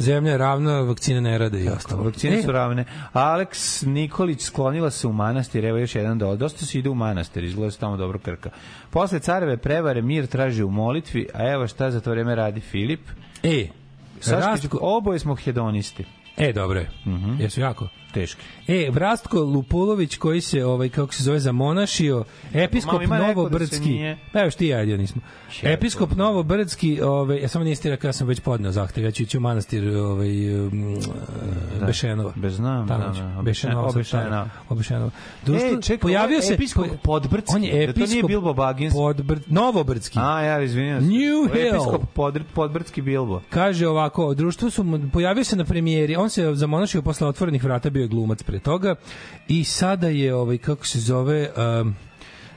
Zemlja 0.00 0.30
je 0.30 0.38
ravna, 0.38 0.80
vakcine 0.80 1.20
ne 1.20 1.38
rade 1.38 1.60
i 1.60 1.68
ostalo. 1.68 2.02
Vakcine 2.02 2.38
E, 2.38 2.42
su 2.42 2.52
ravne. 2.52 2.84
Aleks 3.12 3.82
Nikolić 3.82 4.40
sklonila 4.40 4.90
se 4.90 5.06
u 5.06 5.12
manastir, 5.12 5.64
evo 5.64 5.78
još 5.78 5.94
jedan 5.94 6.18
dol. 6.18 6.36
Dosta 6.36 6.66
se 6.66 6.78
ide 6.78 6.88
u 6.88 6.94
manastir, 6.94 7.44
izgleda 7.44 7.66
da 7.66 7.70
se 7.70 7.78
tamo 7.78 7.96
dobro 7.96 8.18
krka. 8.18 8.50
Posle 8.90 9.18
careve 9.18 9.56
prevare 9.56 10.02
mir 10.02 10.26
traži 10.26 10.62
u 10.62 10.70
molitvi, 10.70 11.26
a 11.34 11.48
evo 11.48 11.66
šta 11.66 11.90
za 11.90 12.00
to 12.00 12.10
vreme 12.10 12.34
radi 12.34 12.60
Filip. 12.60 13.00
E, 13.42 13.66
Saškić, 14.20 14.62
Rastko- 14.62 14.78
oboje 14.80 15.18
smo 15.18 15.34
hedonisti. 15.34 16.04
E, 16.36 16.52
dobro 16.52 16.78
je. 16.78 16.90
Jesu 17.38 17.60
jako? 17.60 17.88
Teški. 18.14 18.42
E, 18.68 18.90
Vrastko 18.90 19.40
Lupulović 19.40 20.16
koji 20.16 20.40
se, 20.40 20.64
ovaj, 20.64 20.88
kako 20.88 21.14
se 21.14 21.22
zove, 21.22 21.40
zamonašio, 21.40 22.24
episkop 22.54 23.02
Mama, 23.02 23.18
da 23.18 23.26
Novobrdski, 23.26 23.90
nije. 23.90 24.18
pa 24.32 24.40
evo 24.40 24.50
što 24.50 24.58
ti 24.58 24.66
ja 24.66 24.78
jedino 24.78 24.96
nismo, 24.98 25.22
episkop 25.62 26.16
Novobrdski, 26.16 27.00
ovaj, 27.00 27.40
ja 27.40 27.48
samo 27.48 27.64
nisi 27.64 27.90
rekao, 27.90 28.08
ja 28.08 28.12
sam 28.12 28.26
već 28.26 28.40
podneo 28.40 28.72
zahtev, 28.72 29.04
ja 29.04 29.10
ću 29.10 29.22
ići 29.22 29.36
u 29.38 29.40
manastir 29.40 29.88
ovaj, 29.88 30.60
um, 30.66 30.96
Bešenova. 31.86 32.32
Bez 32.36 32.54
znam, 32.54 32.86
da, 32.86 32.96
da, 32.96 33.42
Bešenova. 33.42 33.88
Obešenova. 33.88 34.02
stara. 34.04 34.50
Obešenova. 34.68 35.10
E, 35.42 35.46
Društvo- 35.46 35.82
čekaj, 35.82 35.98
pojavio 35.98 36.42
se 36.42 36.54
episkop 36.54 36.86
Podbrdski, 37.02 37.56
On 37.56 37.64
je 37.64 37.86
da 37.86 37.92
to 37.92 38.00
nije 38.00 38.08
episkop 38.08 38.28
Bilbo 38.28 38.54
Baggins? 38.54 38.94
Podbr, 38.94 39.38
Novobrdski. 39.46 40.18
A, 40.22 40.40
ja, 40.40 40.62
izvinjam 40.62 41.00
se. 41.00 41.06
New 41.06 41.54
Hill. 41.54 41.68
Episkop 41.68 42.02
Podr, 42.14 42.42
Podbrdski 42.54 43.02
Bilbo. 43.02 43.40
Kaže 43.50 43.86
ovako, 43.88 44.34
društvo 44.34 44.70
su 44.70 44.84
pojavio 45.12 45.44
se 45.44 45.56
na 45.56 45.64
premijeri, 45.64 46.16
on 46.16 46.30
se 46.30 46.54
zamonašio 46.54 47.02
posle 47.02 47.28
otvorenih 47.28 47.64
vrata, 47.64 47.90
bio 47.90 47.99
je 48.00 48.08
glumac 48.08 48.42
pre 48.42 48.58
toga 48.58 48.94
i 49.48 49.64
sada 49.64 50.08
je 50.08 50.34
ovaj 50.34 50.58
kako 50.58 50.86
se 50.86 51.00
zove 51.00 51.50
um, 51.80 51.94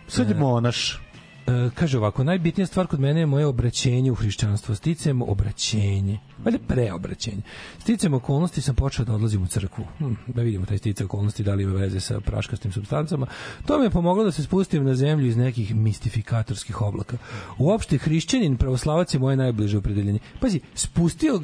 Sad 0.08 0.30
je 0.30 0.36
monaš. 0.36 1.02
E, 1.48 1.70
kaže 1.76 1.98
ovako, 1.98 2.24
najbitnija 2.24 2.68
stvar 2.68 2.88
kod 2.88 3.00
mene 3.00 3.20
je 3.20 3.26
moje 3.26 3.46
obraćenje 3.46 4.12
u 4.12 4.16
hrišćanstvo. 4.16 4.76
Sticajem 4.76 5.22
obraćenje, 5.22 6.20
valjda 6.46 6.60
preobraćenje. 6.68 7.42
Sticajem 7.80 8.14
okolnosti 8.14 8.62
sam 8.62 8.76
počeo 8.76 9.06
da 9.06 9.14
odlazim 9.14 9.44
u 9.44 9.48
crkvu. 9.48 9.86
Hm, 9.98 10.14
da 10.28 10.42
vidimo 10.42 10.66
taj 10.66 10.78
sticaj 10.78 11.06
okolnosti, 11.06 11.44
da 11.44 11.54
li 11.54 11.64
ima 11.64 11.74
veze 11.74 12.00
sa 12.00 12.20
praškastim 12.20 12.72
substancama. 12.72 13.28
To 13.66 13.80
mi 13.80 13.86
je 13.86 13.90
pomoglo 13.90 14.24
da 14.24 14.32
se 14.32 14.44
spustim 14.44 14.84
na 14.84 14.96
zemlju 14.96 15.28
iz 15.28 15.38
nekih 15.38 15.76
mistifikatorskih 15.76 16.82
oblaka. 16.82 17.18
Uopšte, 17.58 17.98
hrišćanin, 17.98 18.58
pravoslavac 18.58 19.14
je 19.14 19.20
moje 19.20 19.38
najbliže 19.38 19.78
opredeljenje. 19.78 20.20
Pazi, 20.40 20.60
spustio, 20.76 21.42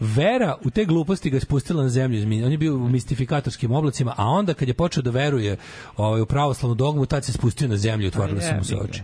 vera 0.00 0.56
u 0.64 0.70
te 0.70 0.84
gluposti 0.84 1.30
ga 1.30 1.36
je 1.36 1.40
spustila 1.40 1.82
na 1.82 1.88
zemlju. 1.88 2.44
On 2.46 2.52
je 2.52 2.58
bio 2.58 2.74
u 2.74 2.88
mistifikatorskim 2.88 3.72
oblacima, 3.72 4.14
a 4.16 4.26
onda 4.26 4.54
kad 4.54 4.68
je 4.68 4.74
počeo 4.74 5.02
da 5.02 5.10
veruje 5.10 5.56
ovaj, 5.96 6.20
u 6.20 6.26
pravoslavnu 6.26 6.74
dogmu, 6.74 7.06
tad 7.06 7.24
se 7.24 7.32
spustio 7.32 7.68
na 7.68 7.76
zemlju 7.76 8.04
i 8.04 8.08
otvorile 8.08 8.40
su 8.42 8.54
mu 8.54 8.64
se 8.64 8.76
oči. 8.76 9.02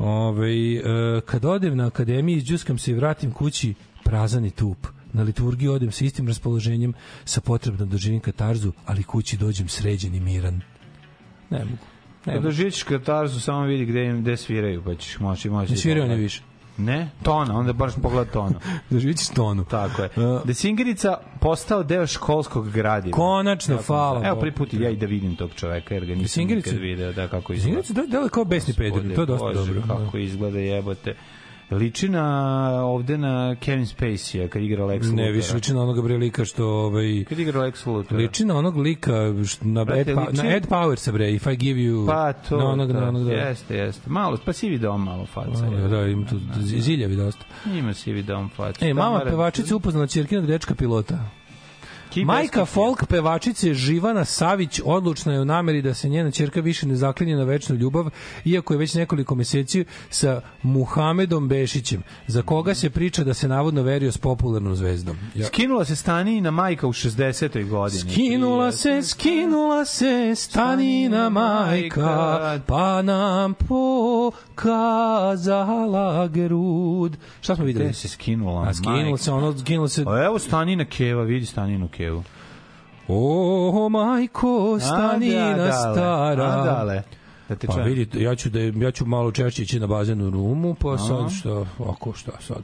Ove, 0.00 0.76
e, 0.76 0.80
kad 1.20 1.44
odem 1.44 1.76
na 1.76 1.86
akademiji, 1.86 2.36
izđuskam 2.36 2.78
se 2.78 2.90
i 2.90 2.94
vratim 2.94 3.32
kući, 3.32 3.74
prazan 4.06 4.44
i 4.44 4.50
tup. 4.50 4.86
Na 5.12 5.22
liturgiju 5.22 5.72
odem 5.72 5.92
sa 5.92 6.04
istim 6.04 6.28
raspoloženjem, 6.28 6.92
sa 7.24 7.40
potrebno 7.40 7.78
da 7.78 7.90
doživim 7.92 8.20
katarzu, 8.20 8.72
ali 8.86 9.02
kući 9.02 9.36
dođem 9.36 9.68
sređen 9.68 10.14
i 10.14 10.20
miran. 10.20 10.60
Ne 11.50 11.58
mogu. 11.58 11.76
Ne 12.26 12.32
Kad 12.32 12.34
mogu. 12.34 12.44
doživit 12.44 12.74
ćeš 12.74 12.82
katarzu, 12.82 13.40
samo 13.40 13.62
vidi 13.64 13.84
gde, 13.84 14.04
im- 14.04 14.20
gde 14.22 14.36
sviraju, 14.36 14.82
pa 14.84 14.94
ćeš 14.94 15.18
moći 15.18 15.50
moći. 15.50 15.72
Ne 15.72 15.76
sviraju 15.78 16.04
oni 16.04 16.16
više. 16.16 16.42
Ne? 16.78 17.08
Tona, 17.22 17.58
onda 17.58 17.72
baš 17.72 17.92
pogled 18.02 18.30
tonu. 18.30 18.54
Doživit 18.90 19.18
ćeš 19.18 19.28
tonu. 19.28 19.64
Tako 19.64 20.02
je. 20.02 20.08
Da 20.44 20.54
Singerica 20.54 21.18
postao 21.40 21.82
deo 21.82 22.06
školskog 22.06 22.70
gradiva. 22.70 23.16
Konačno, 23.16 23.78
hvala 23.86 24.26
Evo 24.26 24.42
put 24.56 24.74
ja 24.74 24.90
i 24.90 24.96
da 24.96 25.06
vidim 25.06 25.36
tog 25.36 25.50
čoveka, 25.54 25.94
jer 25.94 26.04
ga 26.04 26.14
nisam 26.14 26.28
Singerica? 26.28 26.70
nikad 26.70 26.82
video, 26.82 27.12
da 27.12 27.28
kako 27.28 27.52
izgleda. 27.52 27.82
Singerica 27.82 28.18
da, 28.18 28.24
je 28.24 28.28
kao 28.28 28.44
besni 28.44 28.74
peder, 28.74 29.14
to 29.14 29.20
je 29.22 29.26
dosta 29.26 29.46
Bože, 29.46 29.74
dobro. 29.74 29.96
Kako 29.96 30.18
izgleda 30.18 30.58
jebote. 30.58 31.14
Liči 31.70 32.08
na 32.08 32.24
ovde 32.84 33.18
na 33.18 33.56
Kevin 33.56 33.86
Spacey 33.86 34.48
kad 34.48 34.62
igra 34.62 34.84
Lex 34.84 34.94
Luthora. 35.00 35.16
Ne, 35.16 35.32
više 35.32 35.54
liči 35.54 35.74
na 35.74 35.82
onog 35.82 36.02
bre 36.02 36.16
lika 36.16 36.44
što 36.44 36.66
ovaj 36.66 37.24
Kad 37.24 37.38
igra 37.38 37.60
Lex 37.60 37.86
Luthor. 37.86 38.18
liči 38.18 38.44
na 38.44 38.56
onog 38.56 38.76
lika 38.76 39.12
što, 39.46 39.64
na, 39.64 39.84
Brate, 39.84 40.00
Ed, 40.00 40.14
pa, 40.14 40.20
liči- 40.22 40.36
na 40.36 40.56
Ed 40.56 40.66
Powers 40.68 41.12
bre, 41.12 41.32
if 41.32 41.46
I 41.46 41.56
give 41.56 41.80
you 41.80 42.06
Pa 42.06 42.32
to, 42.32 42.56
na 42.58 42.64
onog, 42.64 42.92
da, 42.92 43.00
na 43.00 43.08
onog, 43.08 43.24
da. 43.24 43.32
jeste, 43.32 43.76
jeste. 43.76 44.10
Malo, 44.10 44.38
pa 44.44 44.52
sivi 44.52 44.78
dom 44.78 45.04
malo 45.04 45.26
faca. 45.26 45.70
Da, 45.70 45.88
da, 45.88 46.00
ima 46.02 46.26
tu 46.26 46.36
ziljavi 46.60 47.16
dosta. 47.16 47.44
Ima 47.68 47.94
sivi 47.94 48.22
dom 48.22 48.48
faca. 48.48 48.86
E, 48.86 48.94
mama 48.94 49.20
pevačica 49.20 49.76
upoznala 49.76 50.06
ćerkinog 50.06 50.46
dečka 50.46 50.74
pilota. 50.74 51.18
Majka 52.24 52.64
folk 52.64 53.06
pevačice 53.06 53.74
Živana 53.74 54.24
Savić 54.24 54.80
odlučna 54.84 55.32
je 55.32 55.40
u 55.40 55.44
nameri 55.44 55.82
da 55.82 55.94
se 55.94 56.08
njena 56.08 56.30
ćerka 56.30 56.60
više 56.60 56.86
ne 56.86 56.96
zaklinje 56.96 57.36
na 57.36 57.44
večnu 57.44 57.76
ljubav, 57.76 58.10
iako 58.44 58.74
je 58.74 58.78
već 58.78 58.94
nekoliko 58.94 59.34
meseci 59.34 59.84
sa 60.10 60.40
Muhamedom 60.62 61.48
Bešićem, 61.48 62.02
za 62.26 62.42
koga 62.42 62.74
se 62.74 62.90
priča 62.90 63.24
da 63.24 63.34
se 63.34 63.48
navodno 63.48 63.82
verio 63.82 64.12
s 64.12 64.18
popularnom 64.18 64.76
zvezdom. 64.76 65.16
Ja. 65.34 65.46
Skinula 65.46 65.84
se 65.84 65.96
Stanina 65.96 66.50
majka 66.50 66.86
u 66.86 66.92
60. 66.92 67.68
godini. 67.68 68.12
Skinula 68.12 68.72
se, 68.72 69.02
skinula 69.02 69.84
se 69.84 70.34
stanina 70.34 71.28
majka, 71.30 72.60
pa 72.66 73.02
nam 73.02 73.54
pokazala 74.54 75.06
grud. 76.28 77.16
Šta 77.40 77.56
smo 77.56 77.64
videli? 77.64 77.84
Gde 77.84 77.94
se 77.94 78.08
skinula? 78.08 78.68
A 78.68 78.74
skinula 78.74 79.02
majka? 79.02 79.16
se, 79.16 79.32
ono, 79.32 79.58
skinula 79.58 79.88
se... 79.88 80.04
A 80.06 80.24
evo 80.24 80.38
Stanina 80.38 80.84
Keva, 80.84 81.22
vidi 81.22 81.46
Staninu 81.46 81.88
Kevu. 82.06 82.22
O, 83.08 83.88
majko, 83.88 84.78
stanina 84.80 85.46
A, 85.46 85.50
da, 85.50 85.56
dale, 85.56 85.72
stara. 85.72 86.44
a, 86.44 86.64
dale. 86.64 87.02
Da 87.48 87.56
te 87.56 87.66
Pa 87.66 87.74
vidite, 87.74 88.22
ja 88.22 88.34
ću, 88.34 88.50
da, 88.50 88.60
ja 88.60 88.90
ću 88.90 89.06
malo 89.06 89.32
češće 89.32 89.62
ići 89.62 89.80
na 89.80 89.86
bazenu 89.86 90.30
rumu, 90.30 90.74
pa 90.74 90.92
A. 90.92 90.98
sad 90.98 91.32
što, 91.38 91.66
ako 91.88 92.12
šta 92.12 92.32
sad. 92.40 92.62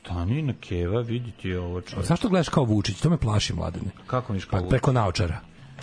Stanina 0.00 0.52
Keva, 0.60 1.00
vidi 1.00 1.30
ti 1.30 1.54
ovo 1.54 1.80
čovječ. 1.80 2.08
Zašto 2.08 2.28
gledaš 2.28 2.48
kao 2.48 2.64
Vučić? 2.64 3.00
To 3.00 3.10
me 3.10 3.16
plaši, 3.16 3.54
mladene. 3.54 3.90
Kako 4.06 4.32
miš 4.32 4.44
Pa 4.44 4.58
kao 4.58 4.68
preko 4.68 4.92
naočara. 4.92 5.40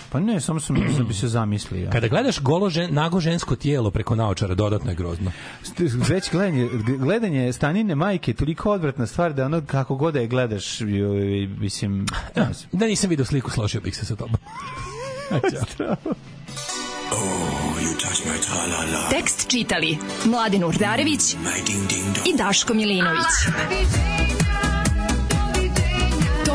Pa 0.09 0.19
ne, 0.19 0.41
samo 0.41 0.59
sam 0.59 0.75
da 0.97 1.03
bi 1.03 1.13
se 1.13 1.27
zamislio. 1.27 1.89
Kada 1.91 2.07
gledaš 2.07 2.39
golo 2.39 2.69
žen, 2.69 2.93
nago 2.93 3.19
žensko 3.19 3.55
tijelo 3.55 3.91
preko 3.91 4.15
naočara, 4.15 4.55
dodatno 4.55 4.91
je 4.91 4.95
grozno. 4.95 5.31
Već 6.07 6.31
gledanje, 6.31 6.69
gledanje 6.99 7.53
Stanine 7.53 7.95
majke 7.95 8.31
je 8.31 8.35
toliko 8.35 8.71
odvratna 8.71 9.07
stvar 9.07 9.33
da 9.33 9.45
ono 9.45 9.61
kako 9.65 9.95
god 9.95 10.13
da 10.13 10.19
je 10.19 10.27
gledaš, 10.27 10.79
mislim... 11.59 12.05
Da, 12.35 12.49
da 12.71 12.85
nisam 12.85 13.09
vidio 13.09 13.25
sliku, 13.25 13.51
složio 13.51 13.81
bih 13.81 13.97
se 13.97 14.05
sa 14.05 14.15
tobom. 14.15 14.37
Tekst 19.09 19.49
čitali 19.51 19.97
Mladin 20.25 20.63
Urdarević 20.63 21.33
i 22.25 22.37
Daško 22.37 22.73
Milinović. 22.73 23.25